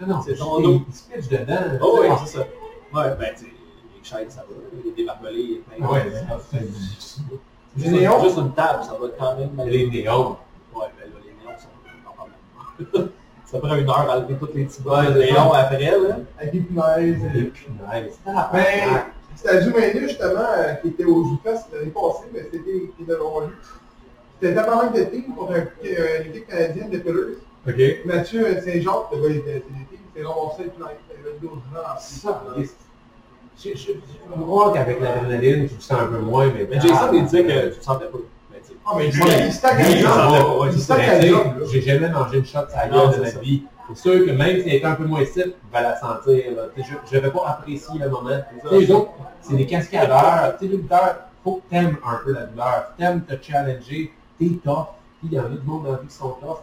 Non, 0.00 0.06
non, 0.16 0.22
C'est 0.22 0.34
ton 0.36 0.60
dos. 0.60 0.82
Il 0.88 0.94
se 0.94 1.02
pitch 1.04 1.28
dedans. 1.28 1.78
Oh 1.82 1.98
oui, 2.00 2.08
tu 2.18 2.26
c'est 2.26 2.38
ça. 2.38 2.40
Ouais, 2.40 3.14
ben, 3.18 3.28
tu 3.38 3.44
les 3.44 4.02
chaises, 4.02 4.28
ça 4.34 4.40
va. 4.48 4.80
Les 4.84 4.90
débarbelés, 4.92 5.62
sais. 5.70 5.80
ben, 5.80 5.86
Ouais, 5.86 6.02
c'est- 6.50 7.90
Les 7.90 7.90
juste 8.22 8.38
une 8.38 8.52
table, 8.52 8.84
ça 8.84 8.92
va 9.00 9.08
quand 9.18 9.36
même. 9.38 9.68
les 9.68 9.88
néons. 9.90 10.36
Ouais, 10.74 10.86
ben 10.98 11.10
là, 11.10 11.20
les 11.24 11.58
ça 11.58 11.68
va 12.04 12.84
pas 12.84 13.08
Ça 13.44 13.58
prend 13.58 13.74
une 13.76 13.88
heure 13.88 14.10
à 14.10 14.18
enlever 14.18 14.34
toutes 14.34 14.54
les 14.54 14.64
petits 14.64 14.82
bas 14.82 15.00
Ouais, 15.02 15.12
de 15.12 15.26
ça. 15.34 15.42
après, 15.60 15.78
là. 15.78 16.16
Avec 16.40 16.54
les 16.54 16.60
punaises. 16.60 17.20
Les 17.34 17.44
punaises. 17.44 18.18
Ben, 18.52 19.04
c'était 19.36 19.48
à 19.50 19.60
Juménus, 19.60 20.08
justement, 20.10 20.46
euh, 20.58 20.74
qui 20.74 20.88
était 20.88 21.04
au 21.04 21.24
Zoufest 21.24 21.66
l'année 21.72 21.90
passée, 21.90 22.26
mais 22.32 22.48
c'était 22.52 22.90
devant 23.12 23.40
lui. 23.40 23.54
C'était 24.40 24.54
tabarnak 24.54 24.94
de 24.94 25.04
team 25.04 25.34
contre 25.36 25.52
un- 25.52 25.56
euh, 25.86 26.22
une 26.24 26.30
équipe 26.30 26.48
canadienne 26.48 26.90
de 26.90 26.98
Pillars. 26.98 27.38
OK. 27.66 28.06
Mathieu 28.06 28.46
euh, 28.46 28.60
Saint-Jacques, 28.60 29.10
le 29.12 29.20
gars, 29.20 29.28
il 29.30 29.36
était 29.36 29.62
c'est 29.66 29.72
des 29.72 29.86
teams, 29.90 29.98
c'est 30.14 30.22
ramassé 30.24 30.64
le 30.64 30.70
plein. 30.70 30.86
Il 31.10 31.26
avait 31.28 31.38
12 31.40 31.50
ans. 31.52 31.98
Ça. 31.98 32.44
Je, 33.56 33.70
je, 33.70 33.76
je 33.76 33.92
peux 33.92 34.40
voir 34.40 34.72
qu'avec 34.72 35.00
l'adrénaline, 35.00 35.68
tu 35.68 35.74
le 35.76 35.80
sens 35.80 36.00
un 36.00 36.06
peu 36.06 36.18
moins, 36.18 36.46
mais... 36.52 36.66
Mais 36.68 36.80
Jason, 36.80 37.10
il 37.12 37.24
disait 37.24 37.44
que 37.44 37.68
tu 37.72 37.78
te 37.78 37.84
sentais 37.84 38.06
pas. 38.06 38.18
Mais 38.96 39.10
il 39.46 39.52
stack 39.52 39.80
à. 40.04 40.28
J'ai 41.70 41.80
jamais 41.82 42.08
mangé 42.08 42.38
une 42.38 42.44
shot 42.46 42.58
à 42.74 42.88
gueule 42.88 43.10
de 43.12 43.20
ma 43.22 43.30
vie. 43.40 43.62
C'est 43.88 43.96
sûr 43.98 44.26
que 44.26 44.30
même 44.30 44.60
s'il 44.62 44.74
était 44.74 44.86
un 44.86 44.94
peu 44.94 45.04
moins 45.04 45.24
site, 45.24 45.54
il 45.64 45.70
va 45.72 45.82
la 45.82 45.96
sentir. 45.98 46.42
Je 47.10 47.14
n'avais 47.16 47.30
pas 47.30 47.46
apprécié 47.48 47.98
le 47.98 48.08
moment. 48.08 48.30
Les 48.70 48.90
autres, 48.90 49.10
c'est 49.40 49.54
des 49.56 49.66
cascadeurs. 49.66 50.56
Tu 50.58 50.64
sais, 50.66 50.70
les 50.72 50.76
lutteurs, 50.78 51.16
faut 51.42 51.56
que 51.56 51.70
t'aimes 51.70 51.96
un 52.06 52.18
peu 52.24 52.32
la 52.32 52.42
douleur. 52.44 52.92
T'aimes 52.98 53.22
te 53.22 53.34
challenger. 53.42 54.12
T'es 54.38 54.46
tough. 54.64 54.86
Puis 55.20 55.28
il 55.30 55.32
y 55.34 55.40
en 55.40 55.44
a 55.44 55.48
du 55.48 55.60
monde 55.66 55.84
dans 55.84 55.92
la 55.92 55.98
vie 55.98 56.06
qui 56.08 56.14
sont 56.14 56.30
tough. 56.40 56.58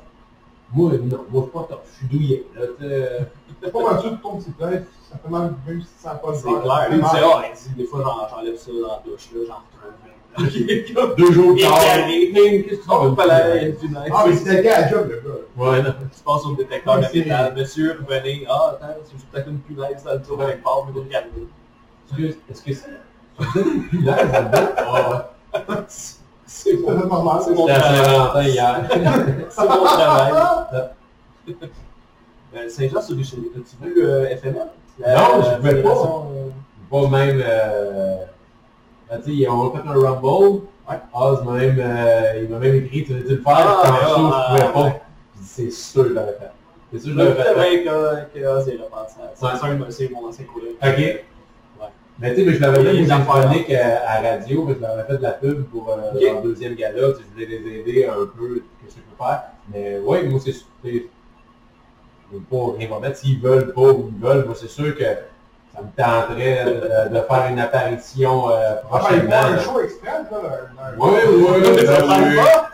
Moi, 0.74 0.92
non. 1.04 1.26
Moi, 1.30 1.30
je 1.34 1.40
suis 1.42 1.52
pas 1.52 1.68
tough. 1.76 1.82
Je 1.92 1.98
suis 1.98 2.08
douillet. 2.08 2.44
C'est 3.62 3.72
pas 3.72 3.92
Mathieu 3.94 4.10
de 4.12 4.16
tombe 4.16 4.42
ses 4.42 4.52
têtes, 4.54 4.88
ça 5.12 5.18
fait 5.24 5.30
mal 5.30 5.54
même 5.68 5.82
si 5.82 5.88
tu 5.88 6.02
sens 6.02 6.14
pas 6.22 6.32
le 6.32 6.36
C'est 6.36 6.42
clair. 6.62 6.88
Ah, 7.36 7.44
des 7.78 7.84
fois, 7.86 8.02
j'en- 8.04 8.36
j'enlève 8.36 8.58
ça 8.58 8.72
dans 8.72 8.88
la 8.88 9.02
douche, 9.06 9.30
j'en 9.34 9.40
retrouve. 9.40 9.92
Deux 11.18 11.32
jours 11.34 11.56
Et 11.58 11.62
tard. 11.62 11.80
Ah, 14.14 14.26
mais 14.28 14.36
c'était 14.36 14.70
à 14.70 14.82
la 14.82 14.90
job, 14.90 15.10
le 15.10 15.18
gars? 15.18 15.38
Ouais, 15.58 15.82
non. 15.82 15.90
Tu 16.16 16.24
passes 16.24 16.46
au 16.46 16.56
détecteur 16.56 17.00
de 17.00 17.04
c'est- 17.06 17.20
métal. 17.20 17.54
Monsieur, 17.56 18.00
venez. 18.08 18.46
Ah, 18.50 18.78
attends, 18.82 18.94
c'est 19.04 19.26
peut-être 19.30 19.48
une 19.50 19.60
punaise 19.60 20.04
dans 20.06 20.14
le 20.14 20.22
tour 20.22 20.42
avec 20.42 20.64
part, 20.64 20.86
mais 20.88 20.94
vous 20.94 21.02
regardez. 21.02 21.48
Est-ce 22.50 22.62
que 22.62 22.74
c'est... 22.74 22.90
Avez 23.40 23.70
une 23.70 23.88
punaise 23.88 24.32
là-dedans? 24.32 24.68
Ah, 24.78 25.32
ouais. 25.60 25.76
C'est 26.46 26.76
fait 26.78 26.82
normal. 26.82 27.42
C'est 27.44 27.54
mon 27.54 27.68
à 27.68 27.74
travail. 27.80 28.62
C'est 29.50 29.68
mon 29.68 29.84
travail. 29.84 30.34
Euh, 32.54 32.68
Saint-Jean 32.68 33.02
sur 33.02 33.16
Richelieu, 33.16 33.50
as-tu 33.56 33.78
vu 33.82 34.04
euh, 34.04 34.26
FML? 34.36 34.56
Non, 35.00 35.42
je 35.42 35.52
la 35.52 35.56
pouvais 35.56 35.82
pas. 35.82 35.90
euh, 35.90 36.50
pas 36.92 37.08
même. 37.08 37.42
Sais, 39.24 39.48
on 39.50 39.68
a 39.70 39.72
fait 39.82 39.88
un 39.88 39.94
rumble. 39.94 40.62
Ouais. 40.90 40.96
Oz 41.14 41.44
m'a 41.46 41.52
même, 41.54 41.78
euh, 41.80 42.42
il 42.44 42.50
m'a 42.50 42.60
même 42.60 42.76
écrit, 42.76 43.04
tu 43.04 43.14
veux 43.14 43.20
le 43.30 43.42
faire? 43.42 43.44
Ah, 43.46 43.82
Quand 43.84 43.92
ouais, 43.94 44.00
je 44.00 44.22
ouais, 44.24 44.32
je 44.60 44.66
pouvais 44.66 44.74
pas. 44.74 44.84
ouais. 44.84 45.02
C'est 45.44 45.72
sûr 45.72 46.04
que 46.04 46.10
je 46.10 46.14
l'avais 46.14 46.32
fait. 46.34 46.52
C'est 46.94 47.00
sûr 47.00 47.08
que 47.16 47.20
je 47.20 47.24
l'avais 47.26 47.44
fait. 47.44 47.50
avec 47.50 47.88
euh, 47.88 48.16
que 48.34 48.40
Oz. 48.40 48.66
C'est 48.66 49.46
Ouais. 49.46 49.52
un- 49.52 49.90
c'est 49.92 50.10
mon 50.12 50.28
ancien 50.28 50.46
collègue. 50.46 50.76
Ok. 50.82 51.26
Mais 52.20 52.36
tu 52.36 52.42
sais, 52.42 52.46
mais 52.46 52.54
je 52.54 52.62
l'avais 52.62 52.84
fait 52.84 53.12
affaires. 53.12 53.26
symphoniques 53.26 53.72
à, 53.72 54.10
à 54.12 54.22
radio, 54.22 54.64
mais 54.66 54.76
je 54.76 54.80
l'avais 54.82 55.04
fait 55.04 55.18
de 55.18 55.24
la 55.24 55.32
pub 55.32 55.64
pour 55.66 55.90
euh, 55.90 55.96
leur 56.20 56.42
deuxième 56.44 56.76
gala. 56.76 57.00
Je 57.00 57.34
voulais 57.34 57.46
les 57.48 57.80
aider 57.80 58.06
un 58.06 58.26
peu, 58.38 58.62
qu'est-ce 58.82 58.96
que 58.96 59.02
je 59.02 59.16
peux 59.18 59.24
faire. 59.24 59.44
Mais 59.74 60.00
ouais, 60.00 60.24
moi 60.24 60.40
c'est. 60.44 60.52
c'est- 60.54 60.66
Je 60.84 62.38
veux 62.38 62.44
pas 62.44 62.78
rien 62.78 62.90
remettre. 62.90 63.18
S'ils 63.18 63.40
veulent 63.42 63.74
pas 63.74 63.82
ou 63.92 64.12
ils 64.16 64.22
veulent, 64.24 64.46
moi 64.46 64.56
c'est 64.56 64.70
sûr 64.70 64.96
que 64.96 65.04
ça 65.74 65.82
me 65.82 65.88
tenterait 65.96 66.66
de, 66.66 67.14
de 67.16 67.22
faire 67.22 67.46
une 67.50 67.60
apparition 67.60 68.50
euh, 68.50 68.54
Ah, 68.92 68.92
ben, 68.92 69.00
prochainement. 69.00 69.36
un 69.36 69.58
show 69.60 69.80
express, 69.82 70.22
là. 70.32 70.38
Oui, 70.98 71.10
oui, 71.30 71.46
oui. 71.50 71.86
parle 71.86 72.36
pas. 72.36 72.70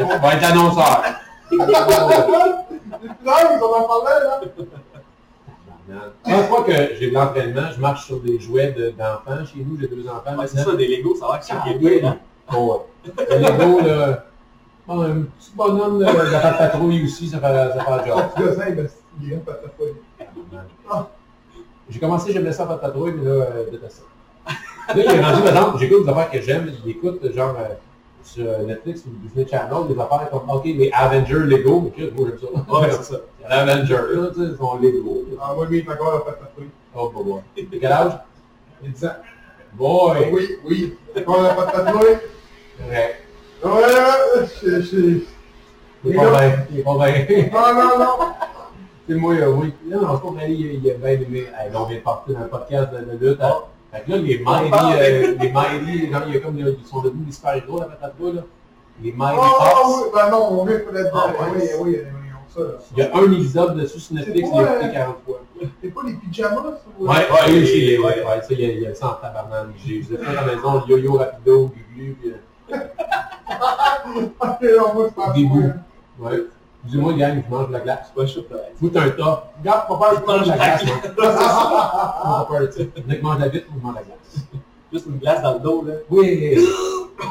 On 0.00 0.18
va 0.18 0.34
être 0.34 0.44
annonceur. 0.50 1.02
Fleurs, 1.48 1.76
ils 3.24 3.62
en 3.62 3.66
ont 3.66 3.88
parlé, 3.88 4.14
là. 4.24 4.40
Fois 6.48 6.62
que 6.64 6.72
j'ai 7.00 7.08
de 7.10 7.14
l'entraînement, 7.14 7.70
je 7.74 7.80
marche 7.80 8.04
sur 8.06 8.20
des 8.20 8.38
jouets 8.38 8.72
de- 8.72 8.90
d'enfants. 8.90 9.44
Chez 9.46 9.60
nous, 9.66 9.78
j'ai 9.80 9.88
deux 9.88 10.06
enfants. 10.08 10.36
Ouais, 10.38 10.46
c'est 10.46 10.58
ça, 10.58 10.74
des 10.76 10.86
Legos, 10.86 11.16
ça 11.16 11.26
a 11.26 11.28
l'air 11.32 11.40
que 11.40 11.46
c'est 11.46 11.52
Ah, 11.54 11.64
oui. 11.80 12.00
hein? 12.04 12.16
Bon, 12.52 12.66
ouais. 12.74 12.80
Le 13.30 13.38
Lego, 13.38 13.80
là, 13.80 14.24
bon, 14.86 15.00
un 15.02 15.22
petit 15.22 15.50
bonhomme 15.54 15.98
de, 16.00 16.04
de 16.04 16.30
la 16.32 16.52
patrouille 16.52 17.04
aussi, 17.04 17.28
ça 17.28 17.38
fait, 17.38 17.46
ça 17.78 17.84
fait 17.84 17.96
le 17.96 18.06
job. 18.06 18.20
J'ai 21.90 21.98
commencé, 21.98 22.32
j'aimais 22.32 22.52
ça 22.52 22.66
faire 22.66 22.80
patrouille, 22.80 23.14
mais 23.16 23.24
là, 23.24 23.30
euh, 23.30 23.64
ça. 23.88 24.02
Là, 24.94 24.94
il 24.94 25.00
est 25.00 25.20
rendu, 25.22 25.48
exemple, 25.48 25.78
j'écoute 25.78 26.04
des 26.04 26.10
affaires 26.10 26.30
que 26.30 26.40
j'aime, 26.40 26.72
j'écoute 26.84 27.34
genre 27.34 27.54
euh, 27.58 27.74
sur 28.22 28.44
Netflix 28.66 29.04
ou 29.06 29.10
Disney 29.22 29.46
Channel, 29.48 29.86
des 29.88 30.00
affaires 30.00 30.28
comme, 30.30 30.50
ok, 30.50 30.64
les 30.64 30.90
Avengers 30.92 31.46
Lego, 31.46 31.92
mais 31.96 32.10
moi 32.16 32.28
j'aime 32.28 32.38
ça. 32.38 32.80
Ouais, 32.80 32.90
c'est 32.90 33.12
ça. 33.14 33.20
L'Avenger, 33.48 34.02
là, 34.12 34.28
tu 34.34 34.40
sais, 34.40 34.56
son 34.58 34.76
Lego. 34.78 35.24
Ah, 35.40 35.54
oui, 35.56 35.66
oui, 35.70 35.84
il 35.84 35.90
est 35.90 35.94
encore 35.94 36.14
à 36.14 36.20
folie. 36.54 36.68
Oh, 36.94 37.12
bah, 37.14 37.20
ouais. 37.20 37.62
De 37.62 37.78
quel 37.78 37.92
âge? 37.92 38.12
Il 38.82 38.92
dit 38.92 39.00
ça. 39.00 39.22
Boy! 39.72 40.30
Oui, 40.32 40.58
oui. 40.64 40.94
Encore 41.16 41.44
à 41.44 41.92
folie. 41.92 42.16
Ouais. 42.88 43.16
Ouais, 43.64 44.46
je... 44.62 45.20
Il 46.04 46.12
est 46.12 46.14
pas 46.14 46.30
bien, 46.30 46.66
il 46.70 46.78
est 46.78 46.82
pas 46.82 46.94
bien. 46.94 47.26
Non, 47.52 47.98
non, 47.98 47.98
non. 47.98 48.26
C'est 49.08 49.14
moi, 49.14 49.34
euh, 49.34 49.52
oui. 49.54 49.72
Comprends, 49.90 50.36
il, 50.46 50.84
il 50.84 50.90
a 50.90 50.94
bien 50.94 51.10
aimé. 51.12 51.46
Là, 51.72 51.80
on 51.80 51.84
vient 51.86 51.96
de 51.98 52.02
partir 52.02 52.34
dans 52.34 52.40
un 52.42 52.48
podcast 52.48 52.88
de, 52.92 52.98
de 53.16 53.30
lutte. 53.30 53.40
Hein. 53.42 53.54
Fait 53.92 54.02
que 54.04 54.10
là, 54.10 54.16
les 54.18 54.38
Mighty, 54.38 54.78
euh, 55.00 55.34
les 55.40 55.50
Mighty, 55.52 56.12
genre, 56.12 56.22
il 56.26 56.34
y 56.34 56.36
a 56.36 56.40
comme, 56.40 56.58
ils 56.58 56.76
sont 56.86 57.00
devenus 57.00 57.26
des 57.26 57.32
super-héros, 57.32 57.78
la 57.80 57.86
patate 57.86 58.14
là. 58.20 58.42
Les 59.02 59.12
Mighty 59.12 59.38
Oh, 59.40 59.62
Fox. 59.62 59.74
oui, 59.86 60.02
ben 60.14 60.30
non, 60.30 60.60
on 60.60 60.64
vient 60.66 60.78
pas 60.80 60.92
là-dedans. 60.92 61.10
Ah, 61.14 61.28
ouais. 61.28 61.34
Oui, 61.54 61.62
oui, 61.80 61.96
oui, 62.02 62.28
on 62.34 62.52
ça, 62.52 62.60
là. 62.60 62.74
Il 62.94 62.98
y 62.98 63.02
a 63.02 63.16
un 63.16 63.32
épisode 63.32 63.76
dessus 63.80 64.00
sur 64.00 64.14
Netflix, 64.16 64.48
il 64.52 64.56
pas, 64.56 64.62
écouté 64.72 64.86
euh, 64.88 64.92
40 64.92 65.16
fois. 65.24 65.40
C'est 65.82 65.94
pas 65.94 66.00
les 66.06 66.12
pyjamas, 66.14 66.62
ça? 66.62 66.70
ou- 66.98 67.06
Ouais, 67.06 67.14
ouais, 67.16 67.62
aussi, 67.62 67.98
ouais. 67.98 68.04
ouais, 68.04 68.40
ça, 68.42 68.46
il 68.50 68.60
y 68.60 68.86
a, 68.86 68.90
y 68.90 68.96
ça 68.96 69.06
en 69.08 69.14
tabarnak. 69.14 69.68
J'ai 69.86 70.02
fait 70.02 70.18
à 70.26 70.32
la 70.34 70.42
maison, 70.54 70.82
yo-yo 70.86 71.14
rapido, 71.16 71.68
puis 71.68 71.82
début. 75.34 75.72
Ouais. 76.20 76.42
Dis-moi, 76.84 77.12
gang, 77.14 77.42
je 77.44 77.50
mange 77.50 77.68
de 77.68 77.72
la 77.72 77.80
glace. 77.80 77.98
C'est 78.06 78.14
pas 78.14 78.26
chaud, 78.26 78.46
là. 78.50 78.56
Fout 78.78 78.96
un 78.96 79.10
tas. 79.10 79.52
Regarde, 79.58 79.88
papa, 79.88 80.10
je 80.20 80.26
mange 80.26 80.44
de 80.44 80.48
la 80.48 80.56
glace. 80.56 80.84
moi. 80.86 80.96
Pas 81.16 82.46
peur. 82.48 82.68
Dès 82.76 82.86
que 82.86 83.16
je 83.16 83.22
mange 83.22 83.38
la 83.40 83.48
vitre, 83.48 83.66
je 83.74 83.82
mange 83.84 83.94
la 83.94 84.02
glace? 84.02 84.46
Juste 84.92 85.06
une 85.06 85.18
glace 85.18 85.42
dans 85.42 85.54
le 85.54 85.60
dos, 85.60 85.84
là. 85.86 85.94
Oui! 86.08 86.56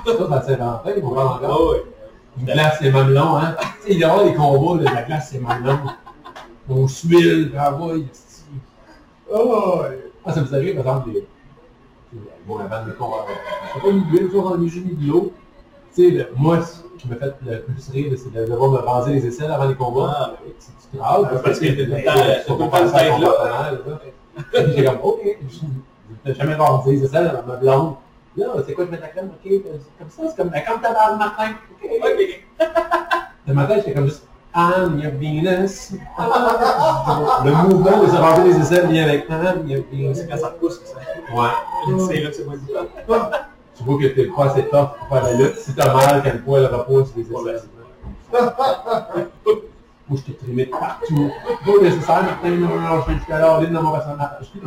Ça, 0.06 0.12
ça 0.30 0.42
s'est 0.44 0.62
inventé, 0.62 1.02
on 1.02 1.12
parle 1.12 1.28
encore. 1.28 1.60
Ah 1.60 1.72
ouais. 1.72 1.84
Une 2.40 2.46
glace, 2.46 2.78
c'est 2.80 2.92
mamelon, 2.92 3.38
hein? 3.38 3.56
Tu 3.58 3.88
sais, 3.88 3.94
il 3.94 4.00
y 4.00 4.06
aura 4.06 4.24
des 4.26 4.34
combats, 4.36 4.84
là, 4.84 4.92
la 4.94 5.04
glace, 5.04 5.30
c'est 5.32 5.40
mamelon. 5.40 5.80
On 6.70 6.88
suile, 6.88 7.50
bravo, 7.54 7.96
il 7.96 8.08
Oh, 9.34 9.80
ouais. 9.82 10.12
Ah, 10.26 10.34
ça 10.34 10.42
me 10.42 10.46
fait 10.46 10.58
rire, 10.58 10.84
par 10.84 10.98
exemple, 10.98 11.10
les... 11.16 11.28
Bon, 12.46 12.60
avant 12.60 12.86
de 12.86 12.92
combats. 12.92 13.26
C'est 13.74 13.82
pas 13.82 13.90
une 13.90 14.04
huile, 14.12 14.30
dans 14.32 14.56
les 14.56 14.68
jeux 14.68 14.82
de 14.82 15.08
l'eau. 15.08 15.34
Tu 15.96 16.18
sais, 16.18 16.30
moi, 16.36 16.60
qui 16.98 17.08
me 17.08 17.16
fait 17.16 17.34
le 17.46 17.62
plus 17.62 17.90
rire, 17.92 18.12
c'est 18.18 18.34
de 18.34 18.46
devoir 18.46 18.72
me 18.72 18.78
raser 18.78 19.14
les 19.14 19.26
aisselles 19.28 19.52
avant 19.52 19.66
les 19.68 19.76
combats. 19.76 20.16
Ah, 20.16 20.30
ben 20.32 20.38
oui. 20.46 20.54
C'est 20.60 20.92
du 20.92 20.98
grave, 20.98 21.42
Parce 21.44 21.60
que 21.60 21.66
t'es 21.66 21.86
tout 21.86 21.92
le 21.92 22.04
temps- 22.04 22.48
sont 22.48 22.58
tout 22.58 22.64
le 22.64 23.92
temps. 23.92 24.00
Puis 24.54 24.74
J'ai 24.76 24.86
comme, 24.86 25.00
ok, 25.04 25.20
je 25.50 26.30
n'ai 26.30 26.36
jamais 26.36 26.56
rasé 26.56 26.92
les 26.92 27.04
aisselles 27.06 27.28
avant 27.28 27.44
ma 27.48 27.56
blonde. 27.56 27.94
Là, 28.36 28.46
c'est 28.68 28.74
quoi, 28.74 28.86
je 28.86 28.92
mets 28.92 29.00
la 29.00 29.08
crème, 29.08 29.30
ok, 29.30 29.42
c'est 29.44 29.62
comme 29.98 30.10
ça, 30.10 30.24
c'est 30.30 30.36
comme, 30.38 30.50
ben, 30.50 30.62
comme 30.68 30.80
ta 30.82 30.94
barre 30.94 31.12
le 31.14 31.18
matin, 31.18 31.56
ok. 31.84 31.90
Ok. 32.04 32.44
Le 33.48 33.54
matin, 33.54 33.76
j'étais 33.78 33.94
comme 33.94 34.06
juste, 34.06 34.24
I'm 34.56 35.00
your 35.00 35.12
Venus. 35.14 35.94
le 37.46 37.52
mouvement 37.52 38.04
de 38.04 38.08
se 38.08 38.16
raser 38.16 38.44
les 38.44 38.58
aisselles 38.60 38.88
vient 38.88 39.04
avec 39.06 39.26
I'm 39.30 39.68
your 39.68 39.84
Venus. 39.92 40.18
C'est 40.18 40.28
quand 40.28 40.38
ça 40.38 40.48
repousse, 40.50 40.82
ça. 40.86 40.98
Ouais. 41.36 41.50
C'est 42.08 42.20
là 42.22 42.30
que 42.30 42.36
c'est 42.36 42.46
moins. 42.46 42.58
Tu 43.78 43.84
vois 43.84 43.98
que 44.00 44.08
t'es 44.08 44.26
pas 44.26 44.46
assez 44.46 44.64
tough 44.66 44.90
pour 44.98 45.08
faire 45.10 45.24
la 45.24 45.34
lutte. 45.34 45.56
Si 45.58 45.74
t'as 45.76 45.94
mal, 45.94 46.24
quand 46.24 46.34
le 46.34 46.42
poil 46.42 46.66
repose 46.66 47.14
les 47.16 47.24
aisselles. 47.24 47.62
Moi, 50.10 50.18
je 50.20 50.22
t'ai 50.22 50.34
trimé 50.38 50.66
de 50.66 50.72
partout. 50.72 51.30
Pas 51.66 51.84
nécessaire, 51.84 52.24
Martin, 52.24 52.50
non, 52.52 52.80
non, 52.80 53.02
je 53.02 53.12
libre 53.62 53.74
dans 53.74 53.84
mon 53.84 53.92
personnage. 53.92 54.52
Tu 54.54 54.60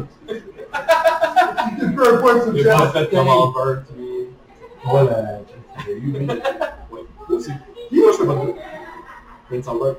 sur 2.42 2.52
le 2.52 2.58
J'ai 2.58 2.64
pas 2.64 2.78
chat. 2.78 2.86
fait 2.88 3.10
comme 3.10 3.28
Albert, 3.28 3.82
mais... 3.98 4.28
Voilà, 4.84 5.16
j'ai 5.84 5.92
eu, 5.98 6.12
oui. 6.18 6.26
Ouais. 6.26 7.00
Moi 7.28 7.38
je 8.12 8.16
fais 8.18 8.26
pas 8.26 8.32
de? 8.32 8.38
Bruit. 8.38 8.54
Prince 9.48 9.68
Albert. 9.68 9.94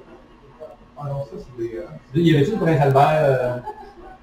Ah 0.97 1.03
non, 1.09 1.23
ça, 1.25 1.31
c'est 1.37 1.61
des... 1.61 1.77
euh, 1.77 1.83
Il 2.13 2.27
y 2.27 2.35
avait-tu 2.35 2.51
le 2.51 2.57
prince 2.57 2.81
Albert 2.81 3.09
euh, 3.21 3.57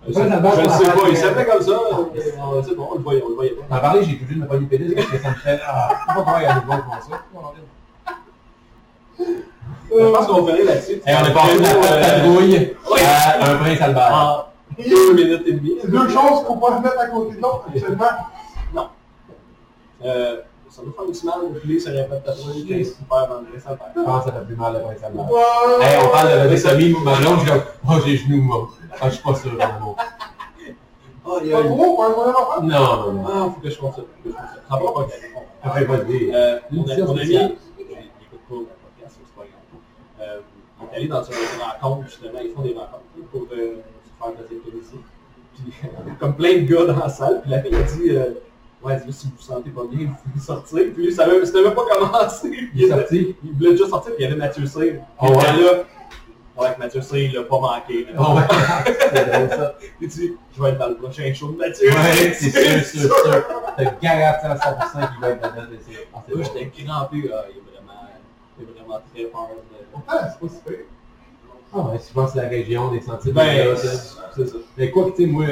Je 0.09 0.21
ne 0.21 0.31
sais 0.31 0.41
pas, 0.41 1.09
il 1.11 1.17
s'appelait 1.17 1.45
comme 1.47 1.63
ça. 1.63 1.71
euh, 1.73 2.63
C'est 2.65 2.75
bon, 2.77 2.89
on 2.93 2.95
le 2.97 3.01
voyait, 3.03 3.23
on 3.25 3.29
le 3.31 3.35
voyait 3.35 3.55
On 3.61 3.65
pas. 3.69 3.77
en 3.77 3.81
parlait, 3.81 4.03
j'ai 4.03 4.17
toujours 4.19 4.37
de 4.37 4.41
me 4.43 4.47
pas 4.47 4.57
du 4.57 4.67
pénis 4.67 4.95
parce 4.95 5.07
que 5.09 5.19
ça 5.19 5.29
me 5.31 5.35
fait. 5.35 5.61
Ah, 5.67 5.91
pas 6.25 6.31
avec 6.33 6.49
des 6.49 6.55
gens 6.55 6.61
comme 6.67 7.01
ça. 7.11 7.21
Je 9.91 10.11
pense 10.13 10.27
qu'on 10.27 10.43
va 10.43 10.53
finir 10.53 10.67
là-dessus. 10.67 10.93
Et 11.07 11.13
on 11.15 11.25
est 11.25 11.33
passé 11.35 11.57
de 11.59 11.63
la 11.63 11.69
Euh, 11.71 12.01
patrouille 12.01 12.75
oui. 12.91 13.01
à 13.05 13.51
un 13.51 13.57
prince 13.57 13.81
Albert. 13.81 14.13
En 14.15 14.83
deux 14.83 15.15
minutes 15.15 15.43
et 15.47 15.53
demie. 15.53 15.77
Deux 15.85 16.09
choses 16.09 16.45
qu'on 16.47 16.57
peut 16.59 16.73
se 16.77 16.83
mettre 16.83 17.01
à 17.01 17.07
côté 17.07 17.37
de 17.37 17.41
l'autre, 17.43 17.65
actuellement. 17.75 18.85
Euh, 20.05 20.37
ça 20.71 20.83
sur 20.83 20.89
un 20.89 20.93
peu 22.05 22.17
de 22.17 22.21
tatouage 22.25 22.65
qui 22.67 22.73
est 22.73 22.85
super 22.85 23.29
dans 23.29 23.41
le 23.41 23.47
récent 23.53 23.77
Je 23.97 24.03
pense 24.03 24.25
que 24.25 24.31
ça 24.31 24.37
fait 24.39 24.45
plus 24.47 24.57
mal 24.57 24.73
le. 24.75 24.79
Hey, 25.83 25.99
on 26.05 26.09
parle 26.11 26.45
de 26.45 26.49
Bessami, 26.49 26.95
ma 27.05 27.17
blonde, 27.17 27.41
je 27.47 27.53
oh, 27.89 27.93
j'ai 28.05 28.11
les 28.13 28.19
genoux 28.19 28.43
morts. 28.43 28.77
Ah, 29.01 29.09
je 29.09 29.15
suis 29.15 29.23
pas 29.23 29.35
sûr. 29.35 29.53
Oh, 31.25 31.39
il 31.43 31.49
y 31.49 31.53
a 31.53 31.59
un. 31.59 31.65
Non, 31.65 31.97
non, 32.63 33.13
non. 33.13 33.25
Ah, 33.27 33.51
faut 33.55 33.61
que 33.61 33.71
je 33.71 33.79
compte 33.79 33.97
ça. 33.97 34.03
ça. 34.25 34.31
Ça 34.69 34.77
va 34.77 34.93
pas. 34.93 35.07
Après, 35.63 35.87
pas 35.87 35.99
de. 35.99 36.05
Euh, 36.05 36.59
mon, 36.71 36.89
ami, 36.89 37.03
pas 37.03 37.03
un 37.03 37.07
podcast, 37.15 37.57
c'est 39.09 39.35
pas 39.35 39.45
grave. 39.45 39.51
Euh, 40.21 40.41
on 40.81 40.85
est 40.93 40.97
allé 40.97 41.09
dans 41.09 41.23
une 41.23 41.35
rencontre, 41.81 42.09
justement, 42.09 42.41
ils 42.43 42.51
font 42.53 42.63
des 42.63 42.75
rencontres 42.75 43.05
pour 43.31 43.47
euh, 43.53 43.77
se 44.05 44.11
faire 44.19 44.33
de 44.33 44.43
l'électricité. 44.49 44.99
Puis, 45.55 45.73
comme 46.21 46.35
plein 46.35 46.55
de 46.55 46.61
gars 46.61 46.85
dans 46.85 46.99
la 46.99 47.09
salle, 47.09 47.41
puis 47.43 47.51
la 47.51 47.63
fille 47.63 47.75
a 47.75 47.83
dit, 47.83 48.11
ouais, 48.83 49.01
dit, 49.07 49.13
si 49.13 49.27
vous 49.27 49.33
vous 49.37 49.43
sentez 49.43 49.71
pas 49.71 49.83
bien, 49.91 50.07
vous 50.25 50.31
pouvez 50.31 50.45
sortir. 50.45 50.79
Puis 50.95 51.05
lui, 51.07 51.13
ça 51.13 51.25
avait- 51.25 51.45
c'était 51.45 51.63
même 51.63 51.75
pas 51.75 51.85
commencé. 51.87 52.49
Puis 52.51 52.71
Il 52.75 52.85
est 52.85 52.89
sorti. 52.89 53.37
Il 53.45 53.53
voulait 53.55 53.71
déjà 53.73 53.89
sortir, 53.89 54.15
puis 54.15 54.25
il 54.25 54.29
y 54.29 54.33
avait 54.33 54.39
Mathieu 54.41 54.67
Cyr. 54.67 54.95
Oh, 55.21 55.27
il 55.31 55.37
ouais. 55.37 55.63
là. 55.63 55.85
Ouais, 56.57 56.75
Mathieu 56.79 57.01
Cyr, 57.03 57.19
il 57.19 57.33
l'a 57.35 57.43
pas 57.45 57.61
manqué. 57.61 58.05
là. 58.07 58.11
Oh, 58.19 58.35
ouais. 58.37 58.43
C'est 59.15 59.49
ça. 59.57 59.75
Il 60.01 60.09
dit, 60.09 60.33
je 60.57 60.63
vais 60.63 60.69
être 60.71 60.79
dans 60.79 60.89
le 60.89 60.97
prochain 60.97 61.33
show 61.33 61.53
de 61.53 61.57
Mathieu. 61.57 61.89
Ouais, 61.91 62.33
c'est 62.35 62.51
sûr, 62.51 62.85
sûr, 63.01 63.17
sûr. 63.17 63.45
T'as 63.77 63.85
garanti 63.85 64.47
à 64.47 64.57
100% 64.57 65.13
qu'il 65.13 65.21
va 65.21 65.29
être 65.31 65.41
dedans, 65.55 65.67
c'est 65.71 65.93
sûr. 65.93 66.01
Ah, 66.15 66.23
c'est 66.27 66.35
Moi, 66.35 66.45
j'étais 66.45 66.85
crampé. 66.85 67.31
Ah, 67.33 67.45
il 67.49 67.59
est 67.59 67.63
vraiment, 67.71 68.09
il 68.59 68.65
est 68.65 68.73
vraiment 68.73 69.01
très 69.15 69.25
fort. 69.31 69.51
Pourtant, 69.93 70.13
c'est 70.33 70.41
pas 70.49 70.55
si 70.55 70.61
pire. 70.67 70.85
Ah 71.73 71.79
ouais, 71.81 71.99
je 72.09 72.13
pense 72.15 72.33
que 72.33 72.39
la 72.39 72.49
région 72.49 72.91
des 72.91 73.01
sentiers 73.03 73.31
Ben, 73.33 73.77
c'est 73.77 73.89
c'est 74.35 74.47
ça. 74.49 74.57
Mais 74.77 74.91
quoi 74.91 75.05
que, 75.05 75.17
tu 75.17 75.25
sais, 75.25 75.27
moi, 75.31 75.45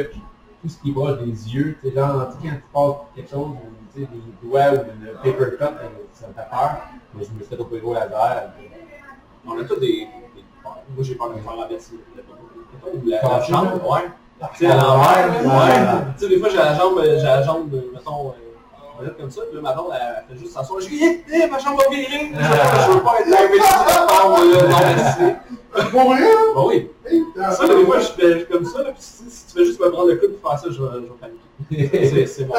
tout 0.67 0.73
ce 0.73 0.79
qui 0.83 0.93
proche 0.93 1.19
des 1.19 1.55
yeux, 1.55 1.77
tu 1.81 1.89
sais, 1.89 1.95
genre, 1.95 2.29
quand 2.29 2.39
tu 2.41 2.49
passes 2.73 2.95
quelque 3.15 3.31
chose, 3.31 3.49
ou, 3.49 3.59
tu 3.95 4.01
sais, 4.01 4.09
des 4.11 4.49
doigts 4.49 4.71
ou 4.73 4.75
une 4.75 5.13
paper 5.17 5.57
cut, 5.57 5.59
ben, 5.59 5.91
ça 6.13 6.29
me 6.29 6.33
fait 6.35 6.51
peur. 6.51 6.77
Mais 7.15 7.25
je 7.25 7.31
me 7.31 7.39
suis 7.39 7.45
fait 7.49 7.59
opérer 7.61 7.83
au 7.83 7.95
laser. 7.95 8.53
On 9.47 9.59
a 9.59 9.65
tous 9.65 9.77
des, 9.77 9.87
des 10.35 10.45
peurs. 10.63 10.79
Moi, 10.95 11.03
j'ai 11.05 11.15
peur 11.15 11.31
de 11.31 11.35
me 11.35 11.41
faire 11.41 11.57
renverser. 11.57 11.95
La, 13.05 13.17
la 13.17 13.29
Pencher, 13.29 13.53
jambe, 13.53 13.81
ouais. 13.89 14.11
Tu 14.53 14.59
sais, 14.59 14.67
à 14.67 14.77
l'envers, 14.77 15.29
Ouais. 15.45 16.13
Tu 16.19 16.25
sais, 16.25 16.29
des 16.29 16.39
fois, 16.39 16.49
j'ai 16.49 16.57
la 16.57 16.75
jambe, 16.75 17.01
j'ai 17.03 17.23
la 17.23 17.43
jambe, 17.43 17.73
mettons, 17.93 18.29
euh, 18.29 18.33
on 18.99 19.03
va 19.03 19.09
dire 19.09 19.17
comme 19.19 19.31
ça, 19.31 19.43
puis 19.49 19.57
là, 19.57 19.63
ma 19.63 19.73
blonde, 19.73 19.93
elle, 19.95 20.25
elle 20.31 20.37
fait 20.37 20.43
juste 20.43 20.55
s'asseoir. 20.55 20.81
Je 20.81 20.89
dis, 20.89 21.03
hé, 21.05 21.25
hé, 21.33 21.47
ma 21.51 21.59
jambe 21.59 21.77
va 21.79 21.89
virer. 21.95 22.31
Je 22.33 22.93
veux 22.93 23.03
pas 23.03 23.21
être 23.21 23.29
la 23.29 23.39
tombe, 24.07 24.53
là. 24.53 24.69
Non, 24.69 24.79
merci. 24.97 25.91
Pour 25.91 26.05
vrai, 26.13 26.21
là? 26.21 26.27
Bon, 26.55 26.69
oui. 26.69 26.91
Hey, 27.05 27.23
Ça, 27.53 27.67
là, 27.67 27.75
des 27.75 27.85
fois, 27.85 28.01
je 28.01 28.07
fais 28.07 28.45
comme 28.51 28.65
ça, 28.65 28.79
là, 28.83 28.91
puis 28.93 29.01
si, 29.01 29.25
si 29.31 29.47
tu 29.47 29.53
fais 29.59 29.65
juste 29.67 29.79
me 29.81 29.91
prendre 29.91 30.09
le 30.09 30.17
coup 30.17 30.27
de 30.27 30.39
faire 30.43 30.59
ça, 30.59 30.67
je 30.71 30.83
vais, 30.83 30.89
je 30.95 31.01
vais 31.01 31.09
paniquer. 31.21 32.07
C'est- 32.09 32.27
C'est 32.27 32.45
bon. 32.45 32.55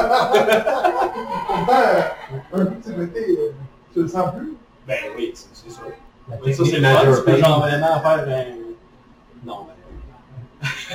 Pourtant, 1.48 1.72
un 2.52 2.64
coup 2.66 2.74
de 2.80 2.84
sécurité, 2.84 3.38
euh, 3.38 3.50
tu 3.92 4.02
le 4.02 4.08
sens 4.08 4.30
plus? 4.36 4.54
Ben 4.86 4.96
oui, 5.16 5.32
c'est 5.34 5.70
sûr. 5.70 5.82
Mais 6.44 6.52
ça, 6.52 6.62
c'est 6.64 6.76
le 6.78 6.82
fun, 6.86 7.16
tu 7.16 7.22
peux 7.24 7.36
genre 7.36 7.60
Pain. 7.60 7.68
vraiment 7.68 8.00
faire 8.00 8.26
un... 8.28 9.46
Non, 9.46 9.66
ben... 9.66 9.74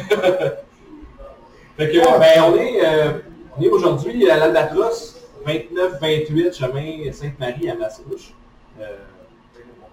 fait 1.77 1.89
que, 1.91 2.19
ben, 2.19 2.43
on 2.43 2.55
est, 2.55 2.85
euh, 2.85 3.11
on 3.57 3.61
est 3.61 3.69
aujourd'hui 3.69 4.29
à 4.29 4.37
l'Albatros, 4.37 5.12
29-28, 5.45 6.57
chemin 6.57 7.11
Sainte-Marie 7.11 7.69
à 7.69 7.75
Massaouche. 7.75 8.33
Euh, 8.79 8.97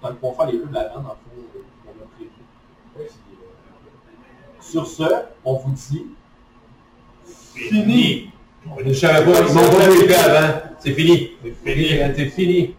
on 0.02 0.14
pas 0.14 0.32
faire 0.32 0.46
les 0.46 0.58
deux 0.58 0.66
de 0.66 0.74
la 0.74 0.88
vente, 0.88 1.06
en 1.06 1.10
fait, 1.10 1.58
euh, 1.58 1.62
on 1.86 2.02
a 2.02 2.06
prévu. 2.16 2.30
Sur 4.60 4.86
ce, 4.86 5.04
on 5.44 5.54
vous 5.54 5.72
dit... 5.72 6.06
Fini. 7.54 8.30
Je 8.84 8.92
savais 8.92 9.24
pas, 9.24 9.40
ils 9.40 9.54
m'ont 9.54 9.70
pas 9.70 9.86
le 9.86 10.14
avant. 10.14 10.60
C'est 10.78 10.92
fini. 10.92 11.32
C'est 11.42 11.74
fini. 11.74 11.88
C'est 12.16 12.26
fini. 12.26 12.74